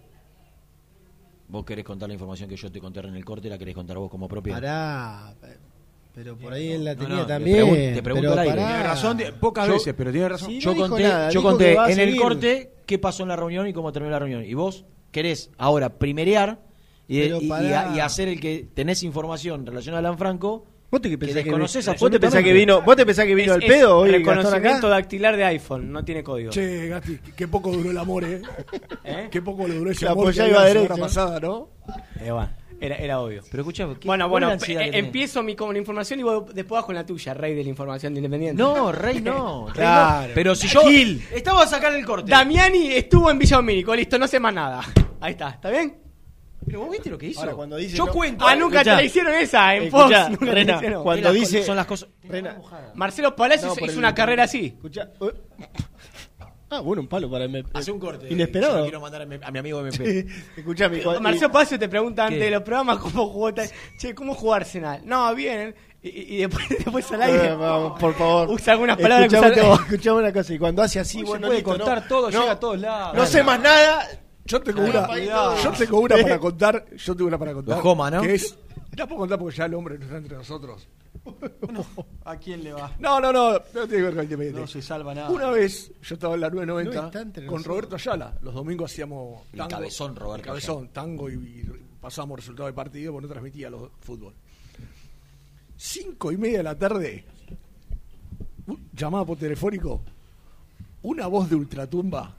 Vos 1.47 1.63
querés 1.63 1.85
contar 1.85 2.09
la 2.09 2.13
información 2.13 2.49
que 2.49 2.57
yo 2.57 2.71
te 2.71 2.79
conté 2.79 2.99
en 3.01 3.15
el 3.15 3.23
corte, 3.23 3.47
la 3.49 3.57
querés 3.57 3.75
contar 3.75 3.97
vos 3.97 4.09
como 4.09 4.27
propia. 4.27 4.55
Pará. 4.55 5.33
Pero 6.17 6.35
por 6.35 6.51
ahí 6.51 6.71
él 6.71 6.83
la 6.83 6.95
tenía 6.95 7.15
no, 7.17 7.21
te 7.27 7.33
también. 7.33 7.57
pregun- 7.67 7.93
te 7.93 8.01
pregunto 8.01 8.29
pero 8.29 8.33
al 8.33 8.39
aire. 8.39 8.55
Tiene 8.55 8.83
razón, 8.83 9.21
pocas 9.39 9.67
Yo- 9.67 9.73
veces, 9.73 9.93
pero 9.95 10.11
tiene 10.11 10.29
razón. 10.29 10.49
Sí, 10.49 10.59
yo 10.59 10.73
no 10.73 10.87
conté, 10.87 11.03
nada, 11.03 11.29
yo 11.29 11.43
conté 11.43 11.73
que 11.73 11.77
a 11.79 11.89
en 11.91 11.99
el 11.99 12.15
corte 12.19 12.71
qué 12.87 12.97
pasó 12.97 13.21
en 13.21 13.29
la 13.29 13.35
reunión 13.35 13.67
y 13.67 13.73
cómo 13.73 13.91
terminó 13.91 14.11
la 14.13 14.17
reunión. 14.19 14.43
Y 14.43 14.55
vos 14.55 14.83
querés 15.11 15.51
ahora 15.59 15.89
primerear 15.99 16.59
y, 17.07 17.19
Pero 17.21 17.39
y- 17.39 17.45
y- 17.45 17.49
pará. 17.49 17.91
y 17.95 17.99
hacer 17.99 18.29
el 18.29 18.39
que 18.39 18.67
tenés 18.73 19.03
información 19.03 19.63
relacionada 19.63 19.99
a 19.99 20.09
Alan 20.09 20.17
Franco. 20.17 20.65
¿Vos 20.89 21.01
te 21.01 21.15
pensás 21.17 21.37
que, 21.37 21.43
desconocés 21.43 21.85
vos 21.99 22.09
te 22.09 22.19
pensás 22.19 22.41
que 22.41 22.53
vino, 22.53 22.81
vos 22.81 22.95
te 22.95 23.05
pensás 23.05 23.25
que 23.25 23.35
vino 23.35 23.53
Es- 23.53 23.61
al 23.61 23.67
pedo 23.67 23.97
hoy 23.99 24.09
reconocimiento 24.09 24.89
dactilar 24.89 25.37
de 25.37 25.43
iPhone, 25.43 25.91
no 25.91 26.03
tiene 26.03 26.23
código. 26.23 26.49
Che, 26.49 26.87
Gasti, 26.87 27.19
qué 27.35 27.47
poco 27.47 27.71
duró 27.71 27.91
el 27.91 27.97
amor, 27.99 28.23
¿eh? 28.23 28.41
¿Eh? 29.03 29.27
Qué 29.29 29.41
poco 29.43 29.67
le 29.67 29.75
duró 29.75 29.91
ese 29.91 30.05
La 30.05 30.11
amor 30.11 30.33
que 30.33 30.41
había 30.41 30.53
iba 30.71 30.81
semana 30.81 30.95
pasada, 30.97 31.39
¿no? 31.41 31.69
Eh, 32.21 32.31
bueno, 32.31 32.49
era, 32.79 32.95
era 32.97 33.19
obvio. 33.19 33.41
Pero 33.49 33.61
escuchá, 33.63 33.87
¿qué- 33.99 34.07
Bueno, 34.07 34.29
bueno, 34.29 34.51
eh, 34.53 34.89
empiezo 34.93 35.41
mi 35.43 35.55
con 35.55 35.73
la 35.73 35.79
información 35.79 36.19
y 36.19 36.23
vos 36.23 36.45
después 36.53 36.77
vas 36.79 36.85
con 36.85 36.95
la 36.95 37.05
tuya, 37.05 37.33
rey 37.33 37.55
de 37.55 37.63
la 37.63 37.69
información 37.69 38.13
de 38.13 38.19
Independiente. 38.19 38.61
No, 38.61 38.91
Rey 38.91 39.21
no. 39.21 39.65
Rey 39.73 39.73
Claro. 39.75 40.27
no. 40.29 40.33
Pero 40.35 40.55
si 40.55 40.67
yo. 40.67 40.81
Gil. 40.81 41.23
Estaba 41.33 41.63
a 41.63 41.67
sacar 41.67 41.93
el 41.93 42.05
corte. 42.05 42.29
Damiani 42.29 42.93
estuvo 42.93 43.29
en 43.31 43.39
Villa 43.39 43.57
Domínico, 43.57 43.95
listo, 43.95 44.17
no 44.19 44.27
sé 44.27 44.39
más 44.39 44.53
nada. 44.53 44.81
Ahí 45.19 45.31
está, 45.31 45.49
¿está 45.49 45.69
bien? 45.69 45.97
Pero 46.65 46.81
vos 46.81 46.91
viste 46.91 47.09
lo 47.09 47.17
que 47.17 47.27
hizo. 47.27 47.39
Ahora, 47.39 47.53
cuando 47.53 47.77
dice 47.77 47.95
yo 47.95 48.05
no- 48.07 48.11
cuento. 48.11 48.45
Ah, 48.45 48.53
nunca 48.53 48.77
Escuchá. 48.81 48.91
te 48.97 49.01
la 49.01 49.03
hicieron 49.07 49.33
esa 49.35 49.75
en 49.75 49.83
Escuchá, 49.83 50.27
Fox. 50.27 50.39
te 50.39 50.45
Rena, 50.45 50.81
la 50.81 50.99
cuando 50.99 51.31
dice- 51.31 51.63
son 51.63 51.77
las 51.77 51.85
cosas. 51.85 52.09
Rena, 52.23 52.57
Marcelo 52.95 53.33
Palacios 53.35 53.77
No, 53.79 53.85
hizo 53.85 53.97
una 53.97 54.13
carrera 54.13 54.43
así. 54.43 54.65
escuchá. 54.75 55.09
Ah, 56.69 56.81
bueno, 56.81 57.01
un 57.01 57.07
palo 57.07 57.29
para 57.31 57.45
el 57.45 57.65
Hace 57.73 57.91
un 57.91 57.99
corte. 57.99 58.27
Yo 58.27 58.33
Inesperado. 58.33 58.77
lo 58.79 58.83
quiero 58.83 58.99
mandar 58.99 59.21
a 59.21 59.25
mi, 59.25 59.37
a 59.41 59.51
mi 59.51 59.59
amigo 59.59 59.79
MP. 59.85 60.27
Escuchame, 60.57 61.01
cuando- 61.01 61.21
Marcelo 61.21 61.51
Palacios 61.51 61.79
te 61.79 61.87
pregunta 61.87 62.25
antes 62.25 62.39
¿Qué? 62.39 62.45
de 62.45 62.51
los 62.51 62.63
programas 62.63 62.97
cómo 62.97 63.27
jugó 63.29 63.53
tal- 63.53 63.69
Che, 63.97 64.13
¿cómo 64.13 64.33
jugó 64.33 64.53
Arsenal? 64.53 65.01
No, 65.05 65.33
bien. 65.33 65.73
Y, 66.03 66.35
y- 66.35 66.37
después, 66.39 66.67
después 66.69 67.11
al 67.13 67.21
aire. 67.21 67.47
Eh, 67.47 67.55
vamos, 67.55 67.97
por 67.99 68.13
favor. 68.15 68.49
Usa 68.51 68.73
algunas 68.73 68.97
palabras 68.97 69.29
que 69.53 69.61
vos. 69.61 69.79
escuchame 69.79 70.19
una 70.19 70.33
cosa, 70.33 70.53
y 70.53 70.59
cuando 70.59 70.81
hace 70.81 70.99
así, 70.99 71.19
se 71.19 71.23
bueno, 71.23 71.47
puede 71.47 71.59
listo, 71.59 71.69
contar 71.77 72.01
no, 72.01 72.07
todo, 72.07 72.29
no, 72.31 72.39
llega 72.41 72.51
a 72.51 72.59
todos 72.59 72.79
lados. 72.79 73.15
No 73.15 73.25
sé 73.25 73.43
más 73.43 73.59
nada. 73.61 74.05
Yo 74.45 74.61
tengo 74.61 74.81
una, 74.81 75.07
yo 75.61 75.71
tengo 75.71 75.99
una 75.99 76.15
para 76.17 76.39
contar, 76.39 76.85
yo 76.95 77.15
tengo 77.15 77.27
una 77.27 77.37
para 77.37 77.53
contar. 77.53 77.75
Los 77.75 77.83
Joma, 77.83 78.09
¿no? 78.11 78.21
Que 78.21 78.35
es, 78.35 78.57
la 78.97 79.07
puedo 79.07 79.19
contar 79.19 79.39
porque 79.39 79.55
ya 79.55 79.65
el 79.65 79.73
hombre 79.73 79.97
no 79.97 80.05
está 80.05 80.17
entre 80.17 80.35
nosotros. 80.37 80.87
¿A 82.25 82.37
quién 82.37 82.63
le 82.63 82.73
va? 82.73 82.95
No, 82.99 83.19
no, 83.19 83.31
no, 83.33 83.53
no 83.53 83.59
tiene 83.71 83.87
que 83.87 84.01
ver 84.01 84.13
con 84.15 84.23
Independiente. 84.23 84.61
No 84.61 84.67
se 84.67 84.81
salva 84.81 85.13
nada. 85.13 85.29
Una 85.29 85.49
vez, 85.49 85.91
yo 86.01 86.13
estaba 86.15 86.35
en 86.35 86.41
la 86.41 86.49
No 86.49 86.55
990 86.65 87.05
está 87.07 87.21
entre 87.21 87.45
con 87.47 87.55
nosotros. 87.55 87.75
Roberto 87.75 87.95
Ayala. 87.95 88.37
Los 88.41 88.53
domingos 88.53 88.91
hacíamos 88.91 89.41
El 89.51 89.57
tango. 89.57 89.69
cabezón, 89.71 90.15
Roberto 90.15 90.35
El 90.43 90.45
cabezón, 90.45 90.89
tango 90.89 91.29
y, 91.29 91.33
y 91.33 91.63
pasábamos 91.99 92.39
resultados 92.39 92.69
de 92.69 92.73
partido 92.73 93.11
porque 93.13 93.27
no 93.27 93.31
transmitía 93.31 93.69
los 93.69 93.89
fútbol. 93.99 94.33
Cinco 95.75 96.31
y 96.31 96.37
media 96.37 96.57
de 96.59 96.63
la 96.63 96.75
tarde, 96.77 97.25
llamada 98.93 99.25
por 99.25 99.37
telefónico, 99.37 100.01
una 101.03 101.27
voz 101.27 101.49
de 101.49 101.55
ultratumba, 101.55 102.35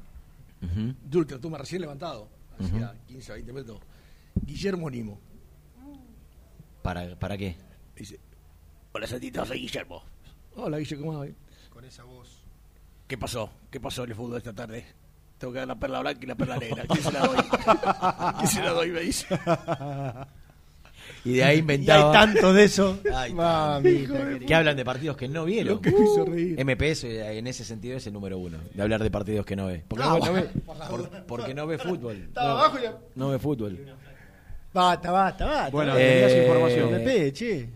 de 0.61 1.19
ultratumba 1.19 1.59
recién 1.59 1.83
levantado, 1.83 2.29
hacía 2.59 2.95
15 3.07 3.33
20 3.33 3.53
metros, 3.53 3.79
Guillermo 4.45 4.91
Nimo. 4.91 5.21
¿Para, 6.89 7.05
¿Para 7.17 7.37
qué? 7.37 7.55
Dice, 7.95 8.19
hola 8.93 9.07
Santito, 9.07 9.45
soy 9.45 9.59
Guillermo. 9.61 10.03
Hola 10.57 10.79
Guillermo, 10.79 11.05
¿cómo 11.09 11.19
va? 11.19 11.27
Con 11.69 11.85
esa 11.85 12.03
voz. 12.05 12.43
¿Qué 13.07 13.19
pasó? 13.19 13.51
¿Qué 13.71 13.79
pasó 13.79 14.05
en 14.05 14.11
el 14.13 14.17
fútbol 14.17 14.39
esta 14.39 14.55
tarde? 14.55 14.87
Tengo 15.37 15.53
que 15.53 15.59
dar 15.59 15.69
la 15.69 15.79
perla 15.79 16.01
blanca 16.01 16.21
y 16.23 16.27
la 16.27 16.35
perla 16.35 16.57
negra. 16.57 16.85
¿Quién 16.89 17.03
se 17.03 17.13
la 17.13 17.27
doy? 17.27 17.37
¿Quién 18.39 18.47
se 18.49 18.63
la 18.63 18.71
doy? 18.71 18.91
Me 18.91 19.01
dice. 19.01 19.27
Y 21.27 21.33
de 21.35 21.45
ahí 21.45 21.49
Y 21.49 21.51
hay 21.53 21.59
inventaba. 21.59 22.11
tantos 22.11 22.55
de 22.55 22.65
eso. 22.65 22.99
Ay, 23.15 23.35
Mamita 23.35 24.39
que 24.47 24.55
hablan 24.55 24.75
de 24.77 24.85
partidos 24.87 25.15
que 25.19 25.29
no 25.29 25.45
vieron. 25.45 25.75
Lo 25.75 25.81
que 25.83 25.91
me 25.91 26.01
hizo 26.05 26.25
reír. 26.25 26.65
MPS 26.65 27.05
eh, 27.05 27.37
en 27.39 27.47
ese 27.49 27.65
sentido 27.67 27.99
es 27.99 28.07
el 28.07 28.15
número 28.15 28.39
uno, 28.39 28.57
de 28.73 28.83
hablar 28.83 29.03
de 29.03 29.11
partidos 29.11 29.45
que 29.45 29.57
no 29.57 29.67
ve. 29.67 29.85
Porque, 29.87 30.05
Ah, 30.07 30.17
no, 30.19 30.25
no 30.25 30.33
ve, 30.33 30.43
por 30.89 31.27
porque 31.27 31.53
no 31.53 31.67
ve 31.67 31.77
fútbol. 31.77 32.17
Estaba 32.17 32.49
No, 32.49 32.59
abajo 32.59 32.79
y 32.79 32.83
la- 32.83 32.97
no 33.15 33.29
ve 33.29 33.39
fútbol. 33.39 33.79
Basta, 34.79 35.11
basta, 35.11 35.45
basta. 35.45 35.71
Bueno, 35.71 35.97
Eh, 35.97 36.23
tenías 36.23 36.47
información. 36.47 36.91
Me 36.93 37.01
pegue, 37.01 37.33
che. 37.33 37.69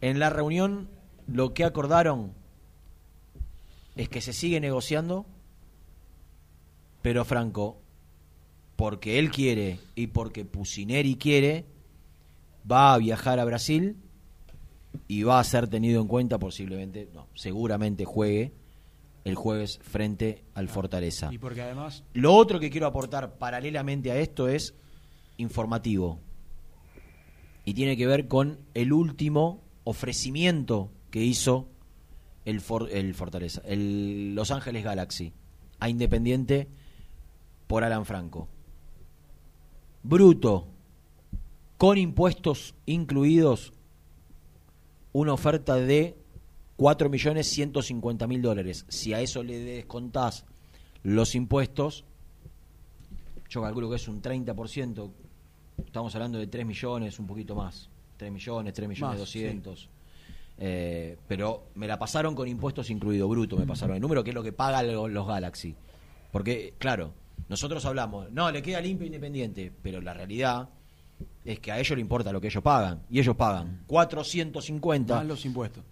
En 0.00 0.18
la 0.18 0.30
reunión 0.30 0.88
lo 1.26 1.52
que 1.52 1.64
acordaron 1.64 2.32
es 3.96 4.08
que 4.08 4.22
se 4.22 4.32
sigue 4.32 4.58
negociando, 4.58 5.26
pero 7.02 7.26
Franco, 7.26 7.82
porque 8.76 9.18
él 9.18 9.30
quiere 9.30 9.78
y 9.94 10.06
porque 10.06 10.46
Pusineri 10.46 11.16
quiere, 11.16 11.66
va 12.70 12.94
a 12.94 12.98
viajar 12.98 13.38
a 13.38 13.44
Brasil 13.44 13.96
y 15.08 15.24
va 15.24 15.38
a 15.38 15.44
ser 15.44 15.68
tenido 15.68 16.00
en 16.00 16.08
cuenta 16.08 16.38
posiblemente, 16.38 17.10
no, 17.12 17.28
seguramente 17.34 18.06
juegue 18.06 18.52
el 19.24 19.34
jueves 19.34 19.80
frente 19.82 20.44
al 20.54 20.68
Fortaleza. 20.68 21.28
Y 21.30 21.36
porque 21.38 21.60
además 21.60 22.04
Lo 22.14 22.34
otro 22.34 22.58
que 22.58 22.70
quiero 22.70 22.86
aportar 22.86 23.36
paralelamente 23.38 24.10
a 24.10 24.16
esto 24.16 24.48
es 24.48 24.74
informativo. 25.36 26.18
Y 27.64 27.74
tiene 27.74 27.96
que 27.96 28.06
ver 28.06 28.28
con 28.28 28.58
el 28.74 28.92
último 28.92 29.60
ofrecimiento 29.84 30.90
que 31.10 31.22
hizo 31.24 31.68
el, 32.44 32.60
For- 32.60 32.90
el 32.90 33.14
Fortaleza, 33.14 33.62
el 33.64 34.34
Los 34.34 34.50
Ángeles 34.50 34.82
Galaxy, 34.84 35.32
a 35.78 35.88
Independiente 35.88 36.68
por 37.66 37.84
Alan 37.84 38.04
Franco. 38.04 38.48
Bruto, 40.02 40.66
con 41.78 41.98
impuestos 41.98 42.74
incluidos, 42.86 43.72
una 45.12 45.32
oferta 45.32 45.76
de 45.76 46.16
4.150.000 46.78 48.40
dólares. 48.40 48.86
Si 48.88 49.12
a 49.12 49.20
eso 49.20 49.42
le 49.42 49.58
descontás 49.60 50.44
los 51.04 51.34
impuestos, 51.34 52.04
yo 53.48 53.62
calculo 53.62 53.90
que 53.90 53.96
es 53.96 54.08
un 54.08 54.22
30%. 54.22 55.10
Estamos 55.84 56.14
hablando 56.14 56.38
de 56.38 56.46
3 56.46 56.64
millones, 56.66 57.18
un 57.18 57.26
poquito 57.26 57.54
más. 57.54 57.88
3 58.16 58.30
millones, 58.32 58.72
3 58.74 58.88
millones 58.88 59.10
Más, 59.10 59.18
200. 59.18 59.88
Eh, 60.58 61.16
pero 61.26 61.64
me 61.74 61.86
la 61.88 61.98
pasaron 61.98 62.34
con 62.34 62.46
impuestos 62.46 62.88
incluido, 62.90 63.28
bruto 63.28 63.56
me 63.56 63.66
pasaron 63.66 63.96
el 63.96 64.02
número, 64.02 64.22
que 64.22 64.30
es 64.30 64.34
lo 64.34 64.42
que 64.42 64.52
pagan 64.52 64.86
lo- 64.92 65.08
los 65.08 65.26
Galaxy. 65.26 65.74
Porque, 66.30 66.74
claro, 66.78 67.12
nosotros 67.48 67.84
hablamos, 67.84 68.30
no, 68.30 68.50
le 68.50 68.62
queda 68.62 68.80
limpio 68.80 69.04
e 69.04 69.06
independiente, 69.08 69.72
pero 69.82 70.00
la 70.00 70.14
realidad 70.14 70.68
es 71.44 71.58
que 71.58 71.72
a 71.72 71.78
ellos 71.80 71.96
le 71.96 72.00
importa 72.00 72.32
lo 72.32 72.40
que 72.40 72.46
ellos 72.46 72.62
pagan. 72.62 73.02
Y 73.10 73.18
ellos 73.18 73.34
pagan 73.36 73.82
450. 73.88 75.16
más 75.16 75.26
los 75.26 75.44
impuestos. 75.44 75.84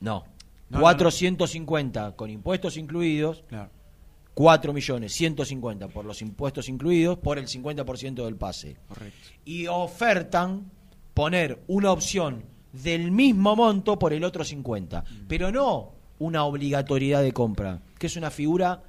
No, 0.00 0.24
No, 0.70 0.78
no, 0.78 0.80
450 0.80 2.12
con 2.16 2.30
impuestos 2.30 2.76
incluidos. 2.76 3.44
Claro. 3.48 3.70
4 4.34 4.72
millones 4.72 5.12
150 5.12 5.88
por 5.88 6.04
los 6.04 6.20
impuestos 6.20 6.68
incluidos 6.68 7.18
por 7.18 7.38
el 7.38 7.46
50% 7.46 8.24
del 8.24 8.36
pase. 8.36 8.76
Correcto. 8.88 9.28
Y 9.44 9.66
ofertan 9.68 10.70
poner 11.14 11.62
una 11.68 11.92
opción 11.92 12.44
del 12.72 13.12
mismo 13.12 13.54
monto 13.54 13.98
por 13.98 14.12
el 14.12 14.24
otro 14.24 14.44
50, 14.44 15.04
pero 15.28 15.52
no 15.52 15.92
una 16.18 16.44
obligatoriedad 16.44 17.22
de 17.22 17.32
compra, 17.32 17.82
que 17.98 18.08
es 18.08 18.16
una 18.16 18.30
figura 18.30 18.82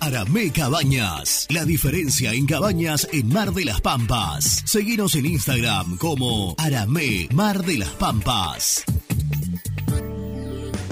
Aramé 0.00 0.50
Cabañas. 0.50 1.46
La 1.50 1.64
diferencia 1.64 2.32
en 2.32 2.46
cabañas 2.46 3.08
en 3.12 3.28
Mar 3.28 3.52
de 3.52 3.64
las 3.64 3.80
Pampas. 3.80 4.62
Seguinos 4.64 5.14
en 5.14 5.26
Instagram 5.26 5.96
como 5.98 6.54
Aramé 6.58 7.28
Mar 7.32 7.64
de 7.64 7.78
las 7.78 7.90
Pampas. 7.90 8.84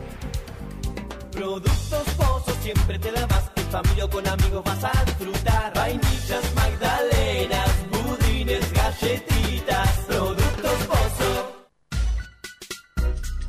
Productos 1.32 2.04
Pozos 2.18 2.56
siempre 2.64 2.98
te 2.98 3.12
da 3.12 3.28
más. 3.28 3.52
En 3.58 3.70
familia 3.70 4.06
o 4.06 4.10
con 4.10 4.28
amigos 4.28 4.64
vas 4.66 4.84
a 4.84 5.06
disfrutar. 5.06 5.72
Vainillas, 5.76 6.56
magdalenas, 6.56 7.70
budines, 7.92 8.74
galletitas. 8.74 10.05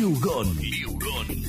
Liugon. 0.00 0.56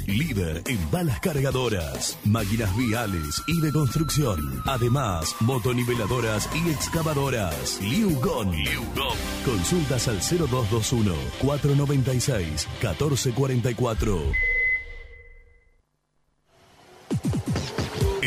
Líder 0.07 0.61
en 0.65 0.91
balas 0.91 1.21
cargadoras, 1.21 2.17
máquinas 2.25 2.75
viales 2.75 3.41
y 3.47 3.61
de 3.61 3.71
construcción. 3.71 4.61
Además, 4.65 5.33
motoniveladoras 5.39 6.49
y 6.53 6.69
excavadoras. 6.69 7.79
Liugon. 7.81 8.51
Consultas 9.45 10.09
al 10.09 10.17
0221 10.17 11.13
496 11.39 12.67
1444. 12.81 14.50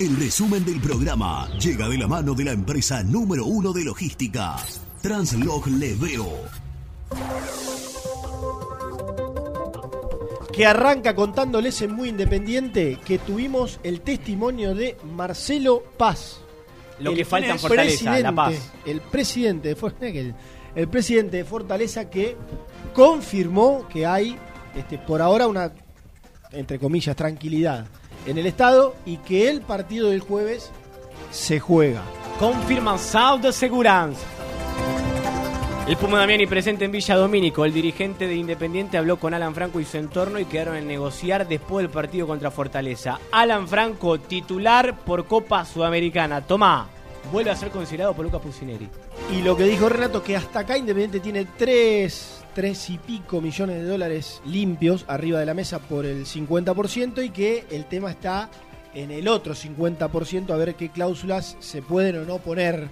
El 0.00 0.16
resumen 0.16 0.64
del 0.64 0.80
programa 0.80 1.46
llega 1.58 1.86
de 1.86 1.98
la 1.98 2.08
mano 2.08 2.32
de 2.32 2.44
la 2.44 2.52
empresa 2.52 3.02
número 3.02 3.44
uno 3.44 3.70
de 3.74 3.84
logística, 3.84 4.56
Translog 5.02 5.66
Leveo. 5.66 6.26
que 10.54 10.64
arranca 10.64 11.14
contándoles 11.14 11.82
en 11.82 11.92
Muy 11.92 12.08
Independiente 12.08 12.98
que 13.04 13.18
tuvimos 13.18 13.78
el 13.82 14.00
testimonio 14.00 14.74
de 14.74 14.96
Marcelo 15.04 15.82
Paz. 15.98 16.40
Lo 16.98 17.10
El 17.10 17.18
que 17.18 17.24
falta 17.26 17.50
en 17.50 17.58
Fortaleza, 17.58 18.20
La 18.20 18.34
Paz. 18.34 18.54
El 18.86 19.02
presidente 19.02 19.68
de 19.68 19.76
Fortaleza, 19.76 20.34
el 20.76 20.88
presidente 20.88 21.36
de 21.36 21.44
Fortaleza 21.44 22.08
que 22.08 22.38
confirmó 22.94 23.86
que 23.86 24.06
hay 24.06 24.38
este, 24.74 24.96
por 24.96 25.20
ahora 25.20 25.46
una, 25.46 25.74
entre 26.52 26.78
comillas, 26.78 27.14
tranquilidad 27.14 27.86
en 28.26 28.38
el 28.38 28.46
Estado 28.46 28.94
y 29.04 29.18
que 29.18 29.48
el 29.48 29.60
partido 29.60 30.10
del 30.10 30.20
jueves 30.20 30.70
se 31.30 31.60
juega. 31.60 32.02
Confirmación 32.38 33.42
de 33.42 33.52
seguridad. 33.52 34.10
El 35.86 35.96
Puma 35.96 36.20
Damiani 36.20 36.46
presente 36.46 36.84
en 36.84 36.92
Villa 36.92 37.16
Domínico. 37.16 37.64
El 37.64 37.72
dirigente 37.72 38.28
de 38.28 38.36
Independiente 38.36 38.96
habló 38.96 39.18
con 39.18 39.34
Alan 39.34 39.54
Franco 39.54 39.80
y 39.80 39.84
su 39.84 39.96
entorno 39.96 40.38
y 40.38 40.44
quedaron 40.44 40.76
en 40.76 40.86
negociar 40.86 41.48
después 41.48 41.82
del 41.82 41.90
partido 41.90 42.26
contra 42.26 42.50
Fortaleza. 42.50 43.18
Alan 43.32 43.66
Franco, 43.66 44.20
titular 44.20 44.98
por 45.00 45.26
Copa 45.26 45.64
Sudamericana. 45.64 46.42
Tomá, 46.42 46.88
vuelve 47.32 47.50
a 47.50 47.56
ser 47.56 47.70
considerado 47.70 48.14
por 48.14 48.24
Lucas 48.24 48.40
Pusineri. 48.40 48.88
Y 49.32 49.42
lo 49.42 49.56
que 49.56 49.64
dijo 49.64 49.88
Renato, 49.88 50.22
que 50.22 50.36
hasta 50.36 50.60
acá 50.60 50.78
Independiente 50.78 51.18
tiene 51.18 51.46
tres, 51.56 52.39
tres 52.54 52.90
y 52.90 52.98
pico 52.98 53.40
millones 53.40 53.76
de 53.76 53.84
dólares 53.84 54.40
limpios 54.44 55.04
arriba 55.08 55.40
de 55.40 55.46
la 55.46 55.54
mesa 55.54 55.78
por 55.78 56.06
el 56.06 56.26
50% 56.26 57.24
y 57.24 57.30
que 57.30 57.64
el 57.70 57.86
tema 57.86 58.10
está 58.10 58.50
en 58.94 59.10
el 59.10 59.28
otro 59.28 59.54
50% 59.54 60.50
a 60.50 60.56
ver 60.56 60.74
qué 60.74 60.90
cláusulas 60.90 61.56
se 61.60 61.82
pueden 61.82 62.18
o 62.18 62.24
no 62.24 62.38
poner 62.38 62.88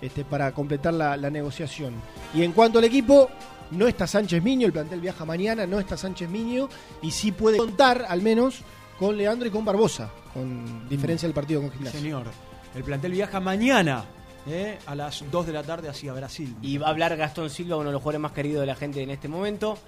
este, 0.00 0.24
para 0.24 0.52
completar 0.52 0.94
la, 0.94 1.16
la 1.16 1.30
negociación. 1.30 1.94
Y 2.34 2.42
en 2.42 2.52
cuanto 2.52 2.78
al 2.78 2.84
equipo, 2.84 3.28
no 3.70 3.86
está 3.86 4.06
Sánchez 4.06 4.42
Miño, 4.42 4.66
el 4.66 4.72
plantel 4.72 5.00
viaja 5.00 5.24
mañana, 5.24 5.66
no 5.66 5.78
está 5.78 5.96
Sánchez 5.96 6.28
Miño 6.28 6.68
y 7.02 7.10
sí 7.10 7.32
puede 7.32 7.58
contar 7.58 8.06
al 8.08 8.22
menos 8.22 8.60
con 8.98 9.16
Leandro 9.16 9.48
y 9.48 9.50
con 9.50 9.64
Barbosa, 9.64 10.10
con 10.32 10.88
diferencia 10.88 11.26
del 11.26 11.34
partido 11.34 11.60
con 11.60 11.70
Gimnasia. 11.70 12.00
Señor, 12.00 12.26
el 12.74 12.84
plantel 12.84 13.12
viaja 13.12 13.40
mañana 13.40 14.04
eh, 14.46 14.78
a 14.86 14.94
las 14.94 15.24
2 15.30 15.46
de 15.46 15.52
la 15.52 15.62
tarde 15.62 15.88
hacia 15.88 16.12
Brasil. 16.12 16.54
Y 16.62 16.78
va 16.78 16.88
a 16.88 16.90
hablar 16.90 17.16
Gastón 17.16 17.50
Silva, 17.50 17.76
uno 17.76 17.86
de 17.86 17.92
los 17.92 18.02
jugadores 18.02 18.20
más 18.20 18.32
queridos 18.32 18.60
de 18.60 18.66
la 18.66 18.74
gente 18.74 19.02
en 19.02 19.10
este 19.10 19.28
momento. 19.28 19.78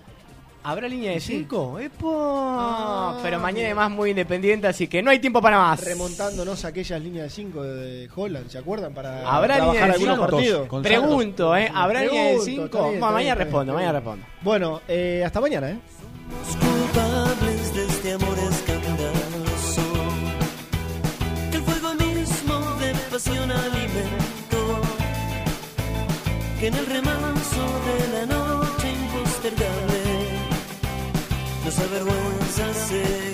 ¿Habrá 0.66 0.89
línea 0.89 1.12
de 1.12 1.20
5? 1.20 1.76
Pero 3.22 3.39
mañana 3.39 3.66
además 3.66 3.90
muy 3.90 4.10
independiente, 4.10 4.66
así 4.66 4.89
que 4.89 5.02
no 5.02 5.10
hay 5.10 5.18
tiempo 5.18 5.43
para 5.43 5.59
más. 5.59 5.85
Remontándonos 5.85 6.64
a 6.64 6.68
aquellas 6.68 7.02
líneas 7.02 7.24
de 7.24 7.31
5 7.31 7.62
de 7.62 8.09
Holland, 8.16 8.48
¿se 8.48 8.56
acuerdan? 8.56 8.94
Para 8.94 9.28
¿Habrá 9.31 9.59
línea 9.59 9.72
de 9.86 9.93
algunos 9.93 10.16
cinco? 10.16 10.31
partidos. 10.31 10.68
Pregunto, 10.82 11.55
¿eh? 11.56 11.70
¿Habrá 11.74 12.01
línea 12.05 12.22
de 12.22 12.28
Pregunto, 12.39 12.44
5? 12.51 12.64
está 12.64 12.78
bien, 12.81 12.94
está 12.94 13.06
mañana 13.10 13.35
bien, 13.35 13.39
respondo, 13.39 13.74
mañana 13.74 13.93
respondo. 13.93 14.26
Bueno, 14.40 14.81
eh, 14.89 15.22
hasta 15.26 15.40
mañana, 15.43 15.70
¿eh? 15.70 15.78
culpables 16.60 17.74
de 17.74 17.85
este 17.85 18.12
amor 18.12 18.39
escandaloso 18.51 19.82
que 21.51 21.56
el 21.59 21.62
fuego 21.62 21.94
mismo 21.94 22.74
de 22.76 22.94
pasión 23.10 23.51
alimentó 23.52 24.23
en 26.66 26.74
el 26.74 26.86
remanso 26.86 27.62
de 27.86 28.12
la 28.14 28.26
noche 28.26 28.90
impostergable 28.90 30.02
nos 31.64 31.78
avergüenza 31.78 32.74
seguir 32.88 33.34